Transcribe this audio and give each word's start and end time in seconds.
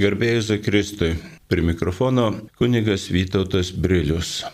Garbėjus 0.00 0.48
Kristui. 0.64 1.10
Prie 1.50 1.60
mikrofono 1.60 2.30
kunigas 2.56 3.10
Vytautas 3.12 3.68
Brilius. 3.76 4.46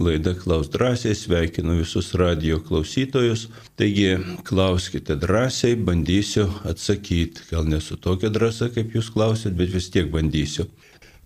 Laida 0.00 0.32
Klaus 0.38 0.70
drąsiai, 0.72 1.12
sveikinu 1.12 1.74
visus 1.82 2.14
radio 2.16 2.56
klausytojus. 2.64 3.42
Taigi, 3.76 4.14
klauskite 4.48 5.18
drąsiai, 5.20 5.76
bandysiu 5.76 6.46
atsakyti. 6.64 7.44
Gal 7.50 7.68
nesu 7.68 7.98
tokia 8.00 8.30
drąsa, 8.32 8.70
kaip 8.72 8.96
jūs 8.96 9.12
klausėt, 9.12 9.52
bet 9.58 9.74
vis 9.76 9.90
tiek 9.92 10.08
bandysiu. 10.14 10.70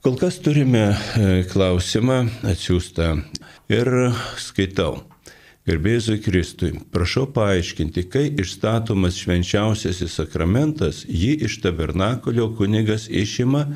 Kol 0.03 0.19
kas 0.19 0.41
turime 0.43 0.89
e, 0.91 1.45
klausimą 1.47 2.25
atsiųstą 2.51 3.13
ir 3.71 3.93
skaitau. 4.43 5.05
Gerbėjusui 5.69 6.23
Kristui, 6.25 6.71
prašau 6.95 7.27
paaiškinti, 7.37 8.07
kai 8.09 8.23
išstatomas 8.41 9.19
švenčiausiasis 9.21 10.14
sakramentas, 10.16 11.02
jį 11.05 11.34
iš 11.45 11.59
tabernakulio 11.61 12.46
kunigas 12.57 13.05
išima 13.12 13.66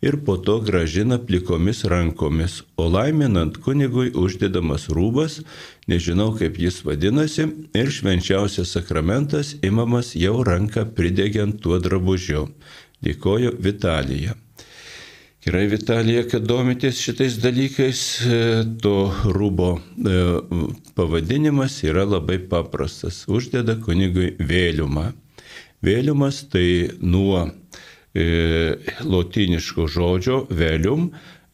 ir 0.00 0.16
po 0.24 0.38
to 0.46 0.54
gražina 0.64 1.18
plikomis 1.20 1.84
rankomis, 1.92 2.62
o 2.80 2.86
laiminant 2.88 3.58
kunigui 3.66 4.14
uždedamas 4.16 4.88
rūbas, 4.96 5.42
nežinau 5.92 6.30
kaip 6.38 6.56
jis 6.56 6.80
vadinasi, 6.88 7.50
ir 7.76 7.92
švenčiausias 7.98 8.72
sakramentas 8.72 9.52
imamas 9.60 10.14
jau 10.16 10.38
ranką 10.48 10.86
pridegiant 10.96 11.60
tuo 11.60 11.76
drabužiu. 11.84 12.46
Dėkoju 13.04 13.58
Vitalija. 13.60 14.38
Gerai, 15.42 15.64
Vitalija, 15.66 16.20
kad 16.30 16.44
domitės 16.46 17.00
šitais 17.02 17.34
dalykais, 17.42 18.00
e, 18.22 18.36
to 18.78 19.08
rūbo 19.34 19.72
e, 19.74 20.20
pavadinimas 20.94 21.80
yra 21.82 22.04
labai 22.06 22.36
paprastas. 22.46 23.24
Uždeda 23.26 23.74
kunigui 23.82 24.36
vėliumą. 24.38 25.08
Vėliumas 25.82 26.44
tai 26.52 26.92
nuo 27.02 27.48
e, 28.14 28.28
lotiniško 29.02 29.88
žodžio 29.90 30.44
vėlium, 30.46 31.08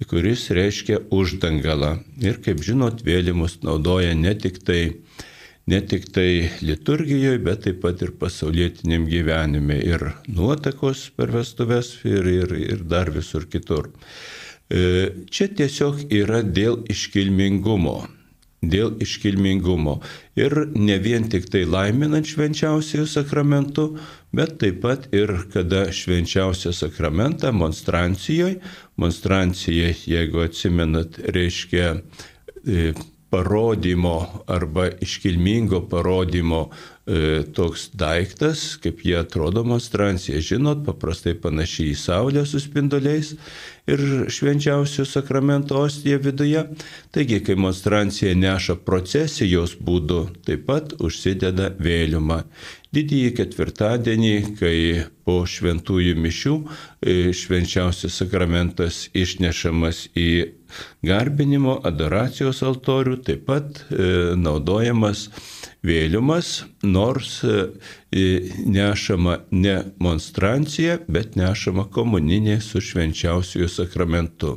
kuris 0.05 0.51
reiškia 0.53 1.07
uždangalą. 1.09 1.95
Ir 2.21 2.43
kaip 2.45 2.61
žinot, 2.61 3.01
vėlimus 3.09 3.63
naudoja 3.65 4.13
ne 4.13 4.37
tik 4.37 4.61
tai 4.69 4.83
ne 5.69 5.81
tik 5.87 6.09
tai 6.13 6.49
liturgijoje, 6.65 7.39
bet 7.45 7.65
taip 7.67 7.83
pat 7.83 8.01
ir 8.05 8.15
pasaulietiniam 8.21 9.05
gyvenime, 9.09 9.77
ir 9.85 10.05
nuotakos 10.33 11.09
per 11.17 11.33
vestuves, 11.35 11.99
ir, 12.09 12.25
ir, 12.25 12.55
ir 12.57 12.85
dar 12.89 13.11
visur 13.13 13.45
kitur. 13.53 13.91
E, 14.69 15.11
čia 15.33 15.49
tiesiog 15.59 16.07
yra 16.13 16.41
dėl 16.43 16.81
iškilmingumo. 16.93 17.99
Dėl 18.59 18.97
iškilmingumo. 19.05 19.99
Ir 20.41 20.57
ne 20.75 20.97
vien 21.05 21.29
tik 21.31 21.47
tai 21.53 21.63
laiminant 21.69 22.27
švenčiausiųjų 22.27 23.05
sakramentų, 23.13 23.85
bet 24.35 24.57
taip 24.65 24.81
pat 24.83 25.07
ir 25.15 25.35
kada 25.53 25.85
švenčiausią 25.95 26.73
sakramentą 26.75 27.53
monstrancijoje, 27.55 28.59
monstrancija, 28.97 29.93
jeigu 30.09 30.43
atsimenat, 30.49 31.21
reiškia 31.37 31.93
e, 32.65 32.91
parodymo 33.31 34.45
arba 34.47 34.89
iškilmingo 35.01 35.81
parodymo 35.89 36.69
e, 37.07 37.43
toks 37.55 37.91
daiktas, 37.93 38.77
kaip 38.83 39.05
jie 39.05 39.19
atrodo 39.21 39.65
monstrancija. 39.65 40.41
Žinot, 40.41 40.85
paprastai 40.87 41.35
panašiai 41.41 41.93
į 41.93 41.99
Saulę 42.01 42.45
su 42.49 42.61
spinduliais 42.61 43.35
ir 43.89 44.01
švenčiausio 44.33 45.05
sakramento 45.09 45.81
ostija 45.81 46.17
viduje. 46.25 46.65
Taigi, 47.11 47.41
kai 47.45 47.57
monstrancija 47.57 48.35
neša 48.37 48.79
procesijos 48.85 49.77
būdu, 49.81 50.25
taip 50.49 50.65
pat 50.69 50.97
užsideda 51.01 51.73
vėliumą. 51.81 52.43
Didįjį 52.89 53.33
ketvirtadienį, 53.37 54.35
kai 54.57 54.77
po 55.29 55.43
šventųjų 55.45 56.15
mišių 56.25 56.53
e, 56.57 57.17
švenčiausias 57.37 58.15
sakramentas 58.17 59.03
išnešamas 59.13 60.07
į 60.17 60.31
garbinimo 61.05 61.75
adoracijos 61.85 62.63
altorių, 62.65 63.19
taip 63.27 63.43
pat 63.45 63.83
e, 63.93 64.07
naudojamas 64.41 65.27
vėliumas, 65.85 66.63
nors 66.81 67.43
e, 67.45 67.69
nešama 68.65 69.43
ne 69.53 69.77
monstrancija, 70.01 70.97
bet 71.13 71.37
nešama 71.37 71.85
komuninė 71.93 72.57
su 72.65 72.81
švenčiausiųjų 72.81 73.69
sakramentu. 73.69 74.55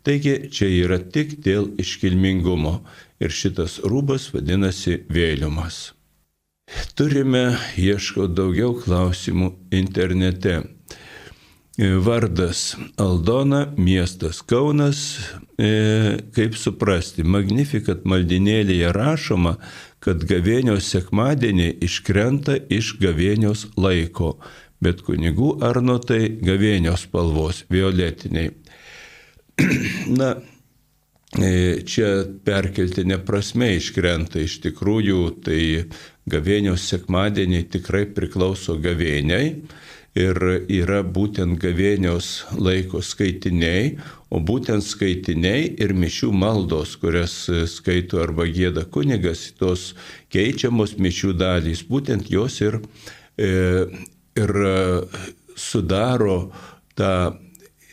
Taigi 0.00 0.48
čia 0.48 0.70
yra 0.72 0.96
tik 0.96 1.36
dėl 1.44 1.74
iškilmingumo 1.76 2.78
ir 3.20 3.36
šitas 3.42 3.82
rūbas 3.84 4.30
vadinasi 4.32 5.02
vėliumas. 5.12 5.95
Turime, 6.96 7.58
ieškau 7.76 8.24
daugiau 8.32 8.72
klausimų 8.80 9.50
internete. 9.76 10.62
Vardas 11.76 12.70
Aldona, 12.96 13.66
miestas 13.76 14.38
Kaunas, 14.40 15.02
e, 15.60 16.16
kaip 16.32 16.56
suprasti, 16.56 17.20
Magnifikat 17.20 18.06
maldinėlėje 18.08 18.94
rašoma, 18.96 19.58
kad 20.00 20.24
gavėnios 20.24 20.88
sekmadienį 20.88 21.68
iškrenta 21.84 22.56
iš 22.72 22.94
gavėnios 23.02 23.66
laiko, 23.76 24.38
bet 24.80 25.04
kunigų 25.04 25.58
arnotai 25.68 26.32
gavėnios 26.40 27.04
spalvos, 27.04 27.66
violetiniai. 27.68 28.54
Na, 30.18 30.32
E, 31.36 31.82
čia 31.84 32.08
perkeltinė 32.46 33.18
prasme 33.26 33.74
iškrenta 33.76 34.40
iš 34.40 34.60
tikrųjų, 34.64 35.18
tai 35.44 35.60
gavėnios 36.30 36.86
sekmadieniai 36.90 37.66
tikrai 37.70 38.04
priklauso 38.10 38.76
gavėniai 38.82 39.50
ir 40.16 40.40
yra 40.72 41.02
būtent 41.04 41.58
gavėnios 41.60 42.46
laiko 42.56 43.02
skaitiniai, 43.04 43.96
o 44.32 44.40
būtent 44.40 44.84
skaitiniai 44.84 45.74
ir 45.82 45.92
mišių 45.94 46.32
maldos, 46.32 46.96
kurias 47.00 47.34
skaito 47.70 48.22
arba 48.24 48.48
gėda 48.48 48.86
kunigas, 48.88 49.50
tos 49.60 49.92
keičiamos 50.32 50.96
mišių 50.98 51.34
dalys, 51.36 51.84
būtent 51.84 52.30
jos 52.32 52.62
ir, 52.64 52.80
e, 53.36 53.50
ir 54.40 54.54
sudaro 55.56 56.38
tą 56.96 57.12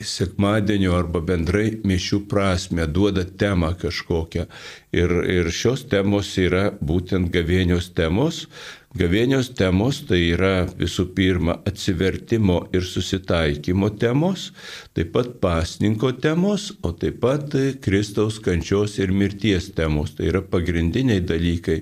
sekmadienio 0.07 0.93
arba 0.97 1.21
bendrai 1.23 1.79
mišių 1.87 2.19
prasme, 2.29 2.87
duoda 2.87 3.23
temą 3.25 3.73
kažkokią. 3.79 4.45
Ir, 4.93 5.13
ir 5.35 5.49
šios 5.51 5.87
temos 5.89 6.33
yra 6.37 6.69
būtent 6.79 7.31
gavėnios 7.33 7.89
temos, 7.97 8.45
Gavėnios 8.93 9.47
temos 9.57 10.03
tai 10.05 10.19
yra 10.35 10.67
visų 10.77 11.07
pirma 11.17 11.55
atsivertimo 11.65 12.59
ir 12.77 12.83
susitaikymo 12.85 13.87
temos, 13.97 14.51
taip 14.93 15.09
pat 15.15 15.31
pasninko 15.41 16.11
temos, 16.21 16.67
o 16.85 16.91
taip 16.93 17.17
pat 17.23 17.55
Kristaus 17.81 18.37
kančios 18.45 18.99
ir 19.01 19.09
mirties 19.09 19.71
temos. 19.73 20.13
Tai 20.13 20.29
yra 20.29 20.43
pagrindiniai 20.45 21.23
dalykai, 21.25 21.79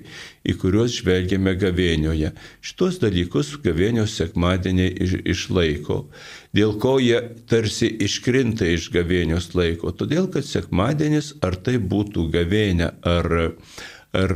į 0.48 0.56
kuriuos 0.62 0.96
žvelgiame 1.02 1.52
gavėnioje. 1.60 2.32
Šitos 2.64 2.96
dalykus 3.04 3.58
gavėnios 3.60 4.16
sekmadieniai 4.16 4.96
iš, 5.04 5.18
išlaiko. 5.36 6.06
Dėl 6.56 6.78
ko 6.80 6.96
jie 6.96 7.20
tarsi 7.48 7.92
iškrinta 8.08 8.72
iš 8.72 8.88
gavėnios 8.96 9.52
laiko? 9.52 9.92
Todėl, 9.92 10.32
kad 10.32 10.48
sekmadienis 10.48 11.34
ar 11.44 11.60
tai 11.60 11.76
būtų 11.76 12.30
gavėnė 12.32 12.94
ar 13.04 13.32
ar 14.12 14.32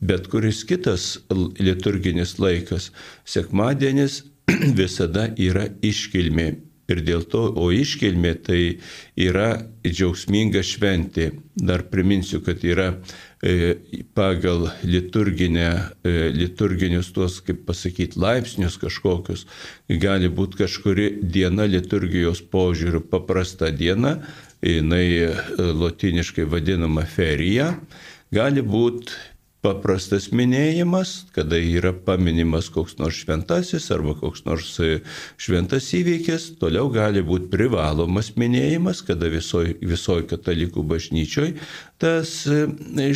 bet 0.00 0.30
kuris 0.32 0.62
kitas 0.68 1.18
liturginis 1.60 2.38
laikas. 2.40 2.90
Sekmadienis 3.28 4.22
visada 4.80 5.28
yra 5.36 5.68
iškilmė. 5.84 6.48
Ir 6.88 7.02
dėl 7.04 7.26
to, 7.28 7.42
o 7.52 7.66
iškilmė 7.68 8.30
tai 8.46 8.60
yra 9.20 9.58
džiaugsminga 9.84 10.62
šventė. 10.64 11.26
Dar 11.52 11.82
priminsiu, 11.92 12.40
kad 12.40 12.64
yra 12.64 12.86
e, 13.44 13.74
pagal 14.16 14.70
liturginę, 14.88 15.68
e, 16.00 16.14
liturginius 16.32 17.12
tuos, 17.12 17.42
kaip 17.44 17.66
pasakyti, 17.68 18.16
laipsnius 18.16 18.80
kažkokius. 18.80 19.44
Gali 20.00 20.32
būti 20.32 20.62
kažkuri 20.62 21.10
diena 21.20 21.68
liturgijos 21.68 22.40
požiūrių 22.48 23.04
paprasta 23.12 23.68
diena, 23.68 24.22
jinai 24.64 25.06
e, 25.28 25.32
lotiniškai 25.58 26.48
vadinama 26.48 27.04
ferija 27.04 27.74
gali 28.34 28.62
būti 28.64 29.16
paprastas 29.64 30.28
minėjimas, 30.30 31.24
kada 31.34 31.58
yra 31.58 31.90
paminimas 31.92 32.68
koks 32.70 32.94
nors 33.00 33.18
šventasis 33.24 33.88
arba 33.94 34.14
koks 34.18 34.44
nors 34.46 34.68
e, 34.84 35.00
šventas 35.40 35.88
įvykis, 35.98 36.52
toliau 36.60 36.86
gali 36.94 37.24
būti 37.26 37.50
privalomas 37.50 38.30
minėjimas, 38.38 39.02
kada 39.06 39.30
visoji 39.32 39.74
visoj 39.82 40.22
katalikų 40.30 40.84
bažnyčioj 40.92 41.56
tas 41.98 42.36
e, 42.46 42.62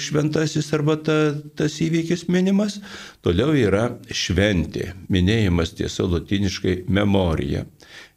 šventasis 0.03 0.73
arba 0.75 0.99
ta, 0.99 1.19
tas 1.59 1.79
įvykis 1.85 2.27
minimas, 2.33 2.81
toliau 3.23 3.55
yra 3.55 3.93
šventė, 4.11 4.93
minėjimas 5.15 5.77
tiesa 5.79 6.09
latiniškai 6.11 6.83
memorija. 6.91 7.69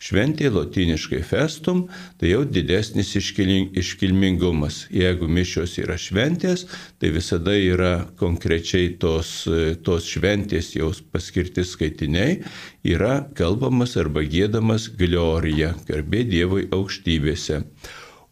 Šventė 0.02 0.50
lotiniškai 0.52 1.22
festum, 1.26 1.86
tai 2.20 2.34
jau 2.34 2.44
didesnis 2.46 3.14
iškilmingumas. 3.16 4.86
Jeigu 4.94 5.30
mišios 5.32 5.78
yra 5.82 5.96
šventės, 5.98 6.66
tai 7.00 7.14
visada 7.16 7.56
yra 7.56 7.94
konkrečiai 8.20 8.94
tos, 9.02 9.48
tos 9.88 10.10
šventės 10.12 10.74
jau 10.76 10.92
paskirti 11.16 11.64
skaitiniai, 11.66 12.42
yra 12.84 13.22
kalbamas 13.38 13.96
arba 13.98 14.26
gėdamas 14.28 14.92
glorija, 15.00 15.74
garbė 15.88 16.26
Dievui 16.28 16.68
aukštybėse. 16.76 17.64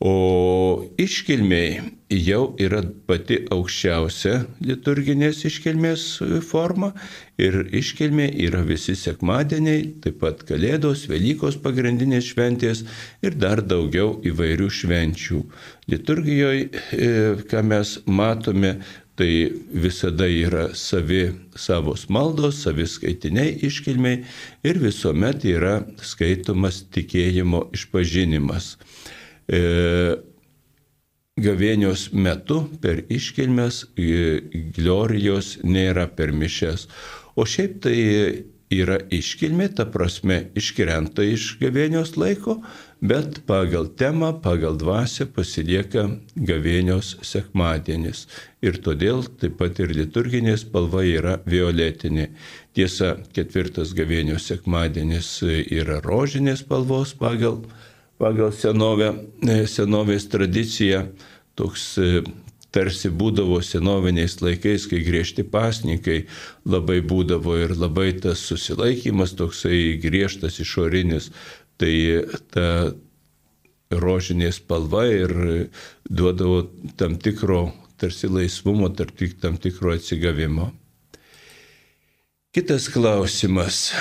O 0.04 0.84
iškilmiai 1.00 1.78
jau 2.12 2.42
yra 2.60 2.82
pati 3.08 3.38
aukščiausia 3.56 4.34
liturginės 4.68 5.38
iškilmės 5.48 6.04
forma 6.44 6.90
ir 7.40 7.56
iškilmė 7.72 8.26
yra 8.44 8.66
visi 8.68 8.98
sekmadieniai, 9.00 9.86
taip 10.04 10.20
pat 10.26 10.44
Kalėdos, 10.50 11.06
Velykos 11.08 11.56
pagrindinės 11.64 12.34
šventės 12.34 12.84
ir 13.24 13.40
dar 13.40 13.64
daugiau 13.64 14.18
įvairių 14.28 14.68
švenčių. 14.82 15.40
Liturgijoje, 15.96 16.68
ką 17.48 17.64
mes 17.72 17.96
matome, 18.04 18.76
tai 19.16 19.32
visada 19.88 20.28
yra 20.28 20.74
savi 20.76 21.30
savos 21.56 22.10
maldos, 22.12 22.60
savi 22.68 22.90
skaitiniai 22.92 23.56
iškilmiai 23.70 24.24
ir 24.68 24.84
visuomet 24.84 25.48
yra 25.48 25.78
skaitomas 26.04 26.84
tikėjimo 26.92 27.70
išpažinimas 27.78 28.74
gavėnios 31.44 32.08
metu 32.14 32.62
per 32.82 33.04
iškilmes 33.10 33.84
glorijos 34.78 35.58
nėra 35.64 36.08
per 36.16 36.32
mišes. 36.32 36.88
O 37.36 37.46
šiaip 37.50 37.80
tai 37.82 37.98
yra 38.74 38.98
iškilmė, 39.14 39.68
ta 39.78 39.86
prasme 39.90 40.40
iškrenta 40.58 41.24
iš 41.26 41.58
gavėnios 41.62 42.16
laiko, 42.18 42.58
bet 43.04 43.42
pagal 43.50 43.90
temą, 44.00 44.32
pagal 44.44 44.78
dvasę 44.80 45.28
pasilieka 45.36 46.06
gavėnios 46.36 47.18
sekmadienis. 47.26 48.26
Ir 48.64 48.80
todėl 48.86 49.26
taip 49.42 49.58
pat 49.60 49.82
ir 49.84 49.94
liturginė 49.96 50.56
spalva 50.60 51.04
yra 51.06 51.38
violetinė. 51.46 52.30
Tiesa, 52.74 53.18
ketvirtas 53.36 53.94
gavėnios 53.98 54.48
sekmadienis 54.50 55.36
yra 55.44 56.00
rožinės 56.06 56.64
spalvos 56.64 57.14
pagal 57.20 57.62
pagal 58.24 58.54
senovę, 58.56 59.12
e, 59.44 59.64
senovės 59.68 60.30
tradiciją, 60.32 61.04
toks 61.60 61.86
e, 62.00 62.24
tarsi 62.74 63.12
būdavo 63.12 63.60
senoviniais 63.62 64.40
laikais, 64.42 64.88
kai 64.90 65.02
griežti 65.04 65.44
pasnikai 65.44 66.24
labai 66.66 67.02
būdavo 67.04 67.58
ir 67.66 67.76
labai 67.78 68.14
tas 68.24 68.42
susilaikimas 68.48 69.36
toksai 69.38 70.00
griežtas 70.02 70.62
išorinis, 70.64 71.30
tai 71.78 72.24
ta 72.54 72.94
rožinė 73.94 74.50
spalva 74.56 75.04
ir 75.12 75.34
duodavo 76.10 76.64
tam 76.98 77.20
tikro 77.22 77.68
tarsi 78.02 78.32
laisvumo, 78.32 78.90
tam 78.96 79.60
tikro 79.62 79.94
atsigavimo. 79.94 80.72
Kitas 82.54 82.88
klausimas 82.94 83.92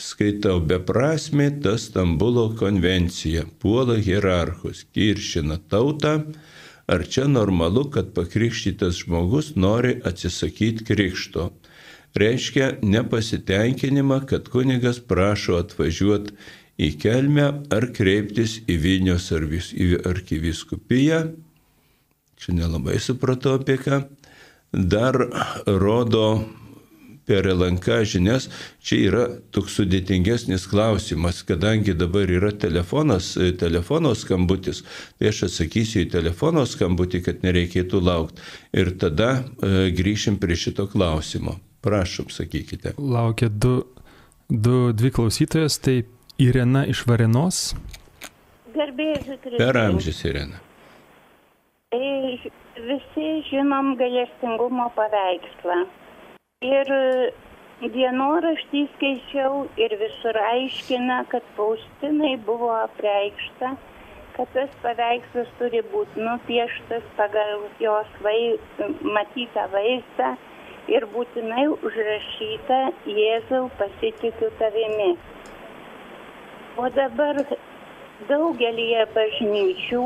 skaitau 0.00 0.60
beprasme 0.60 1.50
ta 1.62 1.76
Stambulo 1.78 2.48
konvencija, 2.56 3.44
puola 3.58 3.98
hierarchus, 4.00 4.84
kiršina 4.94 5.58
tautą, 5.68 6.14
ar 6.90 7.04
čia 7.06 7.26
normalu, 7.28 7.84
kad 7.92 8.14
pakrikštytas 8.16 9.04
žmogus 9.04 9.54
nori 9.56 9.98
atsisakyti 10.04 10.84
krikšto. 10.88 11.50
Reiškia 12.18 12.80
nepasitenkinimą, 12.82 14.24
kad 14.26 14.48
kunigas 14.50 14.98
prašo 14.98 15.60
atvažiuoti 15.60 16.34
į 16.80 16.90
kelmę 16.98 17.46
ar 17.70 17.90
kreiptis 17.94 18.58
į 18.66 18.78
Vilnius 18.82 19.28
ar 19.36 19.46
arkiviskupiją. 20.10 21.20
Čia 22.40 22.56
nelabai 22.56 22.96
supratau 22.98 23.58
apie 23.60 23.76
ką. 23.78 24.00
Dar 24.72 25.18
rodo 25.66 26.24
per 27.30 27.46
LNK 27.46 28.00
žinias, 28.10 28.48
čia 28.82 28.98
yra 29.06 29.24
toks 29.54 29.76
sudėtingesnis 29.78 30.66
klausimas, 30.70 31.44
kadangi 31.46 31.94
dabar 31.94 32.30
yra 32.30 32.50
telefonas, 32.50 33.36
e, 33.38 33.52
telefono 33.54 34.16
skambutis, 34.18 34.82
tai 35.18 35.30
aš 35.30 35.44
atsakysiu 35.46 36.02
į 36.02 36.10
telefono 36.16 36.66
skambutį, 36.66 37.22
kad 37.28 37.44
nereikėtų 37.46 38.02
laukti. 38.02 38.42
Ir 38.74 38.96
tada 38.98 39.30
e, 39.38 39.90
grįšim 39.94 40.40
prie 40.42 40.58
šito 40.58 40.88
klausimo. 40.90 41.60
Prašom, 41.86 42.32
sakykite. 42.34 42.96
Laukia 42.98 43.48
du, 43.48 43.76
du 44.50 44.90
dvi 44.92 45.12
klausytojas, 45.14 45.78
tai 45.80 46.02
Irena 46.40 46.82
iš 46.90 47.04
Varenos. 47.06 47.70
Garbėjai, 48.74 49.38
Per 49.54 49.78
amžius 49.78 50.24
Irena. 50.26 50.58
Visi 52.80 53.30
žinom 53.50 53.94
galestingumo 54.00 54.90
paveikslą. 54.98 55.82
Ir 56.68 56.90
dienoraštį 57.92 58.80
skaičiau 58.94 59.60
ir 59.80 59.92
visur 60.00 60.36
aiškina, 60.40 61.14
kad 61.32 61.44
Faustinai 61.56 62.32
buvo 62.48 62.66
apreikšta, 62.78 63.70
kad 64.34 64.50
tas 64.56 64.74
paveikslas 64.82 65.48
turi 65.60 65.80
būti 65.92 66.20
nupieštas 66.26 67.06
pagal 67.20 67.62
jos 67.84 68.10
vai, 68.26 68.34
matytą 69.16 69.64
vaizdą 69.72 70.28
ir 70.96 71.06
būtinai 71.14 71.64
užrašyta 71.78 72.82
Jėzau 73.20 73.62
pasitikiu 73.80 74.50
tavimi. 74.60 75.14
O 76.76 76.90
dabar 76.98 77.40
daugelį 78.34 78.90
bažnyčių 79.16 80.04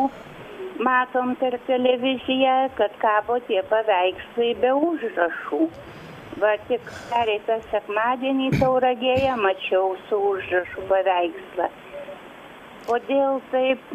matom 0.91 1.35
per 1.43 1.59
televiziją, 1.67 2.57
kad 2.79 2.95
kabo 3.03 3.43
tie 3.51 3.67
paveikslai 3.75 4.55
be 4.63 4.73
užrašų. 4.93 5.63
Va 6.43 6.57
tik 6.69 6.89
pereitą 7.11 7.61
sekmadienį 7.71 8.49
tauragėje 8.59 9.37
mačiau 9.39 9.93
su 10.09 10.19
užrašu 10.33 10.83
paveikslą. 10.91 11.69
Kodėl 12.89 13.39
taip 13.53 13.95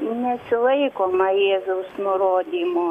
nesilaikoma 0.00 1.28
Jėzaus 1.36 1.92
nurodymo? 2.00 2.88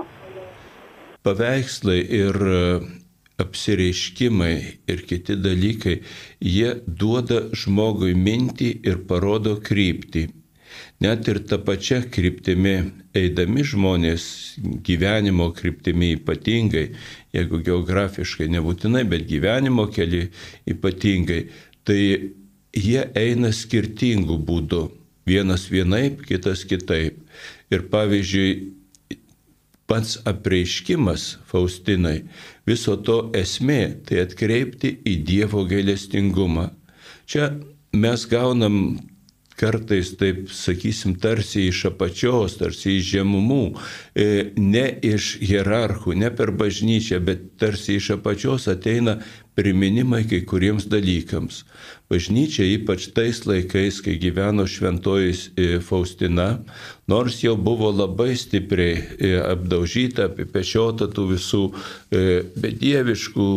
Paveikslai 1.25 1.97
ir 2.19 2.37
e, 2.37 2.61
apsireiškimai 3.41 4.55
ir 4.93 5.05
kiti 5.09 5.35
dalykai, 5.41 5.97
jie 6.39 6.75
duoda 6.87 7.47
žmogui 7.57 8.13
mintį 8.13 8.69
ir 8.87 9.01
parodo 9.09 9.57
kryptį. 9.57 10.27
Net 11.03 11.27
ir 11.29 11.39
tą 11.49 11.59
pačią 11.65 11.99
kryptimį 12.13 12.73
eidami 13.17 13.63
žmonės 13.67 14.23
gyvenimo 14.85 15.51
kryptimi 15.57 16.15
ypatingai, 16.15 16.87
jeigu 17.37 17.61
geografiškai 17.65 18.49
nebūtinai, 18.57 19.05
bet 19.09 19.27
gyvenimo 19.29 19.87
keli 19.93 20.27
ypatingai, 20.69 21.43
tai 21.87 22.01
jie 22.75 23.03
eina 23.17 23.53
skirtingų 23.53 24.39
būdų. 24.47 24.87
Vienas 25.27 25.65
vienaip, 25.67 26.21
kitas 26.23 26.61
kitaip. 26.63 27.17
Ir 27.67 27.81
pavyzdžiui, 27.91 28.51
pats 29.87 30.17
apreiškimas 30.27 31.37
Faustinai, 31.47 32.21
viso 32.67 32.95
to 32.99 33.17
esmė 33.35 33.81
tai 34.07 34.21
atkreipti 34.23 34.93
į 35.07 35.15
Dievo 35.27 35.63
gailestingumą. 35.67 36.69
Čia 37.27 37.49
mes 37.95 38.25
gaunam 38.31 38.97
kartais 39.57 40.11
taip, 40.19 40.45
sakysim, 40.53 41.15
tarsi 41.21 41.67
iš 41.71 41.87
apačios, 41.91 42.59
tarsi 42.59 42.97
iš 42.99 43.11
žemumų, 43.15 43.63
e, 44.13 44.27
ne 44.57 44.85
iš 45.01 45.37
hierarchų, 45.41 46.13
ne 46.21 46.29
per 46.29 46.53
bažnyčią, 46.53 47.19
bet 47.25 47.49
tarsi 47.61 47.97
iš 47.97 48.13
apačios 48.19 48.69
ateina 48.69 49.17
priminimai 49.57 50.21
kai 50.29 50.43
kuriems 50.45 50.85
dalykams. 50.91 51.63
Bažnyčia 52.07 52.63
ypač 52.77 53.09
tais 53.11 53.39
laikais, 53.49 53.97
kai 54.05 54.13
gyveno 54.21 54.67
šventoji 54.69 55.33
e, 55.33 55.65
Faustina, 55.83 56.61
nors 57.09 57.41
jau 57.41 57.55
buvo 57.57 57.89
labai 57.91 58.35
stipriai 58.37 58.99
e, 59.17 59.31
apdaužyta, 59.41 60.29
apipešiota 60.29 61.09
tų 61.11 61.25
visų 61.33 61.63
e, 61.73 62.21
bedieviškų 62.53 63.47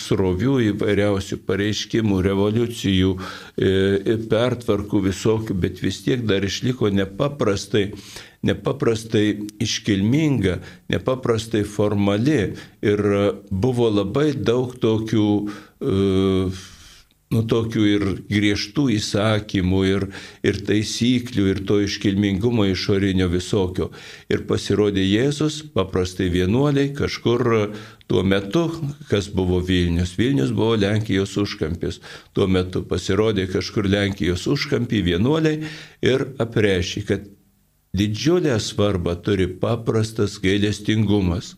srovių 0.00 0.56
įvairiausių 0.70 1.38
pareiškimų, 1.46 2.22
revoliucijų, 2.26 3.12
pertvarkų 4.32 5.02
visokių, 5.10 5.58
bet 5.60 5.84
vis 5.84 6.00
tiek 6.06 6.24
dar 6.26 6.44
išliko 6.48 6.90
nepaprastai 6.92 7.90
nepaprastai 8.46 9.26
iškilminga, 9.62 10.60
nepaprastai 10.92 11.64
formali 11.64 12.40
ir 12.84 13.04
buvo 13.50 13.90
labai 13.90 14.32
daug 14.36 14.76
tokių 14.82 15.28
uh, 15.46 16.64
nu, 17.34 17.42
tokių 17.50 17.84
ir 17.90 18.04
griežtų 18.30 18.86
įsakymų, 18.96 19.80
ir, 19.90 20.06
ir 20.46 20.60
taisyklių, 20.68 21.46
ir 21.52 21.62
to 21.66 21.80
iškilmingumo 21.84 22.68
išorinio 22.70 23.28
visokio. 23.32 23.90
Ir 24.30 24.46
pasirodė 24.48 25.02
Jėzus, 25.04 25.62
paprastai 25.74 26.28
vienuoliai, 26.32 26.92
kažkur 26.96 27.46
tuo 28.06 28.22
metu, 28.22 28.68
kas 29.10 29.30
buvo 29.34 29.58
Vilnius. 29.64 30.14
Vilnius 30.18 30.54
buvo 30.54 30.76
Lenkijos 30.78 31.34
užkampis. 31.42 32.00
Tuo 32.36 32.46
metu 32.46 32.84
pasirodė 32.86 33.48
kažkur 33.50 33.90
Lenkijos 33.90 34.46
užkampį 34.50 35.02
vienuoliai 35.10 35.64
ir 36.06 36.28
aprešė, 36.42 37.06
kad 37.08 37.26
Didžiulę 37.96 38.58
svarbą 38.60 39.14
turi 39.24 39.46
paprastas 39.62 40.36
gailestingumas. 40.42 41.54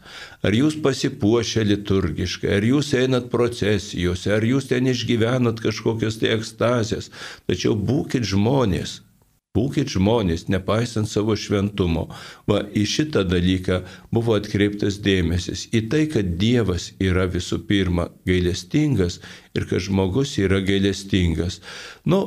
Ar 0.47 0.55
jūs 0.55 0.77
pasipuošę 0.85 1.65
liturgiškai, 1.67 2.53
ar 2.59 2.67
jūs 2.69 2.93
einat 3.01 3.27
procesijose, 3.33 4.31
ar 4.37 4.47
jūs 4.47 4.69
ten 4.71 4.87
išgyvenat 4.93 5.59
kažkokias 5.65 6.21
tai 6.21 6.37
ekstazės. 6.37 7.11
Tačiau 7.51 7.75
būkite 7.75 8.29
žmonės. 8.33 9.01
Būkite 9.57 9.97
žmonės, 9.97 10.47
nepaisant 10.53 11.09
savo 11.11 11.35
šventumo. 11.35 12.05
Va, 12.47 12.61
į 12.63 12.85
šitą 12.87 13.25
dalyką 13.27 13.81
buvo 14.15 14.37
atkreiptas 14.39 15.01
dėmesys. 15.03 15.67
Į 15.75 15.81
tai, 15.91 16.05
kad 16.13 16.37
Dievas 16.39 16.93
yra 17.03 17.27
visų 17.33 17.65
pirma 17.67 18.11
gailestingas 18.29 19.19
ir 19.59 19.67
kad 19.71 19.83
žmogus 19.83 20.37
yra 20.39 20.61
gailestingas. 20.63 21.59
Nu, 22.07 22.21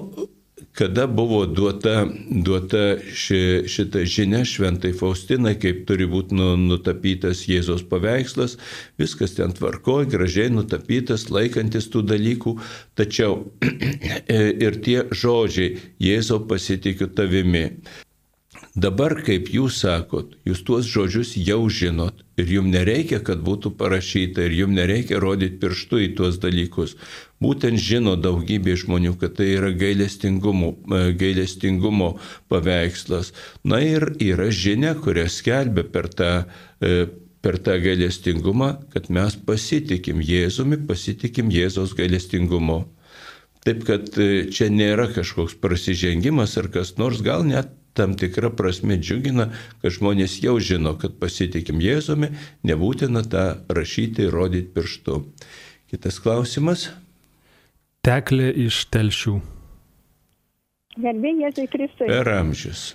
kada 0.77 1.07
buvo 1.07 1.45
duota, 1.45 2.05
duota 2.29 2.83
ši, 3.13 3.67
šita 3.67 4.03
žinia 4.07 4.43
šventai 4.47 4.93
Faustinai, 4.97 5.55
kaip 5.59 5.83
turi 5.89 6.07
būti 6.09 6.37
nu, 6.37 6.53
nutapytas 6.59 7.43
Jėzos 7.49 7.83
paveikslas, 7.91 8.57
viskas 9.01 9.35
ten 9.37 9.55
tvarkoja, 9.57 10.09
gražiai 10.11 10.51
nutapytas, 10.53 11.27
laikantis 11.33 11.89
tų 11.91 12.05
dalykų, 12.13 12.55
tačiau 12.99 13.41
ir 14.67 14.79
tie 14.85 15.01
žodžiai 15.11 15.75
Jėzo 16.01 16.41
pasitikiu 16.47 17.11
tavimi. 17.15 17.67
Dabar, 18.71 19.17
kaip 19.19 19.49
jūs 19.51 19.81
sakot, 19.83 20.37
jūs 20.47 20.61
tuos 20.63 20.87
žodžius 20.87 21.33
jau 21.35 21.65
žinot 21.67 22.21
ir 22.39 22.47
jums 22.47 22.71
nereikia, 22.71 23.19
kad 23.19 23.41
būtų 23.43 23.73
parašyta 23.75 24.45
ir 24.47 24.53
jums 24.61 24.77
nereikia 24.77 25.19
rodyti 25.19 25.59
pirštų 25.59 25.99
į 26.05 26.07
tuos 26.15 26.37
dalykus. 26.39 26.95
Būtent 27.43 27.75
žino 27.75 28.15
daugybė 28.15 28.77
žmonių, 28.79 29.17
kad 29.19 29.35
tai 29.41 29.49
yra 29.57 29.73
gailestingumo, 29.75 30.71
e, 30.87 31.01
gailestingumo 31.19 32.13
paveikslas. 32.47 33.33
Na 33.67 33.81
ir 33.83 34.13
yra 34.23 34.47
žinia, 34.47 34.95
kurią 34.95 35.27
skelbia 35.27 35.83
per 35.83 36.07
tą 36.07 36.31
e, 36.79 37.09
per 37.41 37.57
tą 37.57 37.75
gailestingumą, 37.81 38.71
kad 38.93 39.09
mes 39.09 39.35
pasitikim 39.35 40.21
Jėzumi, 40.21 40.77
pasitikim 40.87 41.49
Jėzos 41.51 41.95
gailestingumu. 41.97 42.85
Taip 43.65 43.83
kad 43.85 44.07
e, 44.21 44.47
čia 44.53 44.69
nėra 44.73 45.09
kažkoks 45.11 45.57
prasižengimas 45.61 46.55
ar 46.61 46.69
kas 46.73 46.95
nors, 47.01 47.19
gal 47.25 47.43
net 47.45 47.73
tam 47.93 48.15
tikra 48.17 48.49
prasme 48.55 48.97
džiugina, 49.01 49.49
kad 49.81 49.95
žmonės 49.95 50.37
jau 50.43 50.57
žino, 50.63 50.95
kad 50.99 51.17
pasitikim 51.19 51.81
Jėzumi, 51.83 52.31
nebūtina 52.67 53.23
tą 53.27 53.45
rašyti 53.69 54.27
ir 54.27 54.35
rodyti 54.35 54.71
pirštu. 54.75 55.21
Kitas 55.91 56.21
klausimas. 56.23 56.89
Teklė 58.05 58.49
iš 58.65 58.85
telšių. 58.93 59.35
Garbė 61.01 61.35
Jėzui 61.43 61.67
Kristui. 61.71 62.07
Per 62.09 62.31
amžius. 62.31 62.91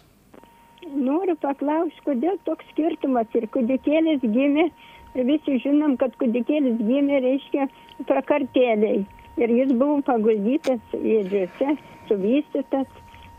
Noriu 0.87 1.35
paklausti, 1.43 2.01
kodėl 2.07 2.37
toks 2.47 2.67
skirtumas 2.73 3.33
ir 3.37 3.49
kudikėlis 3.53 4.23
gimė, 4.23 4.69
visi 5.17 5.59
žinom, 5.65 5.97
kad 6.01 6.15
kudikėlis 6.21 6.77
gimė, 6.81 7.21
reiškia, 7.25 7.67
prakartėliai. 8.09 9.05
Ir 9.37 9.53
jis 9.53 9.73
buvo 9.77 9.99
paguldytas 10.07 10.97
ėdžiuose, 10.97 11.75
suvystytas 12.09 12.87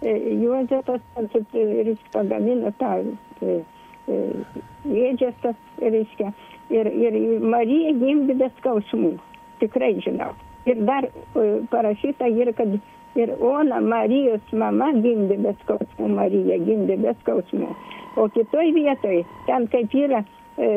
Juozapas 0.02 1.02
ir 1.54 1.88
jis 1.88 2.02
pagamino 2.14 2.72
tą 2.78 2.92
e, 3.42 3.56
e, 4.08 4.18
ėdžias, 4.86 5.48
reiškia. 5.82 6.34
Ir, 6.70 6.90
ir 6.92 7.16
Marija 7.42 7.94
gimdė 7.98 8.36
be 8.38 8.52
skausmų, 8.60 9.16
tikrai 9.62 9.96
žinau. 10.04 10.36
Ir 10.68 10.84
dar 10.86 11.08
parašyta 11.72 12.28
ir, 12.28 12.52
kad 12.54 12.76
ir 13.18 13.34
Ona 13.42 13.80
Marijos 13.82 14.54
mama 14.54 14.92
gimdė 14.94 15.40
be 15.42 15.56
skausmų, 15.64 16.12
Marija 16.14 16.60
gimdė 16.62 17.00
be 17.02 17.16
skausmų. 17.24 17.72
O 18.18 18.28
kitoj 18.34 18.74
vietoj, 18.76 19.24
ten 19.48 19.66
kaip 19.74 19.96
yra 19.96 20.22
e, 20.22 20.70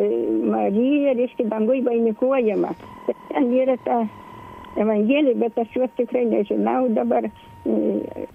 Marija, 0.55 1.13
reiškia, 1.19 1.49
dangui 1.53 1.83
vainikuojama, 1.85 2.73
ten 3.29 3.53
yra 3.53 3.77
ta 3.85 4.01
Evangelija, 4.81 5.35
bet 5.35 5.59
aš 5.59 5.77
juos 5.77 5.93
tikrai 5.99 6.25
nežinau 6.31 6.89
dabar 6.95 7.27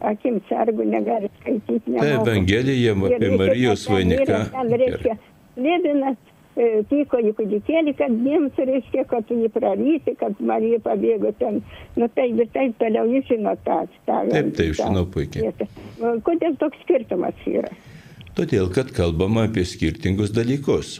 akim 0.01 0.39
sargu 0.49 0.83
negali 0.83 1.29
skaityti. 1.39 1.97
Tai 1.97 2.11
Evangelija 2.13 2.93
apie 2.93 3.29
Marijos 3.37 3.87
vainiką. 3.89 4.39
Reiškia, 4.69 5.17
Levinas 5.57 6.17
e, 6.57 6.83
tyko 6.89 7.21
į 7.23 7.31
kūdikėlį, 7.37 7.95
kad 7.99 8.19
jiems 8.27 8.59
reiškia, 8.69 9.05
kad 9.09 9.31
jį 9.31 9.49
prarysi, 9.55 10.15
kad 10.19 10.37
Marija 10.39 10.81
pabėgo 10.83 11.31
ten. 11.39 11.61
Nu 11.95 12.09
taip 12.17 12.37
ir 12.43 12.51
taip 12.53 12.77
toliau 12.81 13.09
jūs 13.15 13.27
žinot 13.31 13.63
tą. 13.65 13.81
tą 14.07 14.21
taip, 14.31 14.53
taip, 14.59 14.77
žinau 14.77 15.07
puikiai. 15.11 15.53
Kodėl 16.27 16.57
toks 16.61 16.79
skirtumas 16.85 17.49
yra? 17.49 17.73
Todėl, 18.35 18.69
kad 18.75 18.91
kalbama 18.91 19.47
apie 19.47 19.63
skirtingus 19.67 20.33
dalykus. 20.35 20.99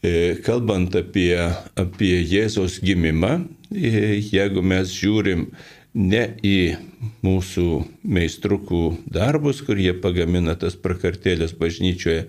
E, 0.00 0.36
kalbant 0.44 0.94
apie, 0.96 1.36
apie 1.76 2.14
Jėzos 2.24 2.78
gimimą, 2.84 3.34
e, 3.72 4.20
jeigu 4.32 4.62
mes 4.64 4.92
žiūrim 4.96 5.50
ne 5.94 6.22
į 6.46 6.76
mūsų 7.24 7.66
meistrukų 8.06 8.82
darbus, 9.10 9.62
kur 9.66 9.78
jie 9.80 9.92
pagamina 9.98 10.54
tas 10.58 10.76
prakartėlės 10.78 11.54
bažnyčioje, 11.58 12.28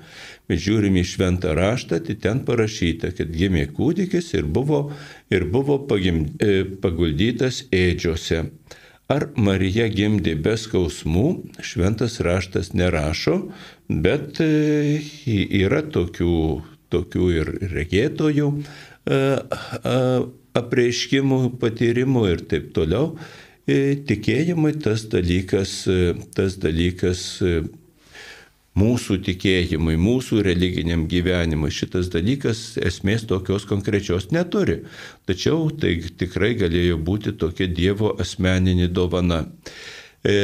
bet 0.50 0.64
žiūrim 0.64 0.98
į 0.98 1.06
šventą 1.06 1.54
raštą, 1.58 2.02
tai 2.08 2.16
ten 2.22 2.42
parašyta, 2.48 3.12
kad 3.18 3.30
gimė 3.36 3.68
kūdikis 3.76 4.34
ir 4.38 4.48
buvo, 4.50 4.88
ir 5.30 5.46
buvo 5.52 5.78
pagim, 5.86 6.26
e, 6.42 6.64
paguldytas 6.82 7.66
ėdžiose. 7.70 8.48
Ar 9.12 9.28
Marija 9.36 9.90
gimdė 9.92 10.38
be 10.40 10.56
skausmų, 10.58 11.28
šventas 11.60 12.22
raštas 12.24 12.72
nerašo, 12.74 13.52
bet 13.92 14.40
e, 14.42 15.02
yra 15.28 15.84
tokių, 15.84 16.36
tokių 16.92 17.32
ir 17.36 17.52
regėtojų 17.76 18.48
e, 18.56 19.20
apreiškimų, 20.58 21.40
patyrimų 21.62 22.26
ir 22.32 22.46
taip 22.52 22.72
toliau. 22.76 23.18
E, 23.70 23.96
tikėjimui 24.10 24.74
tas 24.82 25.04
dalykas, 25.12 25.84
e, 25.86 26.16
tas 26.34 26.56
dalykas 26.58 27.22
e, 27.46 27.62
mūsų 28.74 29.20
tikėjimui, 29.28 30.00
mūsų 30.02 30.42
religiniam 30.48 31.06
gyvenimui 31.12 31.70
šitas 31.70 32.10
dalykas 32.10 32.80
esmės 32.82 33.28
tokios 33.30 33.68
konkrečios 33.70 34.32
neturi. 34.34 34.80
Tačiau 35.30 35.70
tai 35.78 36.00
tikrai 36.02 36.56
galėjo 36.58 36.98
būti 37.06 37.36
tokia 37.38 37.70
Dievo 37.70 38.16
asmeninė 38.18 38.90
dovana. 38.90 39.46
E, 40.26 40.38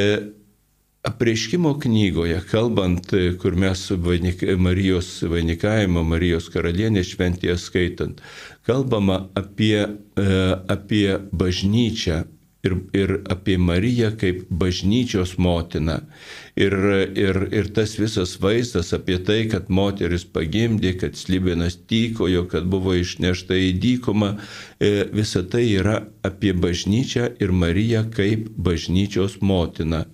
Apreiškimo 1.07 1.71
knygoje, 1.79 2.41
kalbant, 2.51 3.13
kur 3.39 3.55
mes 3.55 3.79
vainik, 4.03 4.41
Marijos 4.59 5.21
vainikavimo, 5.24 6.01
Marijos 6.03 6.50
karalienės 6.51 7.13
šventėje 7.13 7.55
skaitant, 7.63 8.19
kalbama 8.67 9.21
apie, 9.39 9.86
apie 10.74 11.05
bažnyčią, 11.31 12.25
ir, 12.65 12.75
ir 12.93 13.13
apie 13.29 13.57
Mariją 13.57 14.11
kaip 14.19 14.45
bažnyčios 14.49 15.35
motiną. 15.37 15.99
Ir, 16.57 16.73
ir, 17.17 17.39
ir 17.53 17.69
tas 17.75 17.95
visas 17.99 18.35
vaizdas 18.41 18.93
apie 18.97 19.19
tai, 19.23 19.43
kad 19.51 19.69
moteris 19.69 20.25
pagimdė, 20.25 20.95
kad 21.01 21.17
slibinas 21.19 21.77
tykojo, 21.89 22.47
kad 22.49 22.65
buvo 22.69 22.95
išnešta 22.97 23.57
į 23.67 23.73
dykumą, 23.83 24.31
e, 24.79 24.91
visa 25.13 25.43
tai 25.45 25.67
yra 25.77 25.99
apie 26.25 26.55
bažnyčią 26.57 27.29
ir 27.43 27.53
Mariją 27.53 28.07
kaip 28.15 28.49
bažnyčios 28.57 29.39
motiną. 29.41 30.05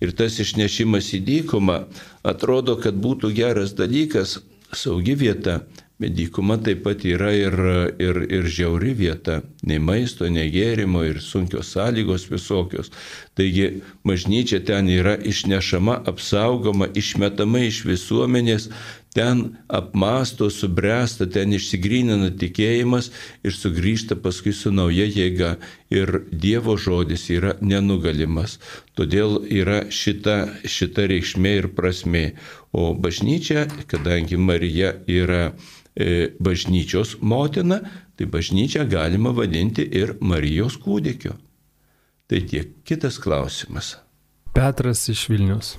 Ir 0.00 0.16
tas 0.16 0.40
išnešimas 0.40 1.12
į 1.18 1.24
dykumą 1.26 1.82
atrodo, 2.24 2.78
kad 2.80 2.96
būtų 2.96 3.34
geras 3.36 3.76
dalykas, 3.76 4.40
saugi 4.72 5.16
vieta, 5.18 5.60
Bet 6.00 6.14
dykuma 6.16 6.56
taip 6.64 6.78
pat 6.86 7.02
yra 7.04 7.28
ir, 7.36 7.54
ir, 8.00 8.22
ir 8.32 8.46
žiauri 8.48 8.94
vieta, 8.96 9.42
nei 9.68 9.76
maisto, 9.84 10.24
nei 10.32 10.48
gėrimo 10.48 11.02
ir 11.04 11.18
sunkios 11.20 11.74
sąlygos 11.74 12.24
visokios. 12.30 12.88
Taigi 13.36 13.82
bažnyčia 14.08 14.62
ten 14.64 14.88
yra 14.88 15.18
išnešama, 15.20 15.98
apsaugoma, 16.08 16.88
išmetama 16.96 17.66
iš 17.66 17.82
visuomenės, 17.84 18.70
ten 19.12 19.42
apmąsto, 19.68 20.48
subręsta, 20.50 21.26
ten 21.26 21.52
išsigrynina 21.52 22.30
tikėjimas 22.40 23.10
ir 23.44 23.56
sugrįžta 23.56 24.16
paskui 24.22 24.54
su 24.56 24.72
nauja 24.72 25.04
jėga. 25.04 25.56
Ir 25.92 26.22
Dievo 26.30 26.76
žodis 26.78 27.26
yra 27.34 27.56
nenugalimas. 27.60 28.56
Todėl 28.94 29.42
yra 29.50 29.82
šita, 29.90 30.38
šita 30.64 31.08
reikšmė 31.10 31.54
ir 31.58 31.68
prasme. 31.74 32.24
O 32.72 32.94
bažnyčia, 32.94 33.66
kadangi 33.90 34.38
Marija 34.38 34.94
yra 35.10 35.50
bažnyčios 36.40 37.16
motina, 37.20 37.80
tai 38.16 38.26
bažnyčią 38.30 38.86
galima 38.90 39.32
vadinti 39.36 39.82
ir 39.82 40.14
Marijos 40.20 40.78
kūdikiu. 40.80 41.34
Tai 42.30 42.40
tiek. 42.46 42.76
Kitas 42.86 43.18
klausimas. 43.18 43.96
Petras 44.54 45.08
iš 45.10 45.28
Vilnius. 45.30 45.74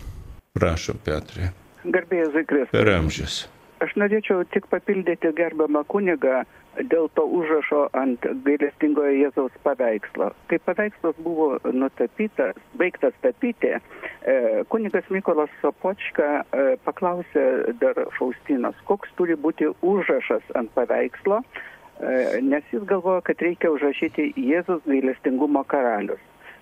Prašom, 0.56 1.00
Petrai. 1.06 1.54
Garbėjai 1.88 2.32
Zikris. 2.36 2.72
Per 2.74 2.90
amžius. 2.92 3.46
Aš 3.82 3.96
norėčiau 3.98 4.44
tik 4.54 4.68
papildyti 4.70 5.32
gerbiamą 5.38 5.86
kunigą 5.90 6.44
dėl 6.80 7.10
to 7.16 7.26
užrašo 7.26 7.82
ant 7.98 8.26
gailestingojo 8.46 9.12
Jėzaus 9.18 9.56
paveikslo. 9.66 10.32
Kai 10.48 10.60
paveikslas 10.64 11.18
buvo 11.26 11.58
nutapytas, 11.74 12.58
baigtas 12.80 13.16
tapyti, 13.26 13.74
e, 13.76 14.36
kunigas 14.72 15.08
Mykolas 15.12 15.52
Sopočka 15.62 16.30
e, 16.42 16.66
paklausė 16.86 17.46
dar 17.82 18.00
Faustinos, 18.18 18.78
koks 18.88 19.12
turi 19.20 19.36
būti 19.36 19.72
užrašas 19.82 20.48
ant 20.56 20.72
paveikslo, 20.78 21.42
e, 21.42 22.42
nes 22.42 22.68
jis 22.72 22.86
galvoja, 22.88 23.24
kad 23.28 23.44
reikia 23.44 23.74
užrašyti 23.76 24.32
Jėzus 24.40 24.86
gailestingumo 24.88 25.66
karalius. 25.68 26.22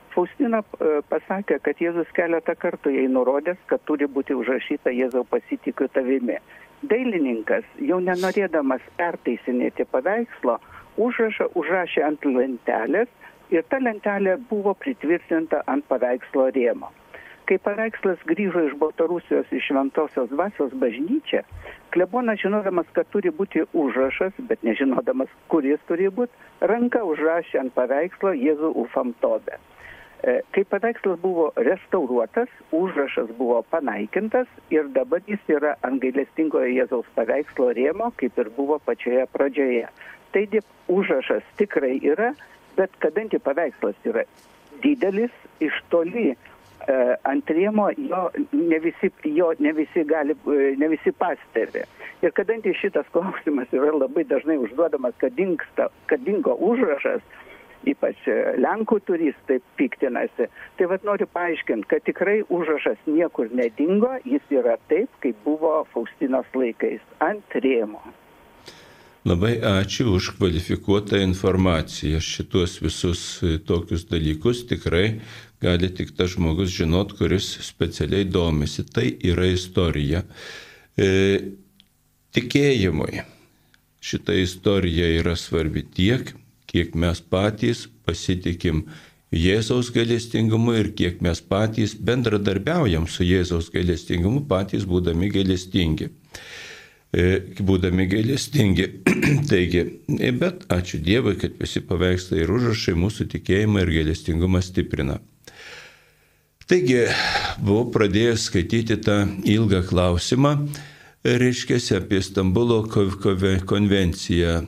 Faustina 0.10 0.64
pasakė, 1.12 1.60
kad 1.62 1.78
Jėzus 1.78 2.10
keletą 2.18 2.56
kartų 2.58 2.96
jai 2.96 3.06
nurodęs, 3.14 3.60
kad 3.70 3.84
turi 3.86 4.08
būti 4.10 4.34
užrašyta 4.34 4.90
Jėzau 4.90 5.22
pasitikiu 5.30 5.86
tavimi 5.94 6.40
dailininkas 6.84 7.66
jau 7.84 8.00
nenorėdamas 8.04 8.84
pertaisinėti 9.00 9.86
paveikslo 9.92 10.60
užrašą 11.06 11.50
užrašė 11.60 12.06
ant 12.08 12.26
lentelės 12.26 13.10
ir 13.54 13.66
ta 13.72 13.80
lentelė 13.84 14.38
buvo 14.50 14.74
pritvirtinta 14.84 15.64
ant 15.74 15.86
paveikslo 15.92 16.50
rėmo. 16.56 16.92
Kai 17.50 17.58
paveikslas 17.66 18.22
grįžo 18.30 18.62
iš 18.68 18.76
Baltarusijos 18.82 19.50
į 19.50 19.60
Šventosios 19.66 20.30
dvasios 20.30 20.76
bažnyčią, 20.84 21.42
klebonas 21.96 22.38
žinodamas, 22.44 22.86
kad 22.94 23.10
turi 23.10 23.32
būti 23.34 23.64
užrašas, 23.74 24.38
bet 24.52 24.62
nežinodamas, 24.68 25.32
kuris 25.50 25.82
turi 25.90 26.12
būti, 26.14 26.36
ranka 26.62 27.02
užrašė 27.02 27.64
ant 27.64 27.74
paveikslo 27.74 28.36
Jėzų 28.38 28.70
ufamtobę. 28.84 29.58
E, 29.58 29.79
kai 30.52 30.64
paveikslas 30.68 31.20
buvo 31.22 31.52
restauruotas, 31.56 32.50
užrašas 32.76 33.30
buvo 33.38 33.62
panaikintas 33.72 34.48
ir 34.70 34.90
dabar 34.96 35.22
jis 35.28 35.40
yra 35.48 35.76
ant 35.88 36.02
gailestingojo 36.04 36.68
Jėzaus 36.68 37.08
paveikslo 37.16 37.72
rėmo, 37.78 38.12
kaip 38.20 38.40
ir 38.44 38.52
buvo 38.58 38.80
pačioje 38.84 39.26
pradžioje. 39.32 39.88
Taigi 40.36 40.62
užrašas 40.92 41.46
tikrai 41.58 41.96
yra, 42.04 42.34
bet 42.78 42.92
kadangi 43.00 43.40
paveikslas 43.40 43.96
yra 44.06 44.26
didelis, 44.84 45.32
iš 45.60 45.80
toli 45.90 46.28
e, 46.32 46.36
ant 47.28 47.50
rėmo 47.56 47.90
jo 47.98 48.22
ne 48.54 48.80
visi, 48.84 49.12
jo 49.24 49.54
ne 49.60 49.74
visi, 49.76 50.04
gali, 50.08 50.36
e, 50.36 50.74
ne 50.80 50.92
visi 50.92 51.16
pastebi. 51.16 51.86
Ir 52.22 52.36
kadangi 52.36 52.76
šitas 52.76 53.08
klausimas 53.16 53.72
yra 53.76 53.94
labai 53.96 54.26
dažnai 54.28 54.60
užduodamas, 54.60 55.16
kad, 55.24 55.36
dingsta, 55.40 55.88
kad 56.12 56.24
dingo 56.28 56.56
užrašas, 56.60 57.24
ypač 57.88 58.28
e, 58.28 58.38
Lenkų 58.60 59.00
turistai 59.08 59.60
piktinasi. 59.80 60.50
Tai 60.78 60.88
vad 60.92 61.06
noriu 61.08 61.28
paaiškinti, 61.32 61.88
kad 61.92 62.06
tikrai 62.08 62.42
užrašas 62.52 63.00
niekur 63.08 63.52
nedingo, 63.56 64.16
jis 64.28 64.44
yra 64.52 64.78
taip, 64.92 65.12
kaip 65.24 65.38
buvo 65.46 65.84
Faustinos 65.94 66.50
laikais, 66.56 67.04
ant 67.24 67.60
rėmo. 67.64 68.02
Labai 69.28 69.58
ačiū 69.60 70.14
už 70.16 70.34
kvalifikuotą 70.38 71.20
informaciją. 71.22 72.22
Šitos 72.24 72.80
visus 72.82 73.24
e, 73.44 73.58
tokius 73.60 74.08
dalykus 74.10 74.64
tikrai 74.70 75.20
gali 75.60 75.90
tik 75.92 76.16
tas 76.16 76.32
žmogus 76.36 76.72
žinot, 76.72 77.14
kuris 77.20 77.52
specialiai 77.68 78.24
domisi. 78.26 78.88
Tai 78.88 79.06
yra 79.28 79.50
istorija. 79.52 80.24
E, 80.96 81.10
tikėjimui 82.36 83.26
šita 84.00 84.34
istorija 84.40 85.10
yra 85.20 85.36
svarbi 85.36 85.84
tiek, 85.84 86.32
kiek 86.70 86.96
mes 86.96 87.22
patys 87.22 87.88
pasitikim 88.06 88.86
Jėzaus 89.30 89.92
gailestingumu 89.94 90.74
ir 90.80 90.88
kiek 90.98 91.20
mes 91.22 91.42
patys 91.42 91.94
bendradarbiaujam 91.94 93.06
su 93.06 93.26
Jėzaus 93.28 93.68
gailestingumu, 93.74 94.42
patys 94.50 94.88
būdami 94.90 95.30
gailestingi. 95.36 96.10
E, 97.14 97.26
būdami 97.66 98.08
gailestingi. 98.10 98.88
Taigi, 99.50 99.84
e, 100.18 100.32
bet 100.34 100.66
ačiū 100.74 101.02
Dievui, 101.06 101.36
kad 101.42 101.58
visi 101.62 101.82
paveikslai 101.86 102.44
ir 102.44 102.54
užrašai 102.54 102.96
mūsų 102.98 103.30
tikėjimą 103.36 103.86
ir 103.86 103.94
gailestingumą 104.00 104.62
stiprina. 104.66 105.20
Taigi, 106.70 107.06
buvau 107.62 107.88
pradėjęs 107.94 108.50
skaityti 108.50 109.00
tą 109.06 109.24
ilgą 109.42 109.82
klausimą 109.90 110.56
reiškia 111.24 111.80
apie 111.98 112.22
Stambulo 112.22 112.84
konvenciją. 113.66 114.62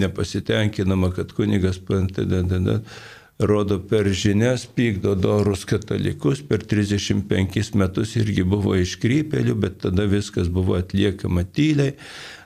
Nepasitenkinama, 0.00 1.10
kad 1.14 1.32
kunigas 1.32 1.78
rodo 3.38 3.80
per 3.82 4.08
žinias, 4.14 4.66
pykdo 4.66 5.14
dorus 5.14 5.64
katalikus, 5.64 6.42
per 6.42 6.62
35 6.62 7.74
metus 7.74 8.14
irgi 8.16 8.44
buvo 8.46 8.76
iškrypelių, 8.78 9.56
bet 9.58 9.80
tada 9.82 10.06
viskas 10.06 10.48
buvo 10.48 10.78
atliekama 10.78 11.44
tyliai. 11.44 11.96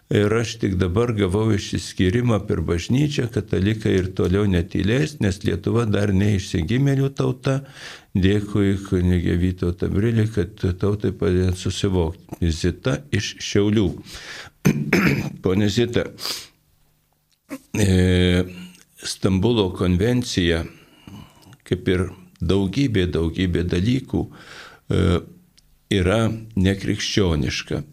Ir 0.09 0.33
aš 0.33 0.55
tik 0.63 0.79
dabar 0.81 1.11
gavau 1.13 1.51
išsiskyrimą 1.53 2.39
per 2.49 2.63
bažnyčią, 2.65 3.27
katalikai 3.29 3.93
ir 3.99 4.07
toliau 4.17 4.47
netylės, 4.49 5.19
nes 5.21 5.43
Lietuva 5.45 5.85
dar 5.85 6.15
neišsigimėlių 6.17 7.11
tauta. 7.13 7.59
Dėkui 8.19 8.77
kunigė 8.87 9.37
Vyto 9.39 9.73
Tabrilį, 9.77 10.27
kad 10.35 10.63
tautai 10.81 11.13
padėt 11.17 11.59
susivokti. 11.61 12.51
Zita 12.51 12.99
iš 13.15 13.35
Šiaulių. 13.45 13.89
Pone 15.45 15.69
Zita, 15.73 16.07
e, 17.79 18.45
Stambulo 18.99 19.69
konvencija, 19.79 20.65
kaip 21.69 21.93
ir 21.93 22.09
daugybė, 22.41 23.07
daugybė 23.15 23.63
dalykų, 23.69 24.25
e, 24.25 25.05
yra 26.01 26.25
nekrikščioniška 26.57 27.85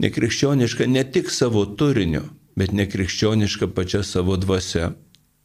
nekrikščioniška 0.00 0.88
ne 0.88 1.04
tik 1.12 1.30
savo 1.32 1.64
turiniu, 1.78 2.24
bet 2.58 2.72
nekrikščioniška 2.76 3.70
pačia 3.76 4.02
savo 4.06 4.36
dvasia. 4.40 4.94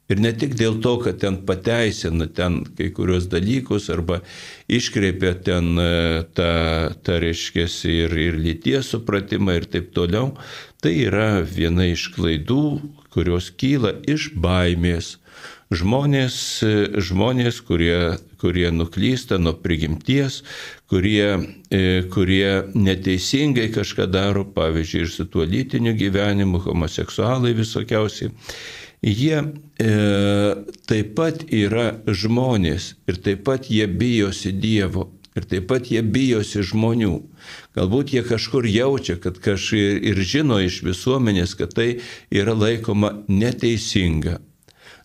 Ir 0.06 0.22
ne 0.22 0.30
tik 0.38 0.54
dėl 0.54 0.78
to, 0.86 1.00
kad 1.02 1.18
ten 1.24 1.39
pateisina 1.48 2.28
ten 2.30 2.60
kai 2.78 2.91
kurios 2.94 3.26
dalykus 3.32 3.88
arba 3.89 4.20
iškreipia 4.70 5.34
ten 5.48 5.72
e, 5.82 5.88
tą, 6.38 6.52
tą 7.02 7.18
reiškėsi 7.24 7.96
ir, 8.04 8.13
ir 8.28 8.38
lyties 8.38 8.94
supratimą 8.94 9.58
ir 9.58 9.65
taip 9.65 9.89
toliau, 9.98 10.36
tai 10.86 10.94
yra 11.08 11.41
viena 11.41 11.88
iš 11.89 12.12
klaidų, 12.13 12.62
kurios 13.15 13.50
kyla 13.58 13.96
iš 14.06 14.30
baimės, 14.38 15.15
žmonės, 15.74 16.38
žmonės 17.02 17.63
kurie, 17.65 18.22
kurie 18.38 18.70
nuklysta 18.70 19.39
nuo 19.41 19.56
prigimties, 19.58 20.44
kurie, 20.91 21.34
e, 21.74 22.04
kurie 22.13 22.62
neteisingai 22.78 23.72
kažką 23.74 24.06
daro, 24.13 24.46
pavyzdžiui, 24.46 25.06
ir 25.08 25.13
su 25.18 25.26
tuo 25.26 25.50
lytiniu 25.50 25.98
gyvenimu, 25.98 26.62
homoseksualai 26.70 27.58
visokiausiai. 27.58 28.30
Jie 29.06 29.38
e, 29.38 29.89
taip 30.89 31.12
pat 31.18 31.44
yra 31.54 31.91
žmonės 32.10 32.96
ir 33.06 33.22
taip 33.22 33.46
pat 33.46 33.70
jie 33.70 33.86
bijosi 33.86 34.54
Dievo. 34.56 35.12
Ir 35.36 35.44
taip 35.52 35.68
pat 35.68 35.91
jie 35.91 36.00
bijosi 36.00 36.63
žmonių. 36.63 37.13
Galbūt 37.76 38.15
jie 38.15 38.24
kažkur 38.24 38.65
jaučia, 38.72 39.18
kad 39.20 39.38
kažkaip 39.44 40.00
ir 40.08 40.22
žino 40.24 40.62
iš 40.63 40.80
visuomenės, 40.88 41.58
kad 41.60 41.76
tai 41.76 41.89
yra 42.32 42.56
laikoma 42.56 43.12
neteisinga 43.28 44.39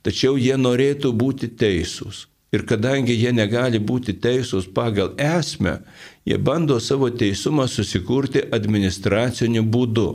tačiau 0.07 0.39
jie 0.41 0.57
norėtų 0.57 1.13
būti 1.17 1.51
teisūs. 1.61 2.27
Ir 2.51 2.65
kadangi 2.67 3.15
jie 3.15 3.31
negali 3.31 3.79
būti 3.79 4.17
teisūs 4.19 4.67
pagal 4.75 5.13
esmę, 5.23 5.77
jie 6.25 6.39
bando 6.39 6.81
savo 6.81 7.11
teisumą 7.11 7.67
susikurti 7.69 8.43
administraciniu 8.53 9.65
būdu. 9.65 10.09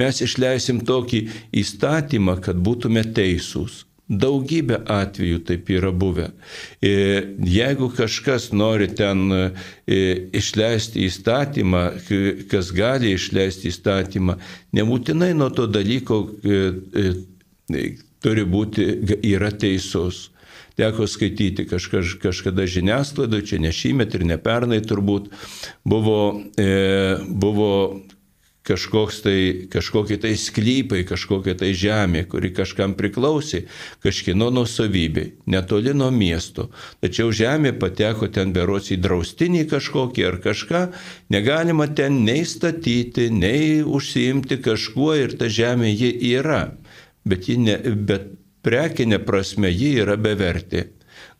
Mes 0.00 0.20
išleisim 0.24 0.82
tokį 0.86 1.20
įstatymą, 1.62 2.40
kad 2.44 2.60
būtume 2.60 3.04
teisūs. 3.16 3.84
Daugybė 4.10 4.80
atvejų 4.90 5.38
taip 5.46 5.68
yra 5.70 5.92
buvę. 5.94 6.32
E, 6.82 6.94
jeigu 7.46 7.92
kažkas 7.94 8.48
nori 8.50 8.88
ten 8.98 9.20
e, 9.30 9.44
išleisti 10.34 11.04
įstatymą, 11.06 11.82
kas 12.50 12.72
gali 12.74 13.12
išleisti 13.14 13.70
įstatymą, 13.70 14.34
nebūtinai 14.74 15.30
nuo 15.38 15.52
to 15.54 15.68
dalyko 15.70 16.24
e, 16.42 17.06
turi 18.24 18.44
būti, 18.50 18.88
yra 19.30 19.52
teisus. 19.54 20.30
Teko 20.80 21.04
skaityti 21.10 21.66
kažkaž, 21.68 22.14
kažkada 22.22 22.64
žiniasklaidoje, 22.64 23.50
čia 23.52 23.58
ne 23.60 23.72
šįmet 23.74 24.16
ir 24.16 24.24
ne 24.24 24.38
pernai 24.40 24.80
turbūt, 24.80 25.28
buvo, 25.84 26.22
e, 26.56 27.18
buvo 27.28 27.72
kažkoks 28.70 29.22
tai, 29.24 29.38
kažkokie 29.72 30.16
tai 30.20 30.34
sklypai, 30.38 31.02
kažkokia 31.08 31.56
tai 31.58 31.72
žemė, 31.76 32.24
kuri 32.30 32.52
kažkam 32.54 32.94
priklausė, 32.98 33.64
kažkino 34.04 34.50
nusavybė, 34.54 35.26
netoli 35.50 35.94
nuo 35.96 36.10
miesto. 36.14 36.68
Tačiau 37.02 37.32
žemė 37.34 37.74
pateko 37.80 38.30
ten 38.32 38.54
beros 38.56 38.92
į 38.94 39.00
draustinį 39.04 39.66
kažkokį 39.72 40.26
ar 40.28 40.40
kažką, 40.44 40.82
negalima 41.34 41.88
ten 41.88 42.22
nei 42.24 42.44
statyti, 42.48 43.30
nei 43.32 43.80
užsiimti 43.82 44.60
kažkuo 44.64 45.16
ir 45.24 45.36
ta 45.40 45.50
žemė 45.50 45.92
ji 45.92 46.14
yra 46.36 46.64
bet, 47.24 47.48
ne, 47.48 47.76
bet 47.94 48.28
prekinė 48.66 49.20
prasme 49.26 49.70
ji 49.72 49.94
yra 50.04 50.16
bevertė. 50.20 50.88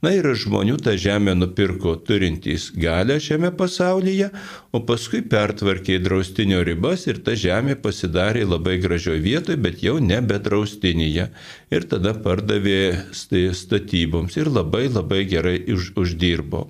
Na 0.05 0.11
ir 0.17 0.25
žmonių 0.43 0.79
tą 0.81 0.95
žemę 1.01 1.35
nupirko 1.37 1.93
turintys 2.09 2.71
galę 2.85 3.19
šiame 3.21 3.51
pasaulyje, 3.57 4.31
o 4.73 4.81
paskui 4.89 5.21
pertvarkė 5.35 5.99
į 5.99 6.03
draustinio 6.07 6.63
ribas 6.65 7.05
ir 7.11 7.21
ta 7.27 7.37
žemė 7.37 7.77
pasidarė 7.85 8.47
labai 8.49 8.79
gražioje 8.81 9.21
vietoje, 9.27 9.61
bet 9.61 9.85
jau 9.85 9.99
nebe 10.01 10.41
draustinyje. 10.41 11.29
Ir 11.77 11.89
tada 11.93 12.17
pardavė 12.27 12.81
statyboms 13.13 14.41
ir 14.41 14.53
labai 14.53 14.87
labai 14.89 15.25
gerai 15.29 15.59
už, 15.77 15.93
uždirbo 16.01 16.69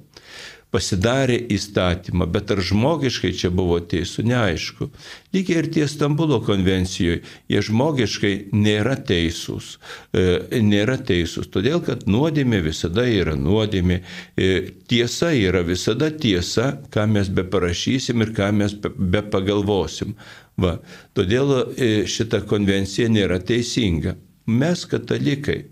pasidarė 0.70 1.36
įstatymą, 1.50 2.26
bet 2.30 2.50
ar 2.54 2.62
žmogiškai 2.62 3.32
čia 3.34 3.50
buvo 3.54 3.80
teisų, 3.82 4.24
neaišku. 4.30 4.88
Lygiai 5.34 5.62
ir 5.62 5.68
tie 5.74 5.86
Stambulo 5.90 6.38
konvencijoje, 6.46 7.22
jie 7.50 7.62
žmogiškai 7.66 8.32
nėra 8.54 8.94
teisūs. 9.08 9.72
E, 10.14 10.62
nėra 10.62 10.96
teisūs, 11.10 11.50
todėl 11.50 11.82
kad 11.86 12.06
nuodėmė 12.10 12.62
visada 12.66 13.06
yra 13.10 13.34
nuodėmė, 13.38 14.00
e, 14.38 14.50
tiesa 14.90 15.32
yra 15.34 15.64
visada 15.66 16.10
tiesa, 16.14 16.72
ką 16.94 17.06
mes 17.10 17.30
be 17.34 17.46
parašysim 17.50 18.22
ir 18.22 18.34
ką 18.36 18.52
mes 18.62 18.76
be 18.80 19.24
pagalvosim. 19.26 20.14
Va, 20.60 20.76
todėl 21.16 21.54
e, 21.56 21.92
šita 22.10 22.44
konvencija 22.46 23.10
nėra 23.10 23.40
teisinga. 23.42 24.16
Mes 24.50 24.82
katalikai, 24.88 25.64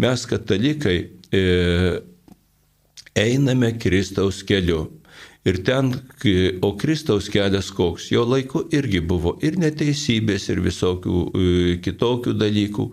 mes 0.00 0.24
katalikai 0.28 0.98
e, 1.32 1.44
einame 3.14 3.72
Kristaus 3.78 4.42
keliu. 4.42 5.00
Ir 5.44 5.60
ten, 5.64 5.92
o 6.62 6.70
Kristaus 6.76 7.28
kelias 7.28 7.68
koks, 7.70 8.08
jo 8.10 8.24
laiku 8.24 8.62
irgi 8.72 9.02
buvo 9.04 9.34
ir 9.44 9.58
neteisybės, 9.60 10.48
ir 10.48 10.62
visokių 10.64 11.18
e, 11.20 11.48
kitokių 11.84 12.32
dalykų. 12.40 12.86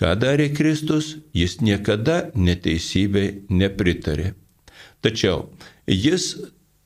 Ką 0.00 0.14
darė 0.16 0.48
Kristus, 0.56 1.18
jis 1.36 1.58
niekada 1.60 2.30
neteisybei 2.32 3.42
nepritarė. 3.52 4.32
Tačiau 5.04 5.50
jis 5.84 6.38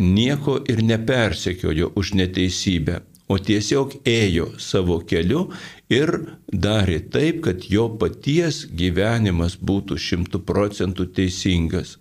nieko 0.03 0.59
ir 0.67 0.83
nepersekiojo 0.83 1.93
už 1.95 2.15
neteisybę, 2.19 3.01
o 3.31 3.39
tiesiog 3.39 4.01
ėjo 4.03 4.51
savo 4.59 4.99
keliu 5.07 5.47
ir 5.95 6.11
darė 6.51 6.99
taip, 7.15 7.45
kad 7.47 7.63
jo 7.71 7.87
paties 8.01 8.65
gyvenimas 8.67 9.55
būtų 9.63 9.99
šimtų 10.09 10.43
procentų 10.43 11.07
teisingas. 11.15 12.01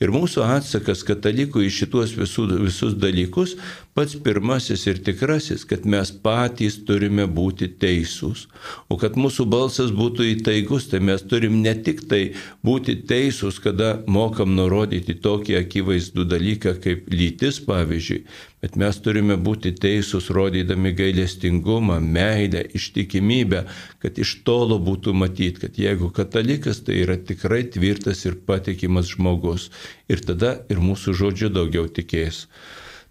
Ir 0.00 0.12
mūsų 0.14 0.44
atsakas 0.46 1.04
katalikų 1.06 1.64
į 1.66 1.72
šituos 1.80 2.14
visus, 2.16 2.54
visus 2.60 2.96
dalykus 2.98 3.56
pats 4.00 4.16
pirmasis 4.24 4.86
ir 4.88 4.98
tikrasis, 5.04 5.66
kad 5.68 5.84
mes 5.84 6.08
patys 6.24 6.78
turime 6.88 7.26
būti 7.28 7.66
teisūs. 7.82 8.46
O 8.88 8.96
kad 9.00 9.18
mūsų 9.20 9.44
balsas 9.52 9.90
būtų 9.92 10.24
įtaigus, 10.38 10.86
tai 10.88 11.02
mes 11.04 11.20
turim 11.28 11.58
ne 11.60 11.74
tik 11.76 12.00
tai 12.08 12.22
būti 12.64 12.94
teisūs, 13.10 13.58
kada 13.60 13.90
mokam 14.08 14.54
nurodyti 14.56 15.18
tokį 15.20 15.58
akivaizdų 15.60 16.24
dalyką 16.32 16.74
kaip 16.80 17.12
lytis, 17.12 17.60
pavyzdžiui, 17.68 18.22
bet 18.64 18.80
mes 18.80 19.02
turime 19.04 19.36
būti 19.36 19.74
teisūs, 19.76 20.32
rodydami 20.32 20.96
gailestingumą, 20.96 22.00
meilę, 22.00 22.64
ištikimybę, 22.80 23.66
kad 24.00 24.16
iš 24.16 24.38
tolo 24.48 24.80
būtų 24.80 25.12
matyti, 25.12 25.66
kad 25.66 25.76
jeigu 25.76 26.08
katalikas, 26.08 26.80
tai 26.88 27.02
yra 27.04 27.20
tikrai 27.20 27.66
tvirtas 27.68 28.24
ir 28.24 28.40
patikimas 28.48 29.12
žmogus. 29.12 29.68
Ir 30.08 30.24
tada 30.24 30.62
ir 30.72 30.80
mūsų 30.80 31.20
žodžiu 31.20 31.52
daugiau 31.52 31.84
tikės. 31.84 32.46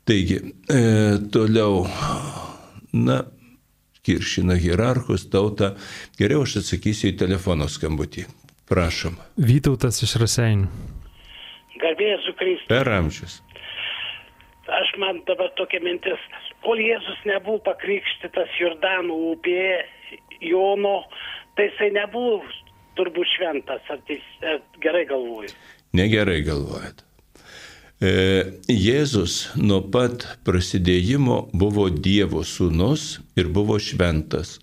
Taigi, 0.09 0.39
e, 0.73 0.79
toliau, 1.29 1.83
na, 2.93 3.19
kiršina 4.01 4.55
hierarchus, 4.57 5.27
tautą. 5.29 5.75
Geriau 6.17 6.47
aš 6.47 6.55
atsakysiu 6.63 7.11
į 7.11 7.17
telefono 7.19 7.67
skambutį. 7.69 8.23
Prašom. 8.69 9.19
Vytautas 9.37 10.01
iš 10.01 10.15
Raseinių. 10.21 10.65
Garbėjai 11.83 12.15
su 12.23 12.33
Kristus. 12.39 12.69
Per 12.71 12.89
amžius. 12.89 13.35
Aš 14.79 14.89
man 15.01 15.21
dabar 15.27 15.51
tokia 15.59 15.81
mintis, 15.85 16.23
kol 16.65 16.81
Jėzus 16.81 17.21
nebuvo 17.29 17.61
pakrikštytas 17.67 18.55
Jordanų 18.57 19.17
upėje 19.35 19.77
Jono, 20.49 21.03
tai 21.53 21.67
jisai 21.69 21.91
nebuvo 21.93 22.41
turbūt 22.97 23.29
šventas, 23.35 23.85
ar, 23.93 24.01
teis, 24.09 24.25
ar 24.41 24.57
gerai 24.81 25.05
galvoju. 25.09 25.53
Negerai 26.01 26.41
galvojat. 26.49 27.05
E, 27.99 28.11
Jėzus 28.71 29.49
nuo 29.59 29.81
pat 29.91 30.23
prasidėjimo 30.47 31.49
buvo 31.51 31.89
Dievo 31.91 32.45
sūnus 32.47 33.17
ir 33.35 33.49
buvo 33.51 33.75
šventas. 33.75 34.59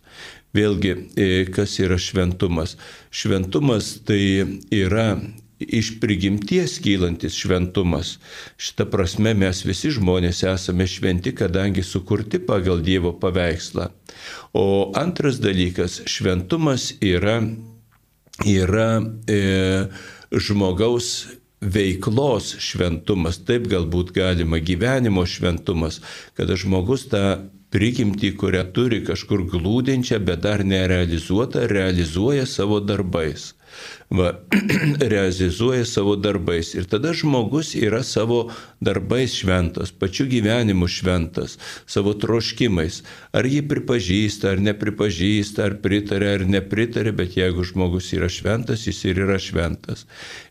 Vėlgi, 0.56 0.94
e, 1.20 1.44
kas 1.52 1.76
yra 1.84 1.98
šventumas? 2.00 2.78
Šventumas 3.12 3.98
tai 4.08 4.46
yra 4.72 5.20
iš 5.60 5.98
prigimties 6.00 6.78
kylantis 6.80 7.36
šventumas. 7.36 8.16
Šitą 8.56 8.88
prasme 8.88 9.34
mes 9.36 9.62
visi 9.68 9.92
žmonės 9.92 10.40
esame 10.48 10.88
šventi, 10.88 11.36
kadangi 11.36 11.84
sukurti 11.84 12.40
pagal 12.40 12.80
Dievo 12.80 13.12
paveikslą. 13.20 13.90
O 14.56 14.92
antras 14.96 15.42
dalykas, 15.44 16.00
šventumas 16.08 16.94
yra, 17.04 17.42
yra 18.48 18.90
e, 19.28 19.40
žmogaus 20.32 21.35
veiklos 21.60 22.54
šventumas, 22.62 23.40
taip 23.48 23.68
galbūt 23.72 24.12
galima 24.16 24.58
gyvenimo 24.60 25.24
šventumas, 25.26 26.00
kada 26.36 26.56
žmogus 26.56 27.06
tą 27.12 27.24
prigimtį, 27.74 28.32
kurią 28.40 28.64
turi 28.76 29.02
kažkur 29.04 29.46
glūdinčią, 29.50 30.20
bet 30.24 30.44
dar 30.44 30.64
nerealizuotą, 30.64 31.66
realizuoja 31.72 32.46
savo 32.46 32.80
darbais 32.80 33.54
va, 34.10 34.32
realizuoja 35.12 35.84
savo 35.88 36.16
darbais. 36.16 36.74
Ir 36.74 36.86
tada 36.90 37.12
žmogus 37.16 37.74
yra 37.78 38.02
savo 38.06 38.50
darbais 38.80 39.34
šventas, 39.40 39.92
pačiu 39.92 40.28
gyvenimu 40.30 40.88
šventas, 40.88 41.56
savo 41.86 42.14
troškimais. 42.14 43.02
Ar 43.36 43.48
jį 43.48 43.62
pripažįsta, 43.70 44.54
ar 44.54 44.62
nepripažįsta, 44.70 45.66
ar 45.66 45.78
pritarė, 45.82 46.32
ar 46.38 46.46
nepritarė, 46.56 47.14
bet 47.16 47.36
jeigu 47.38 47.66
žmogus 47.66 48.12
yra 48.16 48.30
šventas, 48.32 48.86
jis 48.86 49.02
ir 49.10 49.22
yra 49.26 49.38
šventas. 49.42 50.06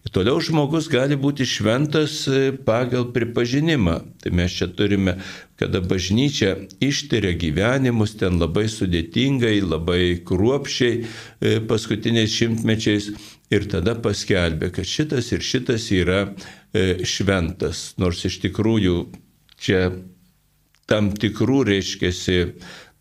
Ir 0.06 0.14
toliau 0.16 0.42
žmogus 0.44 0.90
gali 0.92 1.18
būti 1.20 1.48
šventas 1.50 2.24
e, 2.28 2.52
pagal 2.66 3.10
pripažinimą. 3.16 4.00
Tai 4.22 4.36
mes 4.36 4.54
čia 4.58 4.70
turime 4.74 5.20
kada 5.56 5.80
bažnyčia 5.82 6.56
ištiria 6.84 7.32
gyvenimus 7.40 8.18
ten 8.20 8.40
labai 8.42 8.66
sudėtingai, 8.72 9.62
labai 9.64 10.18
kruopšiai 10.28 10.96
e, 11.00 11.54
paskutiniais 11.70 12.34
šimtmečiais 12.36 13.08
ir 13.54 13.68
tada 13.72 13.96
paskelbė, 14.02 14.72
kad 14.76 14.88
šitas 14.90 15.32
ir 15.36 15.46
šitas 15.46 15.90
yra 15.94 16.22
e, 16.26 17.04
šventas. 17.06 17.94
Nors 18.02 18.24
iš 18.28 18.40
tikrųjų 18.46 18.98
čia 19.62 19.90
tam 20.90 21.12
tikrų 21.18 21.64
reiškėsi 21.70 22.40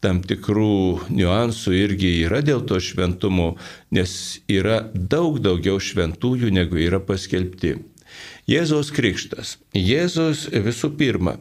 tam 0.04 0.20
tikrų 0.20 1.08
niuansų 1.16 1.72
irgi 1.78 2.10
yra 2.26 2.42
dėl 2.44 2.60
to 2.68 2.76
šventumo, 2.82 3.54
nes 3.94 4.42
yra 4.52 4.82
daug 4.92 5.38
daugiau 5.40 5.80
šventųjų, 5.80 6.52
negu 6.52 6.76
yra 6.84 7.00
paskelbti. 7.00 7.78
Jėzaus 8.50 8.92
krikštas. 8.92 9.56
Jėzus 9.72 10.44
visų 10.52 10.92
pirma 10.98 11.38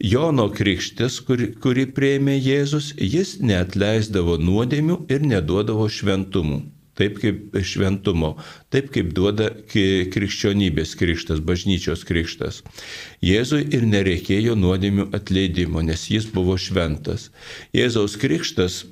Jono 0.00 0.46
krikštis, 0.48 1.18
kurį, 1.28 1.50
kurį 1.60 1.86
prieimė 1.92 2.38
Jėzus, 2.40 2.94
jis 2.96 3.36
neatleisdavo 3.44 4.38
nuodėmių 4.40 4.96
ir 5.12 5.26
neduodavo 5.28 5.86
šventumų. 5.92 6.62
Taip 6.98 7.20
kaip 7.22 7.54
šventumo, 7.64 8.34
taip 8.72 8.90
kaip 8.94 9.12
duoda 9.16 9.50
krikščionybės 9.70 10.96
krikštas, 11.00 11.42
bažnyčios 11.44 12.02
krikštas. 12.08 12.62
Jėzui 13.24 13.62
ir 13.76 13.86
nereikėjo 13.88 14.56
nuodėmių 14.58 15.10
atleidimo, 15.16 15.84
nes 15.86 16.08
jis 16.10 16.26
buvo 16.34 16.58
šventas. 16.60 17.30
Jėzaus 17.76 18.18
krikštas 18.20 18.82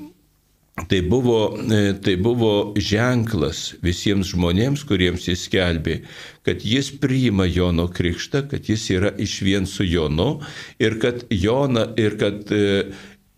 Tai 0.86 1.02
buvo, 1.02 1.58
e, 1.70 1.94
tai 1.98 2.14
buvo 2.16 2.74
ženklas 2.76 3.74
visiems 3.82 4.30
žmonėms, 4.30 4.84
kuriems 4.86 5.26
jis 5.26 5.46
skelbė, 5.48 6.02
kad 6.46 6.62
jis 6.62 6.92
priima 7.02 7.48
Jono 7.48 7.88
krikštą, 7.90 8.44
kad 8.50 8.68
jis 8.70 8.84
yra 8.94 9.10
iš 9.18 9.40
vien 9.42 9.66
su 9.66 9.82
Jonu 9.82 10.38
ir 10.78 10.98
kad, 11.02 11.24
Jona, 11.30 11.88
ir 11.98 12.14
kad 12.20 12.52
e, 12.54 12.84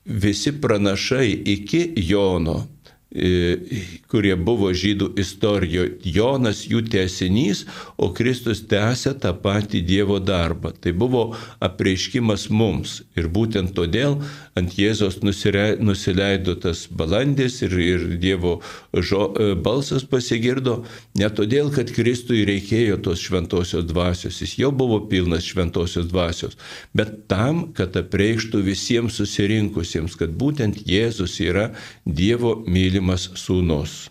visi 0.05 0.53
pranašai 0.61 1.31
iki 1.55 1.87
Jono 2.11 2.67
kurie 3.11 4.37
buvo 4.39 4.71
žydų 4.71 5.11
istorijoje. 5.19 5.97
Jonas 6.15 6.63
jų 6.71 6.85
tęsinys, 6.91 7.65
o 7.99 8.13
Kristus 8.15 8.63
tęsė 8.71 9.17
tą 9.19 9.33
patį 9.35 9.83
Dievo 9.83 10.21
darbą. 10.23 10.71
Tai 10.71 10.93
buvo 10.95 11.25
apreiškimas 11.59 12.49
mums. 12.55 13.01
Ir 13.19 13.27
būtent 13.27 13.75
todėl 13.75 14.21
ant 14.55 14.77
Jėzos 14.79 15.19
nusileido 15.25 16.55
tas 16.63 16.85
balandis 16.87 17.59
ir, 17.67 17.75
ir 17.75 18.05
Dievo 18.23 18.61
žo, 18.95 19.33
e, 19.35 19.55
balsas 19.59 20.07
pasigirdo. 20.07 20.85
Ne 21.19 21.27
todėl, 21.35 21.73
kad 21.75 21.91
Kristui 21.91 22.45
reikėjo 22.47 23.01
tos 23.03 23.25
šventosios 23.27 23.89
dvasios, 23.91 24.39
jis 24.39 24.55
jau 24.63 24.71
buvo 24.71 25.01
pilnas 25.11 25.49
šventosios 25.51 26.07
dvasios, 26.13 26.55
bet 26.95 27.27
tam, 27.31 27.73
kad 27.75 27.99
apreikštų 27.99 28.63
visiems 28.63 29.19
susirinkusiems, 29.19 30.15
kad 30.15 30.31
būtent 30.39 30.85
Jėzus 30.87 31.41
yra 31.43 31.73
Dievo 32.07 32.61
mylimas 32.71 33.00
mylimas 33.01 33.31
sūnus. 33.35 34.11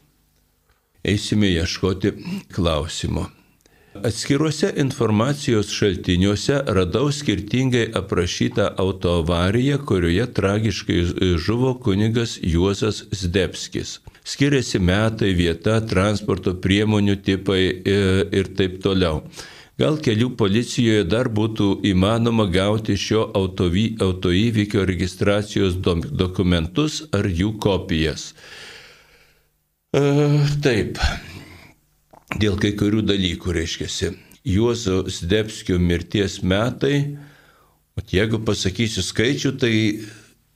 Eisime 1.04 1.48
ieškoti 1.48 2.12
klausimo. 2.54 3.30
Atskiruose 4.04 4.74
informacijos 4.78 5.72
šaltiniuose 5.74 6.62
radau 6.68 7.12
skirtingai 7.12 7.92
aprašytą 7.94 8.70
autoavariją, 8.78 9.80
kurioje 9.86 10.26
tragiškai 10.34 11.38
žuvo 11.38 11.74
kunigas 11.74 12.40
Juozas 12.42 13.04
Zdebskis. 13.12 14.00
Skiriasi 14.24 14.80
metai, 14.80 15.34
vieta, 15.34 15.82
transporto 15.82 16.54
priemonių 16.54 17.16
tipai 17.24 17.62
ir 18.32 18.54
taip 18.56 18.82
toliau. 18.84 19.24
Gal 19.80 19.98
kelių 19.98 20.34
policijoje 20.36 21.04
dar 21.08 21.30
būtų 21.32 21.80
įmanoma 21.88 22.46
gauti 22.52 22.98
šio 23.00 23.30
autovy, 23.34 23.96
autoįvykio 24.04 24.84
registracijos 24.86 25.78
dokumentus 25.80 27.06
ar 27.16 27.26
jų 27.26 27.54
kopijas. 27.64 28.34
E, 29.90 29.98
taip, 30.62 31.00
dėl 32.38 32.60
kai 32.62 32.78
kurių 32.78 33.02
dalykų, 33.10 33.50
reiškia, 33.56 34.12
Juozo 34.46 35.10
Zdebskio 35.10 35.80
mirties 35.82 36.46
metai, 36.46 37.18
o 37.98 38.02
jeigu 38.06 38.38
pasakysiu 38.46 39.02
skaičių, 39.02 39.58
tai 39.58 40.06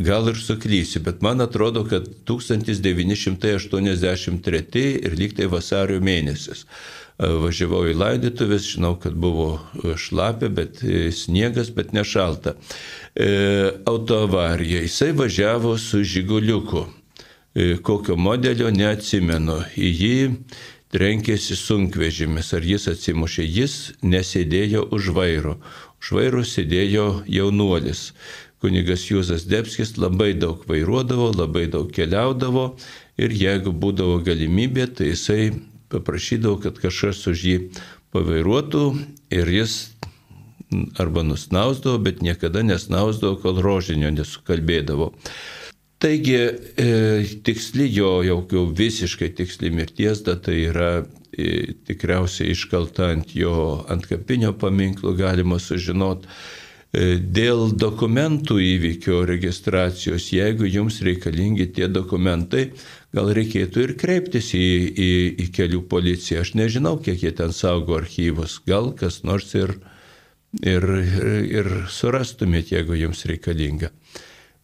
gal 0.06 0.30
ir 0.30 0.38
suklysiu, 0.38 1.02
bet 1.02 1.26
man 1.26 1.42
atrodo, 1.42 1.82
kad 1.90 2.06
1983 2.30 5.02
ir 5.02 5.18
lygtai 5.18 5.50
vasario 5.50 5.98
mėnesis. 5.98 6.70
Važiavau 7.18 7.90
į 7.90 7.98
laidotuvės, 7.98 8.70
žinau, 8.76 9.02
kad 9.02 9.18
buvo 9.18 9.58
šlapia, 9.98 10.54
bet 10.54 10.86
sniegas, 11.14 11.70
bet 11.74 11.94
nešalta. 11.94 12.54
E, 13.18 13.74
autoavarija. 13.90 14.82
Jisai 14.86 15.14
važiavo 15.18 15.78
su 15.82 16.04
žiguliuku. 16.06 17.03
E, 17.56 17.78
kokio 17.78 18.16
modelio 18.18 18.72
neatsimenu. 18.74 19.60
Į 19.78 19.90
jį 19.94 20.16
trenkėsi 20.94 21.58
sunkvežimis, 21.58 22.50
ar 22.58 22.66
jis 22.66 22.88
atsimušė, 22.90 23.46
jis 23.46 23.76
nesėdėjo 24.02 24.88
už 24.94 25.12
vairo, 25.14 25.60
už 26.02 26.14
vairo 26.18 26.42
sėdėjo 26.42 27.08
jaunuolis. 27.30 28.12
Kunigas 28.64 29.06
Jūzas 29.10 29.46
Debskis 29.46 29.98
labai 30.00 30.32
daug 30.34 30.64
vairuodavo, 30.66 31.30
labai 31.36 31.68
daug 31.70 31.92
keliaudavo 31.94 32.72
ir 33.22 33.34
jeigu 33.38 33.74
būdavo 33.76 34.22
galimybė, 34.26 34.88
tai 34.98 35.12
jisai 35.12 35.52
paprašydavo, 35.94 36.58
kad 36.64 36.80
kažkas 36.82 37.26
už 37.30 37.48
jį 37.50 37.58
pavairuotų 38.16 38.86
ir 39.36 39.52
jis 39.60 39.92
arba 40.98 41.22
nusnausdavo, 41.28 42.00
bet 42.02 42.24
niekada 42.26 42.64
nesnausdavo, 42.66 43.38
kol 43.44 43.62
rožinio 43.62 44.10
nesukalbėdavo. 44.16 45.12
Taigi 46.04 46.36
e, 46.36 46.88
tiksli 47.48 47.86
jo, 47.96 48.18
jau, 48.28 48.42
jau 48.52 48.66
visiškai 48.76 49.30
tiksli 49.38 49.70
mirties 49.72 50.20
data 50.28 50.52
yra 50.52 50.90
e, 51.00 51.72
tikriausiai 51.88 52.52
iškalta 52.52 53.08
ant 53.14 53.32
jo 53.40 53.54
antkapinio 53.88 54.52
paminklo, 54.60 55.14
galima 55.16 55.62
sužinoti. 55.64 56.28
E, 56.92 57.16
dėl 57.24 57.72
dokumentų 57.80 58.60
įvykio 58.66 59.24
registracijos, 59.32 60.28
jeigu 60.36 60.68
jums 60.68 61.00
reikalingi 61.08 61.72
tie 61.80 61.88
dokumentai, 61.88 62.68
gal 63.16 63.32
reikėtų 63.40 63.88
ir 63.88 63.98
kreiptis 64.04 64.52
į, 64.60 64.68
į, 64.92 65.12
į 65.40 65.50
kelių 65.56 65.86
policiją. 65.88 66.44
Aš 66.44 66.56
nežinau, 66.60 66.98
kiek 67.00 67.24
jie 67.24 67.32
ten 67.32 67.56
saugo 67.56 67.96
archyvus. 68.04 68.60
Gal 68.68 68.92
kas 69.00 69.24
nors 69.24 69.56
ir, 69.56 69.78
ir, 70.60 70.94
ir 71.48 71.76
surastumėt, 71.88 72.76
jeigu 72.76 73.00
jums 73.08 73.24
reikalinga. 73.32 73.96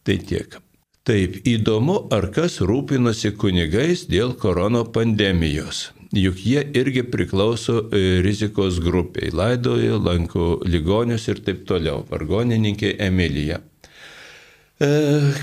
Tai 0.04 0.24
tiek. 0.28 0.60
Taip, 1.10 1.40
įdomu, 1.42 2.04
ar 2.14 2.28
kas 2.30 2.60
rūpinosi 2.62 3.32
kunigais 3.34 4.04
dėl 4.06 4.36
korono 4.38 4.84
pandemijos. 4.94 5.88
Juk 6.14 6.38
jie 6.46 6.62
irgi 6.78 7.02
priklauso 7.02 7.80
e, 7.90 8.20
rizikos 8.22 8.78
grupiai, 8.84 9.32
laidojo, 9.34 9.98
lanko 10.06 10.46
ligonius 10.62 11.26
ir 11.32 11.42
taip 11.42 11.64
toliau. 11.66 12.04
Vargonininkė 12.12 12.92
Emilija. 13.08 13.58
E, 14.80 14.86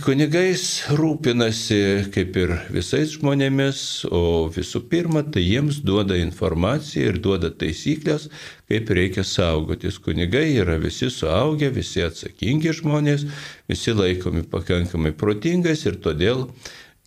kunigais 0.02 0.62
rūpinasi 0.98 2.08
kaip 2.10 2.38
ir 2.42 2.54
visais 2.74 3.12
žmonėmis, 3.14 3.82
o 4.10 4.48
visų 4.50 4.82
pirma, 4.90 5.22
tai 5.22 5.44
jiems 5.44 5.78
duoda 5.86 6.18
informaciją 6.18 7.12
ir 7.12 7.20
duoda 7.22 7.52
taisyklės, 7.54 8.32
kaip 8.66 8.90
reikia 8.98 9.22
saugotis. 9.22 10.00
Kunigai 10.02 10.48
yra 10.64 10.80
visi 10.82 11.12
suaugę, 11.14 11.70
visi 11.76 12.02
atsakingi 12.02 12.74
žmonės, 12.80 13.28
visi 13.70 13.94
laikomi 13.94 14.42
pakankamai 14.42 15.14
protingais 15.14 15.86
ir 15.86 16.02
todėl 16.02 16.48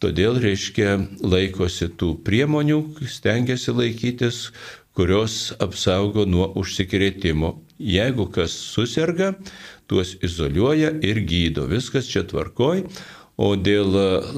Todėl, 0.00 0.38
reiškia, 0.40 0.94
laikosi 1.20 1.90
tų 2.00 2.14
priemonių, 2.24 2.78
stengiasi 3.04 3.74
laikytis, 3.76 4.38
kurios 4.96 5.50
apsaugo 5.60 6.24
nuo 6.24 6.46
užsikrėtimo. 6.56 7.58
Jeigu 7.80 8.24
kas 8.32 8.54
susirga, 8.72 9.34
tuos 9.90 10.14
izoliuoja 10.22 10.94
ir 11.02 11.24
gydo. 11.26 11.66
Viskas 11.70 12.10
čia 12.10 12.22
tvarkoj. 12.30 12.86
O 13.40 13.54
dėl 13.56 13.94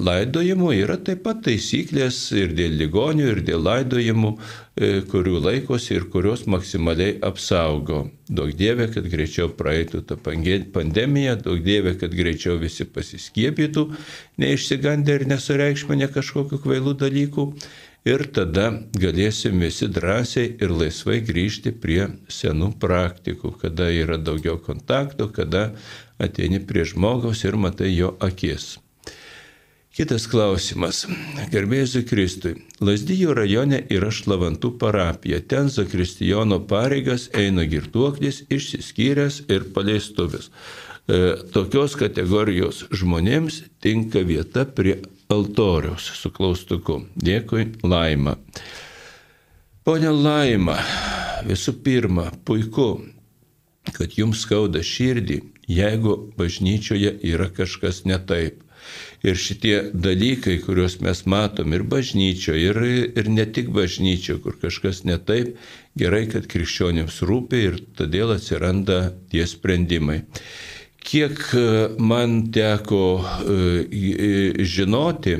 laidojimų 0.07 0.69
yra 0.79 0.95
taip 1.03 1.25
pat 1.25 1.41
taisyklės 1.43 2.19
ir 2.39 2.53
dėl 2.55 2.77
ligonių, 2.79 3.25
ir 3.33 3.41
dėl 3.43 3.65
laidojimų, 3.67 4.31
e, 4.79 4.91
kurių 5.11 5.41
laikosi 5.43 5.97
ir 5.97 6.07
kurios 6.13 6.45
maksimaliai 6.47 7.17
apsaugo. 7.27 8.05
Daug 8.31 8.53
dievė, 8.55 8.87
kad 8.95 9.09
greičiau 9.11 9.51
praeitų 9.59 10.05
ta 10.07 10.15
pandemija, 10.23 11.35
daug 11.43 11.59
dievė, 11.67 11.97
kad 11.99 12.15
greičiau 12.15 12.61
visi 12.63 12.87
pasiskiepytų, 12.87 13.89
neišsigandę 14.39 15.19
ir 15.19 15.27
nesureikšminę 15.35 16.07
kažkokiu 16.15 16.63
kvailų 16.63 16.95
dalykų 17.03 17.49
ir 18.09 18.25
tada 18.35 18.69
galėsim 18.99 19.61
visi 19.63 19.89
drąsiai 19.89 20.57
ir 20.63 20.75
laisvai 20.75 21.21
grįžti 21.25 21.73
prie 21.73 22.07
senų 22.29 22.73
praktikų, 22.83 23.57
kada 23.63 23.91
yra 23.95 24.19
daugiau 24.19 24.59
kontaktų, 24.59 25.31
kada 25.35 25.69
ateini 26.23 26.63
prie 26.67 26.87
žmogaus 26.89 27.45
ir 27.47 27.59
matai 27.59 27.93
jo 27.95 28.17
akis. 28.21 28.77
Kitas 29.93 30.25
klausimas. 30.25 31.03
Gerbėjus 31.53 31.99
Kristui. 32.09 32.55
Lasdyjų 32.81 33.35
rajone 33.37 33.83
yra 33.93 34.09
Šlavantų 34.09 34.71
parapija. 34.81 35.43
Ten 35.45 35.69
Zakristijono 35.69 36.63
pareigas 36.65 37.27
eina 37.37 37.67
girtuoklis, 37.69 38.47
išsiskyręs 38.49 39.43
ir 39.53 39.67
paleistuvis. 39.75 40.49
E, 40.49 41.19
tokios 41.53 41.99
kategorijos 42.01 42.87
žmonėms 42.89 43.67
tinka 43.85 44.25
vieta 44.25 44.65
prie 44.65 44.97
altoriaus 45.33 46.11
su 46.19 46.31
klaustuku. 46.35 47.03
Dėkui, 47.17 47.67
Laima. 47.83 48.37
Pone 49.83 50.13
Laima, 50.15 50.77
visų 51.49 51.75
pirma, 51.83 52.29
puiku, 52.47 52.91
kad 53.97 54.15
jums 54.19 54.45
skauda 54.47 54.83
širdį, 54.87 55.41
jeigu 55.71 56.19
bažnyčioje 56.39 57.17
yra 57.33 57.49
kažkas 57.51 58.05
ne 58.07 58.19
taip. 58.19 58.61
Ir 59.23 59.39
šitie 59.39 59.77
dalykai, 59.95 60.57
kuriuos 60.63 60.97
mes 61.07 61.21
matom 61.31 61.75
ir 61.75 61.85
bažnyčioje, 61.87 62.63
ir, 62.71 62.81
ir 63.19 63.29
ne 63.31 63.47
tik 63.47 63.71
bažnyčioje, 63.75 64.41
kur 64.43 64.59
kažkas 64.59 65.05
ne 65.07 65.19
taip, 65.23 65.55
gerai, 65.99 66.25
kad 66.31 66.49
krikščionims 66.51 67.21
rūpi 67.27 67.63
ir 67.69 67.79
todėl 67.99 68.35
atsiranda 68.35 69.13
tie 69.31 69.47
sprendimai. 69.47 70.25
Kiek 71.03 71.39
e, 71.55 71.89
man 71.99 72.53
teko 72.55 73.05
e, 73.23 74.63
žinoti, 74.63 75.37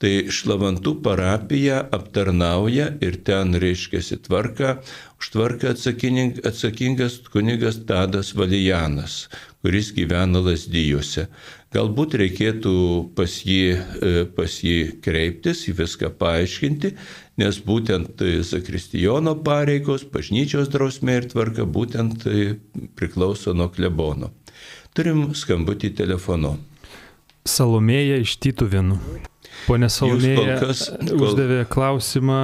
tai 0.00 0.12
Šlavantų 0.32 0.94
parapija 1.04 1.82
aptarnauja 1.92 2.86
ir 3.04 3.18
ten 3.26 3.52
reiškiasi 3.60 4.20
tvarka, 4.24 4.78
už 5.20 5.32
tvarką 5.34 5.74
atsakingas 5.74 7.18
kunigas 7.28 7.82
Tadas 7.88 8.30
Valijanas, 8.38 9.26
kuris 9.60 9.90
gyvena 9.96 10.40
lasdyjuose. 10.46 11.26
Galbūt 11.74 12.16
reikėtų 12.22 12.76
pas 13.18 13.34
jį, 13.44 13.64
e, 13.76 14.24
pas 14.36 14.56
jį 14.62 14.78
kreiptis, 15.04 15.66
į 15.68 15.76
viską 15.82 16.14
paaiškinti, 16.22 16.94
nes 17.42 17.60
būtent 17.66 18.24
Zakristijono 18.46 19.36
pareigos, 19.44 20.06
bažnyčios 20.06 20.70
drausmė 20.72 21.20
ir 21.20 21.30
tvarka 21.34 21.66
būtent 21.66 22.24
priklauso 22.96 23.54
nuo 23.58 23.68
klebono. 23.74 24.32
Turim 24.96 25.30
skambutį 25.38 25.92
telefonu. 25.98 26.56
Salomėja 27.48 28.18
iš 28.20 28.36
Tytuvinų. 28.42 28.98
Pone 29.66 29.88
Salomėja 29.92 30.58
kas, 30.60 30.86
kol... 30.98 31.24
uždavė 31.26 31.62
klausimą, 31.70 32.40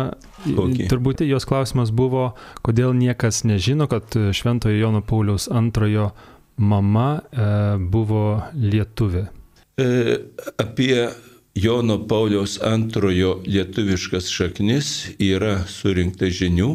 Kokį? 0.47 0.89
turbūt 0.91 1.25
jos 1.27 1.47
klausimas 1.49 1.93
buvo, 1.95 2.31
kodėl 2.67 2.95
niekas 2.97 3.43
nežino, 3.49 3.89
kad 3.91 4.15
Šventojo 4.15 4.77
Jono 4.77 5.03
Pauliaus 5.05 5.49
antrojo 5.53 6.11
mama 6.57 7.09
e, 7.19 7.49
buvo 7.93 8.43
lietuvė. 8.57 9.27
E, 9.81 9.89
apie 10.61 11.09
Jono 11.57 11.99
Pauliaus 12.09 12.59
antrojo 12.65 13.41
lietuviškas 13.49 14.31
šaknis 14.33 14.95
yra 15.21 15.59
surinkta 15.71 16.31
žinių 16.33 16.71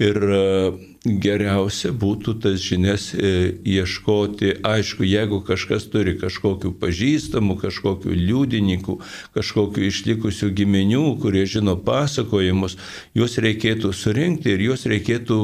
Ir 0.00 0.16
e, 0.16 0.72
geriausia 1.04 1.94
būtų 1.96 2.34
tas 2.44 2.60
žinias 2.60 3.10
e, 3.14 3.54
ieškoti, 3.64 4.58
aišku, 4.66 5.06
jeigu 5.08 5.40
kažkas 5.46 5.88
turi 5.88 6.16
kažkokių 6.20 6.74
pažįstamų, 6.80 7.56
kažkokių 7.62 8.12
liudininkų, 8.12 8.98
kažkokių 9.36 9.86
išlikusių 9.88 10.50
giminių, 10.60 11.06
kurie 11.22 11.46
žino 11.48 11.78
pasakojimus, 11.80 12.76
juos 13.16 13.38
reikėtų 13.40 13.94
surinkti 13.96 14.52
ir 14.52 14.66
juos 14.68 14.84
reikėtų 14.90 15.40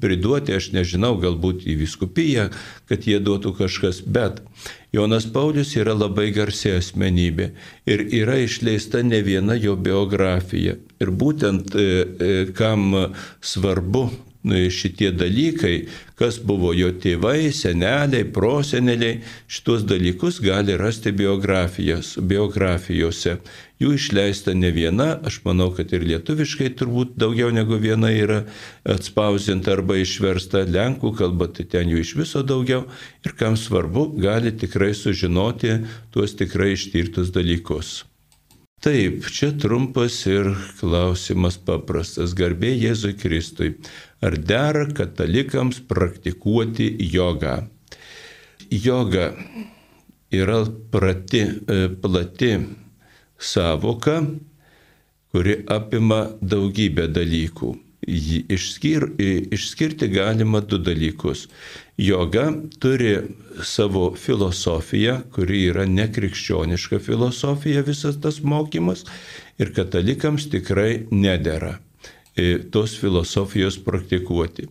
priduoti, 0.00 0.54
aš 0.56 0.70
nežinau, 0.72 1.12
galbūt 1.20 1.66
į 1.68 1.76
viskupiją, 1.84 2.48
kad 2.88 3.04
jie 3.06 3.20
duotų 3.20 3.52
kažkas, 3.58 4.00
bet 4.00 4.40
Jonas 4.96 5.26
Paulius 5.28 5.74
yra 5.76 5.92
labai 5.92 6.30
garsi 6.32 6.72
asmenybė 6.72 7.50
ir 7.84 8.06
yra 8.16 8.38
išleista 8.40 9.04
ne 9.04 9.20
viena 9.20 9.58
jo 9.60 9.76
biografija. 9.76 10.78
Ir 11.04 11.12
būtent 11.12 11.76
e, 11.76 11.84
e, 11.84 12.32
kam 12.56 13.12
svarbu 13.44 14.08
šitie 14.70 15.12
dalykai, 15.12 15.88
kas 16.16 16.38
buvo 16.38 16.72
jo 16.76 16.92
tėvai, 17.02 17.52
seneliai, 17.52 18.24
proseneliai, 18.32 19.20
šitos 19.48 19.82
dalykus 19.88 20.40
gali 20.44 20.76
rasti 20.78 21.12
biografijose. 21.12 23.36
Jų 23.76 23.92
išleista 23.98 24.54
ne 24.56 24.70
viena, 24.72 25.20
aš 25.28 25.42
manau, 25.44 25.68
kad 25.76 25.92
ir 25.92 26.06
lietuviškai 26.08 26.70
turbūt 26.78 27.08
daugiau 27.20 27.50
negu 27.52 27.76
viena 27.82 28.08
yra 28.14 28.44
atspausinta 28.88 29.72
arba 29.76 29.94
išversta 30.00 30.64
lenkų 30.64 31.12
kalba, 31.18 31.46
tai 31.52 31.64
ten 31.68 31.88
jų 31.92 31.98
iš 32.00 32.16
viso 32.22 32.40
daugiau. 32.46 32.86
Ir 33.26 33.32
kam 33.36 33.56
svarbu, 33.60 34.16
gali 34.16 34.50
tikrai 34.56 34.94
sužinoti 34.96 35.84
tuos 36.14 36.30
tikrai 36.38 36.72
ištirtus 36.78 37.28
dalykus. 37.36 38.06
Taip, 38.84 39.24
čia 39.32 39.54
trumpas 39.56 40.18
ir 40.28 40.50
klausimas 40.78 41.56
paprastas. 41.56 42.34
Garbė 42.36 42.74
Jėzui 42.76 43.14
Kristui. 43.16 43.70
Ar 44.24 44.36
dera 44.36 44.86
katalikams 44.96 45.82
praktikuoti 45.88 46.96
jogą? 47.12 47.66
Joga 48.70 49.32
yra 50.32 50.64
prati, 50.90 51.40
e, 51.40 51.88
plati 52.02 52.56
savoka, 53.38 54.22
kuri 55.32 55.58
apima 55.68 56.26
daugybę 56.42 57.08
dalykų. 57.12 57.74
Išskir, 58.06 59.08
išskirti 59.18 60.06
galima 60.08 60.60
du 60.60 60.78
dalykus. 60.78 61.48
Joga 61.98 62.52
turi 62.78 63.16
savo 63.64 64.12
filosofiją, 64.14 65.16
kuri 65.34 65.64
yra 65.72 65.86
nekrikščioniška 65.90 67.00
filosofija, 67.02 67.82
visas 67.82 68.20
tas 68.22 68.40
mokymas, 68.44 69.04
ir 69.58 69.72
katalikams 69.74 70.46
tikrai 70.52 71.06
nedėra 71.10 71.74
e, 71.74 71.85
tos 72.72 72.96
filosofijos 73.00 73.78
praktikuoti. 73.84 74.68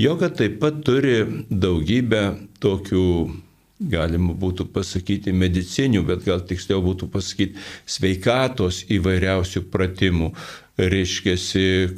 Joga 0.00 0.30
taip 0.34 0.58
pat 0.62 0.80
turi 0.86 1.20
daugybę 1.50 2.24
tokių 2.62 3.08
galima 3.90 4.34
būtų 4.38 4.68
pasakyti 4.74 5.34
medicinių, 5.34 6.04
bet 6.06 6.24
gal 6.26 6.42
tiksliau 6.46 6.82
būtų 6.84 7.08
pasakyti 7.12 7.58
sveikatos 7.86 8.84
įvairiausių 8.94 9.64
pratimų, 9.70 10.30
reiškia, 10.78 11.36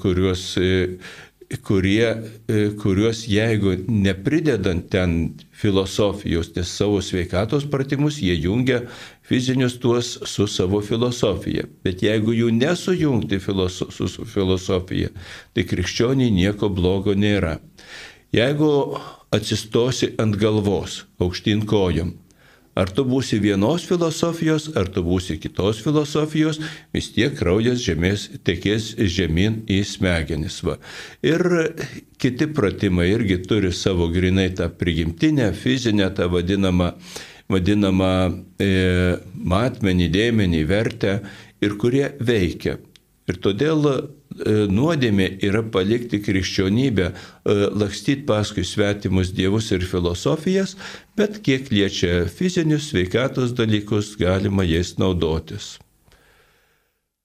kuriuos 0.03 0.49
kurie, 1.63 2.07
kuriuos 2.83 3.23
jeigu 3.31 3.77
nepridedant 3.87 4.89
ten 4.91 5.13
filosofijos, 5.57 6.51
nes 6.57 6.73
savo 6.75 6.99
sveikatos 7.05 7.69
pratimus 7.71 8.19
jie 8.21 8.35
jungia 8.35 8.83
fizinius 9.29 9.79
tuos 9.83 10.19
su 10.25 10.47
savo 10.47 10.81
filosofija. 10.81 11.67
Bet 11.85 12.03
jeigu 12.07 12.35
jų 12.37 12.53
nesujungti 12.57 13.41
filoso, 13.43 13.91
su, 13.91 14.09
su 14.09 14.25
filosofija, 14.25 15.11
tai 15.55 15.67
krikščioniai 15.67 16.31
nieko 16.35 16.71
blogo 16.71 17.15
nėra. 17.15 17.57
Jeigu 18.35 18.71
atsistosi 19.35 20.15
ant 20.23 20.39
galvos, 20.39 21.05
aukštyn 21.23 21.67
kojom. 21.67 22.15
Ar 22.77 22.91
tu 22.93 23.07
būsi 23.09 23.39
vienos 23.41 23.87
filosofijos, 23.89 24.67
ar 24.77 24.91
tu 24.93 25.01
būsi 25.01 25.39
kitos 25.41 25.79
filosofijos, 25.81 26.59
vis 26.93 27.07
tiek 27.15 27.33
kraujas 27.39 27.81
žemės 27.81 28.27
tekės 28.45 28.91
žemyn 29.17 29.63
į 29.73 29.79
smegenis. 29.89 30.59
Va. 30.61 30.77
Ir 31.25 31.41
kiti 32.21 32.51
pratimai 32.53 33.09
irgi 33.15 33.39
turi 33.49 33.73
savo 33.73 34.11
grinai 34.13 34.51
tą 34.59 34.69
prigimtinę, 34.69 35.55
fizinę, 35.57 36.11
tą 36.19 36.29
vadinamą, 36.35 36.93
vadinamą 37.53 38.13
e, 38.59 38.71
matmenį, 39.37 40.11
dėmenį, 40.13 40.63
vertę 40.69 41.19
ir 41.63 41.77
kurie 41.81 42.11
veikia. 42.21 42.79
Ir 43.27 43.41
todėl 43.43 43.87
E, 44.37 44.67
nuodėmė 44.69 45.31
yra 45.47 45.63
palikti 45.73 46.19
krikščionybę, 46.21 47.07
e, 47.09 47.55
lakstyti 47.81 48.27
paskui 48.29 48.67
svetimus 48.69 49.31
dievus 49.33 49.71
ir 49.73 49.87
filosofijas, 49.89 50.75
bet 51.17 51.41
kiek 51.47 51.71
liečia 51.73 52.27
fizinius 52.29 52.91
sveikatos 52.91 53.55
dalykus, 53.57 54.13
galima 54.21 54.67
jais 54.67 54.97
naudotis. 55.01 55.77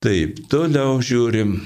Taip, 0.01 0.39
toliau 0.49 1.01
žiūrim. 1.03 1.57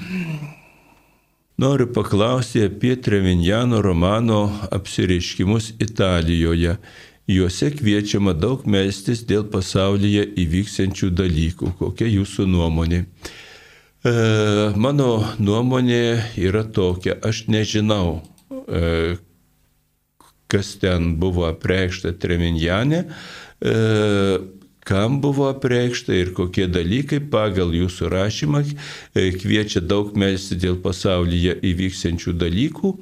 Noriu 1.62 1.86
paklausti 1.88 2.66
apie 2.66 2.96
Trevinjano 3.00 3.78
romano 3.84 4.50
apsireiškimus 4.74 5.76
Italijoje. 5.80 6.74
Juose 7.26 7.72
kviečiama 7.74 8.36
daug 8.38 8.62
melstis 8.70 9.24
dėl 9.26 9.48
pasaulyje 9.50 10.22
įvyksiančių 10.44 11.10
dalykų. 11.10 11.72
Kokia 11.80 12.06
jūsų 12.06 12.46
nuomonė? 12.46 13.00
E, 14.06 14.12
mano 14.78 15.08
nuomonė 15.42 16.02
yra 16.38 16.62
tokia, 16.62 17.16
aš 17.26 17.48
nežinau, 17.50 18.20
e, 18.70 19.16
kas 20.46 20.76
ten 20.78 21.16
buvo 21.18 21.48
apreikšta 21.48 22.14
Treminjanė, 22.14 23.02
e, 23.58 23.74
kam 24.86 25.18
buvo 25.18 25.48
apreikšta 25.50 26.14
ir 26.14 26.30
kokie 26.36 26.68
dalykai 26.70 27.18
pagal 27.32 27.74
jūsų 27.74 28.12
rašymą 28.12 28.62
kviečia 29.42 29.82
daug 29.82 30.14
melsti 30.14 30.54
dėl 30.62 30.78
pasaulyje 30.78 31.58
įvyksiančių 31.74 32.36
dalykų. 32.38 32.94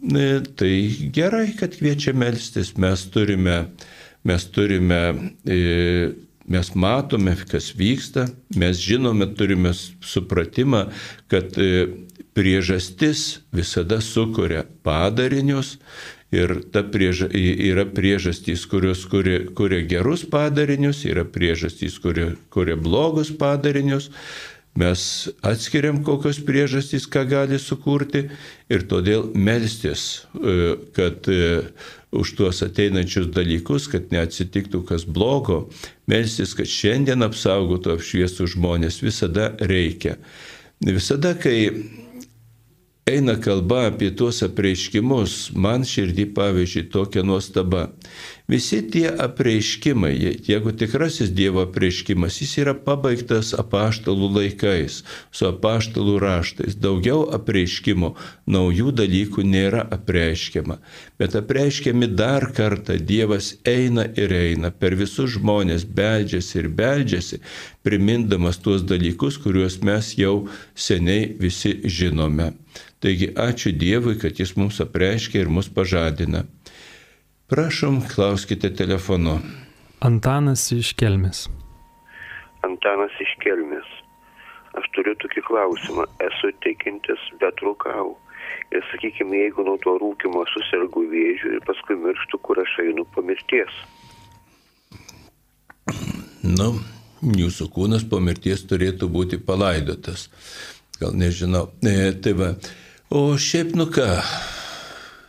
Tai 0.00 0.72
gerai, 1.12 1.50
kad 1.58 1.76
kviečia 1.76 2.14
melstis. 2.16 2.72
Mes 2.80 3.04
turime, 3.12 3.56
mes 4.24 4.46
turime 4.54 5.00
mes 6.50 6.74
matome, 6.74 7.36
kas 7.48 7.70
vyksta, 7.78 8.26
mes 8.58 8.78
žinome, 8.82 9.28
turime 9.38 9.70
supratimą, 9.74 10.88
kad 11.30 11.54
e, 11.58 11.86
priežastis 12.34 13.40
visada 13.54 14.00
sukuria 14.02 14.64
padarinius 14.82 15.76
ir 16.34 16.56
prieža, 16.70 17.28
yra 17.34 17.86
priežastys, 17.90 18.66
kurios 18.70 19.04
kuria, 19.10 19.44
kuria 19.54 19.82
gerus 19.86 20.24
padarinius, 20.30 21.04
yra 21.06 21.24
priežastys, 21.26 21.98
kuria, 22.02 22.32
kuria 22.54 22.78
blogus 22.78 23.30
padarinius. 23.34 24.10
Mes 24.80 25.28
atskiriam 25.44 25.98
kokios 26.06 26.38
priežastys, 26.46 27.04
ką 27.10 27.26
gali 27.28 27.58
sukurti 27.60 28.22
ir 28.72 28.84
todėl 28.88 29.26
melstis, 29.34 30.24
e, 30.34 30.76
kad 30.96 31.28
e, 31.28 31.66
už 32.16 32.32
tuos 32.38 32.62
ateinančius 32.64 33.28
dalykus, 33.34 33.90
kad 33.92 34.08
neatsitiktų 34.14 34.82
kas 34.88 35.04
blogo, 35.04 35.66
melstis, 36.10 36.54
kad 36.56 36.70
šiandien 36.70 37.26
apsaugotų 37.26 37.96
apšviestų 37.98 38.48
žmonės 38.54 39.02
visada 39.04 39.50
reikia. 39.60 40.16
Visada, 40.80 41.34
kai 41.36 41.58
eina 43.10 43.36
kalba 43.40 43.86
apie 43.90 44.10
tuos 44.16 44.40
apreiškimus, 44.46 45.50
man 45.58 45.84
širdį 45.84 46.30
pavyzdžiui 46.36 46.88
tokia 46.94 47.24
nuostaba. 47.26 47.90
Visi 48.50 48.80
tie 48.90 49.06
apreiškimai, 49.24 50.14
jeigu 50.48 50.72
tikrasis 50.74 51.28
Dievo 51.30 51.62
apreiškimas, 51.62 52.40
jis 52.42 52.56
yra 52.64 52.72
pabaigtas 52.74 53.52
apaštalų 53.62 54.30
laikais, 54.36 54.96
su 55.30 55.46
apaštalų 55.46 56.16
raštais. 56.24 56.74
Daugiau 56.82 57.28
apreiškimo, 57.36 58.10
naujų 58.50 58.90
dalykų 59.02 59.44
nėra 59.46 59.84
apreiškiama. 59.94 60.80
Bet 61.22 61.38
apreiškiami 61.38 62.10
dar 62.18 62.48
kartą 62.56 62.98
Dievas 62.98 63.52
eina 63.62 64.08
ir 64.18 64.34
eina, 64.34 64.72
per 64.74 64.98
visus 64.98 65.36
žmonės 65.36 65.86
beldžiasi 65.86 66.58
ir 66.64 66.72
beldžiasi, 66.82 67.42
primindamas 67.86 68.58
tuos 68.58 68.82
dalykus, 68.82 69.38
kuriuos 69.38 69.78
mes 69.86 70.16
jau 70.18 70.48
seniai 70.74 71.30
visi 71.38 71.76
žinome. 71.86 72.56
Taigi 73.00 73.30
ačiū 73.32 73.70
Dievui, 73.72 74.18
kad 74.20 74.42
Jis 74.42 74.56
mums 74.58 74.82
apreiškia 74.82 75.44
ir 75.44 75.48
mus 75.48 75.70
pažadina. 75.72 76.42
Prašom, 77.50 78.02
klauskite 78.14 78.68
telefonu. 78.74 79.32
Antanas 80.06 80.68
iš 80.70 80.92
Kelmės. 80.94 81.48
Antanas 82.62 83.16
iš 83.18 83.32
Kelmės. 83.42 83.88
Aš 84.78 84.86
turiu 84.94 85.16
tokį 85.18 85.42
klausimą. 85.48 86.04
Esu 86.22 86.52
tikintis, 86.62 87.24
bet 87.42 87.58
rūkau. 87.66 88.14
Ir 88.70 88.86
sakykime, 88.92 89.42
jeigu 89.42 89.66
nuo 89.66 89.74
to 89.82 89.96
rūkimo 89.98 90.44
susirgu 90.52 91.02
vėžiu 91.10 91.56
ir 91.56 91.66
paskui 91.66 91.98
mirštu, 91.98 92.38
kur 92.38 92.62
aš 92.62 92.78
einu 92.86 93.08
po 93.10 93.26
mirties. 93.26 93.82
Nu, 96.46 96.70
jūsų 97.42 97.66
kūnas 97.74 98.06
po 98.06 98.22
mirties 98.22 98.62
turėtų 98.70 99.10
būti 99.10 99.42
palaidotas. 99.42 100.28
Gal 101.02 101.18
nežinau. 101.18 101.66
E, 101.82 102.12
tai 102.14 102.38
va. 102.38 102.54
O 103.10 103.32
šiaip 103.34 103.74
nu 103.74 103.90
ką, 103.90 104.12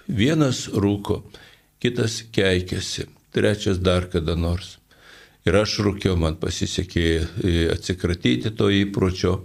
vienas 0.05 0.67
rūko, 0.69 1.23
kitas 1.81 2.21
keikėsi, 2.35 3.07
trečias 3.33 3.81
dar 3.81 4.07
kada 4.11 4.37
nors. 4.37 4.77
Ir 5.41 5.55
aš 5.57 5.79
rūkiau, 5.81 6.13
man 6.21 6.35
pasisekė 6.37 7.03
e, 7.17 7.51
atsikratyti 7.73 8.51
to 8.53 8.67
įpročio. 8.69 9.39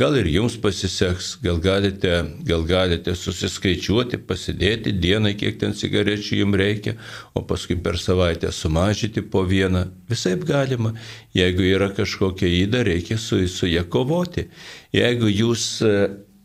Gal 0.00 0.14
ir 0.16 0.30
jums 0.32 0.54
pasiseks, 0.56 1.34
gal 1.44 1.58
galite, 1.60 2.22
gal 2.48 2.64
galite 2.64 3.12
susiskaičiuoti, 3.12 4.16
pasidėti 4.24 4.94
dieną, 4.96 5.34
kiek 5.36 5.58
ten 5.60 5.76
cigarečių 5.76 6.38
jums 6.38 6.56
reikia, 6.56 6.94
o 7.36 7.44
paskui 7.44 7.76
per 7.84 8.00
savaitę 8.00 8.48
sumažyti 8.48 9.20
po 9.28 9.44
vieną. 9.44 9.84
Visai 10.08 10.38
galima. 10.40 10.94
Jeigu 11.36 11.68
yra 11.68 11.90
kažkokia 11.92 12.48
įda, 12.62 12.80
reikia 12.88 13.20
su, 13.20 13.44
su 13.44 13.68
ją 13.68 13.84
kovoti. 13.92 14.48
Jeigu 14.96 15.28
jūs 15.28 15.66
e, 15.84 15.94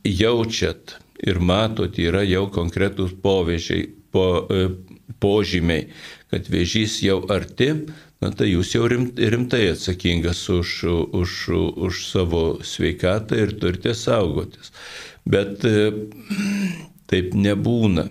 jaučiat 0.03 0.97
ir 1.23 1.39
matot, 1.39 1.95
yra 1.95 2.27
jau 2.27 2.49
konkretūs 2.51 3.15
povežiai, 3.23 3.87
po, 4.11 4.27
e, 4.51 4.96
požymiai, 5.23 5.87
kad 6.31 6.49
vėžys 6.51 6.99
jau 7.05 7.21
arti, 7.33 7.71
na 8.21 8.31
tai 8.33 8.49
jūs 8.49 8.73
jau 8.75 8.87
rimtai 8.89 9.63
atsakingas 9.71 10.41
už, 10.49 10.73
už, 11.21 11.35
už 11.87 12.01
savo 12.07 12.43
sveikatą 12.65 13.43
ir 13.43 13.53
turite 13.61 13.93
saugotis. 13.97 14.73
Bet 15.27 15.65
e, 15.67 15.91
taip 17.11 17.35
nebūna. 17.37 18.07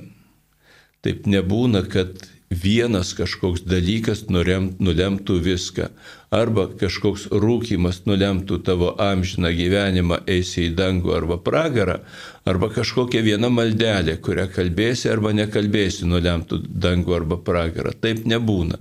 Taip 1.06 1.26
nebūna, 1.30 1.84
kad 1.90 2.26
vienas 2.50 3.12
kažkoks 3.16 3.64
dalykas 3.66 4.26
nulemtų 4.30 5.38
viską. 5.42 5.88
Arba 6.30 6.66
kažkoks 6.78 7.28
rūkimas 7.30 8.02
nulemtų 8.06 8.58
tavo 8.66 8.92
amžiną 9.00 9.52
gyvenimą, 9.54 10.20
eisi 10.26 10.66
į 10.66 10.74
dangų 10.78 11.14
arba 11.14 11.38
pragarą, 11.38 12.00
arba 12.46 12.68
kažkokia 12.74 13.22
viena 13.22 13.50
maldelė, 13.50 14.18
kurią 14.22 14.48
kalbėsi 14.54 15.10
arba 15.10 15.32
nekalbėsi, 15.34 16.06
nulemtų 16.06 16.60
dangų 16.66 17.14
arba 17.20 17.38
pragarą. 17.38 17.94
Taip 17.94 18.26
nebūna 18.26 18.78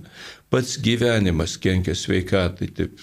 pats 0.50 0.76
gyvenimas 0.82 1.56
kenkia 1.58 1.94
sveikatai. 1.94 2.68
Taip, 2.76 3.00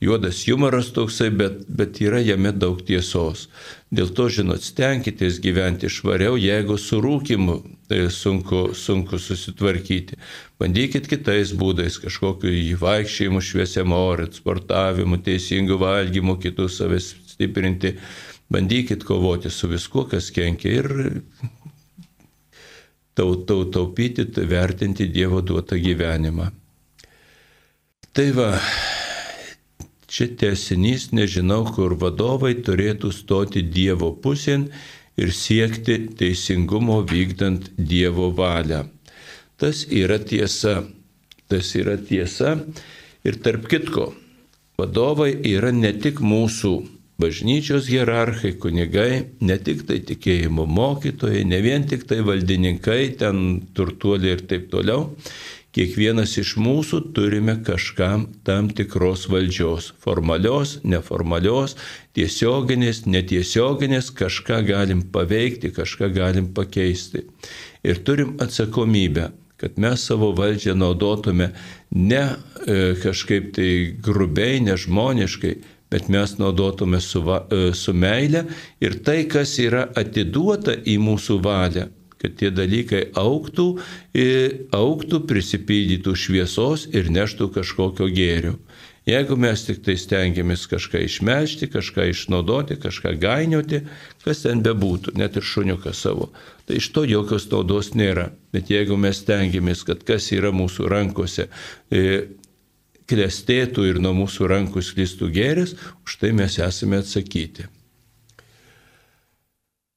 juodas 0.00 0.42
humoras 0.46 0.90
toksai, 0.94 1.30
bet, 1.30 1.64
bet 1.68 2.00
yra 2.04 2.20
jame 2.20 2.52
daug 2.52 2.82
tiesos. 2.86 3.46
Dėl 3.94 4.10
to, 4.16 4.28
žinot, 4.32 4.64
stenkitės 4.66 5.40
gyventi 5.42 5.88
švariau, 5.92 6.36
jeigu 6.40 6.76
su 6.80 7.00
rūkimu 7.00 7.56
tai 7.88 8.06
sunku, 8.10 8.72
sunku 8.74 9.18
susitvarkyti. 9.22 10.18
Bandykit 10.60 11.06
kitais 11.10 11.54
būdais, 11.56 12.00
kažkokiu 12.02 12.50
įvaikščiojimu, 12.74 13.42
šviesiam 13.42 13.94
orą, 13.96 14.28
sportavimu, 14.34 15.20
teisingu 15.22 15.78
valgymu, 15.80 16.36
kitus 16.42 16.80
savęs 16.80 17.12
stiprinti. 17.30 17.96
Bandykit 18.52 19.02
kovoti 19.06 19.50
su 19.50 19.70
viskuo, 19.70 20.04
kas 20.10 20.30
kenkia 20.34 20.82
ir 20.82 20.90
taupyti, 23.16 24.26
vertinti 24.48 25.08
Dievo 25.08 25.40
duotą 25.42 25.78
gyvenimą. 25.80 26.50
Tai 28.16 28.26
va, 28.36 28.50
čia 30.08 30.28
tesinys, 30.40 31.10
nežinau, 31.12 31.64
kur 31.76 31.96
vadovai 32.00 32.54
turėtų 32.64 33.12
stoti 33.12 33.62
Dievo 33.62 34.12
pusėn 34.24 34.68
ir 35.20 35.32
siekti 35.32 35.98
teisingumo 36.16 37.02
vykdant 37.08 37.72
Dievo 37.76 38.30
valią. 38.36 38.84
Tas 39.56 39.86
yra 39.88 40.18
tiesa. 40.20 40.84
Tas 41.48 41.74
yra 41.78 41.96
tiesa. 41.96 42.56
Ir 43.26 43.36
tarp 43.42 43.66
kitko, 43.70 44.10
vadovai 44.78 45.32
yra 45.52 45.72
ne 45.72 45.92
tik 45.92 46.20
mūsų 46.20 46.74
bažnyčios 47.20 47.88
hierarchai, 47.88 48.54
kunigai, 48.60 49.26
ne 49.40 49.56
tik 49.58 49.84
tai 49.88 50.00
tikėjimo 50.04 50.66
mokytojai, 50.68 51.44
ne 51.48 51.60
vien 51.64 51.86
tik 51.88 52.06
tai 52.08 52.22
valdininkai, 52.26 53.16
ten 53.20 53.44
turtuoliai 53.76 54.36
ir 54.36 54.42
taip 54.50 54.68
toliau. 54.72 55.12
Kiekvienas 55.76 56.38
iš 56.40 56.54
mūsų 56.56 57.02
turime 57.16 57.58
kažkam 57.64 58.30
tam 58.48 58.70
tikros 58.72 59.26
valdžios- 59.28 59.90
formalios, 60.04 60.78
neformalios, 60.84 61.76
tiesioginės, 62.16 63.04
netiesioginės, 63.04 64.08
kažką 64.10 64.62
galim 64.64 65.02
paveikti, 65.02 65.72
kažką 65.76 66.12
galim 66.14 66.54
pakeisti. 66.54 67.26
Ir 67.84 68.00
turim 68.04 68.38
atsakomybę 68.38 69.32
kad 69.56 69.78
mes 69.78 70.04
savo 70.04 70.32
valdžią 70.36 70.74
naudotume 70.76 71.50
ne 71.90 72.24
e, 72.66 72.94
kažkaip 73.02 73.54
tai 73.56 73.70
grubiai, 74.04 74.60
nežmoniškai, 74.60 75.54
bet 75.90 76.08
mes 76.12 76.36
naudotume 76.40 77.00
su, 77.00 77.22
va, 77.26 77.42
e, 77.50 77.70
su 77.74 77.94
meile 77.94 78.46
ir 78.80 78.98
tai, 79.06 79.24
kas 79.30 79.58
yra 79.62 79.86
atiduota 79.96 80.74
į 80.74 80.98
mūsų 81.02 81.38
valią, 81.44 81.86
kad 82.22 82.36
tie 82.40 82.50
dalykai 82.50 83.10
auktų, 83.20 83.68
auktų, 84.74 85.22
prisipildytų 85.28 86.14
šviesos 86.16 86.88
ir 86.96 87.10
neštų 87.12 87.50
kažkokio 87.58 88.08
gėrio. 88.10 88.56
Jeigu 89.06 89.36
mes 89.38 89.60
tik 89.62 89.84
tai 89.86 89.94
stengiamės 90.02 90.64
kažką 90.66 90.98
išmešti, 91.06 91.68
kažką 91.70 92.08
išnaudoti, 92.10 92.74
kažką 92.82 93.12
gainioti, 93.22 93.84
kas 94.24 94.40
ten 94.42 94.64
bebūtų, 94.66 95.14
net 95.14 95.38
ir 95.38 95.46
šuniuką 95.46 95.92
savo, 95.94 96.32
tai 96.66 96.80
iš 96.80 96.88
to 96.90 97.04
jokios 97.06 97.46
naudos 97.52 97.92
nėra. 97.94 98.32
Bet 98.50 98.72
jeigu 98.72 98.98
mes 98.98 99.20
stengiamės, 99.22 99.84
kad 99.86 100.02
kas 100.08 100.26
yra 100.34 100.50
mūsų 100.50 100.90
rankose, 100.90 101.46
klestėtų 103.10 103.86
ir 103.90 104.00
nuo 104.02 104.12
mūsų 104.16 104.48
rankų 104.50 104.82
sklistų 104.82 105.30
gėris, 105.34 105.76
už 106.06 106.18
tai 106.22 106.32
mes 106.36 106.58
esame 106.62 107.00
atsakyti. 107.02 107.68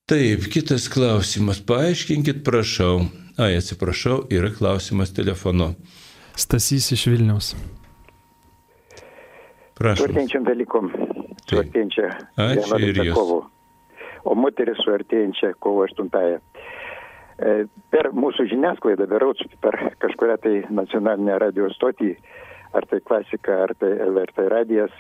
Taip, 0.10 0.48
kitas 0.50 0.88
klausimas. 0.90 1.60
Paaiškinkit, 1.62 2.42
prašau. 2.46 3.04
Ai, 3.38 3.54
atsiprašau, 3.60 4.24
yra 4.34 4.50
klausimas 4.50 5.14
telefonu. 5.14 5.76
Stasys 6.40 6.90
iš 6.96 7.06
Vilniaus. 7.12 7.52
Prašau. 9.78 10.10
Artėjančiam 10.10 10.48
dalykom. 10.48 10.90
Su 11.46 11.62
artėjančia. 11.62 12.10
Ačiū 12.42 12.80
ir 12.90 13.00
jūs. 13.10 13.14
Kovo. 13.16 13.40
O 14.28 14.36
moteris 14.36 14.82
su 14.84 14.92
artėjančia 14.92 15.54
kovo 15.64 15.86
8. 15.86 16.10
E, 17.40 17.54
per 17.94 18.10
mūsų 18.12 18.50
žiniasklaidą, 18.52 19.08
berots 19.14 19.46
per 19.64 19.78
kažkuria 20.04 20.36
tai 20.44 20.56
nacionalinę 20.74 21.38
radio 21.40 21.70
stotį, 21.78 22.16
ar 22.74 22.86
tai 22.86 23.00
klasika, 23.02 23.64
ar 23.64 23.74
tai 23.80 23.92
LRT 24.06 24.46
radijas, 24.52 24.94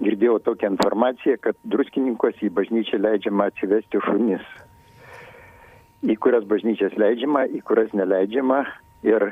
girdėjau 0.00 0.38
tokią 0.44 0.72
informaciją, 0.74 1.36
kad 1.44 1.58
druskininkos 1.68 2.40
į 2.44 2.52
bažnyčią 2.56 3.00
leidžiama 3.00 3.50
atsivesti 3.50 4.00
šunis. 4.06 4.44
Į 6.00 6.16
kurias 6.16 6.46
bažnyčias 6.48 6.96
leidžiama, 6.96 7.44
į 7.52 7.60
kurias 7.68 7.92
neleidžiama. 7.96 8.62
Ir 9.04 9.26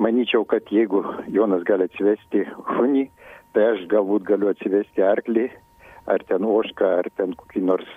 manyčiau, 0.00 0.46
kad 0.48 0.68
jeigu 0.72 1.02
Jonas 1.28 1.64
gali 1.68 1.88
atsivesti 1.88 2.46
šunį, 2.76 3.08
tai 3.52 3.66
aš 3.74 3.84
galbūt 3.90 4.24
galiu 4.28 4.48
atsivesti 4.52 5.04
arklį, 5.04 5.50
ar 6.08 6.24
ten 6.28 6.46
ošką, 6.48 6.94
ar 7.02 7.10
ten 7.16 7.36
kokį 7.36 7.64
nors 7.68 7.88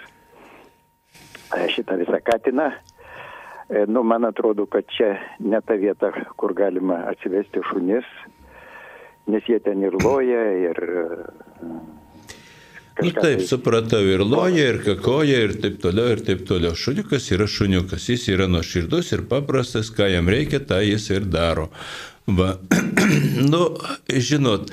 e, 1.56 1.68
šitą 1.72 1.96
visą 2.02 2.20
katiną. 2.26 2.74
E, 3.70 3.86
nu, 3.88 4.04
man 4.04 4.28
atrodo, 4.28 4.66
kad 4.68 4.88
čia 4.92 5.14
ne 5.40 5.62
ta 5.64 5.80
vieta, 5.80 6.12
kur 6.36 6.52
galima 6.58 7.06
atsivesti 7.14 7.64
šunis, 7.70 8.08
nes 9.28 9.44
jie 9.48 9.60
ten 9.64 9.84
ir 9.84 9.96
loja, 10.04 10.44
ir... 10.70 10.80
Na 12.94 13.08
nu, 13.08 13.12
taip, 13.18 13.42
supratau, 13.50 14.04
ir 14.06 14.22
loja, 14.22 14.68
ir 14.70 14.78
kakoja, 14.86 15.40
ir 15.48 15.56
taip 15.64 15.80
toliau, 15.82 16.12
ir 16.14 16.20
taip 16.28 16.44
toliau. 16.46 16.76
Šuniukas 16.78 17.32
yra 17.34 17.48
šuniukas, 17.50 18.06
jis 18.12 18.28
yra 18.36 18.46
nuoširdus 18.52 19.10
ir 19.16 19.24
paprastas, 19.32 19.90
ką 19.90 20.12
jam 20.12 20.30
reikia, 20.30 20.60
tą 20.62 20.78
jis 20.86 21.08
ir 21.10 21.26
daro. 21.26 21.72
Va, 22.30 22.52
nu, 23.54 23.64
žinot, 24.14 24.70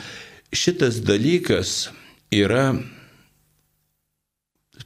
šitas 0.53 1.01
dalykas 1.09 1.88
yra, 2.28 2.74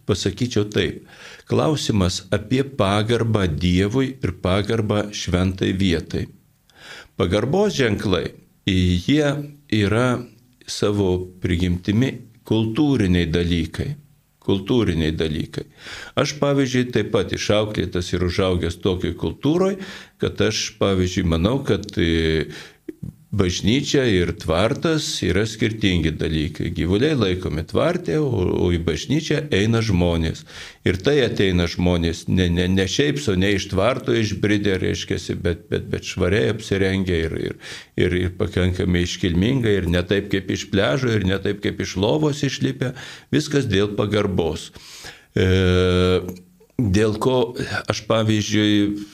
pasakyčiau 0.07 0.69
taip, 0.71 1.03
klausimas 1.51 2.23
apie 2.31 2.63
pagarbą 2.63 3.49
Dievui 3.51 4.13
ir 4.15 4.37
pagarbą 4.47 5.09
šventai 5.11 5.75
vietai. 5.75 6.29
Pagarbos 7.19 7.75
ženklai 7.75 8.29
jie 8.71 9.27
yra 9.73 10.09
savo 10.67 11.19
prigimtimi 11.41 12.13
kultūriniai 12.49 13.29
dalykai. 13.33 13.95
Kultūriniai 14.45 15.15
dalykai. 15.17 15.65
Aš, 16.21 16.35
pavyzdžiui, 16.41 16.91
taip 16.93 17.09
pat 17.15 17.33
išauklėtas 17.33 18.11
ir 18.13 18.27
užaugęs 18.27 18.77
tokiai 18.85 19.17
kultūroje, 19.17 19.79
kad 20.21 20.41
aš, 20.45 20.75
pavyzdžiui, 20.81 21.25
manau, 21.33 21.63
kad 21.65 21.89
bažnyčia 23.35 24.05
ir 24.07 24.33
tvartas 24.39 25.07
yra 25.27 25.45
skirtingi 25.49 26.13
dalykai. 26.15 26.71
Gyvuliai 26.75 27.17
laikomi 27.19 27.65
tvartė, 27.67 28.19
o, 28.23 28.29
o 28.65 28.69
į 28.75 28.81
bažnyčią 28.87 29.41
eina 29.55 29.83
žmonės. 29.85 30.45
Ir 30.87 30.99
tai 31.03 31.17
ateina 31.25 31.67
žmonės 31.71 32.25
ne, 32.29 32.47
ne, 32.53 32.69
ne 32.71 32.87
šiaip 32.91 33.19
su, 33.23 33.35
ne 33.41 33.55
iš 33.57 33.69
tvarto 33.73 34.15
išbridę, 34.17 34.77
reiškia, 34.83 35.19
bet, 35.43 35.67
bet, 35.73 35.89
bet 35.93 36.07
švariai 36.09 36.53
apsirengę 36.55 37.19
ir, 37.27 37.37
ir, 37.49 37.59
ir, 38.01 38.19
ir 38.21 38.37
pakankamai 38.39 39.05
iškilmingai, 39.09 39.79
ir 39.81 39.91
ne 39.91 40.05
taip 40.07 40.31
kaip 40.33 40.55
iš 40.55 40.69
pležo, 40.73 41.11
ir 41.11 41.27
ne 41.29 41.41
taip 41.43 41.63
kaip 41.65 41.83
iš 41.83 41.97
lovos 42.01 42.45
išlipę. 42.47 42.95
Viskas 43.35 43.69
dėl 43.71 43.95
pagarbos. 43.99 44.71
E, 45.35 45.49
dėl 46.79 47.19
ko 47.23 47.39
aš, 47.91 48.05
pavyzdžiui, 48.09 49.14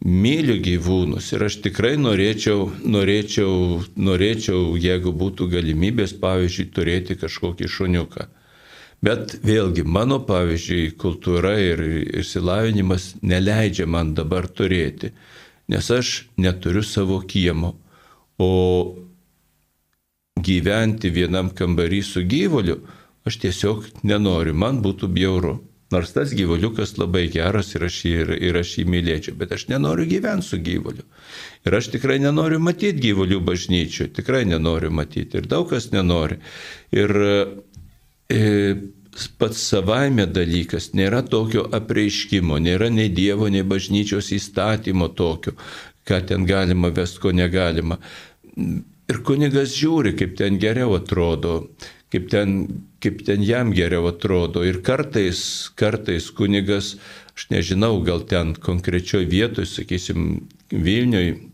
myliu 0.00 0.56
gyvūnus 0.64 1.28
ir 1.34 1.44
aš 1.44 1.60
tikrai 1.66 1.96
norėčiau, 2.00 2.70
norėčiau, 2.88 3.80
norėčiau, 4.00 4.76
jeigu 4.80 5.12
būtų 5.12 5.50
galimybės, 5.52 6.14
pavyzdžiui, 6.20 6.70
turėti 6.72 7.16
kažkokį 7.20 7.68
šuniuką. 7.68 8.28
Bet 9.04 9.38
vėlgi, 9.44 9.84
mano 9.84 10.20
pavyzdžiui, 10.28 10.94
kultūra 11.00 11.54
ir 11.60 11.80
išsilavinimas 12.20 13.14
neleidžia 13.24 13.86
man 13.88 14.12
dabar 14.16 14.48
turėti, 14.48 15.12
nes 15.72 15.90
aš 15.92 16.26
neturiu 16.36 16.82
savo 16.84 17.20
kiemo. 17.24 17.76
O 18.40 18.50
gyventi 20.40 21.12
vienam 21.12 21.50
kambarį 21.52 22.02
su 22.04 22.24
gyvuliu, 22.24 22.80
aš 23.24 23.40
tiesiog 23.44 23.88
nenoriu, 24.04 24.56
man 24.56 24.80
būtų 24.84 25.08
bjauru. 25.12 25.58
Nors 25.90 26.12
tas 26.14 26.30
gyvuliukas 26.30 26.94
labai 27.00 27.24
geras 27.34 27.72
ir 27.74 27.84
aš, 27.88 27.96
jį, 28.06 28.12
ir, 28.22 28.28
ir 28.50 28.58
aš 28.60 28.76
jį 28.78 28.84
mylėčiau, 28.94 29.34
bet 29.40 29.56
aš 29.56 29.66
nenoriu 29.72 30.06
gyventi 30.06 30.46
su 30.46 30.60
gyvuliu. 30.62 31.02
Ir 31.66 31.76
aš 31.80 31.90
tikrai 31.96 32.20
nenoriu 32.22 32.60
matyti 32.62 33.02
gyvulių 33.08 33.40
bažnyčių, 33.48 34.06
tikrai 34.14 34.44
nenoriu 34.46 34.92
matyti 34.94 35.40
ir 35.40 35.50
daug 35.50 35.66
kas 35.72 35.90
nenori. 35.90 36.38
Ir 36.94 37.16
e, 38.30 38.40
pats 39.42 39.66
savaime 39.72 40.28
dalykas 40.30 40.92
nėra 40.94 41.24
tokio 41.26 41.66
apreiškimo, 41.74 42.62
nėra 42.62 42.90
nei 42.94 43.10
Dievo, 43.10 43.50
nei 43.50 43.66
bažnyčios 43.66 44.30
įstatymo 44.38 45.10
tokio, 45.18 45.56
ką 46.06 46.22
ten 46.30 46.46
galima 46.46 46.94
vest, 46.94 47.18
ko 47.18 47.34
negalima. 47.34 47.98
Ir 49.10 49.24
kunigas 49.26 49.74
žiūri, 49.74 50.14
kaip 50.14 50.38
ten 50.38 50.62
geriau 50.62 50.94
atrodo 50.94 51.64
kaip 52.10 52.30
ten, 52.32 52.56
kaip 53.02 53.22
ten 53.26 53.44
jam 53.46 53.74
geriau 53.74 54.08
atrodo. 54.10 54.64
Ir 54.66 54.80
kartais, 54.86 55.70
kartais 55.78 56.30
kunigas, 56.34 56.96
aš 57.36 57.50
nežinau, 57.54 58.00
gal 58.06 58.24
ten 58.26 58.54
konkrečioj 58.58 59.28
vietoj, 59.30 59.68
sakysim, 59.68 60.48
Vilniui 60.70 61.50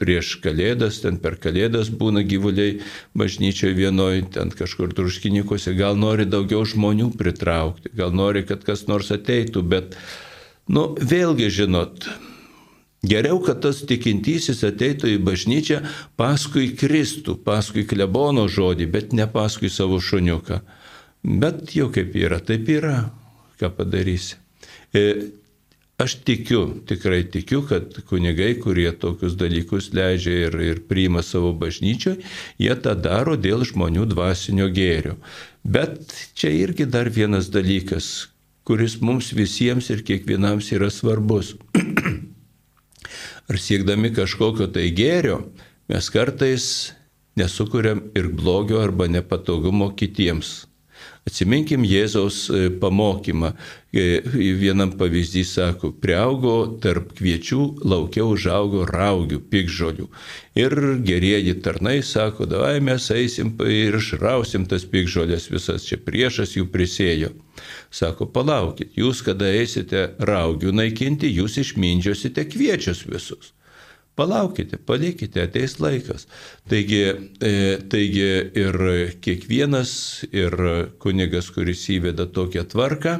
prieš 0.00 0.34
kalėdas, 0.44 0.98
ten 1.04 1.16
per 1.22 1.36
kalėdas 1.40 1.88
būna 1.94 2.24
gyvuliai 2.26 2.80
bažnyčioje 3.16 3.76
vienoj, 3.78 4.24
ten 4.34 4.50
kažkur 4.52 4.92
druškinikose, 4.96 5.72
gal 5.78 5.96
nori 5.96 6.26
daugiau 6.28 6.64
žmonių 6.66 7.12
pritraukti, 7.16 7.92
gal 7.96 8.12
nori, 8.12 8.42
kad 8.44 8.66
kas 8.66 8.84
nors 8.90 9.12
ateitų, 9.14 9.62
bet, 9.62 9.96
nu, 10.68 10.90
vėlgi 10.98 11.48
žinot, 11.62 12.08
Geriau, 13.04 13.40
kad 13.44 13.60
tas 13.64 13.82
tikintysis 13.84 14.62
ateitų 14.64 15.10
į 15.16 15.20
bažnyčią 15.26 15.82
paskui 16.16 16.70
Kristų, 16.78 17.36
paskui 17.44 17.84
klebono 17.88 18.46
žodį, 18.48 18.88
bet 18.88 19.12
ne 19.12 19.26
paskui 19.30 19.68
savo 19.72 19.98
šuniuką. 20.00 20.60
Bet 21.24 21.74
jau 21.76 21.90
kaip 21.92 22.16
yra, 22.16 22.40
taip 22.40 22.68
yra, 22.72 23.10
ką 23.60 23.70
padarysi. 23.76 24.38
E, 24.96 25.04
aš 26.00 26.16
tikiu, 26.24 26.62
tikrai 26.88 27.22
tikiu, 27.28 27.62
kad 27.68 27.92
kunigai, 28.08 28.54
kurie 28.62 28.88
tokius 28.96 29.36
dalykus 29.40 29.90
leidžia 29.96 30.48
ir, 30.48 30.58
ir 30.72 30.82
priima 30.88 31.24
savo 31.24 31.52
bažnyčioje, 31.60 32.22
jie 32.60 32.76
tą 32.80 32.96
daro 32.96 33.36
dėl 33.36 33.66
žmonių 33.68 34.08
dvasinio 34.14 34.70
gėrio. 34.72 35.18
Bet 35.64 36.14
čia 36.36 36.52
irgi 36.56 36.88
dar 36.88 37.12
vienas 37.12 37.52
dalykas, 37.52 38.30
kuris 38.64 39.00
mums 39.04 39.32
visiems 39.36 39.90
ir 39.92 40.04
kiekvienams 40.08 40.72
yra 40.76 40.88
svarbus. 40.92 41.52
ar 43.48 43.60
siekdami 43.60 44.12
kažkokio 44.14 44.68
tai 44.72 44.90
gėrio, 44.96 45.40
mes 45.90 46.10
kartais 46.12 46.66
nesukuriam 47.36 48.02
ir 48.16 48.30
blogio 48.32 48.80
arba 48.82 49.08
nepatogumo 49.10 49.90
kitiems. 49.98 50.64
Atsiminkim 51.24 51.86
Jėzaus 51.88 52.50
e, 52.52 52.66
pamokymą. 52.80 53.54
E, 53.96 54.20
vienam 54.60 54.90
pavyzdį 55.00 55.44
sako, 55.48 55.88
priaugo 56.02 56.56
tarp 56.84 57.14
kviečių, 57.16 57.60
laukia 57.88 58.26
užaugo 58.28 58.82
raugių, 58.90 59.38
pikžolių. 59.48 60.10
Ir 60.60 60.76
gerieji 61.08 61.56
tarnai 61.64 62.02
sako, 62.04 62.44
davai 62.50 62.76
mes 62.84 63.08
eisim 63.14 63.54
ir 63.64 63.96
išrausim 64.02 64.68
tas 64.68 64.84
pikžolės 64.84 65.48
visas, 65.48 65.88
čia 65.88 65.96
priešas 65.96 66.58
jų 66.58 66.68
prisėjo. 66.74 67.32
Sako, 67.88 68.28
palaukit, 68.28 68.92
jūs 69.00 69.24
kada 69.24 69.48
eisite 69.48 70.10
raugių 70.20 70.76
naikinti, 70.76 71.32
jūs 71.32 71.56
išmindžiosite 71.64 72.44
kviečius 72.52 73.06
visus. 73.08 73.54
Palaukite, 74.14 74.78
palikite, 74.78 75.42
ateis 75.42 75.80
laikas. 75.82 76.28
Taigi, 76.70 77.00
e, 77.42 77.54
taigi 77.90 78.28
ir 78.62 78.78
kiekvienas, 79.24 79.94
ir 80.30 80.54
kunigas, 81.02 81.50
kuris 81.54 81.82
įveda 81.90 82.28
tokią 82.30 82.62
tvarką, 82.70 83.16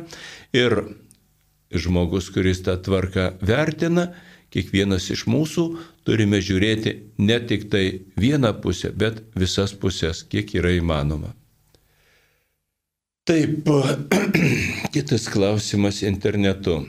ir 0.54 0.78
žmogus, 1.74 2.30
kuris 2.30 2.62
tą 2.62 2.76
tvarką 2.78 3.32
vertina, 3.42 4.12
kiekvienas 4.54 5.10
iš 5.10 5.26
mūsų 5.26 5.64
turime 6.06 6.38
žiūrėti 6.38 6.94
ne 7.18 7.40
tik 7.42 7.66
tai 7.72 7.86
vieną 8.20 8.54
pusę, 8.62 8.92
bet 8.94 9.24
visas 9.34 9.74
pusės, 9.74 10.22
kiek 10.30 10.54
yra 10.54 10.76
įmanoma. 10.78 11.34
Taip, 13.26 13.66
kitas 14.94 15.26
klausimas 15.32 16.04
internetu. 16.04 16.84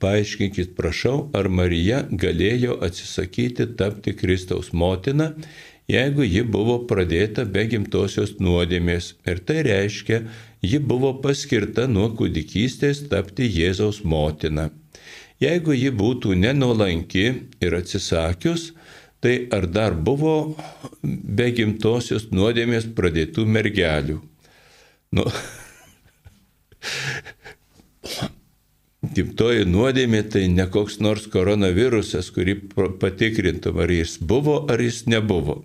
Paaiškinkit, 0.00 0.74
prašau, 0.76 1.28
ar 1.36 1.48
Marija 1.48 2.02
galėjo 2.10 2.78
atsisakyti 2.84 3.66
tapti 3.78 4.14
Kristaus 4.16 4.72
motina, 4.72 5.30
jeigu 5.90 6.24
ji 6.26 6.42
buvo 6.56 6.78
pradėta 6.90 7.44
be 7.44 7.66
gimtosios 7.70 8.36
nuodėmės. 8.40 9.14
Ir 9.28 9.42
tai 9.46 9.62
reiškia, 9.66 10.22
ji 10.64 10.80
buvo 10.80 11.14
paskirta 11.24 11.86
nuo 11.90 12.10
kūdikystės 12.18 13.04
tapti 13.10 13.48
Jėzaus 13.48 14.02
motina. 14.04 14.70
Jeigu 15.42 15.74
ji 15.76 15.90
būtų 15.94 16.34
nenuolanki 16.40 17.26
ir 17.60 17.80
atsisakius, 17.80 18.72
tai 19.20 19.48
ar 19.54 19.66
dar 19.66 19.94
buvo 19.94 20.56
be 21.02 21.50
gimtosios 21.56 22.30
nuodėmės 22.32 22.86
pradėtų 22.96 23.46
mergelių? 23.48 24.20
Nu, 25.14 25.24
Gimtoji 29.14 29.66
nuodėmė 29.68 30.24
tai 30.32 30.46
ne 30.50 30.66
koks 30.70 30.98
nors 31.04 31.28
koronavirusas, 31.30 32.30
kurį 32.34 32.56
patikrintum, 33.00 33.78
ar 33.84 33.92
jis 33.92 34.16
buvo, 34.18 34.62
ar 34.70 34.82
jis 34.82 35.04
nebuvo. 35.10 35.60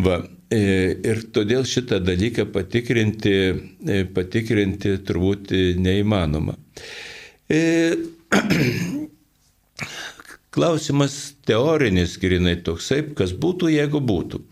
Va, 0.00 0.16
e, 0.50 0.62
ir 1.06 1.22
todėl 1.34 1.66
šitą 1.68 2.00
dalyką 2.02 2.48
patikrinti, 2.54 3.36
e, 3.84 4.02
patikrinti 4.14 4.96
turbūt 5.06 5.52
neįmanoma. 5.78 6.56
E, 7.50 7.60
klausimas 10.54 11.34
teorinis 11.46 12.16
grinai 12.22 12.56
toksai, 12.66 13.02
kas 13.18 13.34
būtų, 13.36 13.74
jeigu 13.76 14.02
būtų. 14.02 14.42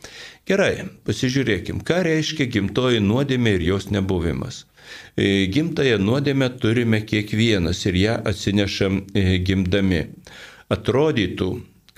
Gerai, 0.49 0.89
pasižiūrėkim, 1.05 1.83
ką 1.85 2.01
reiškia 2.07 2.47
gimtoji 2.49 3.03
nuodėmė 3.05 3.59
ir 3.59 3.67
jos 3.73 3.91
nebuvimas. 3.93 4.63
E, 5.17 5.47
gimtąją 5.55 5.99
nuodėmę 6.03 6.51
turime 6.63 7.03
kiekvienas 7.07 7.85
ir 7.91 7.99
ją 8.03 8.21
atsinešam 8.31 9.03
e, 9.15 9.39
gimdami. 9.45 10.05
Atrodytų, 10.69 11.49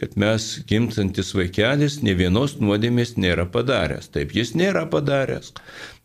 kad 0.01 0.17
mes 0.17 0.47
gimstantis 0.69 1.35
vaikelis 1.37 1.99
ne 2.07 2.15
vienos 2.17 2.57
nuodėmės 2.63 3.17
nėra 3.21 3.45
padaręs. 3.53 4.09
Taip, 4.15 4.33
jis 4.37 4.55
nėra 4.57 4.87
padaręs, 4.93 5.53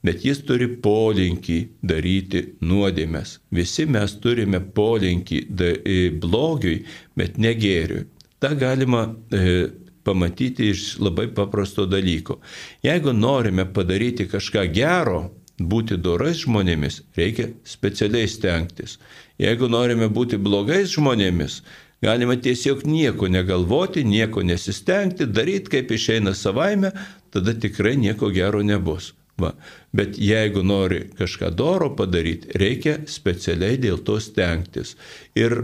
bet 0.04 0.26
jis 0.28 0.42
turi 0.48 0.68
polinkį 0.84 1.60
daryti 1.86 2.44
nuodėmės. 2.66 3.38
Visi 3.56 3.88
mes 3.88 4.18
turime 4.24 4.60
polinkį 4.60 5.40
e, 5.46 5.96
blogiui, 6.12 6.82
bet 7.16 7.40
ne 7.40 7.56
gėriui. 7.56 8.04
Ta 8.44 8.52
galima 8.60 9.08
e, 9.32 9.70
pamatyti 10.06 10.70
iš 10.70 10.98
labai 11.00 11.30
paprasto 11.34 11.88
dalyko. 11.90 12.42
Jeigu 12.84 13.14
norime 13.16 13.66
padaryti 13.74 14.28
kažką 14.30 14.68
gero, 14.76 15.22
būti 15.60 15.98
dorais 15.98 16.44
žmonėmis, 16.44 17.02
reikia 17.18 17.50
specialiai 17.64 18.28
stengtis. 18.28 18.98
Jeigu 19.40 19.70
norime 19.72 20.10
būti 20.12 20.38
blogais 20.38 20.94
žmonėmis, 20.96 21.62
galima 22.04 22.36
tiesiog 22.36 22.86
nieko 22.86 23.28
negalvoti, 23.32 24.04
nieko 24.04 24.44
nesistengti, 24.44 25.26
daryti 25.26 25.78
kaip 25.78 25.92
išeina 25.92 26.34
savaime, 26.36 26.92
tada 27.32 27.54
tikrai 27.54 27.96
nieko 28.00 28.32
gero 28.36 28.64
nebus. 28.64 29.14
Va. 29.38 29.52
Bet 29.92 30.16
jeigu 30.20 30.64
nori 30.64 31.10
kažką 31.18 31.50
doro 31.52 31.90
padaryti, 31.96 32.54
reikia 32.56 33.02
specialiai 33.08 33.80
dėl 33.80 34.00
to 34.08 34.16
stengtis. 34.24 34.96
Ir 35.36 35.58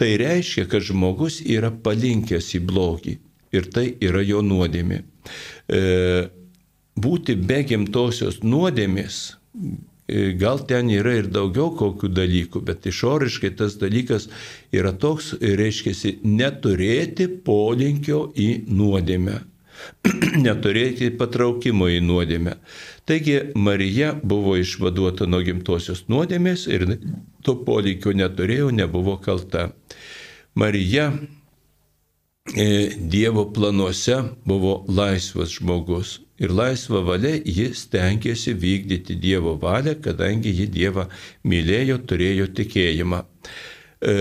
tai 0.00 0.14
reiškia, 0.20 0.64
kad 0.70 0.84
žmogus 0.84 1.42
yra 1.44 1.68
palinkęs 1.70 2.54
į 2.56 2.62
blogį. 2.64 3.18
Ir 3.52 3.68
tai 3.72 3.90
yra 4.04 4.22
jo 4.24 4.40
nuodėmė. 4.44 5.02
E, 5.68 5.82
būti 6.96 7.36
be 7.36 7.62
gimtosios 7.68 8.40
nuodėmės 8.44 9.37
gal 10.08 10.58
ten 10.66 10.88
yra 10.88 11.12
ir 11.20 11.28
daugiau 11.32 11.68
kokių 11.76 12.08
dalykų, 12.16 12.62
bet 12.64 12.86
išoriškai 12.88 13.50
tas 13.58 13.76
dalykas 13.80 14.28
yra 14.72 14.94
toks, 14.96 15.34
reiškia, 15.40 16.14
neturėti 16.24 17.28
polinkio 17.44 18.28
į 18.32 18.48
nuodėmę, 18.72 19.40
neturėti 20.46 21.10
patraukimo 21.18 21.90
į 21.92 22.00
nuodėmę. 22.06 22.56
Taigi 23.08 23.52
Marija 23.56 24.14
buvo 24.22 24.56
išvaduota 24.60 25.28
nuo 25.28 25.42
gimtosios 25.44 26.06
nuodėmės 26.08 26.66
ir 26.72 26.86
to 27.44 27.58
polinkio 27.64 28.12
neturėjo, 28.16 28.70
nebuvo 28.72 29.18
kalta. 29.20 29.70
Marija 30.58 31.12
e, 32.56 32.96
Dievo 32.96 33.44
planuose 33.52 34.22
buvo 34.48 34.80
laisvas 34.88 35.52
žmogus. 35.60 36.18
Ir 36.38 36.54
laisvą 36.54 37.02
valią 37.06 37.32
jis 37.44 37.86
tenkėsi 37.92 38.54
vykdyti 38.54 39.16
Dievo 39.18 39.56
valią, 39.62 39.96
kadangi 40.02 40.52
ji 40.54 40.68
Dievą 40.70 41.08
mylėjo, 41.50 41.98
turėjo 42.10 42.46
tikėjimą. 42.60 43.22
E, 44.02 44.14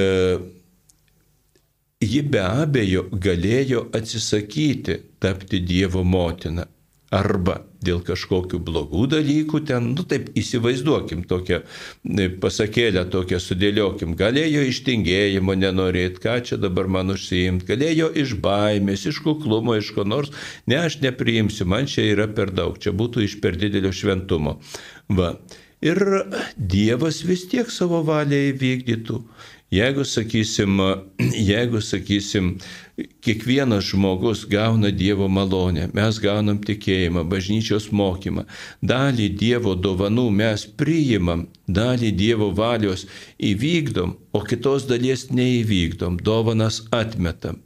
ji 2.01 2.23
be 2.25 2.41
abejo 2.45 3.05
galėjo 3.27 3.87
atsisakyti 3.97 4.97
tapti 5.21 5.61
Dievo 5.61 6.03
motina 6.03 6.65
arba 7.13 7.61
dėl 7.83 8.01
kažkokių 8.03 8.59
blogų 8.67 9.05
dalykų 9.13 9.61
ten, 9.69 9.91
nu 9.95 10.03
taip 10.07 10.27
įsivaizduokim 10.37 11.23
tokią 11.29 11.61
e, 11.63 12.27
pasakėlę, 12.41 13.05
tokią 13.13 13.39
sudėliokim, 13.39 14.15
galėjo 14.19 14.65
iš 14.67 14.81
tingėjimo 14.87 15.55
nenorėti, 15.55 16.21
ką 16.23 16.39
čia 16.49 16.59
dabar 16.59 16.89
man 16.91 17.13
užsiimti, 17.15 17.67
galėjo 17.69 18.09
iš 18.23 18.35
baimės, 18.43 19.05
iš 19.07 19.21
kuklumo, 19.23 19.77
iš 19.79 19.93
ko 19.95 20.07
nors, 20.07 20.33
ne 20.67 20.81
aš 20.83 20.99
nepriimsiu, 21.05 21.69
man 21.69 21.87
čia 21.87 22.09
yra 22.11 22.27
per 22.27 22.51
daug, 22.51 22.75
čia 22.81 22.91
būtų 22.91 23.23
iš 23.27 23.39
per 23.43 23.59
didelio 23.59 23.93
šventumo. 23.95 24.59
Va. 25.07 25.37
Ir 25.85 26.01
Dievas 26.57 27.21
vis 27.21 27.43
tiek 27.51 27.69
savo 27.69 28.01
valią 28.01 28.47
įvykdytų. 28.49 29.21
Jeigu 29.71 30.05
sakysim, 30.07 30.79
jeigu 31.51 31.81
sakysim, 31.83 32.55
kiekvienas 32.97 33.83
žmogus 33.91 34.45
gauna 34.49 34.89
Dievo 34.91 35.27
malonę, 35.29 35.89
mes 35.93 36.19
gaunam 36.23 36.57
tikėjimą, 36.69 37.23
bažnyčios 37.33 37.91
mokymą, 37.99 38.45
dalį 38.91 39.27
Dievo 39.41 39.75
dovanų 39.85 40.25
mes 40.39 40.65
priimam, 40.81 41.45
dalį 41.79 42.11
Dievo 42.23 42.49
valios 42.61 43.05
įvykdom, 43.51 44.17
o 44.33 44.41
kitos 44.49 44.89
dalies 44.89 45.27
neįvykdom, 45.29 46.17
dovanas 46.29 46.83
atmetam. 47.03 47.61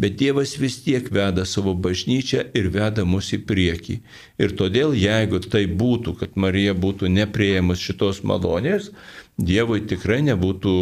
Bet 0.00 0.16
Dievas 0.18 0.56
vis 0.58 0.80
tiek 0.82 1.06
veda 1.14 1.44
savo 1.46 1.74
bažnyčią 1.78 2.48
ir 2.58 2.70
veda 2.74 3.04
mus 3.06 3.28
į 3.36 3.44
priekį. 3.46 4.00
Ir 4.42 4.54
todėl, 4.58 4.94
jeigu 4.98 5.38
tai 5.46 5.68
būtų, 5.70 6.16
kad 6.18 6.34
Marija 6.34 6.74
būtų 6.74 7.10
neprieimus 7.14 7.82
šitos 7.82 8.24
malonės, 8.26 8.90
Dievui 9.34 9.80
tikrai 9.90 10.20
nebūtų 10.22 10.72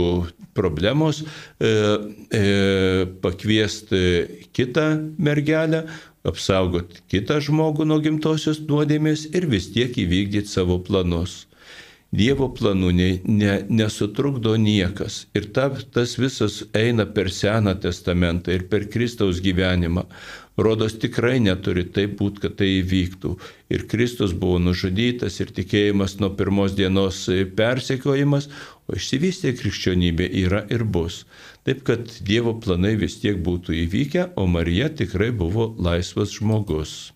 problemos 0.53 1.23
e, 1.25 1.69
e, 2.37 2.43
pakviesti 3.25 4.03
kitą 4.53 4.85
mergelę, 5.17 5.87
apsaugoti 6.29 7.01
kitą 7.09 7.41
žmogų 7.43 7.87
nuo 7.89 7.97
gimtosios 8.05 8.61
nuodėmės 8.69 9.25
ir 9.33 9.49
vis 9.49 9.71
tiek 9.73 9.97
įvykdyti 10.05 10.53
savo 10.53 10.77
planus. 10.85 11.47
Dievo 12.13 12.51
planų 12.53 12.91
ne, 12.93 13.09
ne, 13.25 13.53
nesutrukdo 13.73 14.59
niekas. 14.61 15.23
Ir 15.33 15.47
ta, 15.57 15.71
tas 15.97 16.19
visas 16.21 16.59
eina 16.77 17.07
per 17.09 17.31
Seną 17.33 17.73
testamentą 17.81 18.53
ir 18.53 18.67
per 18.69 18.85
Kristaus 18.93 19.41
gyvenimą. 19.41 20.05
Rodos 20.61 20.99
tikrai 21.01 21.39
neturi 21.41 21.87
taip 21.89 22.19
būti, 22.19 22.43
kad 22.45 22.59
tai 22.59 22.69
įvyktų. 22.83 23.33
Ir 23.73 23.87
Kristus 23.89 24.35
buvo 24.37 24.59
nužudytas 24.61 25.41
ir 25.41 25.55
tikėjimas 25.57 26.19
nuo 26.21 26.29
pirmos 26.37 26.77
dienos 26.77 27.25
persekiojimas, 27.57 28.51
o 28.85 29.01
išsivystė 29.01 29.55
krikščionybė 29.57 30.29
yra 30.45 30.67
ir 30.69 30.85
bus. 30.85 31.23
Taip 31.65 31.81
kad 31.89 32.13
Dievo 32.21 32.53
planai 32.61 32.93
vis 33.01 33.17
tiek 33.25 33.41
būtų 33.41 33.79
įvykę, 33.87 34.29
o 34.37 34.45
Marija 34.45 34.93
tikrai 35.01 35.33
buvo 35.33 35.71
laisvas 35.81 36.37
žmogus. 36.37 37.15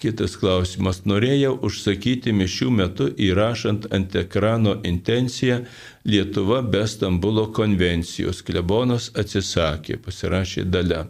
Kitas 0.00 0.34
klausimas. 0.40 1.02
Norėjau 1.08 1.54
užsakyti 1.66 2.32
mišių 2.34 2.70
metu 2.74 3.08
įrašant 3.26 3.88
ant 3.94 4.14
ekrano 4.18 4.76
intenciją 4.90 5.62
Lietuva 6.04 6.60
be 6.62 6.82
Stambulo 6.90 7.46
konvencijos. 7.56 8.42
Klebonas 8.44 9.10
atsisakė, 9.22 9.98
pasirašė 10.04 10.66
dalę. 10.68 11.04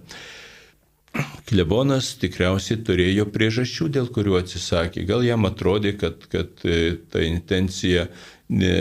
Klebonas 1.48 2.14
tikriausiai 2.18 2.80
turėjo 2.86 3.26
priežasčių, 3.34 3.88
dėl 3.96 4.08
kurių 4.14 4.38
atsisakė. 4.40 5.04
Gal 5.06 5.22
jam 5.26 5.46
atrodė, 5.46 5.92
kad, 6.00 6.24
kad 6.32 6.64
e, 6.66 6.96
ta 7.10 7.22
intencija 7.22 8.08
ne, 8.50 8.72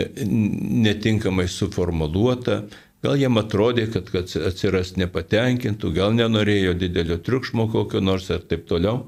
netinkamai 0.86 1.46
suformuoluota, 1.50 2.64
gal 3.04 3.20
jam 3.20 3.38
atrodė, 3.38 3.86
kad, 3.94 4.10
kad 4.10 4.32
atsiras 4.50 4.96
nepatenkintų, 4.98 5.92
gal 5.94 6.16
nenorėjo 6.18 6.74
didelio 6.80 7.20
triukšmo 7.22 7.68
kokio 7.74 8.02
nors 8.02 8.30
ar 8.34 8.42
taip 8.50 8.66
toliau. 8.70 9.04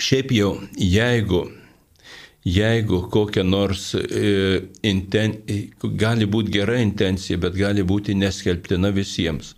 Šiaip 0.00 0.30
jau, 0.32 0.52
jeigu, 0.78 1.42
jeigu 2.48 3.02
kokia 3.12 3.42
nors 3.44 3.90
e, 3.94 4.62
inten, 4.88 5.34
gali 6.00 6.24
būti 6.24 6.54
gera 6.54 6.78
intencija, 6.80 7.36
bet 7.38 7.58
gali 7.58 7.84
būti 7.84 8.16
neskelbtina 8.16 8.88
visiems. 8.96 9.52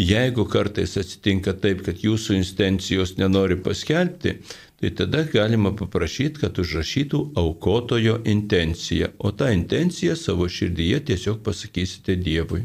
Jeigu 0.00 0.46
kartais 0.48 0.96
atsitinka 1.00 1.52
taip, 1.60 1.82
kad 1.84 2.00
jūsų 2.04 2.38
intencijos 2.38 3.14
nenori 3.20 3.58
paskelbti, 3.60 4.38
tai 4.80 4.92
tada 4.96 5.24
galima 5.28 5.74
paprašyti, 5.76 6.40
kad 6.40 6.56
užrašytų 6.60 7.20
aukotojo 7.36 8.22
intenciją, 8.28 9.12
o 9.18 9.32
tą 9.32 9.52
intenciją 9.52 10.16
savo 10.16 10.48
širdyje 10.48 11.04
tiesiog 11.12 11.44
pasakysite 11.44 12.16
Dievui. 12.16 12.64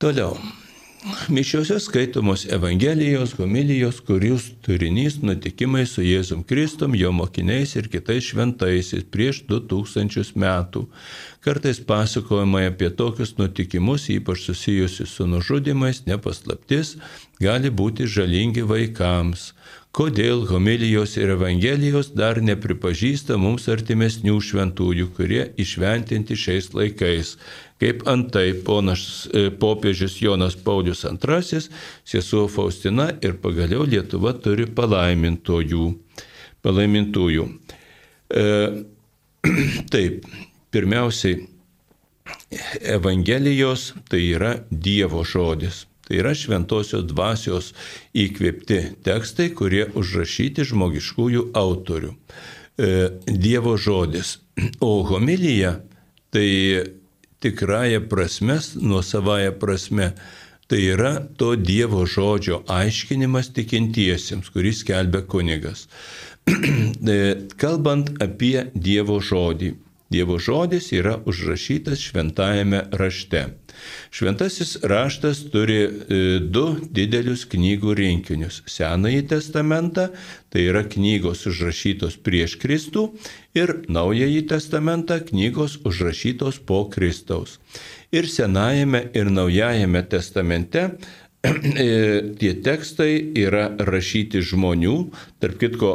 Toliau. 0.00 0.36
Mišiuose 1.28 1.78
skaitomos 1.80 2.42
Evangelijos, 2.52 3.30
homilijos, 3.38 4.02
kurių 4.04 4.34
turinys 4.60 5.14
nutikimai 5.24 5.86
su 5.88 6.02
Jėzum 6.04 6.42
Kristum, 6.44 6.92
jo 6.92 7.08
mokiniais 7.16 7.72
ir 7.80 7.88
kitais 7.88 8.26
šventaisiais 8.28 9.06
prieš 9.08 9.40
2000 9.48 10.36
metų. 10.36 10.82
Kartais 11.40 11.80
pasakojama 11.88 12.66
apie 12.68 12.90
tokius 12.92 13.32
nutikimus, 13.38 14.10
ypač 14.12 14.44
susijusius 14.44 15.14
su 15.16 15.24
nužudimais, 15.24 16.02
nepaslaptis, 16.04 16.98
gali 17.40 17.72
būti 17.72 18.04
žalingi 18.04 18.66
vaikams. 18.68 19.54
Kodėl 19.96 20.44
homilijos 20.52 21.16
ir 21.16 21.32
Evangelijos 21.32 22.12
dar 22.14 22.38
nepripažįsta 22.44 23.40
mums 23.40 23.64
artimesnių 23.72 24.36
šventųjų, 24.50 25.08
kurie 25.16 25.48
išventinti 25.64 26.36
šiais 26.38 26.70
laikais 26.76 27.38
kaip 27.80 28.04
antai 28.10 28.52
ponas 28.64 29.26
e, 29.32 29.48
popiežius 29.50 30.18
Jonas 30.20 30.56
Paulius 30.56 31.04
II, 31.08 31.60
sesuo 32.04 32.46
Faustina 32.48 33.08
ir 33.24 33.38
pagaliau 33.40 33.86
Lietuva 33.88 34.34
turi 34.36 34.68
palaimintojų. 34.68 35.86
Palaimintųjų. 36.60 37.46
E, 38.36 38.44
taip, 39.92 40.28
pirmiausiai, 40.70 41.46
Evangelijos 42.80 43.94
tai 44.10 44.20
yra 44.34 44.52
Dievo 44.70 45.24
žodis. 45.24 45.86
Tai 46.04 46.18
yra 46.18 46.34
šventosios 46.34 47.06
dvasios 47.06 47.72
įkvėpti 48.18 48.80
tekstai, 49.06 49.52
kurie 49.56 49.84
užrašyti 49.96 50.66
žmogiškųjų 50.68 51.50
autorių. 51.56 52.12
E, 52.12 52.90
Dievo 53.24 53.76
žodis. 53.80 54.36
O 54.84 55.00
homilija 55.08 55.78
tai 56.34 56.48
tikrąją 57.40 58.00
prasme, 58.12 58.58
nuosavąją 58.80 59.52
prasme. 59.52 60.12
Tai 60.70 60.78
yra 60.94 61.12
to 61.36 61.56
Dievo 61.56 62.04
žodžio 62.06 62.60
aiškinimas 62.70 63.48
tikintiesiems, 63.56 64.52
kuris 64.54 64.84
kelbė 64.86 65.24
kunigas. 65.26 65.88
E, 67.10 67.16
kalbant 67.58 68.10
apie 68.22 68.68
Dievo 68.74 69.16
žodį. 69.24 69.72
Dievo 70.10 70.40
žodis 70.42 70.88
yra 70.90 71.12
užrašytas 71.30 72.00
šventajame 72.02 72.80
rašte. 72.98 73.44
Šventasis 74.10 74.72
raštas 74.82 75.44
turi 75.52 75.78
e, 75.84 76.18
du 76.42 76.64
didelius 76.90 77.44
knygų 77.52 77.94
rinkinius. 77.94 78.58
Senąjį 78.66 79.22
testamentą, 79.30 80.08
tai 80.50 80.66
yra 80.66 80.82
knygos 80.82 81.46
užrašytos 81.46 82.18
prieš 82.26 82.58
Kristų, 82.58 83.06
ir 83.54 83.76
Naująjį 83.86 84.42
testamentą, 84.50 85.20
knygos 85.30 85.78
užrašytos 85.86 86.58
po 86.66 86.82
Kristaus. 86.90 87.60
Ir 88.10 88.26
Senajame 88.26 89.06
ir 89.14 89.30
Naujajame 89.30 90.02
testamente 90.10 90.88
e, 91.46 92.34
tie 92.34 92.56
tekstai 92.66 93.12
yra 93.46 93.68
rašyti 93.78 94.42
žmonių, 94.42 94.96
tarp 95.38 95.62
kitko 95.62 95.92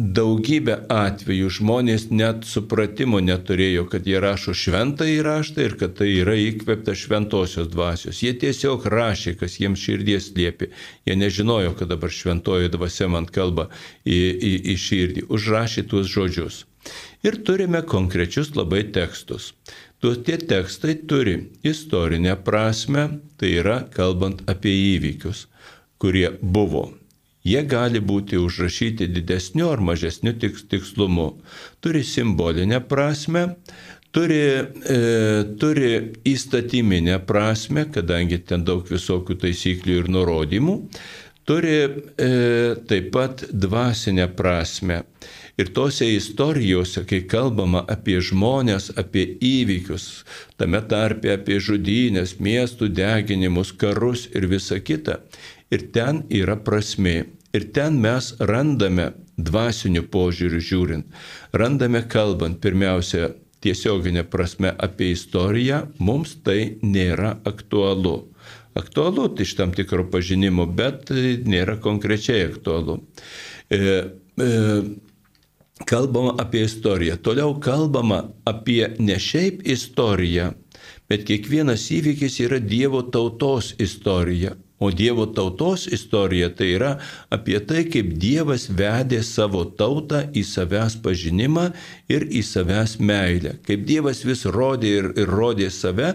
daugybę 0.00 0.76
atvejų 0.90 1.50
žmonės 1.58 2.06
net 2.10 2.46
supratimo 2.48 3.20
neturėjo, 3.20 3.84
kad 3.92 4.06
jie 4.08 4.20
rašo 4.22 4.54
šventą 4.56 5.06
įraštą 5.08 5.66
ir 5.66 5.76
kad 5.80 5.94
tai 5.98 6.08
yra 6.22 6.36
įkvepta 6.40 6.94
šventosios 6.96 7.68
dvasios. 7.72 8.22
Jie 8.24 8.32
tiesiog 8.40 8.86
rašė, 8.90 9.36
kas 9.40 9.58
jiems 9.60 9.82
širdies 9.84 10.30
liepė. 10.36 10.70
Jie 11.08 11.16
nežinojo, 11.20 11.74
kad 11.78 11.92
dabar 11.92 12.12
šventoji 12.12 12.72
dvasia 12.72 13.10
man 13.12 13.28
kalba 13.28 13.68
į, 14.04 14.16
į, 14.16 14.52
į 14.72 14.76
širdį. 14.86 15.26
Užrašė 15.28 15.86
tuos 15.92 16.08
žodžius. 16.10 16.64
Ir 17.26 17.36
turime 17.44 17.82
konkrečius 17.84 18.54
labai 18.56 18.86
tekstus. 18.94 19.52
Tuo 20.00 20.14
tie 20.16 20.38
tekstai 20.40 20.94
turi 21.04 21.36
istorinę 21.60 22.38
prasme, 22.40 23.20
tai 23.36 23.52
yra 23.60 23.82
kalbant 23.92 24.40
apie 24.48 24.72
įvykius, 24.96 25.44
kurie 26.00 26.30
buvo 26.40 26.88
Jie 27.46 27.62
gali 27.64 28.02
būti 28.04 28.36
užrašyti 28.36 29.08
didesniu 29.08 29.70
ar 29.72 29.80
mažesniu 29.80 30.34
tikslumu. 30.36 31.30
Turi 31.80 32.02
simbolinę 32.04 32.82
prasme, 32.88 33.46
turi, 34.12 34.42
e, 34.84 34.98
turi 35.60 35.90
įstatyminę 36.28 37.18
prasme, 37.26 37.86
kadangi 37.94 38.42
ten 38.44 38.64
daug 38.68 38.84
visokių 38.84 39.38
taisyklių 39.40 40.02
ir 40.02 40.10
nurodymų, 40.12 40.76
turi 41.48 41.76
e, 41.80 42.30
taip 42.90 43.12
pat 43.14 43.46
dvasinę 43.52 44.28
prasme. 44.36 45.04
Ir 45.60 45.72
tose 45.76 46.06
istorijose, 46.08 47.02
kai 47.04 47.20
kalbama 47.28 47.82
apie 47.90 48.16
žmonės, 48.24 48.92
apie 49.00 49.26
įvykius, 49.44 50.24
tame 50.60 50.80
tarpe 50.88 51.34
apie 51.34 51.58
žudynės, 51.60 52.38
miestų 52.40 52.88
deginimus, 52.96 53.74
karus 53.76 54.24
ir 54.32 54.46
visa 54.48 54.78
kita, 54.80 55.18
ir 55.70 55.90
ten 55.94 56.24
yra 56.30 56.56
prasme. 56.56 57.24
Ir 57.50 57.66
ten 57.74 57.98
mes 57.98 58.34
randame 58.38 59.10
dvasinių 59.40 60.04
požiūrių 60.12 60.60
žiūrint, 60.62 61.20
randame 61.56 62.04
kalbant 62.06 62.60
pirmiausia 62.62 63.32
tiesioginė 63.64 64.24
prasme 64.30 64.70
apie 64.78 65.10
istoriją, 65.16 65.84
mums 65.98 66.36
tai 66.44 66.78
nėra 66.82 67.36
aktualu. 67.48 68.30
Aktualu 68.78 69.26
tai 69.34 69.44
iš 69.48 69.56
tam 69.58 69.74
tikro 69.74 70.06
pažinimo, 70.12 70.66
bet 70.66 71.10
nėra 71.10 71.76
konkrečiai 71.82 72.46
aktualu. 72.52 73.00
E, 73.66 73.80
e, 74.38 74.50
kalbama 75.90 76.36
apie 76.38 76.64
istoriją. 76.68 77.18
Toliau 77.18 77.58
kalbama 77.60 78.22
apie 78.48 78.94
ne 79.02 79.18
šiaip 79.18 79.66
istoriją, 79.66 80.52
bet 81.10 81.26
kiekvienas 81.28 81.88
įvykis 81.98 82.40
yra 82.46 82.60
Dievo 82.62 83.02
tautos 83.02 83.74
istorija. 83.82 84.54
O 84.80 84.88
Dievo 84.90 85.26
tautos 85.26 85.84
istorija 85.92 86.48
tai 86.56 86.70
yra 86.72 86.94
apie 87.28 87.58
tai, 87.68 87.82
kaip 87.92 88.14
Dievas 88.16 88.62
vedė 88.72 89.18
savo 89.20 89.66
tautą 89.76 90.22
į 90.32 90.40
savęs 90.48 90.94
pažinimą 91.04 91.66
ir 92.08 92.24
į 92.24 92.40
savęs 92.48 92.94
meilę. 92.96 93.58
Kaip 93.66 93.84
Dievas 93.90 94.22
vis 94.24 94.46
rodė 94.48 94.94
ir, 95.02 95.08
ir 95.20 95.28
rodė 95.28 95.68
save, 95.68 96.14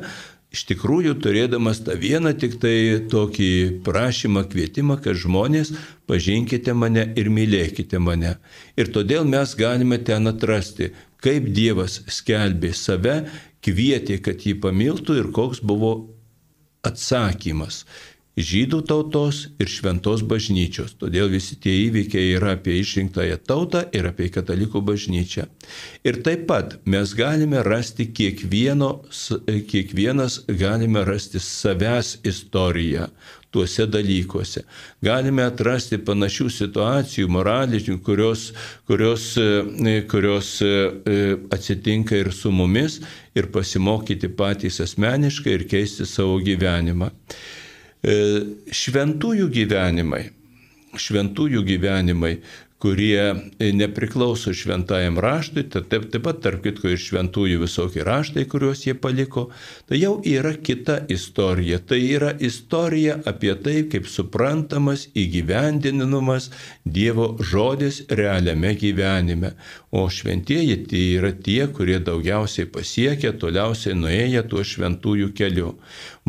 iš 0.49 0.63
tikrųjų 0.71 1.13
turėdamas 1.21 1.83
tą 1.85 1.93
vieną 2.01 2.31
tik 2.41 2.57
tai 2.63 2.73
tokį 3.11 3.51
prašymą, 3.85 4.47
kvietimą, 4.49 4.97
kad 5.05 5.21
žmonės 5.21 5.75
pažinkite 6.09 6.73
mane 6.73 7.05
ir 7.13 7.29
mylėkite 7.29 8.01
mane. 8.01 8.33
Ir 8.81 8.89
todėl 8.97 9.29
mes 9.29 9.53
galime 9.61 10.01
ten 10.01 10.25
atrasti, 10.33 10.89
kaip 11.21 11.53
Dievas 11.53 11.99
skelbė 12.17 12.73
save, 12.73 13.19
kvietė, 13.61 14.17
kad 14.25 14.41
jį 14.41 14.57
pamiltų 14.65 15.21
ir 15.21 15.31
koks 15.37 15.61
buvo 15.61 15.93
atsakymas 16.85 17.83
žydų 18.35 18.81
tautos 18.87 19.47
ir 19.59 19.69
šventos 19.71 20.23
bažnyčios. 20.27 20.95
Todėl 20.99 21.29
visi 21.31 21.55
tie 21.61 21.71
įvykiai 21.85 22.35
yra 22.35 22.55
apie 22.57 22.75
išrinktąją 22.81 23.37
tautą 23.47 23.85
ir 23.95 24.09
apie 24.11 24.29
katalikų 24.33 24.81
bažnyčią. 24.85 25.47
Ir 26.03 26.21
taip 26.25 26.47
pat 26.49 26.77
mes 26.85 27.13
galime 27.15 27.63
rasti 27.63 28.09
kiekvienas 28.11 29.31
galime 30.47 31.05
rasti 31.07 31.39
savęs 31.39 32.17
istoriją 32.27 33.07
tuose 33.55 33.85
dalykuose. 33.87 34.65
Galime 35.05 35.45
atrasti 35.47 35.95
panašių 36.03 36.49
situacijų, 36.51 37.29
moralinių, 37.31 38.01
kurios, 38.03 38.49
kurios, 38.89 39.29
kurios 40.11 40.49
e, 40.59 40.71
atsitinka 41.55 42.19
ir 42.19 42.33
su 42.35 42.51
mumis 42.51 42.99
ir 43.31 43.47
pasimokyti 43.55 44.27
patys 44.35 44.81
asmeniškai 44.83 45.55
ir 45.55 45.63
keisti 45.71 46.03
savo 46.09 46.41
gyvenimą. 46.43 47.13
E, 48.05 48.15
šventųjų 48.69 49.47
gyvenimai, 49.49 50.27
šventųjų 51.01 51.63
gyvenimai, 51.65 52.35
kurie 52.85 53.35
nepriklauso 53.73 54.53
šventajam 54.53 55.17
raštui, 55.19 55.63
taip, 55.73 55.87
taip, 55.89 56.21
pat 56.21 56.43
tarp 56.45 56.61
kitko 56.61 56.91
ir 56.93 56.99
šventųjų 57.01 57.63
visokie 57.63 58.03
raštai, 58.05 58.43
kuriuos 58.51 58.83
jie 58.85 58.93
paliko, 58.93 59.47
tai 59.89 59.97
jau 60.03 60.19
yra 60.21 60.51
kita 60.53 60.99
istorija. 61.09 61.79
Tai 61.81 61.97
yra 61.97 62.29
istorija 62.37 63.17
apie 63.25 63.55
tai, 63.65 63.79
kaip 63.89 64.05
suprantamas, 64.05 65.07
įgyvendinamas 65.17 66.51
Dievo 66.85 67.31
žodis 67.41 68.03
realiame 68.13 68.75
gyvenime. 68.77 69.55
O 69.89 70.05
šventieji 70.11 70.77
tai 70.85 71.01
yra 71.15 71.31
tie, 71.33 71.65
kurie 71.73 71.97
daugiausiai 72.03 72.69
pasiekia, 72.69 73.33
toliausiai 73.33 73.97
nuėję 73.97 74.45
tuo 74.51 74.61
šventųjų 74.61 75.31
keliu. 75.33 75.73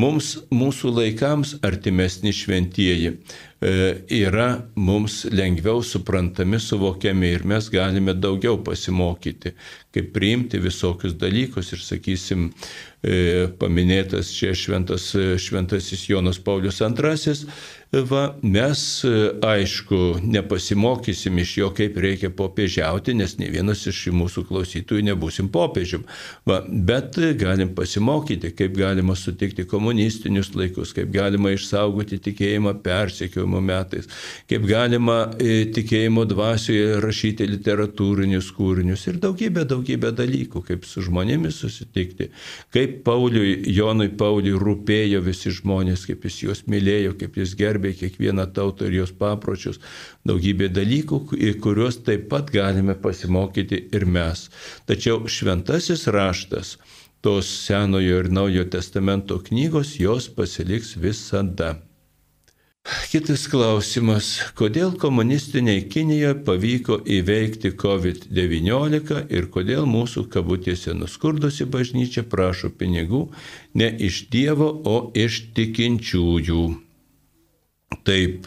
Mums, 0.00 0.38
mūsų 0.52 0.92
laikams 0.92 1.54
artimesni 1.66 2.32
šventieji 2.36 3.12
e, 3.12 3.18
yra 3.60 4.66
mums 4.76 5.24
lengviau 5.32 5.80
suprantami, 5.82 6.58
suvokiami 6.60 7.30
ir 7.32 7.44
mes 7.48 7.70
galime 7.72 8.12
daugiau 8.12 8.58
pasimokyti, 8.64 9.54
kaip 9.94 10.12
priimti 10.12 10.60
visokius 10.60 11.16
dalykus. 11.16 11.72
Ir, 11.72 11.80
sakysim, 11.80 12.50
e, 13.00 13.48
paminėtas 13.56 14.34
čia 14.36 14.52
šventas, 14.52 15.08
šventasis 15.40 16.04
Jonas 16.10 16.38
Paulius 16.38 16.82
II, 16.84 17.48
va, 17.92 18.34
mes 18.42 19.04
aišku 19.42 20.18
nepasimokysim 20.22 21.38
iš 21.38 21.52
jo, 21.58 21.68
kaip 21.74 21.96
reikia 22.02 22.30
popiežiauti, 22.34 23.14
nes 23.14 23.36
ne 23.38 23.48
vienas 23.50 23.84
iš 23.86 24.08
mūsų 24.14 24.42
klausytojų 24.48 25.04
nebusim 25.06 25.48
popiežium. 25.52 26.02
Va, 26.48 26.60
bet 26.66 27.18
galim 27.38 27.72
pasimokyti, 27.76 28.50
kaip 28.58 28.74
galima 28.76 29.16
sutikti 29.16 29.64
komunistinius 29.70 30.52
laikus, 30.58 30.92
kaip 30.96 31.12
galima 31.14 31.52
išsaugoti 31.54 32.18
tikėjimą 32.26 32.74
persekiojimo 32.84 33.62
metais, 33.62 34.10
kaip 34.50 34.66
galima 34.66 35.18
e, 35.38 35.64
tikėjimo 35.76 36.26
dvasioje 36.28 37.00
rašyti 37.04 37.48
literatūrinius 37.54 38.50
kūrinius 38.56 39.06
ir 39.08 39.20
daugybę, 39.22 39.64
daugybę 39.68 40.12
dalykų, 40.16 40.64
kaip 40.66 40.84
su 40.90 41.06
žmonėmis 41.06 41.62
susitikti, 41.62 42.30
kaip 42.74 43.00
Pauliui, 43.06 43.62
Jonui 43.70 44.10
Pauliui 44.18 44.58
rūpėjo 44.58 45.22
visi 45.24 45.54
žmonės, 45.54 46.06
kaip 46.10 46.26
jis 46.26 46.42
juos 46.42 46.64
mylėjo, 46.66 47.14
kaip 47.20 47.38
jis 47.38 47.54
gerbė 47.58 47.75
gerbė 47.76 47.92
kiekvieną 48.00 48.46
tautą 48.52 48.86
ir 48.88 49.02
jos 49.02 49.12
papročius, 49.12 49.80
daugybė 50.24 50.68
dalykų, 50.72 51.36
į 51.36 51.56
kuriuos 51.60 52.02
taip 52.04 52.28
pat 52.30 52.50
galime 52.50 52.94
pasimokyti 52.94 53.88
ir 53.92 54.06
mes. 54.06 54.48
Tačiau 54.86 55.26
šventasis 55.28 56.06
raštas, 56.08 56.78
tos 57.20 57.46
Senojo 57.66 58.22
ir 58.22 58.30
Naujojo 58.30 58.70
testamento 58.70 59.38
knygos, 59.38 59.98
jos 60.00 60.28
pasiliks 60.28 60.96
visada. 60.96 61.76
Kitas 63.10 63.48
klausimas, 63.50 64.26
kodėl 64.54 64.92
komunistiniai 64.94 65.88
Kinijoje 65.90 66.36
pavyko 66.46 67.00
įveikti 67.02 67.72
COVID-19 67.74 69.24
ir 69.34 69.50
kodėl 69.50 69.88
mūsų 69.90 70.28
kabutėse 70.30 70.94
nuskurdusi 70.94 71.66
bažnyčia 71.66 72.22
prašo 72.22 72.70
pinigų 72.70 73.26
ne 73.74 73.90
iš 73.90 74.28
Dievo, 74.30 74.70
o 74.86 75.10
iš 75.18 75.48
tikinčiųjų. 75.58 76.85
Taip, 78.06 78.46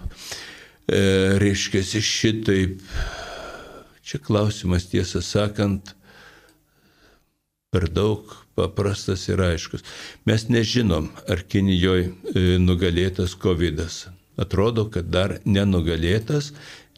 e, 0.88 1.00
reiškia, 1.42 1.84
šitaip. 1.84 2.84
Čia 4.04 4.20
klausimas, 4.26 4.88
tiesą 4.90 5.22
sakant, 5.22 5.94
per 7.70 7.86
daug 7.94 8.32
paprastas 8.58 9.28
ir 9.30 9.42
aiškus. 9.46 9.86
Mes 10.26 10.48
nežinom, 10.50 11.12
ar 11.30 11.44
Kinijoje 11.46 12.58
nugalėtas 12.60 13.38
COVID. 13.38 13.80
-as. 13.80 14.08
Atrodo, 14.40 14.88
kad 14.88 15.10
dar 15.12 15.40
nenugalėtas, 15.46 16.54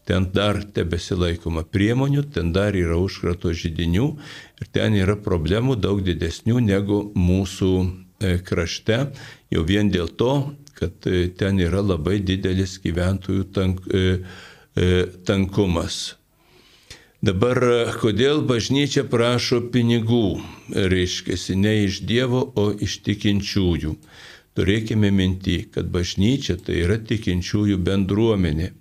ten 0.05 0.27
dar 0.33 0.61
tebesilaikoma 0.75 1.63
priemonių, 1.63 2.23
ten 2.33 2.51
dar 2.53 2.77
yra 2.77 2.97
užkrato 3.01 3.53
žydinių 3.53 4.07
ir 4.61 4.69
ten 4.73 4.97
yra 4.97 5.15
problemų 5.15 5.77
daug 5.81 6.03
didesnių 6.05 6.61
negu 6.61 7.01
mūsų 7.15 7.71
e, 7.81 8.37
krašte, 8.45 8.99
jau 9.53 9.63
vien 9.65 9.89
dėl 9.93 10.11
to, 10.21 10.53
kad 10.81 11.05
e, 11.05 11.27
ten 11.37 11.61
yra 11.61 11.83
labai 11.85 12.17
didelis 12.25 12.79
gyventojų 12.81 13.45
tank, 13.53 13.85
e, 13.93 14.17
e, 14.73 14.89
tankumas. 15.29 16.17
Dabar 17.21 17.59
kodėl 18.01 18.41
bažnyčia 18.49 19.03
prašo 19.05 19.59
pinigų, 19.69 20.41
reiškia, 20.73 21.37
ne 21.61 21.75
iš 21.85 22.01
Dievo, 22.09 22.47
o 22.57 22.71
iš 22.73 22.97
tikinčiųjų. 23.05 23.93
Turėkime 24.57 25.11
minti, 25.13 25.59
kad 25.71 25.93
bažnyčia 25.93 26.57
tai 26.65 26.81
yra 26.81 26.97
tikinčiųjų 26.97 27.77
bendruomenė. 27.85 28.71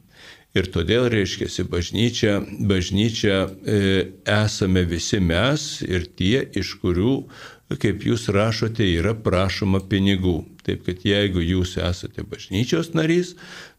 Ir 0.56 0.66
todėl, 0.74 1.04
reiškia, 1.12 1.46
bažnyčia, 1.70 2.40
bažnyčia 2.66 3.36
e, 3.46 3.76
esame 4.24 4.82
visi 4.88 5.20
mes 5.22 5.66
ir 5.86 6.08
tie, 6.18 6.40
iš 6.58 6.72
kurių 6.80 7.12
kaip 7.78 8.02
jūs 8.06 8.28
rašote, 8.34 8.82
yra 8.98 9.14
prašoma 9.14 9.82
pinigų. 9.90 10.40
Taip 10.66 10.84
kad 10.88 11.04
jeigu 11.06 11.42
jūs 11.44 11.76
esate 11.78 12.24
bažnyčios 12.26 12.92
narys, 12.98 13.36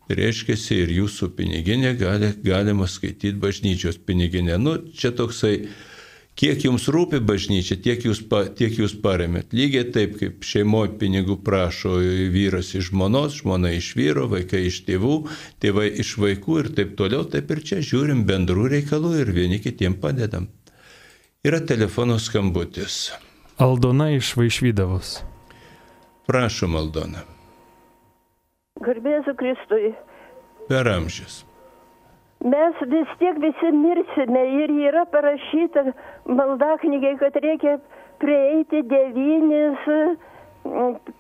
tai 0.07 0.17
reiškia 0.19 0.55
ir 0.77 0.91
jūsų 1.01 1.31
piniginė 1.37 1.95
gali, 1.99 2.33
galima 2.43 2.87
skaityti 2.87 3.37
bažnyčios 3.39 3.99
piniginę. 4.07 4.57
Nu, 4.59 4.77
čia 4.95 5.11
toksai, 5.15 5.67
kiek 6.39 6.63
jums 6.65 6.87
rūpi 6.91 7.19
bažnyčia, 7.23 7.77
tiek 7.83 8.03
jūs, 8.07 8.23
pa, 8.27 8.45
tiek 8.47 8.75
jūs 8.79 8.95
paremėt. 9.03 9.51
Lygiai 9.55 9.87
taip, 9.93 10.15
kaip 10.19 10.45
šeimoje 10.47 10.95
pinigų 11.01 11.37
prašo 11.45 11.97
vyras 12.33 12.73
iš 12.75 12.91
žmonos, 12.91 13.41
žmona 13.41 13.73
iš 13.77 13.93
vyro, 13.99 14.27
vaikai 14.31 14.65
iš 14.69 14.83
tėvų, 14.87 15.17
tėvai 15.63 15.89
iš 16.03 16.15
vaikų 16.21 16.61
ir 16.63 16.71
taip 16.79 16.95
toliau, 16.99 17.25
taip 17.27 17.51
ir 17.51 17.63
čia 17.67 17.81
žiūrim 17.83 18.23
bendrų 18.27 18.69
reikalų 18.77 19.17
ir 19.23 19.35
vieni 19.35 19.59
kitiem 19.63 19.99
padedam. 20.01 20.47
Yra 21.43 21.59
telefono 21.65 22.19
skambutis. 22.21 23.09
Aldona 23.59 24.09
iš 24.15 24.35
Vaišvydavos. 24.37 25.19
Prašom, 26.27 26.75
Aldona. 26.79 27.25
Garbėsiu 28.81 29.35
Kristui. 29.37 29.93
Per 30.69 30.87
amžius. 30.87 31.41
Mes 32.41 32.77
vis 32.89 33.09
tiek 33.19 33.37
visi 33.37 33.71
mirsime 33.75 34.41
ir 34.63 34.71
yra 34.89 35.03
parašyta 35.11 35.83
maldaknygai, 36.25 37.17
kad 37.19 37.35
reikia 37.43 37.75
prieiti 38.21 38.81
devynis 38.89 39.83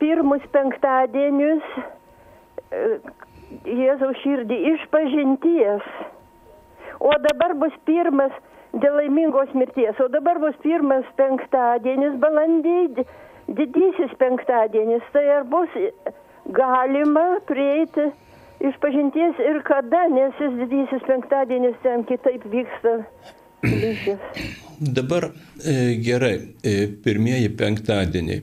pirmus 0.01 0.45
penktadienius 0.53 1.67
Jėzaus 3.67 4.17
širdį 4.23 4.57
iš 4.71 4.83
pažinties. 4.93 5.87
O 7.03 7.11
dabar 7.25 7.53
bus 7.59 7.73
pirmas 7.85 8.31
dėl 8.73 8.97
laimingos 8.99 9.51
mirties. 9.57 9.99
O 9.99 10.07
dabar 10.11 10.39
bus 10.39 10.55
pirmas 10.63 11.07
penktadienis, 11.19 12.17
balandį, 12.23 13.05
didysis 13.59 14.15
penktadienis. 14.21 15.03
Tai 15.13 15.25
ar 15.37 15.47
bus 15.51 15.75
galima 16.55 17.25
prieiti 17.49 18.09
iš 18.61 18.77
pažinties 18.83 19.39
ir 19.43 19.61
kada, 19.67 20.05
nes 20.13 20.33
šis 20.39 20.57
didysis 20.63 21.05
penktadienis 21.09 21.77
ten 21.83 22.05
kitaip 22.09 22.45
vyksta. 22.53 22.99
Dabar 24.81 25.29
e, 25.29 25.73
gerai, 26.01 26.35
e, 26.65 26.87
pirmieji 27.03 27.51
penktadieniai. 27.57 28.41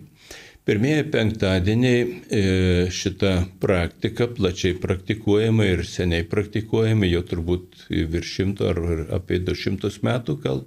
Pirmieji 0.68 1.06
penktadieniai 1.08 2.00
e, 2.04 2.40
šita 2.92 3.30
praktika 3.60 4.26
plačiai 4.36 4.74
praktikuojama 4.76 5.64
ir 5.64 5.80
seniai 5.88 6.26
praktikuojama, 6.28 7.08
jau 7.08 7.22
turbūt 7.30 7.86
virš 7.88 8.32
šimto 8.36 8.68
ar 8.68 8.80
apie 9.16 9.38
du 9.40 9.54
šimtus 9.56 10.02
metų 10.04 10.36
gal 10.42 10.60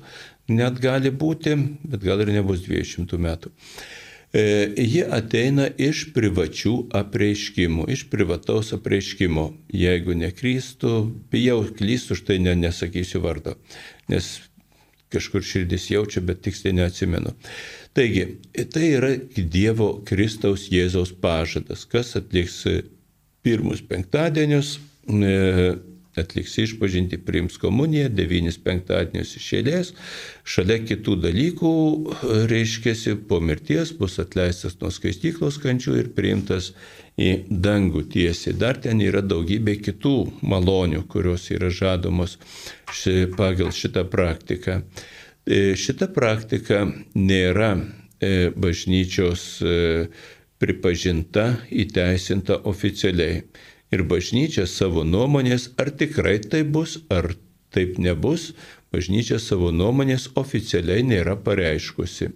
net 0.49 0.81
gali 0.81 1.11
būti, 1.13 1.53
bet 1.85 2.01
gal 2.01 2.25
ir 2.25 2.33
nebus 2.33 2.65
dviejų 2.65 2.87
šimtų 2.95 3.21
metų. 3.27 3.53
E, 4.33 4.43
ji 4.79 5.05
ateina 5.05 5.67
iš 5.77 6.07
privačių 6.15 6.73
apreiškimų, 6.97 7.85
iš 7.93 8.07
privataus 8.09 8.73
apreiškimo. 8.73 9.51
Jeigu 9.85 10.17
nekrystų, 10.17 10.95
bijau 11.29 11.61
klystu, 11.77 12.17
už 12.17 12.25
tai 12.25 12.41
ne, 12.41 12.57
nesakysiu 12.57 13.21
vardo, 13.21 13.59
nes 14.09 14.39
kažkur 15.11 15.43
širdis 15.45 15.89
jaučia, 15.91 16.23
bet 16.25 16.41
tiksliai 16.45 16.77
neatsimenu. 16.79 17.35
Taigi, 17.97 18.25
tai 18.71 18.87
yra 18.95 19.11
Dievo 19.35 19.93
Kristaus 20.07 20.69
Jėzaus 20.71 21.11
pažadas, 21.21 21.83
kas 21.89 22.15
atliks 22.19 22.63
pirmus 23.43 23.81
penktadienius, 23.83 24.77
e, 25.09 25.73
atliks 26.15 26.57
išpažinti, 26.59 27.19
priims 27.23 27.57
komuniją, 27.61 28.09
devynis 28.11 28.57
penktadienius 28.61 29.35
išėlės, 29.39 29.93
šalia 30.43 30.81
kitų 30.83 31.17
dalykų, 31.25 31.73
reiškia, 32.51 33.15
po 33.29 33.39
mirties 33.43 33.93
bus 33.97 34.19
atleistas 34.23 34.75
nuo 34.81 34.91
skaistyklos 34.91 35.59
kančių 35.63 35.95
ir 36.01 36.11
priimtas 36.15 36.73
į 37.19 37.31
dangų 37.49 38.05
tiesiai. 38.11 38.55
Dar 38.57 38.79
ten 38.81 39.01
yra 39.03 39.21
daugybė 39.21 39.77
kitų 39.83 40.15
malonių, 40.47 41.03
kurios 41.11 41.49
yra 41.51 41.71
žadomos 41.73 42.37
ši, 42.93 43.27
pagal 43.37 43.73
šitą 43.75 44.05
praktiką. 44.09 44.81
E, 45.45 45.73
šita 45.75 46.11
praktika 46.13 46.85
nėra 47.15 47.73
e, 47.75 48.51
bažnyčios 48.55 49.45
e, 49.65 50.07
pripažinta, 50.61 51.47
įteisinta 51.71 52.61
oficialiai. 52.69 53.43
Ir 53.91 54.05
bažnyčia 54.07 54.67
savo 54.69 55.03
nuomonės, 55.03 55.71
ar 55.81 55.89
tikrai 55.91 56.37
tai 56.39 56.61
bus, 56.63 57.01
ar 57.11 57.33
taip 57.75 57.97
nebus, 57.99 58.53
bažnyčia 58.93 59.39
savo 59.39 59.71
nuomonės 59.75 60.29
oficialiai 60.39 61.03
nėra 61.03 61.35
pareiškusi. 61.43 62.29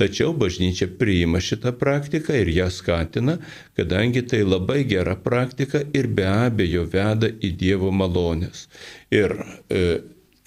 Tačiau 0.00 0.32
bažnyčia 0.32 0.88
priima 0.98 1.40
šitą 1.44 1.74
praktiką 1.78 2.34
ir 2.40 2.48
ją 2.48 2.70
skatina, 2.72 3.36
kadangi 3.76 4.22
tai 4.24 4.40
labai 4.42 4.82
gera 4.88 5.18
praktika 5.20 5.82
ir 5.92 6.08
be 6.08 6.24
abejo 6.24 6.86
veda 6.88 7.28
į 7.28 7.52
Dievo 7.60 7.92
malonės. 7.92 8.66
Ir 9.12 9.36
e, 9.68 9.82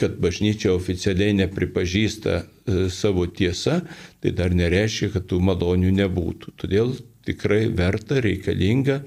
kad 0.01 0.17
bažnyčia 0.19 0.73
oficialiai 0.73 1.35
nepripažįsta 1.37 2.33
e, 2.35 2.45
savo 2.89 3.27
tiesą, 3.29 3.79
tai 4.19 4.33
dar 4.35 4.55
nereiškia, 4.57 5.11
kad 5.13 5.27
tų 5.29 5.39
malonių 5.51 5.93
nebūtų. 6.01 6.55
Todėl 6.63 6.95
tikrai 7.29 7.67
verta, 7.69 8.17
reikalinga, 8.25 9.03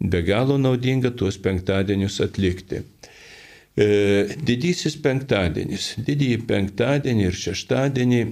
be 0.00 0.22
galo 0.24 0.56
naudinga 0.58 1.10
tuos 1.18 1.38
penktadienius 1.42 2.20
atlikti. 2.24 2.84
E, 3.74 3.88
didysis 4.46 4.96
penktadienis. 5.02 5.96
Didįjį 6.06 6.40
penktadienį 6.48 7.26
ir 7.28 7.36
šeštadienį 7.42 8.22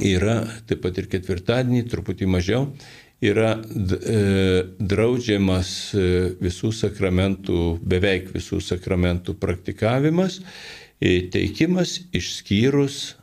yra, 0.00 0.40
taip 0.68 0.82
pat 0.86 0.98
ir 1.00 1.08
ketvirtadienį, 1.12 1.84
truputį 1.90 2.28
mažiau, 2.30 2.66
yra 3.22 3.54
e, 3.60 4.18
draudžiamas 4.80 5.70
e, 5.94 6.04
visų 6.42 6.72
sakramentų, 6.74 7.78
beveik 7.86 8.32
visų 8.34 8.60
sakramentų 8.64 9.36
praktikavimas, 9.40 10.40
e, 11.00 11.28
teikimas 11.32 12.00
išskyrus 12.12 13.16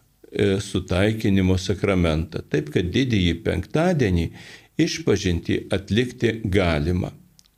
sutaikinimo 0.62 1.56
sakramentą. 1.58 2.44
Taip, 2.54 2.68
kad 2.70 2.92
didįjį 2.94 3.32
penktadienį 3.42 4.28
išpažinti 4.78 5.56
atlikti 5.74 6.36
galima. 6.46 7.10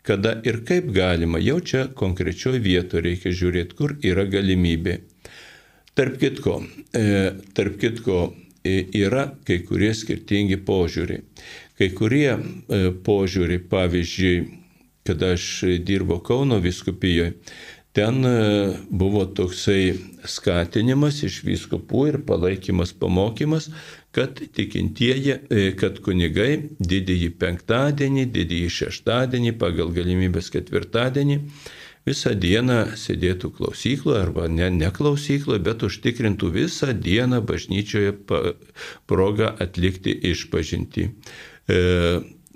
Kada 0.07 0.37
ir 0.47 0.61
kaip 0.63 0.87
galima, 0.95 1.41
jau 1.43 1.57
čia 1.59 1.81
konkrečioje 1.91 2.61
vietoje 2.63 3.03
reikia 3.09 3.33
žiūrėti, 3.35 3.75
kur 3.75 3.97
yra 4.07 4.23
galimybė. 4.23 4.95
Tarp 5.99 6.15
kitko, 6.23 6.55
tarp 7.59 7.75
kitko 7.83 8.21
yra 8.63 9.27
kai 9.47 9.61
kurie 9.65 9.91
skirtingi 9.97 10.59
požiūriai. 10.65 11.23
Kai 11.79 11.89
kurie 11.97 12.29
e, 12.35 12.91
požiūriai, 13.05 13.61
pavyzdžiui, 13.71 14.35
kada 15.07 15.33
aš 15.33 15.45
dirbau 15.81 16.19
Kauno 16.21 16.59
viskupijoje, 16.61 17.33
ten 17.97 18.25
e, 18.25 18.33
buvo 18.89 19.25
toksai 19.25 19.95
skatinimas 20.29 21.23
iš 21.25 21.41
viskupų 21.47 22.05
ir 22.11 22.19
palaikymas 22.27 22.93
pamokymas, 23.01 23.71
kad 24.13 24.37
tikintieji, 24.55 25.39
e, 25.49 25.65
kad 25.79 25.99
kunigai 26.05 26.53
didįjį 26.77 27.31
penktadienį, 27.41 28.27
didįjį 28.37 28.71
šeštadienį, 28.77 29.55
pagal 29.59 29.89
galimybės 29.95 30.51
ketvirtadienį, 30.53 31.41
visą 32.07 32.33
dieną 32.37 32.81
sėdėtų 32.97 33.51
klausykloje 33.57 34.25
arba 34.25 34.47
ne, 34.49 34.69
ne 34.73 34.89
klausykloje, 34.93 35.61
bet 35.65 35.85
užtikrintų 35.85 36.51
visą 36.55 36.93
dieną 36.97 37.41
bažnyčioje 37.45 38.15
progą 39.09 39.53
atlikti 39.61 40.15
išpažinti. 40.31 41.09
E, 41.69 41.77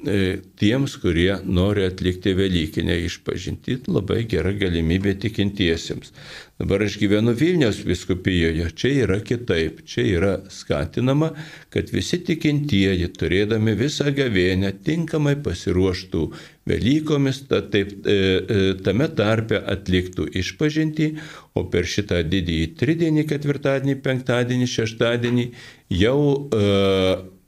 e, 0.05 0.17
tiems, 0.57 0.97
kurie 1.01 1.37
nori 1.45 1.85
atlikti 1.85 2.33
Velykinę 2.37 2.97
išpažinti, 3.05 3.83
labai 3.87 4.23
gera 4.29 4.53
galimybė 4.57 5.15
tikintiesiems. 5.21 6.11
Dabar 6.59 6.85
aš 6.87 6.97
gyvenu 7.01 7.35
Vilniaus 7.37 7.83
viskupijoje, 7.85 8.71
čia 8.79 8.91
yra 9.05 9.19
kitaip, 9.21 9.83
čia 9.85 10.07
yra 10.09 10.33
skatinama, 10.49 11.33
kad 11.69 11.93
visi 11.93 12.21
tikintieji, 12.25 13.11
turėdami 13.19 13.77
visą 13.77 14.09
gavėnę, 14.15 14.73
tinkamai 14.87 15.37
pasiruoštų 15.45 16.29
Velykomis, 16.65 17.43
ta, 17.45 17.59
taip, 17.61 17.91
e, 18.09 18.13
e, 18.13 18.61
tame 18.81 19.05
tarpe 19.13 19.59
atliktų 19.69 20.25
išpažinti, 20.41 21.11
o 21.53 21.67
per 21.69 21.85
šitą 21.85 22.23
didįjį 22.25 22.71
tridienį, 22.79 23.25
ketvirtadienį, 23.29 23.95
penktadienį, 24.07 24.69
šeštadienį 24.73 25.45
jau 25.93 26.17
e, 26.33 26.63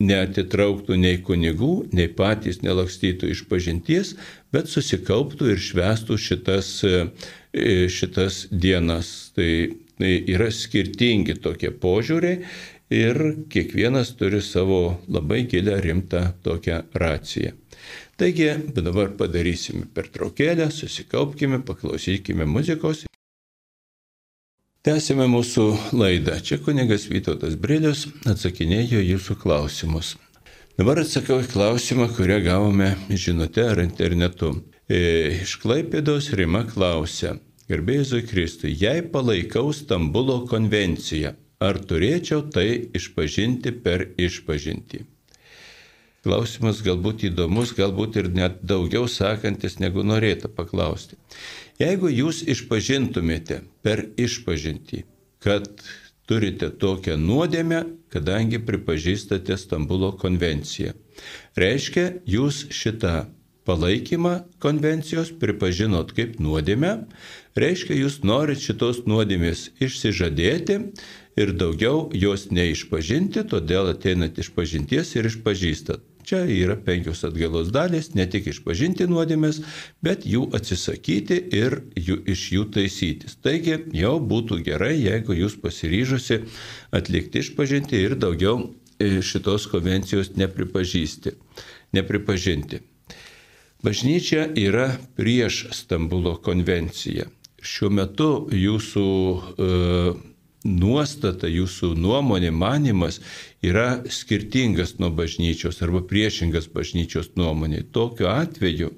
neatitrauktų 0.05 0.99
nei 1.01 1.17
kunigų, 1.25 1.73
nei 1.97 2.05
patys 2.13 2.61
nelakstytų 2.61 3.33
iš 3.33 3.43
pažinties, 3.49 4.13
bet 4.53 4.69
susikauptų 4.69 5.49
ir 5.55 5.65
švestų 5.65 6.21
šitas 6.21 6.71
e, 6.85 6.97
šitas 7.89 8.43
dienas. 8.51 9.31
Tai, 9.33 9.51
tai 9.97 10.13
yra 10.29 10.51
skirtingi 10.53 11.39
tokie 11.41 11.73
požiūriai 11.73 12.43
ir 12.93 13.23
kiekvienas 13.49 14.13
turi 14.19 14.45
savo 14.45 14.99
labai 15.09 15.47
gilę 15.49 15.81
rimtą 15.81 16.27
tokią 16.45 16.83
raciją. 16.93 17.57
Taigi, 18.17 18.47
dabar 18.73 19.11
padarysime 19.13 19.85
pertraukėlę, 19.93 20.71
susikaupkime, 20.73 21.59
paklausykime 21.65 22.47
muzikos. 22.49 23.03
Tęsime 24.87 25.27
mūsų 25.29 25.65
laidą. 25.99 26.39
Čia 26.41 26.57
kunigas 26.65 27.05
Vytautas 27.11 27.53
Brilius 27.61 28.07
atsakinėjo 28.25 29.03
jūsų 29.05 29.35
klausimus. 29.43 30.15
Dabar 30.79 31.03
atsakau 31.03 31.37
į 31.43 31.51
klausimą, 31.51 32.07
kurią 32.17 32.39
gavome 32.47 32.87
žinute 33.11 33.67
ar 33.69 33.83
internetu. 33.83 34.49
E, 34.89 35.01
iš 35.43 35.59
Klaipėdos 35.61 36.31
Rima 36.39 36.63
klausia, 36.65 37.35
Gerbėjai 37.69 38.23
Kristui, 38.25 38.71
jei 38.81 39.03
palaikau 39.13 39.69
Stambulo 39.75 40.39
konvenciją, 40.49 41.35
ar 41.61 41.81
turėčiau 41.85 42.47
tai 42.49 42.69
išpažinti 42.97 43.75
per 43.85 44.07
išpažinti? 44.17 45.03
Klausimas 46.27 46.81
galbūt 46.83 47.21
įdomus, 47.29 47.69
galbūt 47.71 48.17
ir 48.19 48.25
net 48.35 48.57
daugiau 48.67 49.05
sakantis, 49.07 49.77
negu 49.79 50.03
norėtų 50.03 50.49
paklausti. 50.57 51.15
Jeigu 51.79 52.09
jūs 52.11 52.41
išpažintumėte 52.51 53.61
per 53.79 54.01
išpažinti, 54.19 55.05
kad 55.39 55.69
turite 56.27 56.67
tokią 56.81 57.15
nuodėmę, 57.21 57.79
kadangi 58.11 58.59
pripažįstate 58.59 59.55
Stambulo 59.55 60.09
konvenciją. 60.19 60.97
Reiškia, 61.55 62.05
jūs 62.27 62.65
šitą 62.75 63.29
palaikymą 63.63 64.33
konvencijos 64.63 65.31
pripažinot 65.39 66.11
kaip 66.17 66.41
nuodėmę, 66.43 66.91
reiškia, 67.55 68.01
jūs 68.01 68.19
norit 68.27 68.67
šitos 68.67 69.05
nuodėmės 69.07 69.69
išsižadėti 69.79 70.81
ir 71.39 71.55
daugiau 71.55 72.09
jos 72.11 72.49
neišpažinti, 72.51 73.47
todėl 73.47 73.93
ateinat 73.95 74.43
iš 74.43 74.51
pažinties 74.59 75.15
ir 75.15 75.31
išpažįstat. 75.31 76.03
Čia 76.27 76.41
yra 76.43 76.75
penkios 76.75 77.21
atgalos 77.23 77.69
dalys, 77.71 78.09
ne 78.11 78.25
tik 78.27 78.49
išpažinti 78.51 79.05
nuodėmės, 79.07 79.61
bet 80.03 80.25
jų 80.27 80.49
atsisakyti 80.57 81.37
ir 81.55 81.77
jų, 81.95 82.17
iš 82.33 82.41
jų 82.51 82.65
taisytis. 82.75 83.37
Taigi 83.39 83.77
jau 83.95 84.17
būtų 84.19 84.59
gerai, 84.65 84.97
jeigu 84.99 85.37
jūs 85.37 85.55
pasiryžusi 85.63 86.41
atlikti 86.99 87.45
išpažinti 87.45 88.03
ir 88.03 88.17
daugiau 88.19 88.59
e, 88.99 89.21
šitos 89.23 89.69
konvencijos 89.71 90.33
nepripažįsti, 90.35 91.37
nepripažinti. 91.95 92.83
Bažnyčia 93.87 94.49
yra 94.59 94.89
prieš 95.15 95.69
Stambulo 95.79 96.35
konvenciją. 96.43 97.29
Šiuo 97.63 97.93
metu 98.01 98.31
jūsų 98.51 99.07
e, 99.07 99.71
nuostata, 100.67 101.49
jūsų 101.49 101.93
nuomonė, 101.97 102.51
manimas 102.51 103.21
yra 103.65 104.03
skirtingas 104.11 104.97
nuo 105.01 105.09
bažnyčios 105.15 105.81
arba 105.85 106.03
priešingas 106.05 106.69
bažnyčios 106.73 107.33
nuomonė. 107.39 107.85
Tokiu 107.95 108.29
atveju 108.29 108.93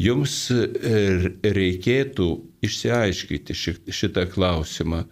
jums 0.00 0.34
e, 0.52 0.66
reikėtų 1.56 2.26
išsiaiškinti 2.66 3.54
šitą 3.94 4.26
klausimą 4.32 5.04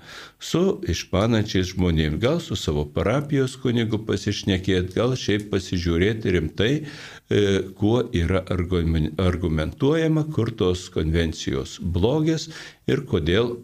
su 0.43 0.63
išmanančiais 0.91 1.71
žmonėmis, 1.73 2.21
gal 2.21 2.41
su 2.45 2.57
savo 2.59 2.85
parapijos 2.93 3.57
kunigu 3.63 4.03
pasišnekėti, 4.05 4.93
gal 4.97 5.17
šiaip 5.17 5.49
pasižiūrėti 5.53 6.35
rimtai, 6.37 6.73
e, 6.85 7.41
kuo 7.79 8.03
yra 8.13 8.45
argumentuojama, 8.51 10.27
kur 10.35 10.53
tos 10.53 10.89
konvencijos 10.93 11.79
blogės 11.81 12.51
ir 12.91 13.07
kodėl 13.09 13.57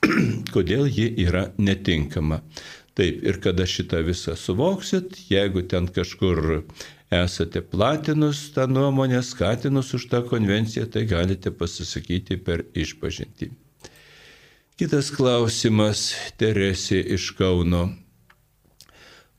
kodėl 0.54 0.86
ji 0.88 1.08
yra 1.26 1.50
netinkama. 1.58 2.40
Taip, 2.98 3.22
ir 3.24 3.38
kada 3.40 3.64
šitą 3.68 4.02
visą 4.04 4.34
suvoksit, 4.36 5.14
jeigu 5.30 5.62
ten 5.68 5.86
kažkur 5.88 6.64
esate 7.10 7.62
platinus 7.62 8.42
tą 8.54 8.66
nuomonę, 8.66 9.22
skatinus 9.22 9.94
už 9.94 10.08
tą 10.10 10.22
konvenciją, 10.28 10.86
tai 10.86 11.06
galite 11.06 11.50
pasisakyti 11.50 12.36
per 12.36 12.64
išpažinti. 12.74 13.50
Kitas 14.80 15.10
klausimas 15.12 16.14
Teresė 16.40 17.02
iš 17.16 17.30
Kauno. 17.36 17.90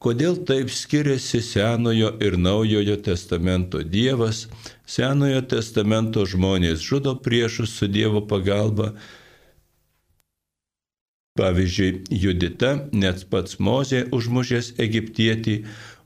Kodėl 0.01 0.35
taip 0.49 0.69
skiriasi 0.73 1.43
Senojo 1.45 2.11
ir 2.21 2.37
Naujojo 2.37 2.97
testamento 3.05 3.81
Dievas? 3.85 4.47
Senojo 4.85 5.41
testamento 5.45 6.25
žmonės 6.25 6.81
žudo 6.85 7.15
priešus 7.21 7.73
su 7.77 7.89
Dievo 7.89 8.21
pagalba, 8.25 8.95
Pavyzdžiui, 11.41 12.03
Judita, 12.21 12.75
net 12.93 13.23
pats 13.33 13.57
Mozė 13.57 14.03
užmušęs 14.13 14.75
egiptietį, 14.83 15.55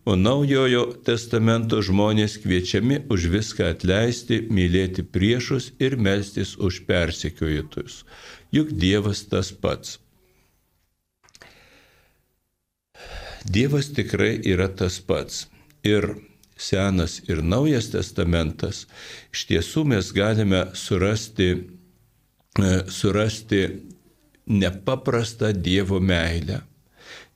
o 0.07 0.13
naujojo 0.15 0.83
testamento 1.03 1.81
žmonės 1.83 2.37
kviečiami 2.43 3.01
už 3.11 3.25
viską 3.33 3.67
atleisti, 3.73 4.37
mylėti 4.47 5.03
priešus 5.03 5.73
ir 5.81 5.97
melstis 5.99 6.53
už 6.55 6.85
persekiojitus. 6.87 8.05
Juk 8.55 8.71
Dievas 8.71 9.25
tas 9.27 9.49
pats. 9.51 9.97
Dievas 13.43 13.91
tikrai 13.97 14.37
yra 14.39 14.69
tas 14.71 15.01
pats. 15.03 15.49
Ir 15.83 16.15
Senas 16.55 17.17
ir 17.27 17.43
Naujas 17.43 17.89
testamentas 17.91 18.85
iš 19.35 19.43
tiesų 19.49 19.83
mes 19.91 20.13
galime 20.15 20.61
surasti, 20.79 21.49
e, 22.55 22.71
surasti 22.87 23.65
nepaprastą 24.47 25.53
Dievo 25.53 25.99
meilę. 25.99 26.61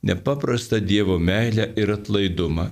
Nepaprastą 0.02 0.80
Dievo 0.80 1.18
meilę 1.18 1.72
ir 1.76 1.92
atlaidumą. 1.92 2.70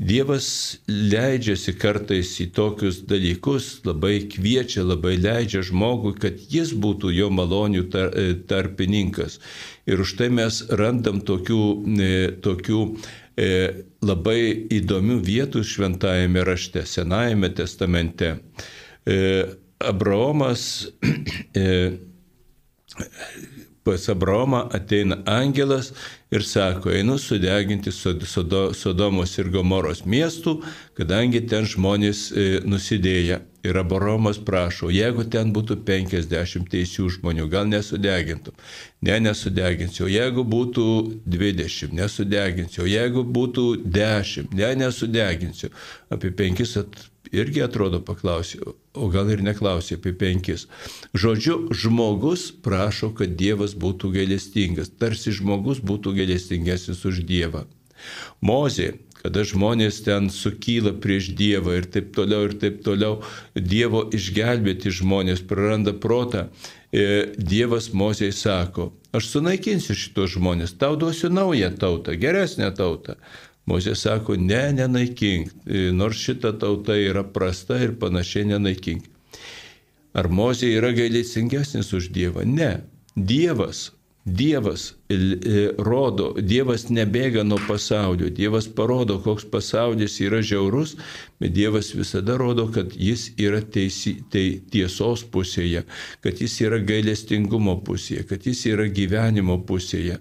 Dievas 0.00 0.78
leidžiasi 0.88 1.74
kartais 1.76 2.30
į 2.40 2.46
tokius 2.56 3.02
dalykus, 3.04 3.82
labai 3.84 4.22
kviečia, 4.32 4.80
labai 4.86 5.18
leidžia 5.20 5.60
žmogui, 5.66 6.14
kad 6.16 6.40
jis 6.40 6.72
būtų 6.72 7.10
jo 7.12 7.28
malonių 7.28 7.84
e, 7.84 7.90
tarpininkas. 8.48 9.36
Ir 9.84 10.00
už 10.00 10.14
tai 10.16 10.30
mes 10.32 10.62
randam 10.72 11.20
tokių, 11.20 11.60
e, 12.00 12.32
tokių 12.40 12.80
e, 13.36 13.50
labai 14.00 14.40
įdomių 14.78 15.20
vietų 15.26 15.66
šventajame 15.68 16.46
rašte, 16.48 16.86
Senajame 16.88 17.52
testamente. 17.52 18.38
Abraomas 19.80 20.88
pas 23.90 24.08
Abraomą 24.08 24.68
ateina 24.70 25.18
angelas 25.26 25.92
ir 26.30 26.44
sako, 26.46 26.92
einu 26.94 27.18
sudeginti 27.18 27.90
Sodomos 27.92 29.32
ir 29.38 29.50
Gomoros 29.50 30.04
miestų, 30.06 30.60
kadangi 30.94 31.40
ten 31.50 31.66
žmonės 31.66 32.28
e, 32.30 32.44
nusidėja. 32.62 33.40
Ir 33.66 33.76
Abraomas 33.76 34.38
prašo, 34.40 34.88
jeigu 34.94 35.26
ten 35.28 35.50
būtų 35.52 35.82
50 35.84 36.70
teisių 36.72 37.10
žmonių, 37.18 37.48
gal 37.52 37.66
nesudegintum. 37.68 38.54
Ne, 39.04 39.18
nesudeginsiu. 39.20 40.06
Jeigu 40.08 40.46
būtų 40.48 40.86
20, 41.26 41.92
nesudeginsiu. 41.98 42.86
Jeigu 42.88 43.26
būtų 43.26 43.66
10, 43.84 44.54
ne, 44.56 44.70
nesudeginsiu. 44.80 45.74
Apie 46.08 46.30
5 46.38 46.64
at, 46.80 47.02
irgi 47.32 47.62
atrodo 47.64 48.00
paklausė, 48.04 48.60
o 48.94 49.08
gal 49.12 49.30
ir 49.32 49.42
neklausė 49.46 49.98
apie 49.98 50.12
penkis. 50.16 50.66
Žodžiu, 51.14 51.70
žmogus 51.74 52.50
prašo, 52.64 53.12
kad 53.16 53.36
Dievas 53.38 53.76
būtų 53.78 54.12
gailestingas, 54.16 54.92
tarsi 54.98 55.34
žmogus 55.36 55.82
būtų 55.84 56.16
gailestingesnis 56.18 57.04
už 57.06 57.22
Dievą. 57.28 57.66
Mozė, 58.40 58.94
kada 59.20 59.44
žmonės 59.44 60.00
ten 60.06 60.30
sukyla 60.32 60.94
prieš 60.96 61.32
Dievą 61.36 61.76
ir 61.80 61.88
taip 61.92 62.14
toliau, 62.16 62.46
ir 62.48 62.56
taip 62.60 62.80
toliau, 62.86 63.20
Dievo 63.54 64.06
išgelbėti 64.16 64.92
žmonės 65.00 65.44
praranda 65.46 65.92
protą, 65.92 66.48
e, 66.92 67.28
Dievas 67.36 67.92
Mozei 67.92 68.32
sako, 68.32 68.90
aš 69.12 69.28
sunaikinsiu 69.34 69.94
šitos 69.98 70.36
žmonės, 70.38 70.74
tau 70.80 70.96
duosiu 70.96 71.30
naują 71.32 71.74
tautą, 71.76 72.16
geresnę 72.16 72.72
tautą. 72.72 73.18
Mozė 73.68 73.94
sako, 73.98 74.36
ne, 74.40 74.70
nenaikink, 74.72 75.52
e, 75.66 75.90
nors 75.92 76.20
šita 76.24 76.54
tauta 76.58 76.96
yra 76.96 77.22
prasta 77.24 77.78
ir 77.82 77.96
panašiai 78.00 78.48
nenaikink. 78.54 79.04
Ar 80.16 80.26
Mozė 80.32 80.72
yra 80.78 80.90
gailėsingesnis 80.96 81.92
už 81.94 82.10
Dievą? 82.14 82.46
Ne. 82.48 82.80
Dievas 83.14 83.90
Dievas 84.24 84.94
rodo, 85.78 86.30
Dievas 86.38 86.86
nebėga 86.90 87.42
nuo 87.44 87.58
pasaulio, 87.66 88.30
Dievas 88.30 88.68
parodo, 88.68 89.18
koks 89.22 89.46
pasaulis 89.50 90.20
yra 90.22 90.40
žiaurus, 90.42 90.96
bet 91.40 91.54
Dievas 91.56 91.90
visada 91.96 92.36
rodo, 92.38 92.68
kad 92.72 92.94
jis 92.94 93.30
yra 93.40 93.60
teisi, 93.60 94.18
tai 94.30 94.60
tiesos 94.70 95.24
pusėje, 95.24 95.84
kad 96.22 96.40
jis 96.40 96.60
yra 96.62 96.78
gailestingumo 96.78 97.78
pusėje, 97.86 98.26
kad 98.30 98.46
jis 98.46 98.66
yra 98.70 98.86
gyvenimo 98.86 99.58
pusėje. 99.66 100.20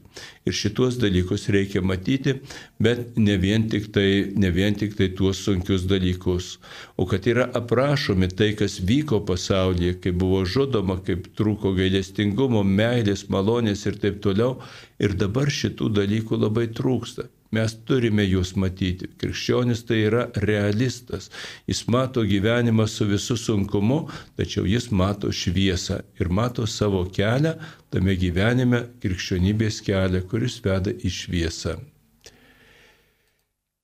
Ir 0.49 0.55
šituos 0.55 0.97
dalykus 0.97 1.49
reikia 1.53 1.83
matyti, 1.85 2.39
bet 2.81 3.17
ne 3.19 3.35
vien 3.37 3.67
tik 3.69 3.91
tai, 3.93 4.31
ne 4.39 4.49
vien 4.55 4.73
tik 4.73 4.95
tai 4.97 5.11
tuos 5.13 5.43
sunkius 5.45 5.83
dalykus, 5.85 6.55
o 6.97 7.05
kad 7.05 7.27
yra 7.29 7.45
aprašomi 7.59 8.31
tai, 8.31 8.53
kas 8.57 8.79
vyko 8.81 9.21
pasaulyje, 9.27 9.99
kaip 10.01 10.17
buvo 10.23 10.41
žudoma, 10.47 10.97
kaip 11.05 11.27
trūko 11.37 11.75
gailestingumo, 11.77 12.63
meilės, 12.63 13.27
malonės 13.29 13.85
ir 13.85 13.99
taip 14.01 14.23
toliau. 14.23 14.57
Ir 14.99 15.15
dabar 15.19 15.51
šitų 15.51 15.89
dalykų 15.97 16.39
labai 16.39 16.67
trūksta. 16.75 17.27
Mes 17.51 17.73
turime 17.85 18.23
juos 18.29 18.51
matyti. 18.61 19.07
Krikščionis 19.17 19.81
tai 19.89 20.03
yra 20.05 20.27
realistas. 20.43 21.31
Jis 21.65 21.87
mato 21.89 22.21
gyvenimą 22.21 22.85
su 22.87 23.07
visu 23.09 23.37
sunkumu, 23.37 24.03
tačiau 24.37 24.67
jis 24.69 24.91
mato 24.93 25.31
šviesą 25.33 26.03
ir 26.21 26.29
mato 26.29 26.67
savo 26.69 27.01
kelią 27.09 27.55
tame 27.89 28.13
gyvenime, 28.21 28.83
krikščionybės 29.01 29.81
kelią, 29.87 30.21
kuris 30.29 30.59
veda 30.65 30.93
į 30.93 31.09
šviesą. 31.09 31.79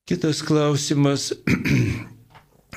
Kitas 0.05 0.43
klausimas 0.45 1.31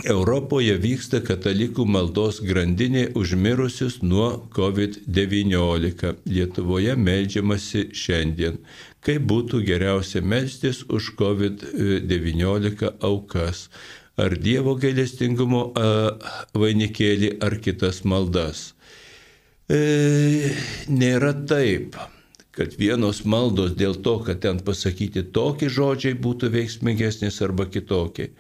Europoje 0.07 0.77
vyksta 0.79 1.19
katalikų 1.27 1.83
maldos 1.89 2.39
grandinė 2.45 3.09
užmirusius 3.19 3.99
nuo 4.03 4.29
COVID-19. 4.55 6.13
Lietuvoje 6.31 6.95
melžiamasi 6.95 7.89
šiandien. 7.97 8.61
Kaip 9.03 9.27
būtų 9.31 9.63
geriausia 9.67 10.23
melstis 10.23 10.85
už 10.87 11.15
COVID-19 11.19 12.93
aukas? 13.03 13.69
Ar 14.19 14.35
Dievo 14.39 14.75
gailestingumo 14.79 15.73
vainikėlį, 16.55 17.37
ar 17.43 17.59
kitas 17.63 18.05
maldas? 18.07 18.75
E, 19.71 20.55
nėra 20.89 21.35
taip 21.47 21.99
kad 22.59 22.75
vienos 22.79 23.23
maldos 23.25 23.77
dėl 23.79 23.95
to, 24.03 24.17
kad 24.27 24.41
ten 24.43 24.59
pasakyti 24.67 25.23
tokie 25.35 25.71
žodžiai 25.71 26.17
būtų 26.19 26.51
veiksmingesnis 26.57 27.39
arba 27.47 27.69
kitokie. 27.71 28.33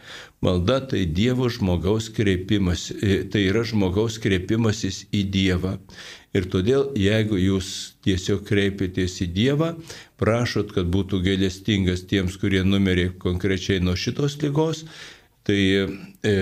Malda 0.42 0.80
tai 0.90 1.04
Dievo 1.06 1.46
žmogaus 1.52 2.10
kreipimas, 2.14 2.88
e, 2.90 3.22
tai 3.30 3.46
yra 3.52 3.62
žmogaus 3.66 4.18
kreipimasis 4.22 5.04
į 5.14 5.22
Dievą. 5.34 5.76
Ir 6.36 6.48
todėl, 6.52 6.90
jeigu 6.98 7.38
jūs 7.40 7.68
tiesiog 8.04 8.42
kreipėtės 8.48 9.20
į 9.24 9.30
Dievą, 9.38 9.70
prašot, 10.20 10.74
kad 10.74 10.90
būtų 10.92 11.22
gailestingas 11.24 12.02
tiems, 12.10 12.36
kurie 12.42 12.64
numirė 12.66 13.12
konkrečiai 13.22 13.80
nuo 13.80 13.94
šitos 13.96 14.36
lygos, 14.42 14.84
tai 15.48 15.62
e, 15.78 16.34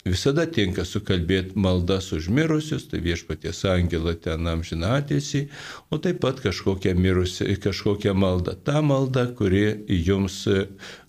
Visada 0.00 0.46
tinka 0.48 0.86
sukalbėti 0.88 1.58
maldas 1.60 2.06
už 2.16 2.30
mirusius, 2.32 2.86
tai 2.88 3.02
viešpaties 3.04 3.58
angelą 3.68 4.14
ten 4.16 4.48
amžinatėsi, 4.48 5.42
o 5.92 5.98
taip 6.00 6.22
pat 6.22 6.40
kažkokią, 6.40 6.94
mirusi, 6.96 7.44
kažkokią 7.60 8.14
maldą. 8.16 8.54
Ta 8.64 8.80
malda, 8.80 9.26
kuri 9.36 9.84
jums 9.92 10.46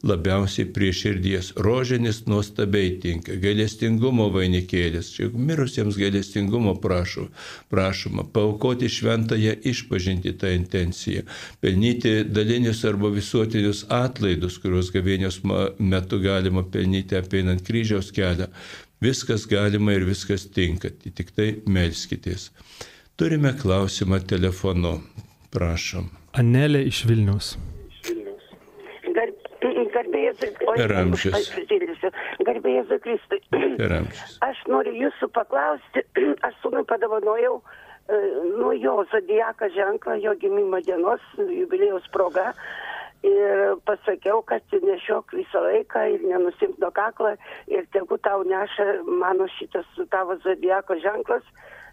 labiausiai 0.03 0.67
prie 0.75 0.89
širdies. 0.91 1.53
Rožinis 1.55 2.25
nuostabiai 2.27 2.97
tinka, 2.99 3.37
gailestingumo 3.39 4.27
vainikėlis. 4.33 5.13
Čia 5.15 5.29
mirusiems 5.31 5.95
gailestingumo 5.95 6.75
prašau, 6.83 7.29
prašoma 7.71 8.27
paukoti 8.35 8.91
šventąją 8.91 9.55
išpažinti 9.71 10.35
tą 10.41 10.51
intenciją, 10.57 11.23
pelnyti 11.63 12.25
dalinius 12.27 12.83
arba 12.91 13.13
visuotinius 13.15 13.85
atlaidus, 13.87 14.59
kuriuos 14.59 14.91
gavėnios 14.91 15.39
metu 15.79 16.19
galima 16.19 16.67
pelnyti 16.67 17.15
apeinant 17.15 17.63
kryžiaus 17.63 18.11
kelią 18.11 18.51
Viskas 19.01 19.47
galima 19.49 19.95
ir 19.97 20.03
viskas 20.05 20.43
tinka, 20.53 20.91
tik 20.93 21.31
tai 21.33 21.47
melskitės. 21.65 22.51
Turime 23.17 23.49
klausimą 23.57 24.19
telefonu. 24.29 24.99
Prašom. 25.51 26.05
Anelė 26.37 26.83
iš 26.87 27.01
Vilnius. 27.09 27.55
Per 30.77 30.93
amžius. 30.95 31.49
Garbėjai 32.45 32.99
Kristui. 33.03 33.41
Per 33.51 33.95
amžius. 33.97 34.37
Aš 34.45 34.61
noriu 34.69 34.93
jūsų 34.99 35.31
paklausti, 35.33 36.05
aš 36.47 36.61
sūnui 36.61 36.85
padovanojau 36.93 37.57
nuo 38.59 38.71
jo 38.77 38.95
zodiaką 39.11 39.69
ženklą, 39.75 40.19
jo 40.21 40.37
gimimo 40.39 40.79
dienos, 40.85 41.25
jubilėjaus 41.41 42.07
proga 42.13 42.51
ir 43.23 43.75
pasakiau, 43.85 44.41
kad 44.45 44.63
nešiok 44.71 45.33
visą 45.37 45.61
laiką 45.65 46.05
ir 46.15 46.23
nenusimk 46.25 46.79
nuo 46.81 46.91
kaklo 46.91 47.35
ir 47.67 47.85
tegu 47.93 48.17
tau 48.17 48.43
neša 48.43 48.87
mano 49.23 49.47
šitas 49.57 49.85
tavo 50.09 50.37
zodiako 50.45 50.97
ženklas, 51.03 51.43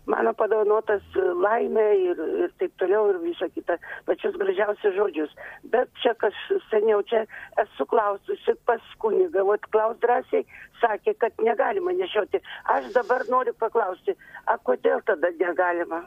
mano 0.08 0.32
padovanotas 0.32 1.04
laimė 1.44 1.86
ir, 2.00 2.22
ir 2.44 2.54
taip 2.60 2.72
toliau 2.80 3.10
ir 3.12 3.18
visa 3.24 3.48
kita, 3.52 3.76
pačius 4.08 4.38
gražiausius 4.40 4.96
žodžius. 4.96 5.34
Bet 5.74 5.92
čia, 6.02 6.14
kas 6.22 6.36
seniau 6.70 7.02
čia 7.10 7.26
esu 7.60 7.86
klaususi 7.92 8.56
pas 8.68 8.94
kunigą, 9.02 9.44
o 9.44 9.58
klaus 9.68 10.00
drąsiai 10.04 10.46
sakė, 10.80 11.14
kad 11.24 11.44
negalima 11.44 11.92
nešioti. 12.00 12.40
Aš 12.76 12.92
dabar 12.96 13.26
noriu 13.28 13.52
paklausti, 13.60 14.16
a 14.46 14.56
kodėl 14.64 15.04
tada 15.04 15.34
negalima? 15.36 16.06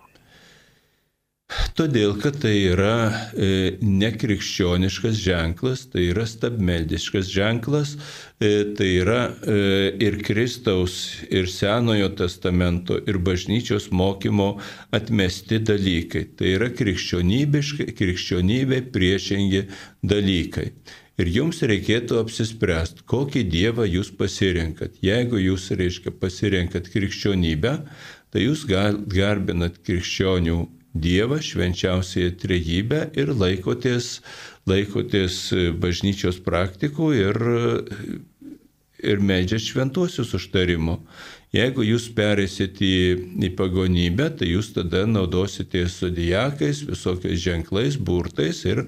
Todėl, 1.76 2.14
kad 2.22 2.38
tai 2.44 2.54
yra 2.72 3.12
e, 3.36 3.76
nekrikščioniškas 3.84 5.16
ženklas, 5.20 5.86
tai 5.92 6.02
yra 6.12 6.26
stabmeldiškas 6.28 7.28
ženklas, 7.32 7.98
e, 8.40 8.64
tai 8.78 8.90
yra 9.02 9.22
e, 9.28 9.32
ir 10.06 10.22
Kristaus, 10.24 10.94
ir 11.28 11.48
Senojo 11.52 12.10
testamento, 12.16 12.96
ir 13.04 13.18
bažnyčios 13.20 13.92
mokymo 13.92 14.60
atmesti 14.96 15.60
dalykai. 15.60 16.26
Tai 16.40 16.48
yra 16.56 16.70
krikščionybė 16.72 18.82
priešingi 18.96 19.62
dalykai. 20.04 20.72
Ir 21.22 21.28
jums 21.30 21.60
reikėtų 21.68 22.18
apsispręsti, 22.24 23.04
kokį 23.12 23.44
Dievą 23.52 23.84
jūs 23.86 24.10
pasirinkat. 24.18 24.96
Jeigu 25.04 25.38
jūs, 25.38 25.68
reiškia, 25.78 26.12
pasirinkat 26.18 26.88
krikščionybę, 26.90 27.74
tai 28.32 28.40
jūs 28.48 28.64
garbinat 28.66 29.78
krikščionių 29.86 30.81
Dievą, 30.94 31.40
švenčiausiai 31.40 32.34
trejybę 32.36 33.06
ir 33.16 33.32
laikotės, 33.32 34.20
laikotės 34.68 35.38
bažnyčios 35.80 36.42
praktikų 36.44 37.12
ir, 37.16 37.38
ir 39.00 39.24
medžiat 39.24 39.64
šventuosius 39.64 40.34
užtarimo. 40.36 41.00
Jeigu 41.56 41.84
jūs 41.84 42.10
perėsit 42.16 42.80
į, 42.84 42.96
į 43.44 43.52
pagonybę, 43.60 44.30
tai 44.40 44.52
jūs 44.54 44.72
tada 44.76 45.04
naudositės 45.08 45.98
zodijakais, 46.00 46.84
visokiais 46.88 47.40
ženklais, 47.44 47.98
burtais 48.00 48.64
ir 48.68 48.86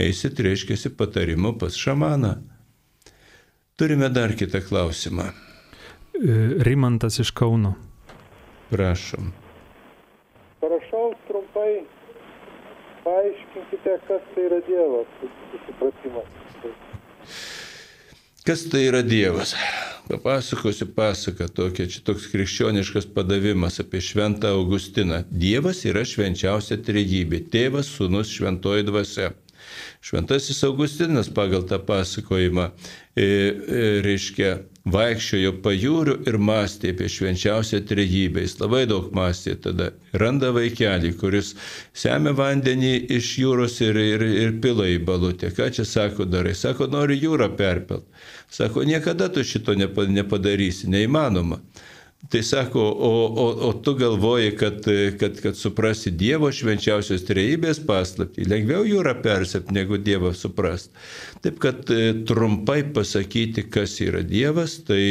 eisit, 0.00 0.40
reiškia, 0.40 0.78
patarimo 0.96 1.52
pas 1.60 1.76
šamaną. 1.76 2.38
Turime 3.76 4.08
dar 4.08 4.32
kitą 4.32 4.62
klausimą. 4.64 5.28
Rimantas 6.64 7.20
iš 7.20 7.34
Kauno. 7.36 7.74
Prašom. 8.72 9.45
Trumpai 11.56 11.84
paaiškinkite, 13.04 13.92
kas 14.08 14.22
tai 14.34 14.42
yra 14.44 14.60
Dievas, 14.66 15.06
susipratimas. 15.50 16.26
Kas 18.44 18.64
tai 18.70 18.82
yra 18.90 19.00
Dievas? 19.02 19.54
Papasakosiu 20.08 20.86
pasaką 20.92 21.48
tokia, 21.48 21.86
čia 21.88 22.02
toks 22.04 22.28
krikščioniškas 22.34 23.08
padavimas 23.16 23.80
apie 23.80 24.02
šventą 24.04 24.52
Augustiną. 24.58 25.22
Dievas 25.30 25.80
yra 25.88 26.04
švenčiausia 26.04 26.76
trejybė- 26.76 27.40
tėvas, 27.54 27.88
sunus, 27.88 28.36
šventoji 28.36 28.84
dvasia. 28.90 29.32
Šventasis 30.04 30.62
Augustinas 30.66 31.28
pagal 31.32 31.66
tą 31.68 31.78
pasakojimą 31.86 32.70
e, 32.70 32.72
e, 33.22 33.84
reiškia 34.04 34.56
vaikščiojo 34.86 35.52
pajūriu 35.64 36.14
ir 36.30 36.38
mąstė 36.38 36.92
apie 36.94 37.08
švenčiausią 37.10 37.80
trejybę. 37.88 38.44
Jis 38.44 38.58
labai 38.60 38.84
daug 38.90 39.08
mąstė 39.16 39.56
tada. 39.64 39.90
Randa 40.14 40.52
vaikelį, 40.54 41.12
kuris 41.20 41.54
semia 41.96 42.34
vandenį 42.38 42.92
iš 43.16 43.32
jūros 43.42 43.80
ir, 43.82 43.98
ir, 43.98 44.22
ir 44.44 44.54
pila 44.62 44.86
į 44.92 45.00
balutę. 45.08 45.50
Ką 45.56 45.72
čia 45.74 45.86
sako 45.88 46.28
darai? 46.30 46.54
Sako, 46.54 46.86
noriu 46.92 47.18
jūrą 47.18 47.50
perpelt. 47.58 48.06
Sako, 48.50 48.86
niekada 48.86 49.28
tu 49.32 49.42
šito 49.44 49.74
nepadarysi, 49.74 50.90
neįmanoma. 50.92 51.60
Tai 52.30 52.42
sako, 52.42 52.80
o, 52.80 53.10
o, 53.26 53.68
o 53.68 53.72
tu 53.72 53.94
galvoji, 53.94 54.56
kad, 54.56 54.84
kad, 55.20 55.40
kad 55.40 55.56
suprasi 55.56 56.10
Dievo 56.10 56.48
švenčiausios 56.50 57.22
trejybės 57.28 57.78
paslapti. 57.86 58.46
Lengviau 58.50 58.86
jūrą 58.88 59.12
persėp, 59.22 59.70
negu 59.70 60.00
Dievą 60.02 60.32
suprast. 60.34 60.90
Taip 61.44 61.60
kad 61.62 61.92
e, 61.94 62.16
trumpai 62.26 62.80
pasakyti, 62.96 63.68
kas 63.70 63.98
yra 64.02 64.24
Dievas, 64.26 64.78
tai, 64.88 65.02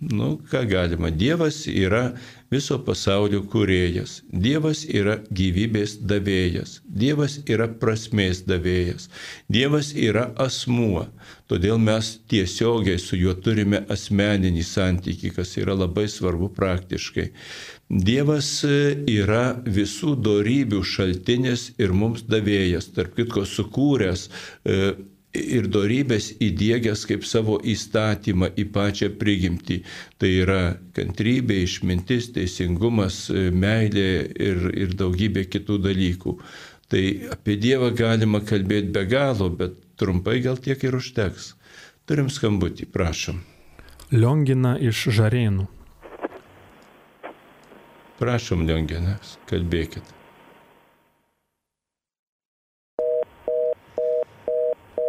nu, 0.00 0.32
ką 0.50 0.64
galima. 0.72 1.12
Dievas 1.14 1.62
yra 1.70 2.08
viso 2.52 2.78
pasaulio 2.86 3.42
kūrėjas. 3.50 4.20
Dievas 4.30 4.84
yra 4.86 5.18
gyvybės 5.30 5.96
davėjas. 6.06 6.80
Dievas 6.86 7.38
yra 7.50 7.68
prasmės 7.80 8.44
davėjas. 8.46 9.08
Dievas 9.52 9.92
yra 9.94 10.28
asmuo. 10.42 11.06
Todėl 11.50 11.78
mes 11.78 12.16
tiesiogiai 12.30 12.98
su 12.98 13.18
juo 13.18 13.34
turime 13.38 13.84
asmeninį 13.92 14.64
santykį, 14.66 15.32
kas 15.36 15.56
yra 15.60 15.76
labai 15.78 16.08
svarbu 16.10 16.50
praktiškai. 16.56 17.28
Dievas 17.86 18.48
yra 18.66 19.44
visų 19.62 20.16
darybių 20.26 20.82
šaltinis 20.82 21.68
ir 21.78 21.94
mums 21.94 22.24
davėjas, 22.26 22.90
tarp 22.96 23.14
kitko 23.18 23.44
sukūręs 23.46 24.26
e, 24.26 24.96
ir 25.36 25.68
darybės 25.72 26.30
įdėgęs 26.42 27.04
kaip 27.08 27.26
savo 27.28 27.58
įstatymą 27.60 28.50
į 28.58 28.66
pačią 28.74 29.10
prigimtį. 29.20 29.80
Tai 30.20 30.30
yra 30.42 30.62
kantrybė, 30.96 31.60
išmintis, 31.66 32.30
teisingumas, 32.36 33.26
meilė 33.32 34.08
ir, 34.48 34.64
ir 34.74 34.96
daugybė 34.98 35.46
kitų 35.52 35.78
dalykų. 35.88 36.36
Tai 36.90 37.02
apie 37.34 37.56
Dievą 37.58 37.90
galima 37.98 38.40
kalbėti 38.46 38.92
be 38.94 39.06
galo, 39.10 39.50
bet 39.50 39.78
trumpai 39.98 40.38
gal 40.44 40.60
tiek 40.62 40.82
ir 40.86 40.98
užteks. 40.98 41.54
Turim 42.06 42.28
skambutį, 42.30 42.86
prašom. 42.94 43.40
Liongina 44.14 44.76
iš 44.78 45.08
Žarėnų. 45.16 45.66
Prašom, 48.20 48.62
Liongina, 48.68 49.18
kalbėkit. 49.50 50.14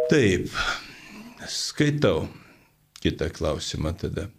Taip, 0.07 0.47
skaitau 1.51 2.29
kitą 3.03 3.27
klausimą 3.35 3.91
tada. 3.99 4.29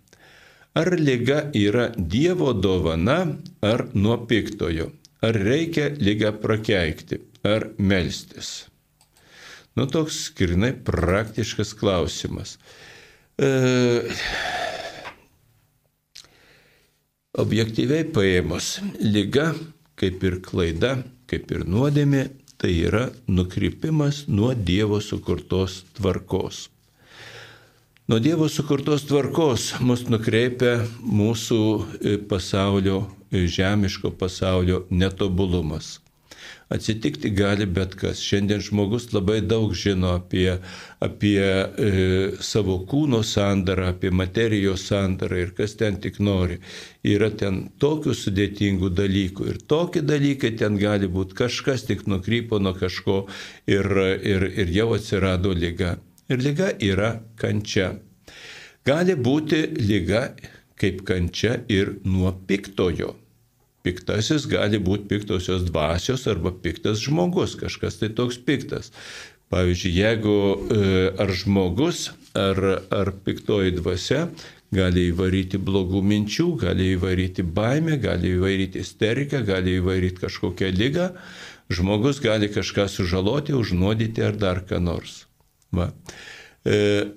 Ar 0.73 0.95
lyga 0.97 1.43
yra 1.53 1.91
Dievo 1.93 2.55
dovana 2.57 3.19
ar 3.61 3.85
nuo 3.93 4.17
piktojo? 4.31 4.87
Ar 5.21 5.37
reikia 5.37 5.91
lygą 5.93 6.33
prakeikti? 6.41 7.21
Ar 7.45 7.69
melstis? 7.77 8.65
Nu, 9.77 9.85
toks 9.85 10.23
skirnai 10.31 10.73
praktiškas 10.73 11.75
klausimas. 11.77 12.57
E, 13.37 13.53
objektyviai 17.37 18.09
paėmus, 18.09 18.79
lyga, 19.05 19.53
kaip 20.01 20.25
ir 20.25 20.41
klaida, 20.49 20.97
kaip 21.29 21.53
ir 21.53 21.69
nuodėmė, 21.69 22.25
tai 22.59 22.73
yra 22.89 23.05
nukrypimas 23.27 24.25
nuo 24.27 24.55
Dievo 24.55 25.01
sukurtos 25.01 25.85
tvarkos. 25.95 26.69
Nuo 28.09 28.19
Dievo 28.19 28.49
sukurtos 28.49 29.05
tvarkos 29.07 29.75
mus 29.81 30.03
nukreipia 30.11 30.81
mūsų 31.05 31.61
e, 32.03 32.17
pasaulio, 32.19 33.05
e, 33.31 33.47
žemiško 33.47 34.11
pasaulio 34.19 34.83
netobulumas. 34.91 35.99
Atsitikti 36.69 37.31
gali 37.33 37.65
bet 37.67 37.95
kas. 37.97 38.21
Šiandien 38.21 38.61
žmogus 38.61 39.09
labai 39.15 39.39
daug 39.41 39.73
žino 39.73 40.11
apie, 40.19 40.59
apie 41.01 41.41
e, 41.41 41.93
savo 42.45 42.77
kūno 42.91 43.23
sandarą, 43.25 43.93
apie 43.95 44.11
materijos 44.13 44.85
sandarą 44.91 45.39
ir 45.47 45.55
kas 45.57 45.79
ten 45.81 45.97
tik 46.03 46.21
nori. 46.21 46.59
Yra 47.09 47.31
ten 47.31 47.63
tokių 47.81 48.13
sudėtingų 48.13 48.93
dalykų 48.99 49.49
ir 49.55 49.63
tokie 49.71 50.05
dalykai 50.05 50.53
ten 50.61 50.77
gali 50.77 51.09
būti. 51.09 51.39
Kažkas 51.41 51.87
tik 51.89 52.05
nukrypo 52.11 52.61
nuo 52.61 52.75
kažko 52.77 53.23
ir, 53.67 53.89
ir, 54.21 54.51
ir 54.61 54.77
jau 54.77 54.93
atsirado 54.99 55.57
lyga 55.57 55.97
ir 56.29 56.43
lyga 56.45 56.73
yra 56.81 57.13
kančia. 57.41 57.93
Gali 58.85 59.17
būti 59.17 59.63
lyga 59.81 60.29
kaip 60.79 61.03
kančia 61.09 61.59
ir 61.69 61.99
nuo 62.05 62.33
piktojo. 62.49 63.15
Piktasis 63.87 64.47
gali 64.51 64.81
būti 64.83 65.07
piktosios 65.11 65.65
dvasios 65.69 66.27
arba 66.31 66.51
piktas 66.53 67.01
žmogus, 67.05 67.55
kažkas 67.61 68.01
tai 68.01 68.11
toks 68.11 68.41
piktas. 68.43 68.93
Pavyzdžiui, 69.49 69.93
jeigu 69.97 70.37
e, 70.77 70.81
ar 71.23 71.31
žmogus, 71.33 72.11
ar, 72.37 72.59
ar 72.93 73.13
piktoji 73.25 73.79
dvasia 73.79 74.27
gali 74.75 75.07
įvaryti 75.09 75.57
blogų 75.57 76.03
minčių, 76.05 76.49
gali 76.61 76.91
įvaryti 76.97 77.45
baimę, 77.57 77.97
gali 78.03 78.35
įvaryti 78.37 78.83
isteriką, 78.85 79.41
gali 79.49 79.79
įvaryti 79.79 80.21
kažkokią 80.27 80.69
lygą, 80.77 81.07
žmogus 81.73 82.21
gali 82.21 82.51
kažką 82.53 82.85
sužaloti, 82.93 83.57
užnuodyti 83.57 84.27
ar 84.27 84.37
dar 84.37 84.61
ką 84.69 84.83
nors. 84.85 85.23
Va. 85.73 85.89
E, 86.69 87.09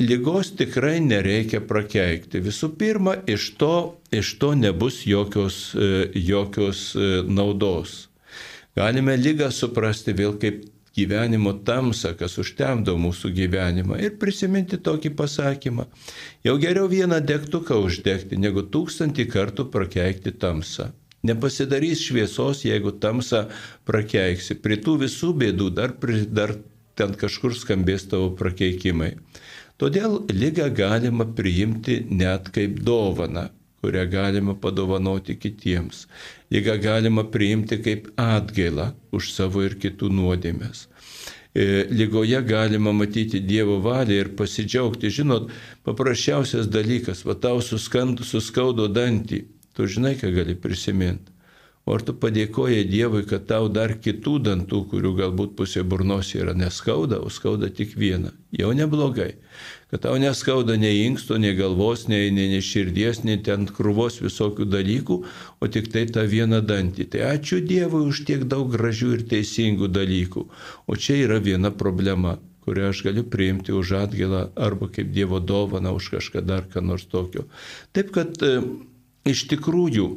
lygos 0.00 0.52
tikrai 0.56 0.98
nereikia 1.00 1.62
prakeikti. 1.64 2.40
Visų 2.44 2.72
pirma, 2.78 3.16
iš 3.26 3.52
to, 3.60 3.96
iš 4.12 4.36
to 4.40 4.52
nebus 4.58 5.04
jokios, 5.08 5.74
e, 5.74 6.10
jokios 6.14 6.90
e, 6.94 7.22
naudos. 7.28 8.06
Galime 8.76 9.16
lygą 9.16 9.48
suprasti 9.54 10.12
vėl 10.12 10.36
kaip 10.40 10.66
gyvenimo 10.96 11.52
tamsą, 11.64 12.14
kas 12.16 12.36
užtemdo 12.40 12.96
mūsų 13.00 13.32
gyvenimą 13.36 13.98
ir 14.04 14.14
prisiminti 14.20 14.78
tokį 14.80 15.12
pasakymą. 15.16 15.88
Jau 16.44 16.56
geriau 16.60 16.88
vieną 16.88 17.20
degtuką 17.24 17.80
uždegti, 17.84 18.38
negu 18.40 18.64
tūkstantį 18.64 19.28
kartų 19.32 19.68
prakeikti 19.72 20.32
tamsą. 20.32 20.90
Nepasidarys 21.26 22.04
šviesos, 22.06 22.62
jeigu 22.68 22.92
tamsą 23.02 23.46
prakeiksi. 23.88 24.56
Prie 24.62 24.76
tų 24.80 25.00
visų 25.04 25.32
bėdų 25.40 25.70
dar, 25.74 25.96
dar 26.28 26.54
ten 26.96 27.16
kažkur 27.18 27.56
skambės 27.56 28.06
tavo 28.12 28.30
prakeikimai. 28.38 29.16
Todėl 29.76 30.22
lygą 30.32 30.70
galima 30.72 31.26
priimti 31.38 31.98
net 32.08 32.48
kaip 32.54 32.78
dovaną, 32.84 33.48
kurią 33.84 34.06
galima 34.12 34.54
padovanoti 34.62 35.36
kitiems. 35.36 36.06
Lygą 36.52 36.78
galima 36.80 37.24
priimti 37.34 37.76
kaip 37.84 38.08
atgailą 38.16 38.86
už 39.12 39.28
savo 39.34 39.66
ir 39.66 39.76
kitų 39.82 40.08
nuodėmės. 40.16 40.86
E, 41.56 41.84
lygoje 41.92 42.40
galima 42.48 42.92
matyti 42.92 43.42
Dievo 43.44 43.76
valią 43.84 44.22
ir 44.22 44.32
pasidžiaugti. 44.40 45.12
Žinot, 45.18 45.52
paprasčiausias 45.84 46.72
dalykas, 46.72 47.24
va 47.28 47.36
tau 47.36 47.60
suskaudo 47.60 48.88
dantį, 48.88 49.44
tu 49.76 49.88
žinai, 49.88 50.16
ką 50.20 50.32
gali 50.36 50.56
prisiminti. 50.56 51.35
O 51.86 51.94
ar 51.94 52.02
tu 52.02 52.16
padėkoji 52.18 52.82
Dievui, 52.90 53.22
kad 53.30 53.44
tau 53.46 53.68
dar 53.70 53.92
kitų 54.02 54.32
dantų, 54.42 54.80
kurių 54.90 55.12
galbūt 55.20 55.52
pusė 55.58 55.84
burnos 55.86 56.32
yra 56.34 56.50
neskauda, 56.58 57.20
o 57.22 57.30
skauda 57.30 57.68
tik 57.70 57.92
viena. 57.94 58.32
Jau 58.50 58.72
neblogai. 58.74 59.36
Kad 59.92 60.02
tau 60.02 60.16
neskauda 60.18 60.74
nei 60.82 61.04
inksto, 61.04 61.38
nei 61.38 61.54
galvos, 61.54 62.08
nei, 62.10 62.32
nei, 62.34 62.48
nei 62.50 62.64
širdies, 62.64 63.22
nei 63.22 63.38
ten 63.46 63.68
krūvos 63.70 64.18
visokių 64.24 64.66
dalykų, 64.72 65.20
o 65.62 65.68
tik 65.70 65.86
tai 65.94 66.02
tą 66.10 66.24
vieną 66.26 66.58
dantį. 66.66 67.06
Tai 67.12 67.22
ačiū 67.28 67.60
Dievui 67.62 68.02
už 68.10 68.24
tiek 68.26 68.42
daug 68.50 68.66
gražių 68.74 69.12
ir 69.20 69.24
teisingų 69.30 69.86
dalykų. 69.94 70.44
O 70.90 70.98
čia 70.98 71.20
yra 71.22 71.38
viena 71.38 71.70
problema 71.70 72.34
kurią 72.66 72.90
aš 72.90 73.04
galiu 73.06 73.22
priimti 73.30 73.70
už 73.70 73.94
atgailą 74.00 74.42
arba 74.58 74.90
kaip 74.90 75.14
Dievo 75.14 75.38
dovana 75.38 75.94
už 75.94 76.10
kažką 76.16 76.42
dar 76.42 76.66
ką 76.66 76.82
nors 76.82 77.06
tokio. 77.06 77.46
Taip 77.94 78.10
kad 78.10 78.42
e, 78.42 78.58
iš 79.30 79.46
tikrųjų 79.52 80.08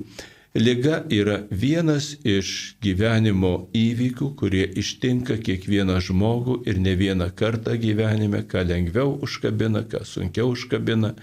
Liga 0.55 1.03
yra 1.13 1.43
vienas 1.51 2.15
iš 2.26 2.73
gyvenimo 2.81 3.67
įvykių, 3.77 4.31
kurie 4.34 4.63
ištinka 4.81 5.35
kiekvieną 5.45 5.99
žmogų 6.01 6.55
ir 6.65 6.80
ne 6.81 6.95
vieną 6.97 7.27
kartą 7.38 7.76
gyvenime, 7.77 8.41
ką 8.49 8.63
lengviau 8.65 9.11
užkabina, 9.21 9.84
ką 9.85 10.01
sunkiau 10.09 10.49
užkabina. 10.55 11.13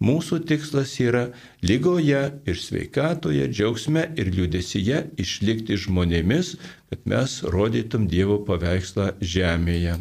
Mūsų 0.00 0.40
tikslas 0.48 0.94
yra 0.96 1.26
lygoje 1.60 2.22
ir 2.48 2.56
sveikatoje, 2.56 3.50
džiaugsme 3.52 4.06
ir 4.16 4.32
liūdėsyje 4.32 5.02
išlikti 5.20 5.76
žmonėmis, 5.76 6.56
kad 6.88 7.04
mes 7.04 7.36
rodytum 7.44 8.08
Dievo 8.08 8.40
paveikslą 8.48 9.12
žemėje. 9.20 10.00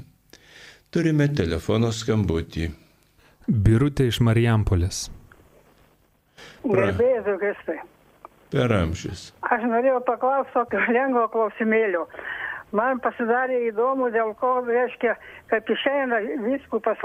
Turime 0.87 1.27
telefono 1.27 1.91
skambutį. 1.91 2.71
Birutė 3.51 4.07
iš 4.07 4.23
Marijampolės. 4.23 5.09
Gerbėjai, 6.63 7.39
Kristai 7.43 7.81
per 8.53 8.73
amžius. 8.73 9.29
Aš 9.53 9.65
norėjau 9.69 10.01
paklausti 10.07 10.55
tokio 10.55 10.81
lengvo 10.89 11.27
klausimėlio. 11.33 12.07
Man 12.75 12.99
pasidarė 13.01 13.63
įdomu, 13.71 14.11
dėl 14.13 14.35
ko, 14.37 14.59
reiškia, 14.65 15.15
kaip 15.49 15.69
išeina 15.73 16.19
viskupas 16.43 17.01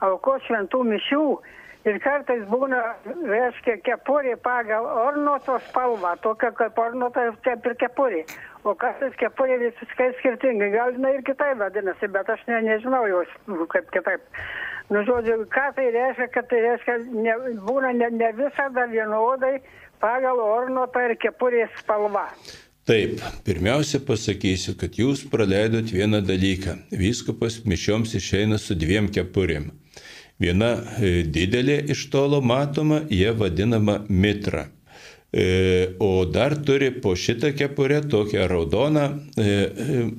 aukos 0.00 0.46
šventų 0.46 0.80
mišių 0.88 1.26
ir 1.88 1.98
kartais 2.00 2.46
būna, 2.48 2.80
reiškia, 3.28 3.76
kepurė 3.84 4.38
pagal 4.40 4.86
ornoto 4.86 5.58
spalvą, 5.68 6.14
tokia 6.24 6.52
kaip 6.56 6.78
ornota, 6.78 7.26
kaip 7.44 7.68
ir 7.68 7.76
kepurė. 7.82 8.22
O 8.64 8.76
kartais 8.78 9.14
kepurė 9.20 9.58
visiškai 9.66 10.12
skirtingai, 10.20 10.70
gal 10.72 10.96
jinai 10.96 11.16
ir 11.18 11.24
kitaip 11.26 11.58
vadinasi, 11.60 12.08
bet 12.14 12.30
aš 12.30 12.44
ne, 12.48 12.62
nežinau 12.68 13.04
jos 13.10 13.32
kaip 13.74 13.90
kitaip. 13.92 14.24
Nu, 14.92 15.02
žodžiu, 15.08 15.42
ką 15.52 15.68
tai 15.76 15.90
reiškia, 15.94 16.28
kad 16.34 16.48
tai 16.50 16.60
reiškia, 16.64 16.98
ne, 17.12 17.36
būna 17.68 17.92
ne, 17.96 18.10
ne 18.16 18.32
visada 18.38 18.86
vienodai 18.90 19.56
pagal 20.02 20.42
ornotą 20.42 21.06
ir 21.08 21.16
kepurės 21.22 21.72
spalvą. 21.80 22.26
Taip, 22.88 23.20
pirmiausia 23.46 24.00
pasakysiu, 24.02 24.74
kad 24.74 24.96
jūs 24.98 25.22
praleidot 25.30 25.92
vieną 25.94 26.18
dalyką. 26.26 26.74
Vyskupas 26.90 27.60
mišioms 27.62 28.16
išeina 28.18 28.58
su 28.58 28.74
dviem 28.74 29.06
kepurėm. 29.14 29.70
Viena 30.42 30.72
e, 30.98 31.22
didelė 31.22 31.76
iš 31.94 32.08
tolo 32.10 32.40
matoma, 32.42 33.04
jie 33.06 33.30
vadinama 33.38 34.00
mitra. 34.08 34.66
E, 35.32 35.94
o 36.02 36.24
dar 36.26 36.56
turi 36.66 36.90
po 36.90 37.14
šitą 37.16 37.52
kepurę 37.56 38.00
tokią 38.10 38.48
raudoną, 38.50 39.04
e, 39.38 39.54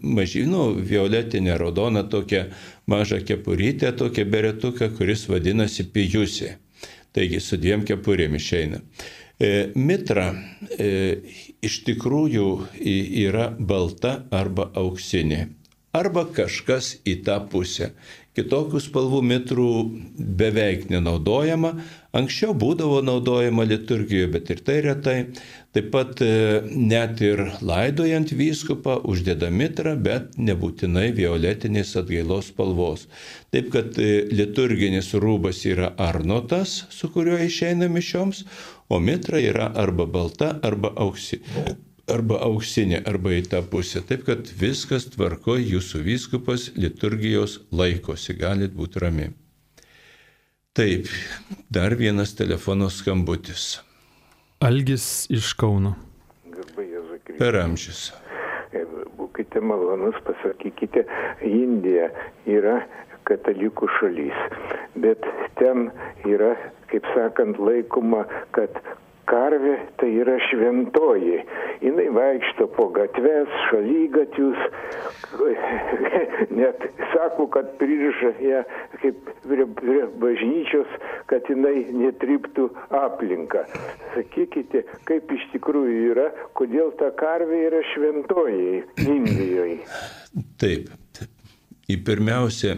mažinų, 0.02 0.64
violetinę 0.88 1.58
raudoną 1.60 2.06
tokią 2.10 2.46
mažą 2.88 3.20
kepurytę, 3.28 3.92
tokią 4.00 4.26
beretuką, 4.26 4.90
kuris 4.96 5.28
vadinasi 5.28 5.86
pijusė. 5.92 6.56
Taigi 7.14 7.44
su 7.44 7.60
dviem 7.62 7.84
kepurėm 7.86 8.40
išeina. 8.40 8.80
E, 9.42 9.72
mitra 9.74 10.28
e, 10.78 10.90
iš 11.66 11.80
tikrųjų 11.88 12.48
yra 12.78 13.50
balta 13.58 14.20
arba 14.32 14.70
auksinė. 14.78 15.48
Arba 15.94 16.26
kažkas 16.30 17.00
į 17.06 17.20
tą 17.26 17.40
pusę. 17.50 17.92
Kitokių 18.34 18.80
spalvų 18.82 19.20
mitrų 19.30 19.72
beveik 20.18 20.88
nenaudojama. 20.90 21.76
Anksčiau 22.18 22.56
būdavo 22.58 23.02
naudojama 23.06 23.66
liturgijoje, 23.70 24.30
bet 24.34 24.50
ir 24.54 24.64
tai 24.66 24.80
retai. 24.86 25.18
Taip 25.74 25.90
pat 25.94 26.22
e, 26.22 26.62
net 26.70 27.22
ir 27.26 27.42
laidojant 27.62 28.34
vyskupą 28.38 29.00
uždeda 29.10 29.50
mitrą, 29.54 29.96
bet 29.98 30.38
nebūtinai 30.38 31.12
violetinės 31.18 31.96
atgailos 32.02 32.52
spalvos. 32.54 33.08
Taip 33.54 33.74
kad 33.74 33.98
liturginis 33.98 35.14
rūbas 35.18 35.66
yra 35.70 35.94
arnotas, 35.98 36.84
su 36.94 37.10
kuriuo 37.14 37.42
išeina 37.50 37.90
mišioms, 37.90 38.46
o 38.90 39.00
mitra 39.00 39.40
yra 39.40 39.72
arba 39.76 40.06
balta, 40.06 40.54
arba, 40.64 40.94
auksi, 40.96 41.40
arba 42.12 42.40
auksinė, 42.48 43.04
arba 43.08 43.36
į 43.38 43.46
tą 43.52 43.62
pusę. 43.70 44.04
Taip 44.08 44.26
kad 44.28 44.50
viskas 44.60 45.08
tvarko, 45.14 45.58
jūsų 45.60 46.04
vyskupas 46.08 46.72
liturgijos 46.76 47.62
laikosi, 47.72 48.36
galit 48.40 48.76
būti 48.76 49.04
rami. 49.04 49.30
Taip, 50.74 51.06
dar 51.70 51.94
vienas 51.96 52.34
telefono 52.34 52.90
skambutis. 52.90 53.78
Algis 54.64 55.28
iš 55.30 55.54
Kauno. 55.60 55.94
Per 57.38 57.58
amžius. 57.60 58.08
Būkite 59.18 59.62
malonus, 59.62 60.18
pasakykite, 60.26 61.06
Indija 61.46 62.10
yra 62.50 62.80
katalikų 63.30 63.90
šalis, 64.00 64.46
bet 65.00 65.26
ten 65.60 65.90
yra 66.28 66.54
kaip 66.94 67.08
sakant, 67.16 67.58
laikoma, 67.58 68.28
kad 68.54 68.76
karvė 69.30 69.78
tai 69.98 70.12
yra 70.22 70.36
šventoji. 70.50 71.40
Jis 71.84 72.10
vaikšto 72.16 72.68
po 72.76 72.86
gatves, 72.94 73.50
šalygatvius, 73.70 74.60
net 76.60 76.86
sako, 77.16 77.48
kad 77.56 77.74
pririša 77.80 78.32
ją 78.46 78.62
kaip 79.02 79.32
prie, 79.48 79.66
prie 79.80 80.06
bažnyčios, 80.22 80.94
kad 81.32 81.50
jinai 81.50 81.88
netriptų 81.98 82.70
aplinką. 83.02 83.66
Sakykite, 84.14 84.86
kaip 85.10 85.34
iš 85.34 85.48
tikrųjų 85.56 86.00
yra, 86.14 86.30
kodėl 86.60 86.94
ta 87.02 87.10
karvė 87.20 87.66
yra 87.72 87.82
šventoji 87.96 88.84
Indijoje. 89.08 89.82
Taip. 90.62 90.94
Pirmiausia, 91.88 92.78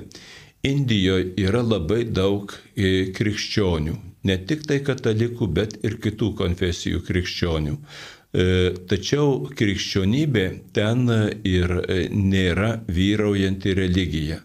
Indijoje 0.65 1.33
yra 1.37 1.61
labai 1.61 2.03
daug 2.09 2.49
e, 2.73 3.11
krikščionių, 3.13 3.93
ne 4.25 4.37
tik 4.49 4.63
tai 4.65 4.79
katalikų, 4.87 5.47
bet 5.53 5.75
ir 5.85 5.99
kitų 6.01 6.31
konfesijų 6.39 7.03
krikščionių. 7.05 7.75
E, 7.75 8.45
tačiau 8.89 9.51
krikščionybė 9.59 10.45
ten 10.73 11.05
ir 11.45 11.73
e, 11.83 11.99
nėra 12.09 12.79
vyraujanti 12.89 13.77
religija. 13.77 14.41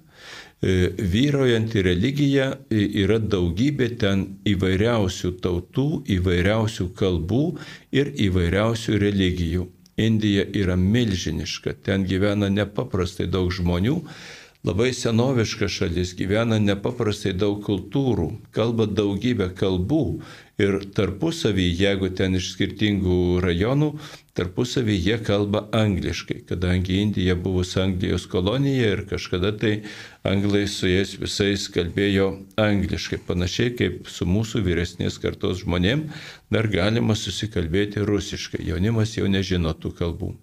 Vyraujanti 0.61 1.81
religija 1.81 2.51
yra 2.69 3.17
daugybė 3.17 3.87
ten 4.03 4.27
įvairiausių 4.45 5.31
tautų, 5.41 5.87
įvairiausių 6.19 6.91
kalbų 6.99 7.45
ir 7.97 8.11
įvairiausių 8.27 8.99
religijų. 9.01 9.65
Indija 10.01 10.45
yra 10.57 10.77
milžiniška, 10.77 11.79
ten 11.87 12.05
gyvena 12.09 12.53
nepaprastai 12.53 13.25
daug 13.33 13.49
žmonių 13.57 13.97
Labai 14.61 14.91
senoviška 14.93 15.71
šalis, 15.73 16.11
gyvena 16.19 16.59
nepaprastai 16.61 17.31
daug 17.33 17.63
kultūrų, 17.65 18.27
kalba 18.53 18.85
daugybę 18.85 19.47
kalbų 19.57 20.01
ir 20.61 20.75
tarpusavį, 20.93 21.65
jeigu 21.79 22.11
ten 22.13 22.37
iš 22.37 22.51
skirtingų 22.53 23.39
rajonų, 23.41 23.89
tarpusavį 24.37 24.97
jie 24.99 25.17
kalba 25.25 25.63
angliškai, 25.73 26.43
kadangi 26.51 26.99
Indija 27.01 27.39
buvo 27.41 27.65
Anglijos 27.81 28.27
kolonija 28.29 28.91
ir 28.99 29.03
kažkada 29.09 29.55
tai 29.57 29.73
anglai 30.29 30.67
su 30.69 30.93
jais 30.93 31.17
visais 31.17 31.65
kalbėjo 31.73 32.29
angliškai, 32.61 33.23
panašiai 33.25 33.73
kaip 33.81 34.13
su 34.13 34.29
mūsų 34.29 34.61
vyresnės 34.69 35.17
kartos 35.25 35.65
žmonėm 35.65 36.11
dar 36.53 36.69
galima 36.69 37.17
susikalbėti 37.17 38.05
rusiškai, 38.05 38.61
jaunimas 38.69 39.17
jau 39.17 39.25
nežino 39.25 39.73
tų 39.73 39.97
kalbų. 39.97 40.35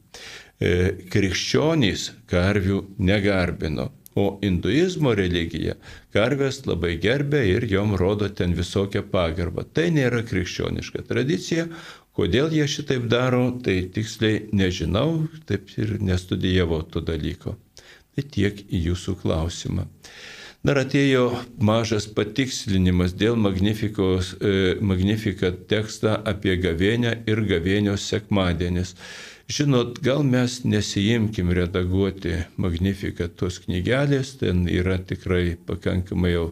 E, 0.57 0.97
krikščionys 1.13 2.09
karvių 2.25 2.81
negarbino. 2.97 3.91
O 4.17 4.25
hinduizmo 4.41 5.11
religija 5.17 5.75
karves 6.15 6.63
labai 6.65 6.95
gerbė 7.01 7.43
ir 7.51 7.67
jom 7.69 7.93
rodo 8.01 8.29
ten 8.39 8.55
visokią 8.57 9.03
pagarbą. 9.11 9.65
Tai 9.73 9.91
nėra 9.93 10.23
krikščioniška 10.25 11.03
tradicija. 11.09 11.67
Kodėl 12.17 12.49
jie 12.57 12.65
šitaip 12.65 13.05
daro, 13.11 13.43
tai 13.61 13.75
tiksliai 13.93 14.47
nežinau, 14.57 15.27
taip 15.45 15.69
ir 15.77 15.99
nestudijavau 16.01 16.81
to 16.89 17.03
dalyko. 17.05 17.53
Tai 18.17 18.25
tiek 18.33 18.63
į 18.73 18.81
jūsų 18.87 19.19
klausimą. 19.21 19.85
Dar 20.65 20.81
atėjo 20.81 21.27
mažas 21.61 22.09
patikslinimas 22.17 23.13
dėl 23.13 23.37
e, 23.37 24.53
Magnificat 24.81 25.61
tekstą 25.69 26.17
apie 26.25 26.57
gavėnę 26.57 27.13
ir 27.29 27.43
gavėnios 27.53 28.09
sekmadienis. 28.09 28.95
Žinot, 29.47 29.99
gal 30.03 30.25
mes 30.27 30.63
nesijimkim 30.67 31.53
redaguoti 31.55 32.33
Magnificat 32.59 33.37
tos 33.39 33.61
knygelės, 33.63 34.33
ten 34.41 34.65
yra 34.67 34.97
tikrai 34.99 35.53
pakankamai 35.69 36.33
jau 36.33 36.49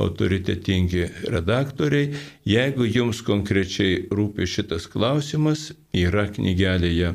autoritetingi 0.00 1.02
redaktoriai. 1.34 2.14
Jeigu 2.48 2.88
jums 2.88 3.20
konkrečiai 3.26 4.06
rūpi 4.08 4.48
šitas 4.48 4.88
klausimas, 4.88 5.66
yra 5.92 6.24
knygelėje 6.32 7.12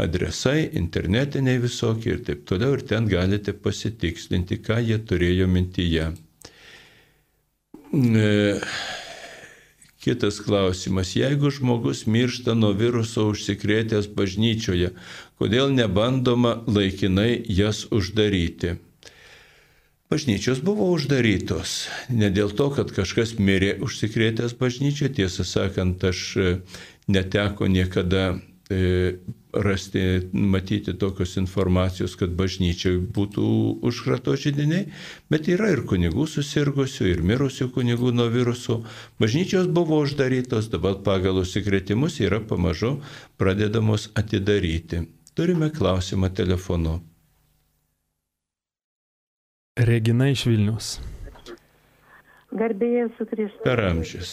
adresai, 0.00 0.70
internetiniai 0.80 1.60
visokie 1.60 2.14
ir 2.14 2.24
taip 2.24 2.48
toliau, 2.48 2.72
ir 2.78 2.86
ten 2.88 3.08
galite 3.10 3.52
pasitikslinti, 3.52 4.62
ką 4.64 4.80
jie 4.80 4.96
turėjo 5.04 5.50
mintyje. 5.58 6.08
E, 7.92 8.30
Kitas 10.00 10.40
klausimas. 10.40 11.12
Jeigu 11.16 11.50
žmogus 11.52 12.06
miršta 12.08 12.54
nuo 12.56 12.72
viruso 12.72 13.26
užsikrėtęs 13.34 14.08
bažnyčioje, 14.16 14.94
kodėl 15.36 15.74
nebandoma 15.76 16.54
laikinai 16.64 17.34
jas 17.52 17.84
uždaryti? 17.92 18.78
Bažnyčios 20.10 20.64
buvo 20.64 20.88
uždarytos. 20.90 21.90
Ne 22.08 22.32
dėl 22.34 22.50
to, 22.56 22.70
kad 22.74 22.90
kažkas 22.96 23.36
mirė 23.38 23.76
užsikrėtęs 23.84 24.56
bažnyčioje, 24.58 25.12
tiesą 25.20 25.44
sakant, 25.46 26.02
aš 26.02 26.24
neteko 27.06 27.68
niekada 27.68 28.40
E, 28.70 29.18
rasti, 29.52 30.30
matyti 30.32 30.94
tokios 30.98 31.36
informacijos, 31.40 32.16
kad 32.18 32.32
bažnyčiai 32.38 32.98
būtų 33.16 33.44
užkrato 33.86 34.34
žydiniai, 34.38 34.88
bet 35.30 35.48
yra 35.50 35.72
ir 35.74 35.84
kunigų 35.90 36.26
susirgusių, 36.30 37.06
ir 37.10 37.22
mirusių 37.26 37.70
kunigų 37.74 38.12
nuo 38.14 38.28
virusų. 38.32 38.80
Bažnyčios 39.20 39.70
buvo 39.70 40.00
uždarytos, 40.04 40.70
dabar 40.72 41.00
pagal 41.06 41.42
užsikrėtimus 41.42 42.20
yra 42.24 42.40
pamažu 42.40 42.98
pradedamos 43.40 44.10
atidaryti. 44.14 45.06
Turime 45.34 45.70
klausimą 45.70 46.30
telefonu. 46.34 47.00
Regina 49.80 50.28
iš 50.28 50.44
Vilnius. 50.50 50.98
Garbėjai 52.50 53.08
su 53.16 53.26
Kristus. 53.30 53.62
Per 53.64 53.80
amžius. 53.86 54.32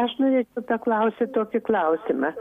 Aš 0.00 0.16
norėčiau 0.20 0.64
paklausyti 0.66 1.30
tokį 1.34 1.60
klausimą. 1.66 2.32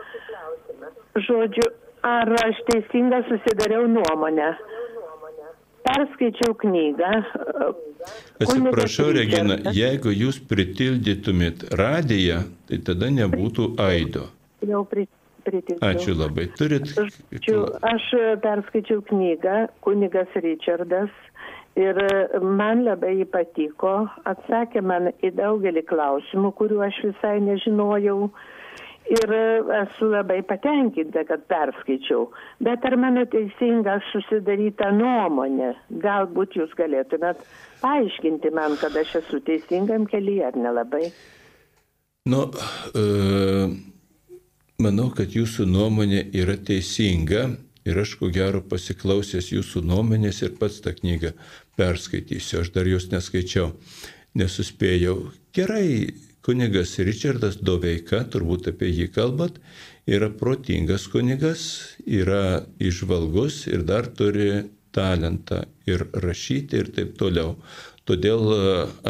Žodžiu, 1.27 1.67
ar 2.05 2.31
aš 2.43 2.61
teisingai 2.69 3.23
susidariau 3.27 3.87
nuomonę? 3.91 4.49
Perskaičiau 5.87 6.53
knygą. 6.59 7.11
Atsiprašau, 8.39 9.09
Regina, 9.15 9.57
jeigu 9.75 10.11
jūs 10.13 10.39
pritildytumėt 10.49 11.69
radiją, 11.79 12.43
tai 12.69 12.79
tada 12.87 13.09
nebūtų 13.15 13.73
aido. 13.83 14.27
Jau 14.63 14.83
pritildžiau. 14.87 15.79
Ačiū 15.89 16.15
labai. 16.19 16.49
Turit. 16.59 16.91
Ačiū. 16.93 17.63
Aš 17.93 18.11
perskaičiau 18.43 19.01
knygą 19.09 19.65
Kunigas 19.83 20.35
Richardas 20.43 21.11
Ir 21.79 21.97
man 22.41 22.81
labai 22.83 23.23
patiko, 23.31 24.07
atsakė 24.27 24.81
man 24.81 25.11
į 25.23 25.29
daugelį 25.37 25.85
klausimų, 25.87 26.51
kuriuo 26.57 26.81
aš 26.87 26.97
visai 27.05 27.37
nežinojau. 27.45 28.31
Ir 29.09 29.31
esu 29.73 30.11
labai 30.11 30.43
patenkinta, 30.45 31.23
kad 31.25 31.47
perskaičiau. 31.49 32.27
Bet 32.61 32.83
ar 32.85 32.93
mano 33.01 33.23
teisinga 33.25 33.97
susidaryta 34.11 34.91
nuomonė? 34.93 35.71
Galbūt 36.03 36.59
jūs 36.59 36.75
galėtumėt 36.77 37.41
paaiškinti 37.81 38.51
man, 38.53 38.77
kad 38.81 38.93
aš 39.01 39.15
esu 39.23 39.41
teisingam 39.45 40.05
kelyje 40.09 40.45
ar 40.51 40.59
nelabai? 40.61 41.09
Nu, 42.29 42.43
e, 42.93 43.07
manau, 44.85 45.09
kad 45.17 45.33
jūsų 45.33 45.65
nuomonė 45.71 46.27
yra 46.37 46.59
teisinga 46.61 47.47
Ir 47.89 47.97
aš 47.97 48.17
ko 48.19 48.27
gero 48.33 48.59
pasiklausęs 48.69 49.53
jūsų 49.53 49.81
nuomonės 49.87 50.43
ir 50.43 50.55
pats 50.59 50.81
tą 50.83 50.91
knygą 50.97 51.31
perskaitysiu. 51.79 52.59
Aš 52.61 52.73
dar 52.75 52.89
jos 52.89 53.07
neskaičiau, 53.09 53.71
nesuspėjau. 54.37 55.15
Gerai, 55.55 56.11
kunigas 56.45 56.95
Richardas 57.03 57.59
Doveika, 57.61 58.23
turbūt 58.31 58.71
apie 58.71 58.89
jį 58.91 59.09
kalbat, 59.15 59.59
yra 60.09 60.31
protingas 60.33 61.07
kunigas, 61.11 61.63
yra 62.05 62.65
išvalgus 62.79 63.65
ir 63.69 63.85
dar 63.87 64.09
turi 64.09 64.65
talentą 64.95 65.63
ir 65.89 66.07
rašyti 66.13 66.81
ir 66.81 66.91
taip 66.95 67.15
toliau. 67.19 67.55
Todėl 68.09 68.47
e, 68.49 68.61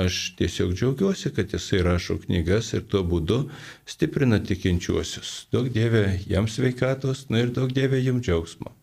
aš 0.02 0.18
tiesiog 0.40 0.74
džiaugiuosi, 0.76 1.32
kad 1.32 1.54
jisai 1.56 1.80
rašo 1.86 2.18
knygas 2.26 2.74
ir 2.76 2.84
tuo 2.92 3.06
būdu 3.08 3.46
stiprina 3.88 4.42
tikinčiuosius. 4.44 5.48
Daug 5.56 5.70
dievė 5.72 6.20
jam 6.28 6.50
sveikatos, 6.52 7.30
na 7.32 7.46
ir 7.46 7.54
daug 7.56 7.72
dievė 7.72 8.04
jam 8.04 8.20
džiaugsmo. 8.20 8.76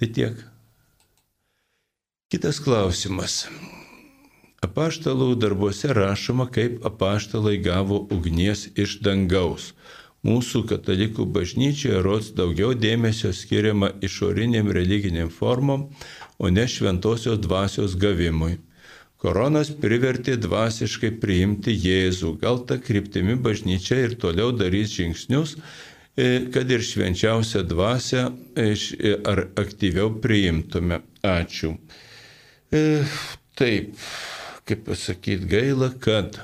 Tai 0.00 0.08
tiek. 0.16 0.40
Kitas 2.32 2.56
klausimas. 2.64 3.42
Apaštalų 4.64 5.34
darbuose 5.42 5.92
rašoma, 5.96 6.46
kaip 6.48 6.84
apaštalai 6.88 7.58
gavo 7.62 8.04
ugnies 8.14 8.68
iš 8.80 9.00
dangaus. 9.04 9.72
Mūsų 10.24 10.62
katalikų 10.70 11.26
bažnyčioje 11.28 11.98
rods 12.04 12.30
daugiau 12.38 12.72
dėmesio 12.72 13.32
skiriama 13.36 13.90
išoriniam 14.08 14.70
religiniam 14.72 15.28
formom, 15.28 15.90
o 16.38 16.48
ne 16.48 16.64
šventosios 16.70 17.42
dvasios 17.44 17.98
gavimui. 18.00 18.56
Koronas 19.24 19.70
privertė 19.80 20.36
dvasiškai 20.40 21.14
priimti 21.20 21.72
Jėzų. 21.72 22.34
Gal 22.40 22.58
ta 22.68 22.76
kryptimi 22.80 23.36
bažnyčia 23.40 24.02
ir 24.04 24.16
toliau 24.20 24.50
darys 24.52 24.92
žingsnius, 24.96 25.54
e, 26.16 26.26
kad 26.52 26.72
ir 26.72 26.84
švenčiausią 26.84 27.62
dvasę 27.68 28.26
e, 28.28 28.66
e, 28.72 29.14
ar 29.24 29.46
aktyviau 29.60 30.10
priimtume. 30.24 31.00
Ačiū. 31.24 31.76
Taip, 33.54 33.94
kaip 34.68 34.86
pasakyti, 34.88 35.48
gaila, 35.50 35.92
kad 36.00 36.40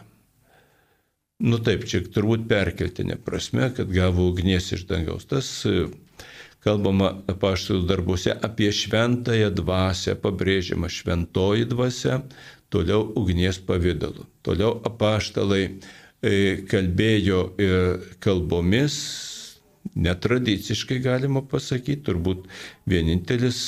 Nu 1.40 1.56
taip, 1.64 1.86
čia 1.88 2.02
turbūt 2.04 2.42
perkeltinė 2.50 3.16
prasme, 3.24 3.70
kad 3.72 3.88
gavo 3.88 4.26
ugnies 4.28 4.66
iš 4.76 4.82
dangaus. 4.90 5.24
Tas 5.28 5.46
e, 5.64 5.86
kalbama 6.60 7.14
apaštalų 7.32 7.86
darbuose 7.88 8.34
apie 8.44 8.68
šventąją 8.76 9.48
dvasę, 9.56 10.18
pabrėžiama 10.20 10.90
šventoji 10.92 11.64
dvasia, 11.70 12.18
toliau 12.68 13.06
ugnies 13.16 13.56
pavydalu. 13.64 14.26
Toliau 14.44 14.74
apaštalai 14.84 15.62
e, 15.64 16.34
kalbėjo 16.68 17.40
e, 17.56 17.70
kalbomis, 18.20 19.00
netradiciškai 19.94 21.00
galima 21.02 21.42
pasakyti, 21.46 22.02
turbūt 22.06 22.46
vienintelis 22.88 23.60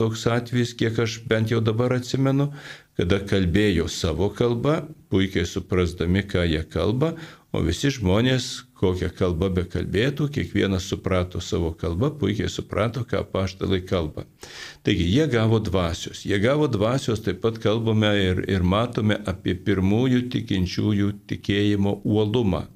toks 0.00 0.26
atvejis, 0.30 0.74
kiek 0.78 0.98
aš 1.04 1.20
bent 1.28 1.52
jau 1.52 1.60
dabar 1.64 1.94
atsimenu, 1.98 2.50
kada 2.98 3.20
kalbėjo 3.24 3.86
savo 3.88 4.28
kalbą, 4.36 4.82
puikiai 5.12 5.48
suprasdami, 5.48 6.24
ką 6.28 6.44
jie 6.48 6.62
kalba, 6.68 7.14
o 7.52 7.62
visi 7.64 7.92
žmonės, 7.92 8.48
kokią 8.80 9.12
kalbą 9.14 9.48
bekalbėtų, 9.60 10.26
kiekvienas 10.34 10.88
suprato 10.90 11.40
savo 11.44 11.70
kalbą, 11.78 12.10
puikiai 12.20 12.50
suprato, 12.50 13.04
ką 13.08 13.22
paštalai 13.32 13.82
kalba. 13.86 14.26
Taigi 14.82 15.06
jie 15.06 15.28
gavo 15.30 15.60
dvasios. 15.62 16.24
Jie 16.26 16.40
gavo 16.42 16.68
dvasios, 16.72 17.22
taip 17.24 17.42
pat 17.44 17.60
kalbame 17.62 18.12
ir, 18.18 18.44
ir 18.50 18.64
matome 18.66 19.20
apie 19.28 19.54
pirmųjų 19.54 20.26
tikinčiųjų 20.32 21.12
tikėjimo 21.30 22.00
uolumą. 22.02 22.66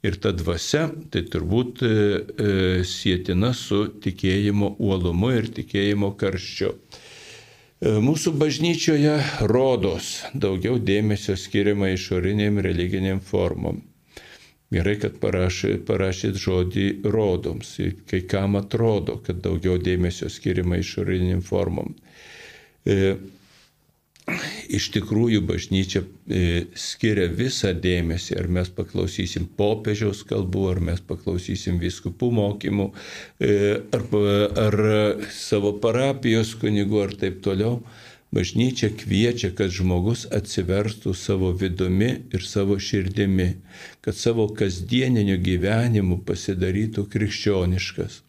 Ir 0.00 0.16
ta 0.16 0.32
dvasia, 0.32 0.86
tai 1.12 1.20
turbūt 1.28 1.82
e, 1.84 1.88
e, 1.92 2.52
sėtina 2.88 3.50
su 3.52 3.82
tikėjimo 4.00 4.74
uolumu 4.80 5.34
ir 5.36 5.50
tikėjimo 5.52 6.14
karščiu. 6.20 6.70
E, 6.72 7.92
mūsų 8.00 8.32
bažnyčioje 8.40 9.18
rodos 9.50 10.22
daugiau 10.32 10.78
dėmesio 10.80 11.36
skiriama 11.36 11.92
išoriniam 11.92 12.62
religiniam 12.64 13.20
formom. 13.20 13.82
Gerai, 14.72 14.94
kad 15.02 15.18
parašyt, 15.20 15.82
parašyt 15.84 16.38
žodį 16.38 16.86
rodoms. 17.04 17.74
Kai 18.08 18.22
kam 18.30 18.56
atrodo, 18.56 19.18
kad 19.26 19.42
daugiau 19.44 19.76
dėmesio 19.82 20.30
skiriama 20.32 20.78
išoriniam 20.80 21.44
formom. 21.44 21.92
E, 22.88 23.16
iš 24.70 24.90
tikrųjų 24.94 25.40
bažnyčia 25.46 26.02
e, 26.02 26.66
skiria 26.78 27.26
visą 27.32 27.72
dėmesį, 27.74 28.36
ar 28.40 28.48
mes 28.52 28.70
paklausysim 28.74 29.48
popiežiaus 29.58 30.22
kalbų, 30.28 30.66
ar 30.74 30.82
mes 30.90 31.02
paklausysim 31.06 31.80
viskupų 31.82 32.30
mokymų, 32.38 32.90
e, 33.40 33.56
ar, 33.96 34.06
ar 34.66 34.78
savo 35.34 35.74
parapijos 35.82 36.54
kunigų, 36.60 37.02
ar 37.08 37.18
taip 37.24 37.42
toliau. 37.44 37.80
Bažnyčia 38.30 38.92
kviečia, 38.94 39.50
kad 39.58 39.72
žmogus 39.74 40.22
atsiverstų 40.30 41.16
savo 41.18 41.50
vidumi 41.50 42.12
ir 42.30 42.44
savo 42.46 42.76
širdimi, 42.78 43.48
kad 44.06 44.14
savo 44.14 44.46
kasdieniniu 44.54 45.34
gyvenimu 45.42 46.20
pasidarytų 46.28 47.08
krikščioniškas. 47.10 48.20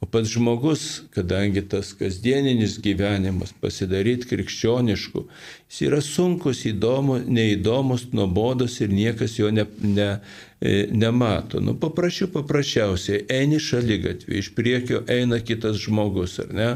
O 0.00 0.06
pats 0.06 0.30
žmogus, 0.32 1.02
kadangi 1.12 1.60
tas 1.68 1.90
kasdieninis 1.92 2.78
gyvenimas 2.80 3.52
pasidaryti 3.60 4.30
krikščionišku, 4.30 5.26
jis 5.68 5.80
yra 5.84 5.98
sunkus, 6.00 6.62
įdomu, 6.70 7.18
neįdomus, 7.28 8.06
nuobodus 8.16 8.78
ir 8.80 8.94
niekas 8.96 9.36
jo 9.36 9.50
ne, 9.52 9.66
ne, 9.84 10.08
e, 10.56 10.86
nemato. 10.96 11.60
Nu, 11.60 11.76
paprašiau 11.76 12.32
paprasčiausiai, 12.32 13.26
eini 13.28 13.60
šaly 13.60 14.00
gatvį, 14.06 14.40
iš 14.40 14.54
priekio 14.56 15.04
eina 15.04 15.42
kitas 15.44 15.76
žmogus, 15.84 16.40
ar 16.46 16.56
ne? 16.56 16.70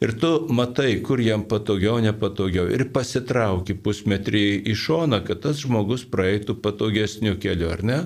Ir 0.00 0.16
tu 0.20 0.30
matai, 0.52 0.94
kur 1.04 1.20
jam 1.20 1.44
patogiau, 1.48 2.00
nepatogiau. 2.04 2.68
Ir 2.72 2.88
pasitrauki 2.92 3.76
pusmetrį 3.84 4.46
į 4.68 4.74
šoną, 4.76 5.22
kad 5.28 5.44
tas 5.44 5.60
žmogus 5.60 6.08
praeitų 6.08 6.56
patogesniu 6.64 7.36
keliu, 7.40 7.68
ar 7.72 7.84
ne? 7.84 8.00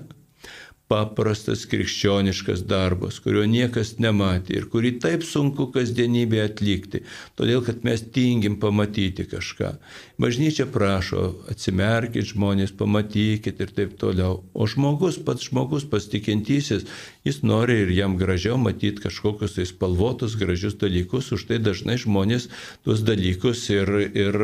Paprastas 0.90 1.62
krikščioniškas 1.70 2.64
darbas, 2.66 3.20
kurio 3.22 3.44
niekas 3.46 3.94
nematė 4.02 4.56
ir 4.58 4.66
kurį 4.72 4.96
taip 5.02 5.22
sunku 5.26 5.68
kasdienybėje 5.74 6.46
atlikti, 6.48 7.02
todėl 7.38 7.62
kad 7.66 7.84
mes 7.86 8.02
tingim 8.16 8.58
pamatyti 8.62 9.28
kažką. 9.30 9.76
Bažnyčia 10.20 10.66
prašo, 10.66 11.28
atsimerkit 11.52 12.32
žmonės, 12.32 12.74
pamatykit 12.76 13.62
ir 13.62 13.74
taip 13.76 13.94
toliau. 14.02 14.42
O 14.52 14.66
žmogus, 14.66 15.20
pats 15.22 15.46
žmogus, 15.46 15.86
pastikintysis, 15.88 16.88
jis 17.24 17.42
nori 17.46 17.80
ir 17.84 17.94
jam 17.94 18.18
gražiau 18.18 18.58
matyti 18.58 19.06
kažkokius 19.06 19.60
tai 19.60 19.68
spalvotus, 19.70 20.34
gražius 20.40 20.74
dalykus, 20.80 21.30
už 21.36 21.46
tai 21.52 21.62
dažnai 21.62 22.00
žmonės 22.02 22.50
tuos 22.82 23.06
dalykus 23.06 23.68
ir, 23.70 23.94
ir 24.10 24.42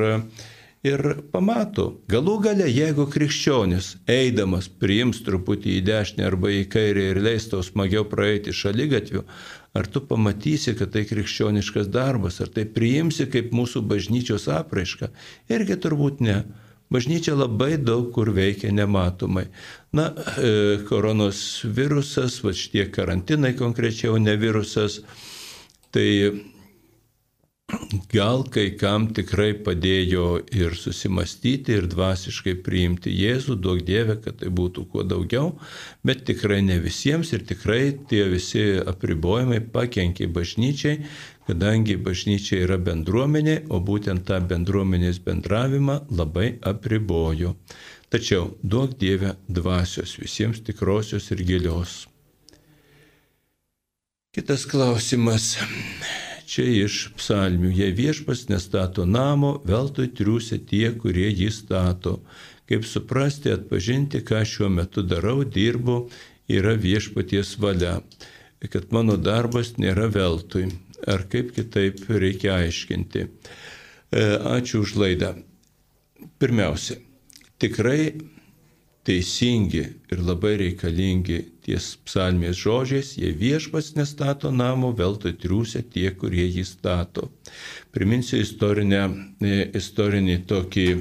ir 0.87 1.03
pamato. 1.33 1.87
Galų 2.11 2.37
gale, 2.45 2.67
jeigu 2.71 3.07
krikščionis 3.11 3.93
eidamas 4.11 4.69
priims 4.69 5.23
truputį 5.27 5.77
į 5.79 5.85
dešinę 5.87 6.27
arba 6.29 6.53
į 6.55 6.65
kairę 6.73 7.11
ir 7.13 7.21
leis 7.23 7.49
tau 7.51 7.63
smagiau 7.67 8.07
praeiti 8.09 8.55
šaly 8.55 8.89
gatvių, 8.93 9.25
ar 9.77 9.89
tu 9.93 10.03
pamatysi, 10.09 10.77
kad 10.79 10.95
tai 10.95 11.05
krikščioniškas 11.09 11.91
darbas, 11.93 12.41
ar 12.41 12.53
tai 12.53 12.67
priimsi 12.79 13.29
kaip 13.33 13.53
mūsų 13.57 13.85
bažnyčios 13.91 14.49
apraišką? 14.53 15.11
Irgi 15.53 15.79
turbūt 15.83 16.23
ne. 16.25 16.41
Bažnyčia 16.93 17.35
labai 17.35 17.75
daug 17.83 18.13
kur 18.15 18.31
veikia 18.31 18.71
nematomai. 18.71 19.49
Na, 19.97 20.13
e, 20.39 20.83
koronos 20.87 21.65
virusas, 21.67 22.39
va 22.45 22.55
šitie 22.55 22.87
karantinai 22.95 23.57
konkrečiau 23.59 24.21
ne 24.23 24.37
virusas, 24.39 25.01
tai 25.91 26.07
gal 28.12 28.44
kai 28.52 28.70
kam 28.78 29.09
tikrai 29.14 29.51
padėjo 29.66 30.26
ir 30.55 30.74
susimastyti, 30.78 31.76
ir 31.78 31.88
dvasiškai 31.90 32.56
priimti 32.66 33.12
Jėzų, 33.12 33.56
daug 33.62 33.82
Dievė, 33.86 34.18
kad 34.24 34.38
tai 34.43 34.51
būtų 34.60 34.86
kuo 34.93 35.05
daugiau, 35.06 35.55
bet 36.06 36.24
tikrai 36.28 36.62
ne 36.62 36.78
visiems 36.82 37.32
ir 37.36 37.47
tikrai 37.48 37.97
tie 38.10 38.24
visi 38.30 38.64
apribojimai 38.93 39.60
pakenkė 39.74 40.28
bažnyčiai, 40.32 41.02
kadangi 41.47 41.97
bažnyčia 42.02 42.62
yra 42.64 42.78
bendruomenė, 42.78 43.59
o 43.70 43.80
būtent 43.80 44.26
tą 44.28 44.40
bendruomenės 44.52 45.20
bendravimą 45.26 46.01
labai 46.10 46.56
apribojo. 46.72 47.56
Tačiau 48.10 48.52
duok 48.62 48.94
Dievę 49.01 49.34
dvasios 49.51 50.14
visiems 50.20 50.62
tikrosios 50.62 51.32
ir 51.34 51.43
gilios. 51.47 52.05
Kitas 54.36 54.66
klausimas 54.68 55.56
čia 56.47 56.66
iš 56.86 56.98
psalmių. 57.18 57.70
Jei 57.74 57.94
viešpas 57.97 58.47
nestato 58.51 59.06
namo, 59.09 59.56
veltui 59.66 60.09
triūsia 60.14 60.60
tie, 60.62 60.90
kurie 60.94 61.28
jį 61.31 61.51
stato. 61.55 62.20
Kaip 62.66 62.86
suprasti, 62.86 63.52
atpažinti, 63.55 64.23
ką 64.27 64.43
šiuo 64.47 64.70
metu 64.73 65.05
darau, 65.06 65.44
dirbu, 65.44 66.06
yra 66.51 66.74
viešpaties 66.78 67.56
valia. 67.62 68.01
Kad 68.62 68.90
mano 68.94 69.18
darbas 69.20 69.77
nėra 69.78 70.09
veltui. 70.10 70.70
Ar 71.06 71.27
kaip 71.31 71.52
kitaip 71.55 72.06
reikia 72.09 72.56
aiškinti. 72.62 73.27
E, 73.27 74.24
ačiū 74.56 74.81
už 74.86 74.97
laidą. 74.98 75.35
Pirmiausia, 76.40 76.97
tikrai 77.60 78.16
teisingi 79.06 79.85
ir 80.10 80.23
labai 80.24 80.56
reikalingi 80.64 81.39
ties 81.66 81.97
psalmės 82.06 82.59
žodžiais, 82.62 83.16
jei 83.18 83.34
viešpats 83.34 83.97
nestato 83.98 84.52
namo, 84.55 84.93
veltui 84.94 85.34
triūsia 85.34 85.82
tie, 85.90 86.09
kurie 86.14 86.47
jį 86.47 86.64
stato. 86.66 87.30
Priminsiu 87.94 88.38
istorinę, 88.44 89.02
e, 89.43 89.56
istorinį 89.80 90.36
tokį 90.47 90.86
e, 90.94 91.01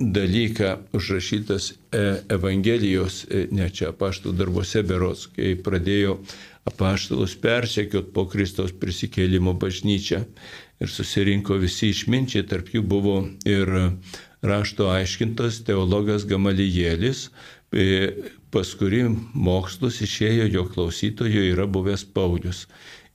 dalyką 0.00 0.72
užrašytas 0.96 1.70
e, 1.70 2.02
Evangelijos, 2.34 3.22
ne 3.54 3.68
čia 3.70 3.92
apaštų 3.94 4.34
darbuose 4.40 4.82
beros, 4.86 5.28
kai 5.36 5.54
pradėjo 5.54 6.18
apaštalus 6.68 7.36
persekiot 7.40 8.10
po 8.16 8.26
Kristaus 8.30 8.74
prisikėlimo 8.76 9.54
bažnyčią 9.60 10.24
ir 10.80 10.90
susirinko 10.90 11.60
visi 11.62 11.92
išminčiai, 11.94 12.46
tarp 12.48 12.74
jų 12.74 12.82
buvo 12.90 13.20
ir 13.48 13.70
rašto 14.42 14.88
aiškintas 14.90 15.60
teologas 15.68 16.24
Gamalijėlis, 16.28 17.28
pas 18.50 18.70
kurį 18.78 19.04
mokslus 19.34 20.00
išėjo 20.04 20.48
jo 20.50 20.64
klausytojo 20.72 21.44
yra 21.52 21.66
buvęs 21.70 22.06
Paulius. 22.14 22.66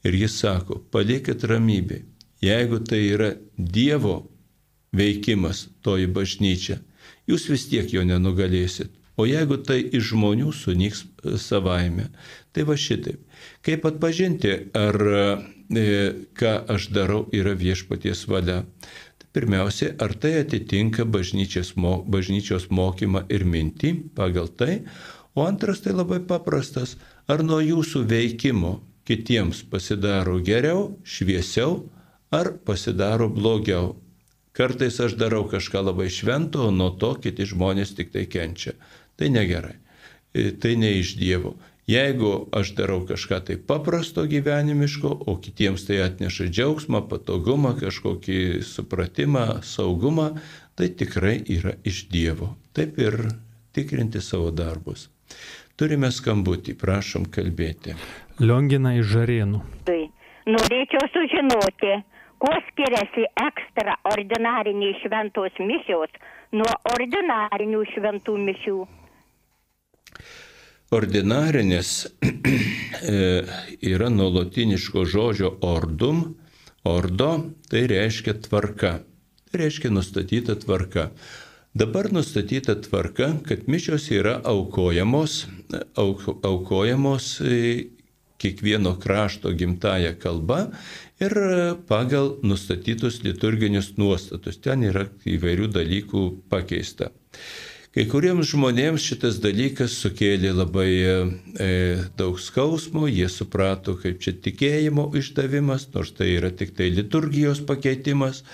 Ir 0.06 0.16
jis 0.16 0.38
sako, 0.44 0.80
palikit 0.94 1.44
ramybė, 1.50 2.04
jeigu 2.46 2.80
tai 2.86 3.02
yra 3.10 3.32
Dievo 3.58 4.20
veikimas 4.96 5.66
toji 5.84 6.08
bažnyčia, 6.08 6.78
jūs 7.28 7.50
vis 7.50 7.66
tiek 7.72 7.90
jo 7.92 8.06
nenugalėsit. 8.06 8.94
O 9.16 9.24
jeigu 9.24 9.58
tai 9.64 9.80
iš 9.96 10.12
žmonių 10.12 10.52
sunyks 10.52 11.06
e, 11.06 11.38
savaime, 11.40 12.10
tai 12.52 12.66
va 12.68 12.76
šitaip. 12.76 13.22
Kaip 13.64 13.88
atpažinti, 13.88 14.52
ar 14.76 15.00
e, 15.08 15.88
ką 16.36 16.54
aš 16.76 16.90
darau 16.96 17.24
yra 17.34 17.56
viešpaties 17.56 18.26
valia? 18.28 18.66
Pirmiausia, 19.36 19.94
ar 20.00 20.14
tai 20.16 20.38
atitinka 20.40 21.04
bažnyčios 21.08 22.70
mokymą 22.72 23.26
ir 23.32 23.44
mintį 23.44 23.92
pagal 24.16 24.48
tai, 24.48 24.86
o 25.36 25.46
antras 25.46 25.84
tai 25.84 25.94
labai 25.94 26.22
paprastas, 26.24 26.96
ar 27.28 27.44
nuo 27.44 27.60
jūsų 27.62 28.06
veikimo 28.10 28.80
kitiems 29.06 29.62
pasidaro 29.70 30.40
geriau, 30.42 30.96
šviesiau, 31.04 31.84
ar 32.32 32.56
pasidaro 32.66 33.30
blogiau. 33.30 33.96
Kartais 34.56 34.98
aš 35.04 35.18
darau 35.20 35.44
kažką 35.52 35.84
labai 35.84 36.08
švento, 36.10 36.70
o 36.70 36.72
nuo 36.72 36.94
to 36.96 37.14
kiti 37.20 37.46
žmonės 37.46 37.94
tik 37.98 38.14
tai 38.16 38.26
kenčia. 38.32 38.74
Tai 39.20 39.30
negerai. 39.30 39.76
E, 40.34 40.52
tai 40.52 40.76
ne 40.80 40.94
iš 41.00 41.16
Dievo. 41.20 41.56
Jeigu 41.88 42.48
aš 42.56 42.72
darau 42.80 43.04
kažką 43.06 43.42
tai 43.46 43.58
paprasto 43.62 44.24
gyvenimiško, 44.26 45.12
o 45.30 45.36
kitiems 45.38 45.86
tai 45.86 46.00
atneša 46.08 46.48
džiaugsmą, 46.50 47.04
patogumą, 47.12 47.76
kažkokį 47.78 48.64
supratimą, 48.66 49.62
saugumą, 49.62 50.32
tai 50.76 50.90
tikrai 50.90 51.38
yra 51.46 51.76
iš 51.86 52.08
Dievo. 52.10 52.56
Taip 52.74 52.98
ir 52.98 53.20
tikrinti 53.76 54.24
savo 54.24 54.50
darbus. 54.56 55.12
Turime 55.76 56.12
skambutį, 56.16 56.76
prašom 56.80 57.26
kalbėti. 57.36 57.96
Liongina 58.40 58.94
iš 59.00 59.10
Žarėnų. 59.12 59.62
Tai 59.88 60.02
norėčiau 60.48 61.08
sužinoti, 61.12 61.98
kuo 62.40 62.54
skiriasi 62.70 63.28
ekstraordinariniai 63.48 64.96
šventos 65.02 65.60
mišios 65.60 66.16
nuo 66.56 66.72
ordinarinių 66.94 67.84
šventų 67.92 68.38
mišių. 68.48 68.78
Ordinarinės 70.96 71.92
e, 72.26 73.20
yra 73.90 74.10
nuo 74.14 74.30
lotiniško 74.36 75.04
žodžio 75.10 75.56
ordum, 75.66 76.22
ordo, 76.86 77.32
tai 77.72 77.88
reiškia 77.90 78.38
tvarka, 78.46 79.00
tai 79.50 79.64
reiškia 79.66 79.92
nustatyta 79.92 80.56
tvarka. 80.62 81.10
Dabar 81.76 82.08
nustatyta 82.12 82.82
tvarka, 82.82 83.34
kad 83.44 83.66
mišios 83.68 84.06
yra 84.12 84.38
aukojamos, 84.48 85.34
auk, 86.00 86.22
aukojamos 86.44 87.42
e, 87.42 87.58
kiekvieno 88.40 88.94
krašto 89.00 89.52
gimtaja 89.52 90.14
kalba 90.16 90.70
ir 91.20 91.36
pagal 91.88 92.38
nustatytus 92.48 93.20
liturginius 93.24 93.98
nuostatus. 93.98 94.62
Ten 94.64 94.88
yra 94.88 95.04
įvairių 95.28 95.68
dalykų 95.76 96.24
pakeista. 96.48 97.10
Kai 97.92 98.08
kuriems 98.08 98.54
žmonėms 98.54 99.04
šitas 99.10 99.42
dalykas 99.44 99.98
sukėlė 100.00 100.56
labai 100.56 100.90
e, 101.04 101.76
daug 102.16 102.40
skausmo, 102.40 103.04
jie 103.12 103.28
suprato, 103.28 103.98
kaip 104.00 104.24
čia 104.24 104.32
tikėjimo 104.48 105.10
išdavimas, 105.20 105.90
nors 105.92 106.16
tai 106.16 106.32
yra 106.38 106.56
tik 106.56 106.72
tai 106.80 106.88
liturgijos 106.96 107.66
pakeitimas. 107.68 108.46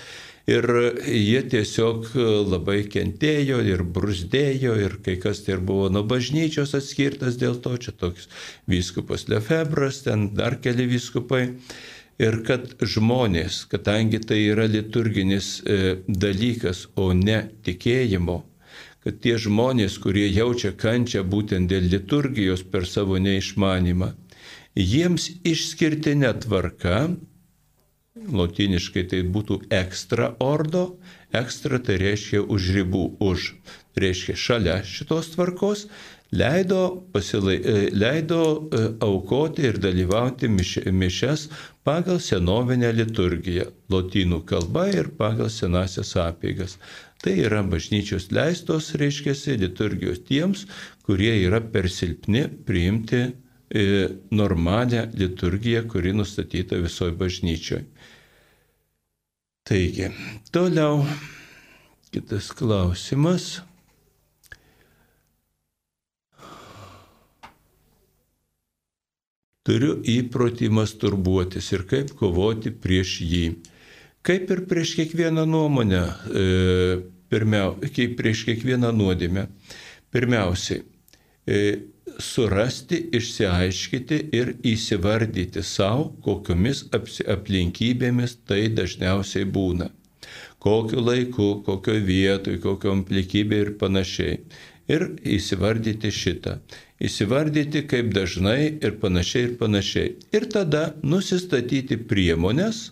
Ir 0.50 0.66
jie 1.06 1.40
tiesiog 1.46 2.08
labai 2.50 2.80
kentėjo 2.90 3.60
ir 3.62 3.84
brusdėjo 3.86 4.74
ir 4.82 4.96
kai 5.04 5.14
kas 5.22 5.44
tai 5.46 5.54
ir 5.54 5.62
buvo 5.62 5.86
nuo 5.92 6.02
bažnyčios 6.02 6.74
atskirtas 6.74 7.38
dėl 7.38 7.60
to, 7.62 7.76
čia 7.78 7.94
toks 7.94 8.26
vyskupas 8.66 9.28
Lefebras, 9.30 10.02
ten 10.02 10.32
dar 10.34 10.58
keli 10.58 10.88
vyskupai. 10.90 11.44
Ir 12.22 12.42
kad 12.46 12.74
žmonės, 12.82 13.64
kadangi 13.70 14.18
tai 14.22 14.42
yra 14.50 14.66
liturginis 14.70 15.62
e, 15.64 16.02
dalykas, 16.06 16.84
o 16.94 17.12
ne 17.16 17.38
tikėjimo, 17.64 18.42
kad 19.02 19.18
tie 19.22 19.38
žmonės, 19.40 19.96
kurie 20.02 20.28
jaučia 20.28 20.74
kančią 20.78 21.24
būtent 21.26 21.70
dėl 21.70 21.88
liturgijos 21.90 22.62
per 22.70 22.86
savo 22.86 23.18
neišmanimą, 23.18 24.12
jiems 24.78 25.30
išskirtinė 25.48 26.34
tvarka, 26.44 27.08
lotiniškai 28.16 29.04
tai 29.08 29.20
būtų 29.34 29.58
ekstra 29.72 30.32
ordo, 30.44 30.82
ekstra 31.32 31.78
tai 31.80 31.96
reiškia 32.02 32.42
už 32.44 32.72
ribų, 32.76 33.04
už, 33.24 33.52
reiškia 33.96 34.36
šalia 34.36 34.74
šitos 34.84 35.30
tvarkos, 35.32 35.86
leido, 36.32 36.82
pasilai, 37.12 37.56
e, 37.56 37.76
leido 37.96 38.42
e, 38.44 38.82
aukoti 39.04 39.64
ir 39.68 39.80
dalyvauti 39.80 40.50
mišes 40.52 41.48
pagal 41.88 42.20
senovinę 42.20 42.92
liturgiją, 42.96 43.70
lotynų 43.92 44.42
kalba 44.48 44.88
ir 44.92 45.12
pagal 45.16 45.48
senasias 45.52 46.12
apėgas. 46.20 46.76
Tai 47.22 47.36
yra 47.38 47.62
bažnyčios 47.64 48.28
leistos, 48.34 48.92
reiškia, 48.98 49.36
liturgijos 49.60 50.24
tiems, 50.28 50.66
kurie 51.06 51.32
yra 51.46 51.62
per 51.64 51.88
silpni 51.88 52.48
priimti 52.66 53.30
normalią 54.30 55.06
liturgiją, 55.16 55.86
kuri 55.88 56.12
nustatyta 56.12 56.76
visoje 56.76 57.14
bažnyčioje. 57.16 57.84
Taigi, 59.64 60.08
toliau 60.50 61.04
kitas 62.12 62.50
klausimas. 62.58 63.62
Turiu 69.62 69.94
įprotį 70.10 70.66
masturbuotis 70.74 71.70
ir 71.76 71.86
kaip 71.86 72.10
kovoti 72.18 72.72
prieš 72.74 73.20
jį. 73.22 73.44
Kaip 74.26 74.50
ir 74.50 74.64
prieš 74.66 74.96
kiekvieną 74.98 75.46
nuomonę, 75.46 76.02
e, 76.02 76.42
pirmiau, 77.30 77.76
kaip 77.94 78.18
prieš 78.18 78.42
kiekvieną 78.50 78.90
nuodėmę. 78.98 79.46
Pirmiausiai, 80.10 80.82
e, 81.46 81.62
surasti, 82.22 82.98
išsiaiškiti 83.18 84.18
ir 84.36 84.54
įsivardyti 84.66 85.62
savo, 85.66 86.10
kokiomis 86.24 86.84
aplinkybėmis 86.92 88.38
tai 88.48 88.66
dažniausiai 88.76 89.48
būna. 89.56 89.90
Kokiu 90.62 91.02
laiku, 91.02 91.48
kokioje 91.66 92.04
vietoje, 92.06 92.62
kokio 92.62 92.94
aplinkybė 93.00 93.60
ir 93.66 93.72
panašiai. 93.80 94.38
Ir 94.92 95.08
įsivardyti 95.36 96.10
šitą. 96.14 96.56
Įsivardyti 97.02 97.84
kaip 97.90 98.10
dažnai 98.14 98.78
ir 98.82 98.98
panašiai 99.02 99.46
ir 99.48 99.54
panašiai. 99.58 100.16
Ir 100.34 100.48
tada 100.50 100.88
nusistatyti 101.02 101.98
priemonės, 102.10 102.90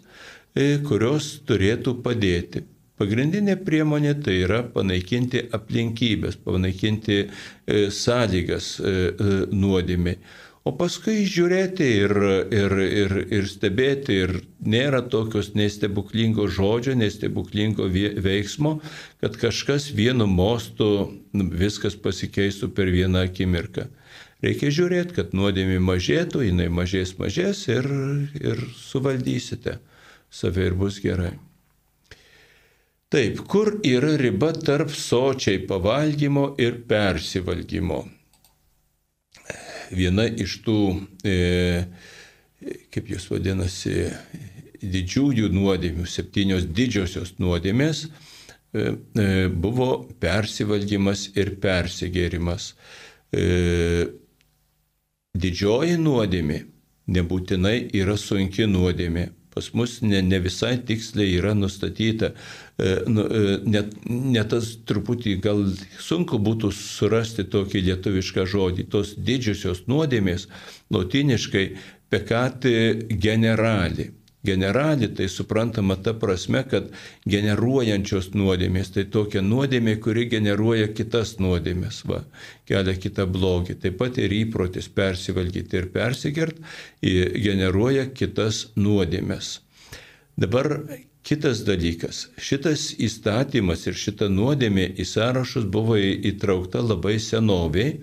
E, 0.58 0.80
kurios 0.82 1.26
turėtų 1.46 2.00
padėti. 2.02 2.64
Pagrindinė 3.00 3.56
priemonė 3.64 4.12
tai 4.20 4.42
yra 4.44 4.60
panaikinti 4.74 5.46
aplinkybės, 5.56 6.36
panaikinti 6.44 7.16
e, 7.24 7.28
sąlygas 7.96 8.74
e, 8.84 8.94
nuodėmiai. 9.56 10.18
O 10.68 10.74
paskui 10.76 11.22
žiūrėti 11.24 11.86
ir, 12.02 12.12
ir, 12.52 12.74
ir, 12.84 13.14
ir 13.32 13.46
stebėti, 13.48 14.18
ir 14.26 14.34
nėra 14.60 15.00
tokios 15.08 15.54
nestebuklingo 15.56 16.44
žodžio, 16.52 16.92
nestebuklingo 17.00 17.88
veiksmo, 17.88 18.76
kad 19.24 19.40
kažkas 19.40 19.88
vienu 19.96 20.28
mostu 20.28 20.90
nu, 21.32 21.48
viskas 21.48 21.96
pasikeistų 21.96 22.68
per 22.76 22.92
vieną 22.92 23.24
akimirką. 23.30 23.88
Reikia 24.44 24.68
žiūrėti, 24.76 25.16
kad 25.16 25.32
nuodėmė 25.36 25.80
mažėtų, 25.84 26.44
jinai 26.50 26.68
mažės, 26.72 27.16
mažės 27.16 27.64
ir, 27.72 27.88
ir 28.36 28.60
suvaldysite 28.76 29.80
save 30.28 30.68
ir 30.68 30.76
bus 30.76 31.00
gerai. 31.00 31.38
Taip, 33.10 33.40
kur 33.50 33.72
yra 33.82 34.12
riba 34.20 34.52
tarp 34.54 34.92
sočiai 34.94 35.64
pavalgymo 35.66 36.54
ir 36.62 36.76
persivalgymo? 36.86 38.04
Viena 39.90 40.28
iš 40.30 40.60
tų, 40.62 40.76
e, 41.26 41.34
kaip 42.94 43.10
jūs 43.10 43.26
vadinasi, 43.32 43.96
didžiųjų 44.80 45.50
nuodėmių, 45.52 46.06
septynios 46.06 46.68
didžiosios 46.70 47.34
nuodėmės 47.42 48.04
e, 48.06 48.10
e, 48.78 49.26
buvo 49.50 49.90
persivalgymas 50.22 51.32
ir 51.34 51.56
persigėrimas. 51.60 52.74
E, 53.34 54.06
didžioji 55.34 55.98
nuodėmė 55.98 56.62
nebūtinai 57.10 57.76
yra 57.98 58.14
sunki 58.14 58.70
nuodėmė, 58.70 59.32
Pas 59.54 59.66
mus 59.74 59.96
ne, 60.02 60.20
ne 60.22 60.38
visai 60.38 60.76
tiksliai 60.86 61.34
yra 61.40 61.54
nustatyta, 61.58 62.30
e, 62.78 62.92
nu, 63.10 63.24
e, 63.26 63.56
net, 63.66 63.96
net 64.06 64.52
tas 64.52 64.68
truputį 64.86 65.36
gal 65.42 65.64
sunku 65.98 66.38
būtų 66.38 66.70
surasti 66.76 67.48
tokį 67.50 67.82
lietuvišką 67.88 68.46
žodį. 68.46 68.86
Tos 68.94 69.16
didžiosios 69.18 69.84
nuodėmės, 69.90 70.46
lotiniškai 70.94 71.66
pekati 72.10 72.74
generali. 73.10 74.10
Generalį 74.46 75.10
tai 75.18 75.26
suprantama 75.28 75.98
ta 76.00 76.14
prasme, 76.16 76.62
kad 76.68 76.86
generuojančios 77.28 78.30
nuodėmės, 78.32 78.94
tai 78.94 79.04
tokia 79.12 79.42
nuodėmė, 79.44 79.98
kuri 80.00 80.24
generuoja 80.32 80.88
kitas 80.96 81.34
nuodėmės, 81.44 82.00
va, 82.08 82.22
kelia 82.68 82.96
kitą 82.96 83.26
blogį. 83.28 83.76
Taip 83.82 83.98
pat 84.00 84.16
ir 84.22 84.32
įprotis 84.32 84.88
persivalgyti 84.96 85.82
ir 85.82 85.90
persigert 85.92 86.56
generuoja 87.02 88.06
kitas 88.16 88.70
nuodėmės. 88.80 89.58
Dabar 90.40 90.72
kitas 91.26 91.60
dalykas. 91.66 92.28
Šitas 92.40 92.94
įstatymas 92.96 93.84
ir 93.90 93.98
šita 93.98 94.30
nuodėmė 94.32 94.86
į 94.96 95.04
sąrašus 95.04 95.66
buvo 95.68 95.98
įtraukta 96.00 96.80
labai 96.80 97.18
senoviai 97.20 97.98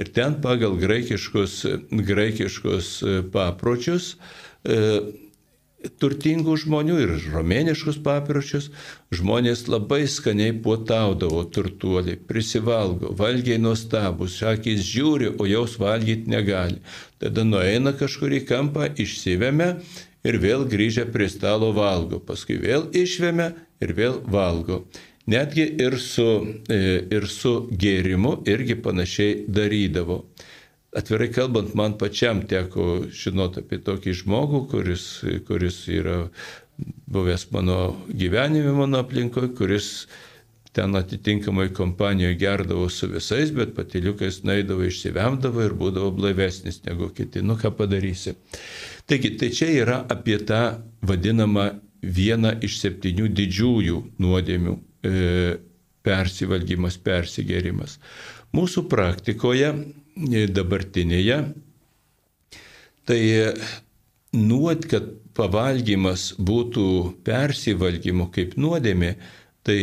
ir 0.00 0.12
ten 0.16 0.38
pagal 0.40 0.78
graikiškus, 0.80 1.58
graikiškus 1.92 2.94
papročius 3.34 4.14
e, 4.64 4.80
turtingų 6.02 6.56
žmonių 6.64 6.98
ir 7.02 7.12
romėniškus 7.32 7.98
papročius, 8.04 8.70
žmonės 9.14 9.66
labai 9.70 10.04
skaniai 10.10 10.54
puotaudavo 10.64 11.42
turtuoliai, 11.54 12.18
prisivalgo, 12.28 13.12
valgiai 13.18 13.58
nuostabus, 13.62 14.38
šakys 14.40 14.84
žiūri, 14.88 15.32
o 15.38 15.48
jaus 15.48 15.78
valgyti 15.82 16.30
negali. 16.32 16.82
Tada 17.22 17.44
nueina 17.46 17.94
kažkurį 17.96 18.42
kampą, 18.48 18.88
išsivemia 18.96 19.76
ir 20.26 20.38
vėl 20.42 20.66
grįžę 20.70 21.08
prie 21.12 21.28
stalo 21.32 21.72
valgo, 21.76 22.20
paskui 22.22 22.60
vėl 22.62 22.88
išvemia 22.94 23.52
ir 23.82 23.96
vėl 23.98 24.20
valgo. 24.26 24.84
Netgi 25.26 25.68
ir 25.78 25.98
su, 26.02 26.28
e, 26.66 27.06
ir 27.14 27.28
su 27.30 27.68
gėrimu 27.70 28.40
irgi 28.50 28.74
panašiai 28.82 29.44
darydavo. 29.46 30.24
Atvirai 30.92 31.30
kalbant, 31.32 31.72
man 31.74 31.94
pačiam 31.96 32.42
teko 32.48 33.06
žinoti 33.16 33.62
apie 33.62 33.78
tokį 33.80 34.12
žmogų, 34.18 34.66
kuris, 34.68 35.06
kuris 35.48 35.78
yra 35.88 36.26
buvęs 37.12 37.46
mano 37.54 37.78
gyvenime, 38.08 38.74
mano 38.76 39.00
aplinkoje, 39.00 39.54
kuris 39.56 39.88
ten 40.72 40.96
atitinkamai 40.96 41.68
kompanijoje 41.72 42.36
gerdavo 42.40 42.88
su 42.88 43.08
visais, 43.08 43.52
bet 43.52 43.74
patiliukais 43.76 44.42
naidavo, 44.44 44.84
išsivemdavo 44.88 45.64
ir 45.64 45.74
būdavo 45.76 46.12
blaivesnis 46.16 46.80
negu 46.86 47.10
kiti. 47.12 47.42
Nu 47.44 47.56
ką 47.60 47.74
padarysi. 47.76 48.36
Taigi, 49.08 49.34
tai 49.40 49.50
čia 49.52 49.68
yra 49.72 49.98
apie 50.12 50.38
tą 50.48 50.62
vadinamą 51.04 51.70
vieną 52.02 52.56
iš 52.64 52.78
septynių 52.84 53.28
didžiųjų 53.36 53.98
nuodėmių 54.24 54.76
e, 54.76 55.58
persivalgymas, 56.02 56.96
persigerimas. 57.04 57.98
Mūsų 58.56 58.88
praktikoje 58.90 59.74
dabartinėje, 60.16 61.38
tai 63.08 63.20
nuod, 64.32 64.86
kad 64.90 65.08
pavalgymas 65.36 66.32
būtų 66.40 66.86
persivalgymu 67.24 68.28
kaip 68.34 68.56
nuodėmė, 68.60 69.14
tai 69.64 69.78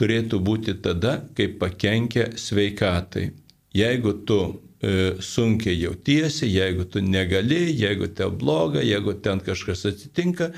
turėtų 0.00 0.40
būti 0.42 0.76
tada, 0.82 1.20
kai 1.36 1.48
pakenkia 1.58 2.32
sveikatai. 2.38 3.30
Jeigu 3.74 4.12
tu 4.26 4.38
e, 4.44 5.14
sunkiai 5.22 5.76
jautiesi, 5.80 6.48
jeigu 6.50 6.86
tu 6.90 7.02
negali, 7.02 7.66
jeigu 7.74 8.10
te 8.14 8.28
bloga, 8.30 8.82
jeigu 8.82 9.16
ten 9.22 9.42
kažkas 9.42 9.86
atsitinka, 9.90 10.52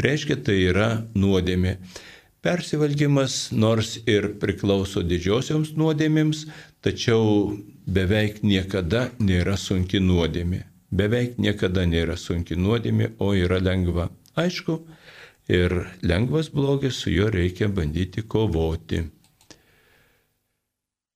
reiškia 0.00 0.38
tai 0.44 0.58
yra 0.70 0.90
nuodėmė. 1.16 1.78
Persivalgymas 2.42 3.52
nors 3.54 3.98
ir 4.08 4.32
priklauso 4.42 5.04
didžiosioms 5.06 5.76
nuodėmėms, 5.78 6.46
tačiau 6.82 7.52
beveik 7.86 8.42
niekada 8.42 9.08
nėra 9.18 9.56
sunki 9.56 10.00
nuodėmė. 10.02 10.64
Beveik 10.92 11.38
niekada 11.40 11.86
nėra 11.88 12.18
sunki 12.20 12.58
nuodėmė, 12.58 13.14
o 13.18 13.32
yra 13.38 13.62
lengva. 13.62 14.10
Aišku, 14.36 14.78
ir 15.48 15.74
lengvas 16.02 16.50
blogis, 16.52 17.00
su 17.00 17.10
juo 17.10 17.30
reikia 17.32 17.68
bandyti 17.68 18.22
kovoti. 18.22 19.06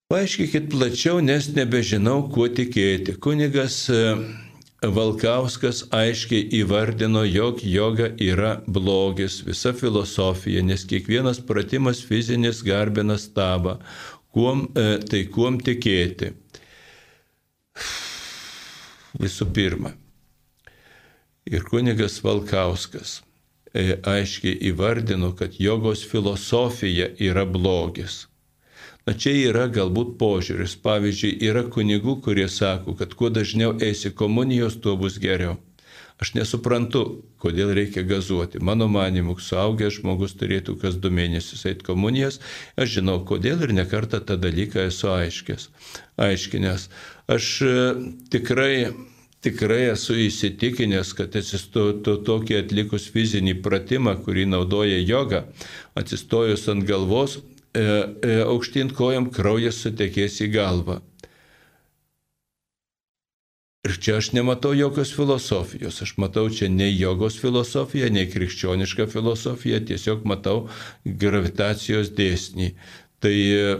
Paaiškikit 0.07 0.71
plačiau, 0.71 1.21
nes 1.21 1.49
nebežinau, 1.51 2.29
kuo 2.31 2.47
tikėti. 2.47 3.17
Kunigas 3.19 3.81
e, 3.91 4.03
Valkauskas 4.87 5.81
aiškiai 5.91 6.45
įvardino, 6.61 7.25
jog 7.27 7.65
joga 7.67 8.13
yra 8.23 8.53
blogis, 8.71 9.41
visa 9.43 9.73
filosofija, 9.75 10.63
nes 10.63 10.87
kiekvienas 10.87 11.41
pratimas 11.49 12.05
fizinis 12.07 12.63
garbina 12.63 13.17
stabą. 13.19 13.81
Kuom, 14.37 14.67
e, 14.77 14.89
tai 15.09 15.23
kuom 15.33 15.57
tikėti? 15.65 16.35
Visų 19.17 19.49
pirma. 19.57 19.95
Ir 21.49 21.65
kunigas 21.65 22.19
Valkauskas 22.25 23.23
E, 23.77 23.99
aiškiai 24.09 24.57
įvardino, 24.71 25.35
kad 25.37 25.59
jogos 25.61 26.05
filosofija 26.09 27.11
yra 27.21 27.43
blogis. 27.45 28.23
Na 29.07 29.13
čia 29.13 29.35
yra 29.51 29.67
galbūt 29.69 30.15
požiūris. 30.21 30.79
Pavyzdžiui, 30.87 31.35
yra 31.49 31.63
kunigų, 31.75 32.15
kurie 32.25 32.47
sako, 32.49 32.95
kad 32.97 33.13
kuo 33.19 33.29
dažniau 33.29 33.75
eisi 33.89 34.15
komunijos, 34.21 34.79
tuo 34.81 34.97
bus 35.03 35.19
geriau. 35.21 35.59
Aš 36.17 36.33
nesuprantu, 36.33 37.03
kodėl 37.43 37.75
reikia 37.77 38.01
gazuoti. 38.09 38.61
Mano 38.65 38.87
manimu, 38.89 39.35
suaugęs 39.37 39.99
žmogus 39.99 40.33
turėtų 40.41 40.79
kas 40.81 40.97
du 40.97 41.11
mėnesius 41.13 41.67
eiti 41.69 41.85
komunijas. 41.85 42.41
Aš 42.81 42.95
žinau, 42.99 43.19
kodėl 43.29 43.67
ir 43.67 43.75
nekartą 43.77 44.23
tą 44.25 44.39
dalyką 44.41 44.87
esu 44.89 45.11
aiškęs. 45.13 45.69
Aiškinęs. 46.17 46.89
Aš 47.37 47.51
e, 47.67 47.77
tikrai 48.33 48.73
tikrai 49.47 49.91
esu 49.93 50.17
įsitikinęs, 50.19 51.13
kad 51.19 51.37
atsistoju 51.39 52.17
tokį 52.27 52.57
atlikus 52.63 53.07
fizinį 53.15 53.59
pratimą, 53.63 54.17
kurį 54.25 54.49
naudoja 54.51 54.99
joga, 55.03 55.45
atsistojus 55.99 56.67
ant 56.73 56.87
galvos, 56.89 57.39
e, 57.39 57.85
e, 57.85 58.41
aukštyn 58.47 58.91
kojam 58.97 59.29
kraujas 59.31 59.79
sutekės 59.85 60.41
į 60.43 60.51
galvą. 60.57 60.99
Ir 63.87 63.95
čia 64.03 64.17
aš 64.19 64.33
nematau 64.35 64.73
jokios 64.75 65.13
filosofijos, 65.15 66.01
aš 66.03 66.17
matau 66.23 66.49
čia 66.51 66.67
nei 66.73 66.97
jogos 66.97 67.37
filosofiją, 67.39 68.09
nei 68.11 68.27
krikščionišką 68.33 69.07
filosofiją, 69.13 69.83
tiesiog 69.93 70.25
matau 70.27 70.65
gravitacijos 71.05 72.11
dėsnį. 72.17 72.73
Tai 73.23 73.37
e, 73.37 73.77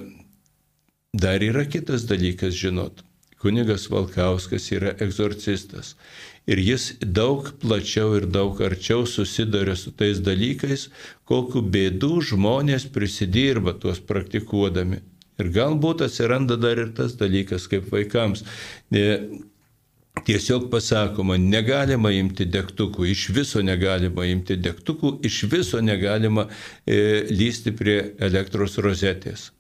dar 1.17 1.43
yra 1.43 1.67
kitas 1.67 2.07
dalykas, 2.07 2.55
žinot 2.55 3.03
kunigas 3.47 3.91
Valkauskas 3.91 4.71
yra 4.75 4.95
egzorcistas. 5.03 5.95
Ir 6.51 6.61
jis 6.63 6.93
daug 7.01 7.49
plačiau 7.63 8.15
ir 8.19 8.29
daug 8.31 8.61
arčiau 8.63 9.05
susiduria 9.07 9.77
su 9.79 9.93
tais 9.99 10.23
dalykais, 10.23 10.89
kokiu 11.31 11.63
bėdų 11.75 12.13
žmonės 12.31 12.87
prisidirba 12.95 13.75
tuos 13.83 14.01
praktikuodami. 14.11 15.03
Ir 15.43 15.51
galbūt 15.53 16.07
atsiranda 16.07 16.57
dar 16.57 16.81
ir 16.81 16.95
tas 16.97 17.15
dalykas, 17.21 17.67
kaip 17.71 17.91
vaikams. 17.93 18.45
Tiesiog 20.25 20.71
pasakoma, 20.71 21.37
negalima 21.39 22.11
imti 22.11 22.47
degtukų, 22.51 23.05
iš 23.13 23.29
viso 23.37 23.61
negalima 23.63 24.25
imti 24.27 24.57
degtukų, 24.57 25.19
iš 25.27 25.43
viso 25.53 25.83
negalima 25.85 26.49
e, 26.87 27.27
lysti 27.31 27.75
prie 27.77 27.99
elektros 28.19 28.79
rozetės 28.83 29.51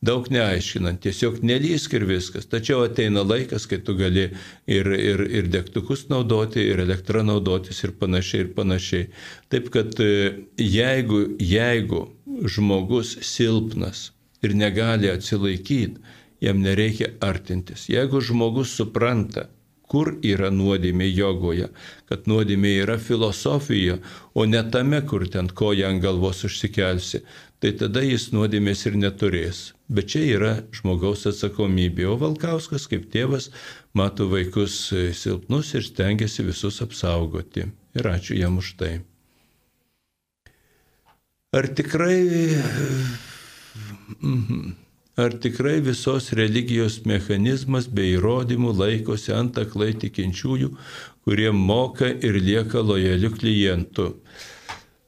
daug 0.00 0.30
neaiškinant, 0.32 1.02
tiesiog 1.04 1.42
nelysk 1.44 1.94
ir 1.98 2.06
viskas. 2.08 2.48
Tačiau 2.48 2.84
ateina 2.86 3.22
laikas, 3.26 3.66
kai 3.68 3.80
tu 3.84 3.94
gali 3.98 4.30
ir, 4.30 4.88
ir, 4.96 5.24
ir 5.28 5.50
degtukus 5.52 6.06
naudoti, 6.12 6.62
ir 6.72 6.80
elektrą 6.86 7.22
naudotis, 7.26 7.82
ir 7.84 7.92
panašiai, 8.00 8.46
ir 8.46 8.54
panašiai. 8.56 9.10
Taip 9.52 9.68
kad 9.74 10.00
e, 10.00 10.46
jeigu, 10.56 11.22
jeigu 11.44 12.06
žmogus 12.48 13.18
silpnas 13.28 14.08
ir 14.40 14.56
negali 14.56 15.12
atsilaikyti, 15.12 16.00
jam 16.40 16.62
nereikia 16.64 17.12
artintis. 17.20 17.84
Jeigu 17.92 18.22
žmogus 18.24 18.72
supranta, 18.72 19.50
kur 19.90 20.12
yra 20.22 20.52
nuodėmė 20.54 21.08
jogoje, 21.10 21.68
kad 22.06 22.28
nuodėmė 22.30 22.76
yra 22.84 22.96
filosofija, 23.02 23.98
o 24.34 24.46
ne 24.46 24.62
tame, 24.70 25.02
kur 25.02 25.26
ten 25.28 25.50
koja 25.60 25.90
ant 25.90 26.02
galvos 26.04 26.44
užsikelsi, 26.46 27.24
tai 27.60 27.74
tada 27.80 28.02
jis 28.06 28.30
nuodėmės 28.32 28.86
ir 28.86 28.96
neturės. 29.02 29.62
Bet 29.90 30.12
čia 30.12 30.22
yra 30.36 30.52
žmogaus 30.76 31.26
atsakomybė. 31.26 32.06
O 32.06 32.14
Valkauskas 32.20 32.86
kaip 32.90 33.08
tėvas 33.10 33.50
mato 33.98 34.28
vaikus 34.30 34.78
silpnus 35.18 35.74
ir 35.74 35.84
stengiasi 35.84 36.46
visus 36.46 36.78
apsaugoti. 36.84 37.66
Ir 37.98 38.06
ačiū 38.06 38.38
jam 38.38 38.60
už 38.62 38.76
tai. 38.78 38.92
Ar 41.50 41.66
tikrai, 41.66 42.20
mhm, 44.22 44.76
ar 45.20 45.36
tikrai 45.42 45.80
visos 45.84 46.30
religijos 46.36 47.00
mechanizmas 47.08 47.88
bei 47.92 48.14
įrodymų 48.16 48.72
laikosi 48.78 49.34
ant 49.36 49.58
aklai 49.60 49.92
tikinčiųjų, 50.00 50.70
kurie 51.26 51.50
moka 51.54 52.08
ir 52.08 52.38
lieka 52.40 52.82
lojaliu 52.84 53.30
klientu? 53.34 54.14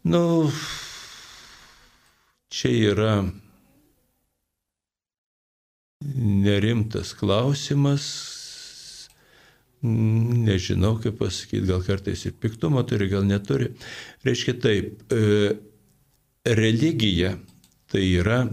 Nu, 0.04 0.50
čia 2.52 2.72
yra 2.92 3.14
nerimtas 6.16 7.14
klausimas, 7.18 8.06
nežinau 9.82 10.96
kaip 11.02 11.18
pasakyti, 11.22 11.66
gal 11.70 11.82
kartais 11.86 12.26
ir 12.26 12.34
piktumo 12.38 12.82
turi, 12.86 13.08
gal 13.10 13.24
neturi. 13.26 13.72
Reiškia 14.26 14.58
taip, 14.62 15.06
e, 15.10 15.54
religija 16.46 17.36
tai 17.90 18.04
yra 18.18 18.44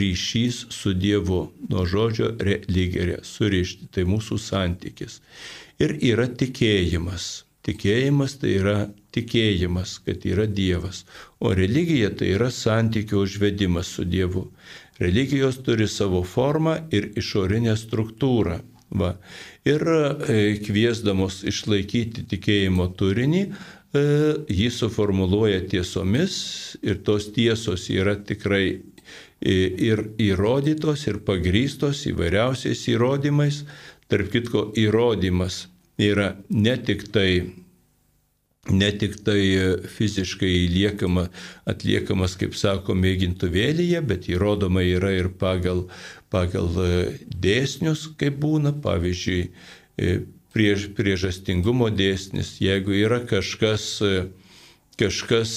ryšys 0.00 0.66
su 0.74 0.94
Dievu, 0.94 1.40
nuo 1.68 1.84
žodžio 1.86 2.32
religija, 2.40 3.20
surišti, 3.24 3.90
tai 3.94 4.06
mūsų 4.08 4.38
santykis. 4.42 5.20
Ir 5.82 5.96
yra 6.02 6.26
tikėjimas. 6.28 7.28
Tikėjimas 7.68 8.38
tai 8.40 8.54
yra 8.56 8.76
tikėjimas, 9.12 9.98
kad 10.06 10.24
yra 10.24 10.46
Dievas, 10.48 11.02
o 11.40 11.52
religija 11.56 12.08
tai 12.16 12.30
yra 12.36 12.48
santykio 12.54 13.24
užvedimas 13.26 13.90
su 13.98 14.06
Dievu. 14.08 14.46
Religijos 14.98 15.60
turi 15.66 15.88
savo 15.88 16.22
formą 16.24 16.78
ir 16.94 17.12
išorinę 17.20 17.76
struktūrą. 17.78 18.58
Va. 18.90 19.12
Ir 19.68 19.82
e, 19.84 20.56
kviesdamos 20.64 21.42
išlaikyti 21.50 22.24
tikėjimo 22.30 22.86
turinį, 22.96 23.42
e, 23.44 24.04
jį 24.48 24.68
suformuluoja 24.72 25.60
tiesomis 25.68 26.38
ir 26.80 27.02
tos 27.04 27.28
tiesos 27.36 27.90
yra 27.92 28.16
tikrai 28.16 28.64
e, 28.72 28.80
ir 29.40 30.04
įrodytos, 30.18 31.06
ir 31.10 31.20
pagrystos 31.26 32.04
įvairiausiais 32.10 32.84
įrodymais. 32.90 33.62
Tarp 34.08 34.30
kitko, 34.32 34.70
įrodymas 34.78 35.66
yra 36.00 36.34
ne 36.48 36.76
tik 36.80 37.08
tai 37.12 37.30
ne 38.70 38.90
tik 38.92 39.16
tai 39.24 39.42
fiziškai 39.88 40.68
liekama, 40.68 41.28
atliekamas, 41.68 42.36
kaip 42.40 42.56
sako, 42.58 42.96
mėgintuvėlyje, 42.98 44.02
bet 44.04 44.28
įrodoma 44.28 44.82
yra 44.84 45.14
ir 45.16 45.30
pagal, 45.40 45.86
pagal 46.32 46.68
dėsnius, 47.28 48.08
kaip 48.20 48.36
būna, 48.42 48.74
pavyzdžiui, 48.84 49.48
priež, 50.54 50.90
priežastingumo 50.98 51.88
dėsnis, 51.94 52.58
jeigu 52.60 52.96
yra 52.98 53.22
kažkas, 53.28 53.88
kažkas, 55.00 55.54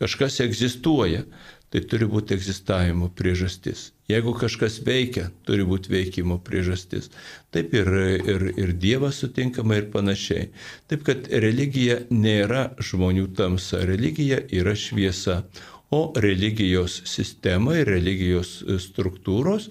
kažkas 0.00 0.40
egzistuoja, 0.44 1.24
tai 1.70 1.82
turi 1.86 2.06
būti 2.10 2.34
egzistavimo 2.34 3.08
priežastis. 3.14 3.90
Jeigu 4.10 4.32
kažkas 4.34 4.80
veikia, 4.86 5.28
turi 5.46 5.64
būti 5.66 5.92
veikimo 5.92 6.40
priežastis. 6.42 7.10
Taip 7.54 7.74
ir, 7.78 7.90
ir, 8.32 8.46
ir 8.58 8.72
Dievas 8.82 9.20
sutinkama 9.22 9.78
ir 9.78 9.86
panašiai. 9.92 10.48
Taip 10.90 11.04
kad 11.06 11.30
religija 11.30 12.00
nėra 12.10 12.70
žmonių 12.82 13.28
tamsa, 13.38 13.84
religija 13.86 14.42
yra 14.50 14.74
šviesa. 14.74 15.44
O 15.90 16.12
religijos 16.22 17.00
sistema 17.10 17.74
ir 17.80 17.88
religijos 17.90 18.60
struktūros, 18.78 19.64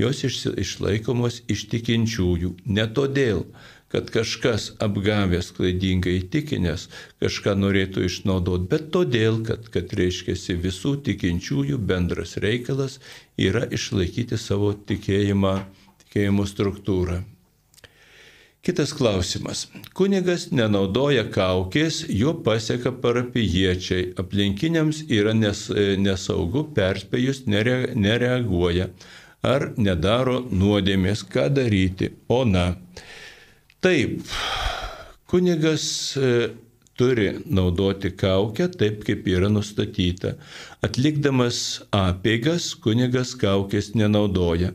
jos 0.00 0.22
išlaikomos 0.24 1.42
iš 1.52 1.66
tikinčiųjų. 1.72 2.52
Ne 2.72 2.86
todėl, 2.96 3.42
kad 3.96 4.10
kažkas 4.12 4.64
apgavęs 4.84 5.54
klaidingai 5.56 6.18
įtikinęs 6.18 6.82
kažką 7.24 7.54
norėtų 7.56 8.02
išnaudoti, 8.04 8.66
bet 8.68 8.90
todėl, 8.92 9.38
kad, 9.46 9.70
kad 9.72 9.94
reiškiasi 9.96 10.58
visų 10.60 10.98
tikinčiųjų 11.06 11.78
bendras 11.80 12.36
reikalas 12.44 12.98
yra 13.40 13.64
išlaikyti 13.72 14.36
savo 14.36 14.74
tikėjimą, 14.76 15.54
tikėjimo 16.02 16.44
struktūrą. 16.44 17.22
Kitas 18.66 18.92
klausimas. 18.92 19.64
Kunigas 19.96 20.50
nenaudoja 20.52 21.24
kaukės, 21.32 22.02
jo 22.12 22.36
pasieka 22.44 22.92
parapijiečiai. 23.00 24.10
Aplinkiniams 24.20 25.06
yra 25.08 25.32
nes, 25.32 25.70
nesaugu, 26.04 26.66
perspėjus 26.76 27.46
nere, 27.48 27.94
nereaguoja. 27.96 28.90
Ar 29.40 29.70
nedaro 29.80 30.42
nuodėmės, 30.50 31.24
ką 31.32 31.48
daryti? 31.56 32.12
O 32.28 32.44
na, 32.44 32.74
Taip, 33.84 34.22
kunigas 35.28 36.16
e, 36.16 36.50
turi 36.96 37.32
naudoti 37.44 38.10
kaukę 38.16 38.68
taip, 38.72 39.02
kaip 39.04 39.26
yra 39.28 39.50
nustatyta. 39.52 40.32
Atlikdamas 40.86 41.58
apėgas, 41.94 42.70
kunigas 42.80 43.34
kaukės 43.36 43.92
nenaudoja. 43.98 44.72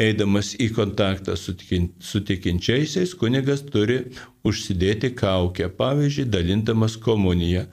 Eidamas 0.00 0.54
į 0.58 0.70
kontaktą 0.74 1.36
su, 1.38 1.54
tikin, 1.60 1.90
su 2.02 2.22
tikinčiaisiais, 2.26 3.12
kunigas 3.20 3.62
turi 3.68 4.00
užsidėti 4.48 5.12
kaukę, 5.14 5.68
pavyzdžiui, 5.78 6.26
dalintamas 6.32 6.96
komuniją. 6.98 7.66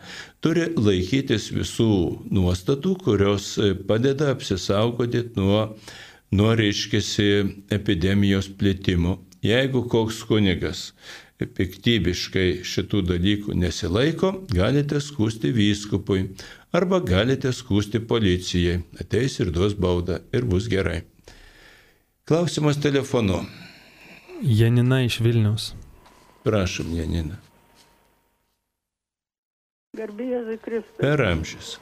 Turi 0.43 0.67
laikytis 0.75 1.49
visų 1.55 1.91
nuostatų, 2.37 2.97
kurios 3.01 3.55
e, 3.57 3.73
padeda 3.89 4.29
apsisaugoti 4.35 5.25
nuo, 5.39 5.71
nuo 6.37 6.51
reiškėsi, 6.59 7.31
epidemijos 7.73 8.51
plėtimo. 8.59 9.23
Jeigu 9.47 9.83
koks 9.87 10.23
kunigas 10.27 10.91
piktybiškai 11.37 12.63
šitų 12.65 13.03
dalykų 13.11 13.55
nesilaiko, 13.61 14.31
galite 14.49 14.99
skūsti 15.03 15.51
vyskupui 15.53 16.23
arba 16.75 16.99
galite 17.05 17.53
skūsti 17.53 18.01
policijai. 18.09 18.81
Ateis 18.99 19.37
ir 19.39 19.53
duos 19.53 19.77
baudą 19.77 20.19
ir 20.33 20.47
bus 20.49 20.67
gerai. 20.71 21.03
Klausimas 22.27 22.81
telefonu. 22.83 23.43
Janina 24.41 25.03
iš 25.05 25.21
Vilnius. 25.23 25.71
Prašom, 26.43 26.91
Janina. 26.97 27.37
Garbėjai 29.97 30.57
Kristus. 30.61 30.97
Per 30.99 31.23
amžius. 31.23 31.77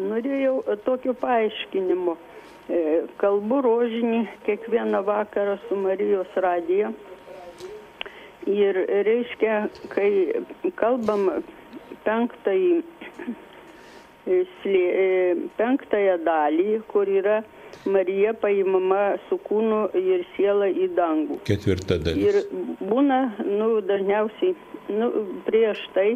Norėjau 0.00 0.60
tokio 0.86 1.12
paaiškinimo. 1.18 2.14
E, 2.70 2.80
kalbu 3.18 3.60
rožinį 3.66 4.20
kiekvieną 4.46 5.00
vakarą 5.06 5.56
su 5.66 5.78
Marijos 5.80 6.34
radija. 6.44 6.92
Ir 8.50 8.76
reiškia, 9.06 9.56
kai 9.92 10.10
kalbam 10.78 11.26
penktąjį, 12.06 12.76
e, 14.26 14.38
e, 14.70 15.08
penktąją 15.58 16.20
dalį, 16.28 16.68
kur 16.92 17.10
yra 17.10 17.40
Marija 17.90 18.36
paimama 18.38 19.16
su 19.26 19.40
kūnu 19.48 19.82
ir 19.98 20.24
siela 20.36 20.68
į 20.70 20.92
dangų. 20.94 21.40
Ketvirta 21.50 21.98
dalis. 21.98 22.22
Ir 22.28 22.86
būna, 22.86 23.20
nu, 23.48 23.70
dažniausiai, 23.90 24.54
nu, 24.94 25.10
prieš 25.48 25.82
tai, 25.96 26.08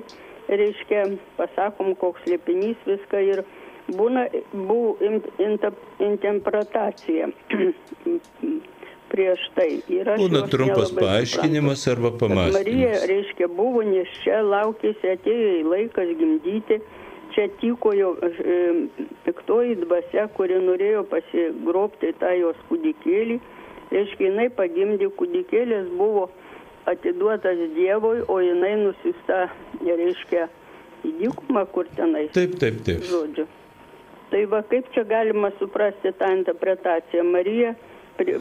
reiškia, 0.49 1.07
pasakom, 1.39 1.95
koks 1.99 2.27
liepinys 2.31 2.79
viską 2.87 3.23
ir 3.33 3.45
būna 3.93 4.29
buvo 4.53 4.97
interpretacija 6.01 7.29
prieš 9.15 9.47
tai. 9.55 9.69
Ir 9.93 10.11
būna 10.19 10.45
trumpas 10.51 10.93
paaiškinimas 10.97 11.87
arba 11.93 12.11
pamastymas. 12.19 12.57
Marija, 12.59 12.93
reiškia, 13.11 13.49
buvo 13.53 13.85
neščia, 13.87 14.41
laukėsi, 14.43 15.15
atėjo 15.15 15.57
į 15.61 15.65
laikas 15.71 16.15
gimdyti. 16.19 16.81
Čia 17.35 17.49
tykojo 17.59 18.13
e, 18.23 18.59
piktoji 19.27 19.81
dvasia, 19.81 20.29
kuri 20.37 20.61
norėjo 20.63 21.03
pasigrobti 21.11 22.13
tą 22.21 22.31
jos 22.39 22.59
kūdikėlį. 22.69 23.41
Reiškia, 23.91 24.29
jinai 24.29 24.47
pagimdė 24.55 25.11
kūdikėlis, 25.19 25.91
buvo 25.99 26.29
atiduotas 26.91 27.59
Dievui, 27.75 28.23
o 28.29 28.39
jinai 28.43 28.75
nusiusta, 28.85 29.49
reiškia, 29.83 30.47
į 31.05 31.13
dykumą, 31.21 31.67
kur 31.75 31.91
tenai. 31.99 32.29
Taip, 32.37 32.55
taip, 32.63 32.81
taip. 32.87 33.03
Žodžiu. 33.11 33.47
Tai 34.35 34.41
va 34.51 34.65
kaip 34.67 34.89
čia 34.91 35.05
galima 35.07 35.53
suprasti 35.61 36.11
tą 36.19 36.33
interpretaciją? 36.35 37.23
Marija 37.23 37.77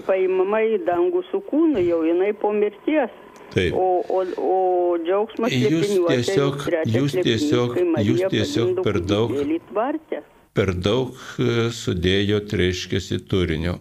paimama 0.07 0.63
į 0.65 0.79
dangų 0.87 1.21
su 1.27 1.37
kūnu, 1.45 1.83
jau 1.85 1.99
jinai 2.07 2.31
po 2.33 2.49
mirties. 2.49 3.13
Taip. 3.53 3.75
O, 3.77 4.01
o, 4.09 4.23
o 4.41 4.57
džiaugsmas 4.97 5.53
jūs 5.53 5.91
tiesiog, 6.07 6.65
jūs 6.89 7.13
tiesiog, 7.19 7.77
jūs 8.01 8.25
tiesiog 8.33 8.81
per 8.81 8.97
daug, 9.05 9.35
per 10.57 10.73
daug 10.73 11.13
e, 11.37 11.69
sudėjot, 11.69 12.57
reiškia, 12.57 13.21
turinio. 13.29 13.77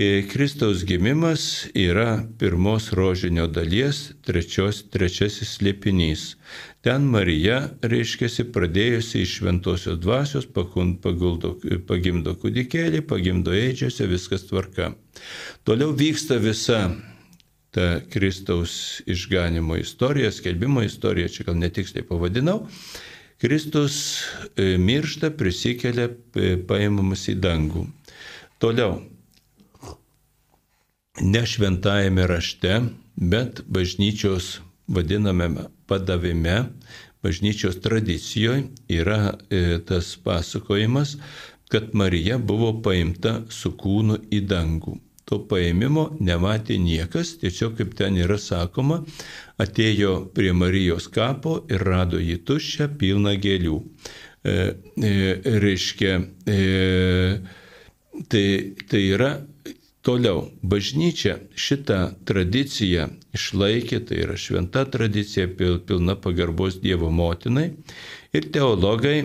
E, 0.00 0.22
Kristaus 0.32 0.86
gimimas 0.88 1.68
yra 1.76 2.22
pirmos 2.40 2.92
rožinio 2.96 3.44
dalies 3.50 4.14
trečios, 4.24 4.84
trečiasis 4.88 5.58
slėpinys. 5.58 6.36
Ten 6.80 7.04
Marija, 7.12 7.58
reiškiasi, 7.84 8.46
pradėjusi 8.54 9.20
iš 9.20 9.34
šventosios 9.40 9.98
dvasios, 10.00 10.46
paguldo, 10.48 11.52
pagimdo 11.88 12.32
kūdikėlį, 12.40 13.02
pagimdo 13.04 13.52
eidžiuose, 13.52 14.06
viskas 14.08 14.46
tvarka. 14.48 14.94
Toliau 15.68 15.92
vyksta 15.92 16.38
visa 16.40 16.86
ta 17.70 18.00
Kristaus 18.10 19.02
išganimo 19.06 19.76
istorija, 19.76 20.32
skelbimo 20.32 20.82
istorija, 20.82 21.28
čia 21.28 21.44
gal 21.50 21.60
netiksliai 21.60 22.06
pavadinau. 22.06 22.62
Kristus 23.40 24.24
e, 24.56 24.78
miršta, 24.80 25.30
prisikelia, 25.36 26.08
e, 26.36 26.54
paimamas 26.68 27.26
į 27.28 27.36
dangų. 27.40 27.84
Toliau, 28.60 28.98
ne 31.20 31.44
šventajame 31.44 32.26
rašte, 32.28 32.80
bet 33.16 33.62
bažnyčios 33.68 34.58
vadinamame 34.88 35.68
padavime, 35.90 36.56
bažnyčios 37.22 37.80
tradicijoje 37.84 38.64
yra 39.00 39.20
e, 39.50 39.78
tas 39.86 40.14
pasakojimas, 40.24 41.16
kad 41.70 41.94
Marija 41.94 42.38
buvo 42.38 42.72
paimta 42.82 43.40
su 43.48 43.70
kūnu 43.78 44.16
į 44.34 44.40
dangų. 44.50 44.96
To 45.30 45.38
paėmimo 45.50 46.08
nematė 46.26 46.74
niekas, 46.82 47.36
tiesiog 47.38 47.76
kaip 47.78 47.92
ten 47.98 48.16
yra 48.18 48.34
sakoma, 48.42 48.96
atėjo 49.62 50.14
prie 50.34 50.50
Marijos 50.56 51.06
kapo 51.14 51.60
ir 51.70 51.84
rado 51.86 52.18
jį 52.18 52.40
tuščią 52.48 52.88
pilną 52.98 53.36
gėlių. 53.44 53.76
E, 54.42 54.56
e, 55.06 55.12
reiškia, 55.62 56.16
e, 56.50 56.58
tai, 58.32 58.44
tai 58.90 59.02
yra 59.14 59.30
Toliau, 60.00 60.46
bažnyčia 60.64 61.34
šitą 61.52 61.98
tradiciją 62.24 63.10
išlaikė, 63.36 63.98
tai 64.08 64.22
yra 64.24 64.36
šventa 64.40 64.86
tradicija, 64.88 65.44
pilna 65.58 66.16
pagarbos 66.16 66.78
Dievo 66.80 67.10
motinai. 67.12 67.66
Ir 68.32 68.46
teologai 68.54 69.18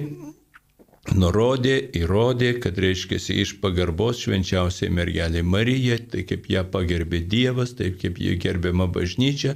nurodė, 1.13 1.75
įrodė, 1.99 2.49
kad 2.63 2.79
reiškia 2.81 3.19
iš 3.43 3.53
pagarbos 3.61 4.23
švenčiausiai 4.25 4.89
mergeliai 4.93 5.43
Marija, 5.45 5.97
tai 6.11 6.23
kaip 6.27 6.47
ją 6.49 6.63
pagerbė 6.73 7.21
Dievas, 7.29 7.75
taip 7.77 7.99
kaip 8.01 8.17
ji 8.19 8.35
gerbiama 8.41 8.87
bažnyčia, 8.91 9.53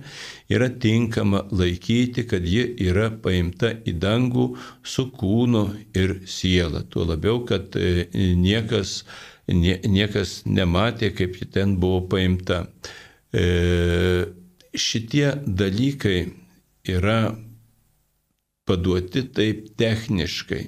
yra 0.51 0.69
tinkama 0.69 1.45
laikyti, 1.51 2.27
kad 2.29 2.45
ji 2.45 2.63
yra 2.89 3.09
paimta 3.23 3.73
į 3.83 3.95
dangų 4.03 4.45
su 4.83 5.09
kūnu 5.19 5.65
ir 5.97 6.19
siela. 6.29 6.83
Tuo 6.89 7.07
labiau, 7.09 7.41
kad 7.49 7.75
e, 7.75 8.07
niekas 8.37 9.01
nie, 9.53 9.77
niekas 9.85 10.43
nematė, 10.45 11.11
kaip 11.15 11.37
ji 11.39 11.49
ten 11.53 11.77
buvo 11.81 12.01
paimta. 12.11 12.65
E, 13.33 14.29
šitie 14.73 15.33
dalykai 15.45 16.19
yra 16.89 17.35
paduoti 18.69 19.25
taip 19.33 19.71
techniškai. 19.77 20.67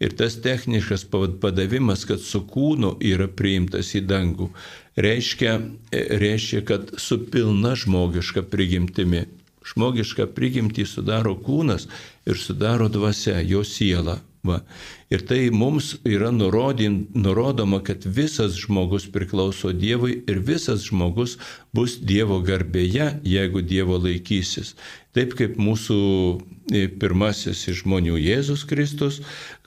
Ir 0.00 0.14
tas 0.16 0.38
techniškas 0.40 1.04
padavimas, 1.40 2.06
kad 2.08 2.22
su 2.24 2.40
kūnu 2.48 2.94
yra 3.04 3.28
priimtas 3.28 3.92
į 3.98 4.06
dangų, 4.08 4.48
reiškia, 4.96 5.58
reiškia 5.92 6.62
kad 6.68 6.94
su 6.96 7.20
pilna 7.28 7.74
žmogiška 7.76 8.46
prigimtimi. 8.48 9.26
Žmogišką 9.68 10.30
prigimtį 10.32 10.86
sudaro 10.88 11.34
kūnas 11.36 11.84
ir 12.24 12.40
sudaro 12.40 12.88
dvasia, 12.88 13.42
jo 13.44 13.60
siela. 13.64 14.16
Va. 14.46 14.60
Ir 15.10 15.24
tai 15.26 15.48
mums 15.50 15.96
yra 16.06 16.30
nurodin, 16.30 17.00
nurodoma, 17.14 17.80
kad 17.84 18.04
visas 18.06 18.54
žmogus 18.60 19.08
priklauso 19.10 19.72
Dievui 19.74 20.20
ir 20.30 20.38
visas 20.46 20.84
žmogus 20.86 21.36
bus 21.74 21.96
Dievo 21.98 22.38
garbėje, 22.46 23.08
jeigu 23.26 23.62
Dievo 23.66 23.98
laikysis. 23.98 24.76
Taip 25.16 25.34
kaip 25.38 25.58
mūsų 25.58 25.98
e, 26.70 26.86
pirmasis 27.00 27.64
iš 27.72 27.82
žmonių 27.82 28.20
Jėzus 28.22 28.62
Kristus, 28.68 29.18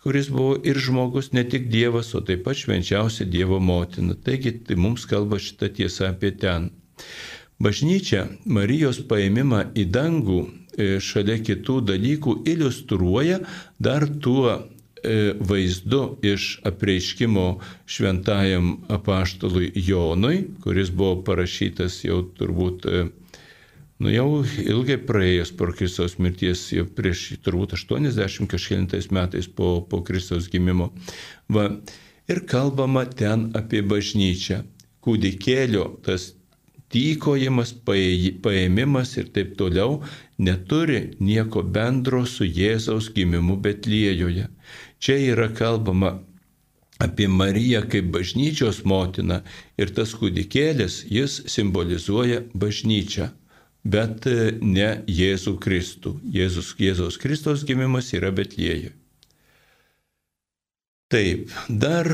kuris 0.06 0.32
buvo 0.32 0.56
ir 0.64 0.80
žmogus, 0.80 1.34
ne 1.36 1.44
tik 1.44 1.68
Dievas, 1.74 2.14
o 2.16 2.24
taip 2.24 2.46
pat 2.48 2.62
švenčiausia 2.64 3.28
Dievo 3.28 3.60
motina. 3.60 4.16
Taigi 4.16 4.56
tai 4.66 4.80
mums 4.80 5.06
kalba 5.10 5.42
šitą 5.42 5.68
tiesą 5.76 6.14
apie 6.14 6.32
ten. 6.32 6.72
Bažnyčia 7.62 8.26
Marijos 8.50 9.04
paėmimą 9.06 9.68
į 9.78 9.86
dangų 9.94 10.40
šalia 10.78 11.40
kitų 11.44 11.82
dalykų 11.92 12.36
iliustruoja 12.48 13.42
dar 13.80 14.08
tuo 14.24 14.54
e, 15.04 15.34
vaizdu 15.40 16.18
iš 16.22 16.60
apreiškimo 16.68 17.46
šventajam 17.86 18.74
apaštalui 18.90 19.72
Jonui, 19.76 20.46
kuris 20.64 20.92
buvo 20.94 21.22
parašytas 21.28 22.02
jau 22.06 22.22
turbūt, 22.38 22.86
e, 22.86 23.04
nu 24.02 24.14
jau 24.14 24.28
ilgai 24.64 25.00
praėjus 25.08 25.54
po 25.58 25.72
Kristaus 25.76 26.18
mirties, 26.20 26.68
jau 26.76 26.86
prieš 26.86 27.32
turbūt 27.44 27.76
80 27.78 28.50
kažkėlintais 28.52 29.12
metais 29.12 29.50
po, 29.50 29.80
po 29.82 30.04
Kristaus 30.06 30.50
gimimo. 30.52 30.92
Va, 31.52 31.70
ir 32.32 32.46
kalbama 32.48 33.06
ten 33.06 33.50
apie 33.58 33.84
bažnyčią. 33.84 34.64
Kūdikėlio 35.02 35.88
tas 36.06 36.36
tykojimas, 36.92 37.74
paėmimas 37.86 39.16
ir 39.18 39.30
taip 39.36 39.56
toliau 39.60 40.02
neturi 40.40 41.02
nieko 41.20 41.64
bendro 41.64 42.26
su 42.26 42.46
Jėzaus 42.46 43.12
gimimu 43.16 43.58
Betlėjoje. 43.64 44.48
Čia 45.02 45.18
yra 45.32 45.50
kalbama 45.56 46.20
apie 47.02 47.28
Mariją 47.28 47.82
kaip 47.90 48.12
bažnyčios 48.14 48.84
motiną 48.86 49.42
ir 49.82 49.94
tas 49.96 50.14
kūdikėlis, 50.18 51.02
jis 51.10 51.42
simbolizuoja 51.50 52.44
bažnyčią, 52.54 53.32
bet 53.84 54.28
ne 54.62 54.90
Jėzų 55.10 55.58
Kristų. 55.64 56.18
Jėzus, 56.38 56.76
Jėzaus 56.78 57.18
Kristos 57.22 57.66
gimimas 57.66 58.14
yra 58.18 58.30
Betlėjoje. 58.36 58.94
Taip, 61.12 61.50
dar 61.68 62.08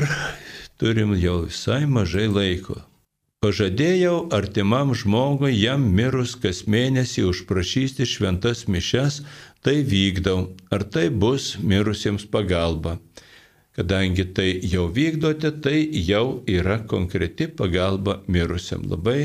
turim 0.80 1.12
jau 1.14 1.44
visai 1.44 1.84
mažai 1.86 2.26
laiko. 2.26 2.80
Pažadėjau 3.38 4.14
artimam 4.34 4.88
žmogui 4.98 5.52
jam 5.54 5.84
mirus 5.94 6.32
kas 6.42 6.64
mėnesį 6.74 7.22
užprašyti 7.28 8.02
šventas 8.12 8.64
mišes, 8.66 9.20
tai 9.62 9.76
vykdau. 9.86 10.40
Ar 10.74 10.82
tai 10.82 11.04
bus 11.24 11.52
mirusiems 11.62 12.24
pagalba? 12.32 12.96
Kadangi 13.78 14.24
tai 14.34 14.48
jau 14.66 14.88
vykdote, 14.90 15.52
tai 15.62 15.84
jau 16.08 16.40
yra 16.50 16.80
konkreti 16.90 17.46
pagalba 17.60 18.16
mirusiam. 18.26 18.82
Labai 18.90 19.20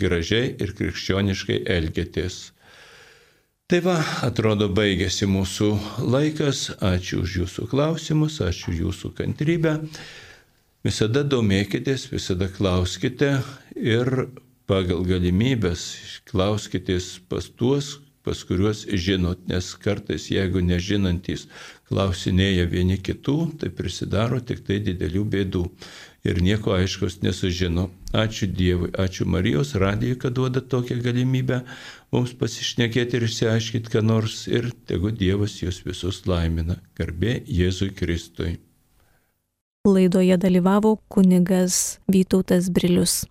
gražiai 0.00 0.54
ir 0.56 0.72
krikščioniškai 0.78 1.58
elgėtės. 1.74 2.38
Tai 3.68 3.82
va, 3.84 3.98
atrodo, 4.24 4.70
baigėsi 4.72 5.28
mūsų 5.28 5.68
laikas. 6.08 6.70
Ačiū 6.80 7.20
už 7.26 7.36
jūsų 7.42 7.68
klausimus, 7.74 8.40
ačiū 8.48 8.72
jūsų 8.78 9.12
kantrybę. 9.20 9.76
Visada 10.86 11.24
domėkitės, 11.26 12.06
visada 12.12 12.46
klauskite 12.54 13.40
ir 13.74 14.28
pagal 14.70 15.00
galimybės 15.08 15.80
klauskitės 16.28 17.16
pas 17.28 17.48
tuos, 17.50 17.96
pas 18.22 18.44
kuriuos 18.46 18.84
žinot, 18.86 19.40
nes 19.50 19.72
kartais 19.82 20.28
jeigu 20.30 20.62
nežinantys 20.62 21.48
klausinėja 21.88 22.68
vieni 22.70 22.98
kitų, 23.00 23.36
tai 23.58 23.72
prisidaro 23.74 24.38
tik 24.38 24.62
tai 24.68 24.78
didelių 24.84 25.24
bėdų 25.32 25.64
ir 26.28 26.42
nieko 26.46 26.76
aiškus 26.76 27.22
nesužino. 27.24 27.88
Ačiū 28.12 28.46
Dievui, 28.46 28.92
ačiū 28.92 29.26
Marijos 29.26 29.74
radijai, 29.80 30.20
kad 30.20 30.38
duoda 30.38 30.62
tokią 30.62 31.00
galimybę 31.02 31.62
mums 32.14 32.36
pasišnekėti 32.38 33.18
ir 33.18 33.26
išsiaiškinti, 33.26 33.96
ką 33.96 34.04
nors 34.04 34.44
ir 34.46 34.70
tegu 34.86 35.10
Dievas 35.10 35.58
jūs 35.64 35.82
visus 35.88 36.22
laimina. 36.30 36.78
Garbė 37.00 37.40
Jėzui 37.48 37.90
Kristui. 37.98 38.58
Laidoje 39.94 40.36
dalyvavo 40.36 40.96
kunigas 41.08 41.98
Vytautas 42.08 42.70
Brilius. 42.70 43.28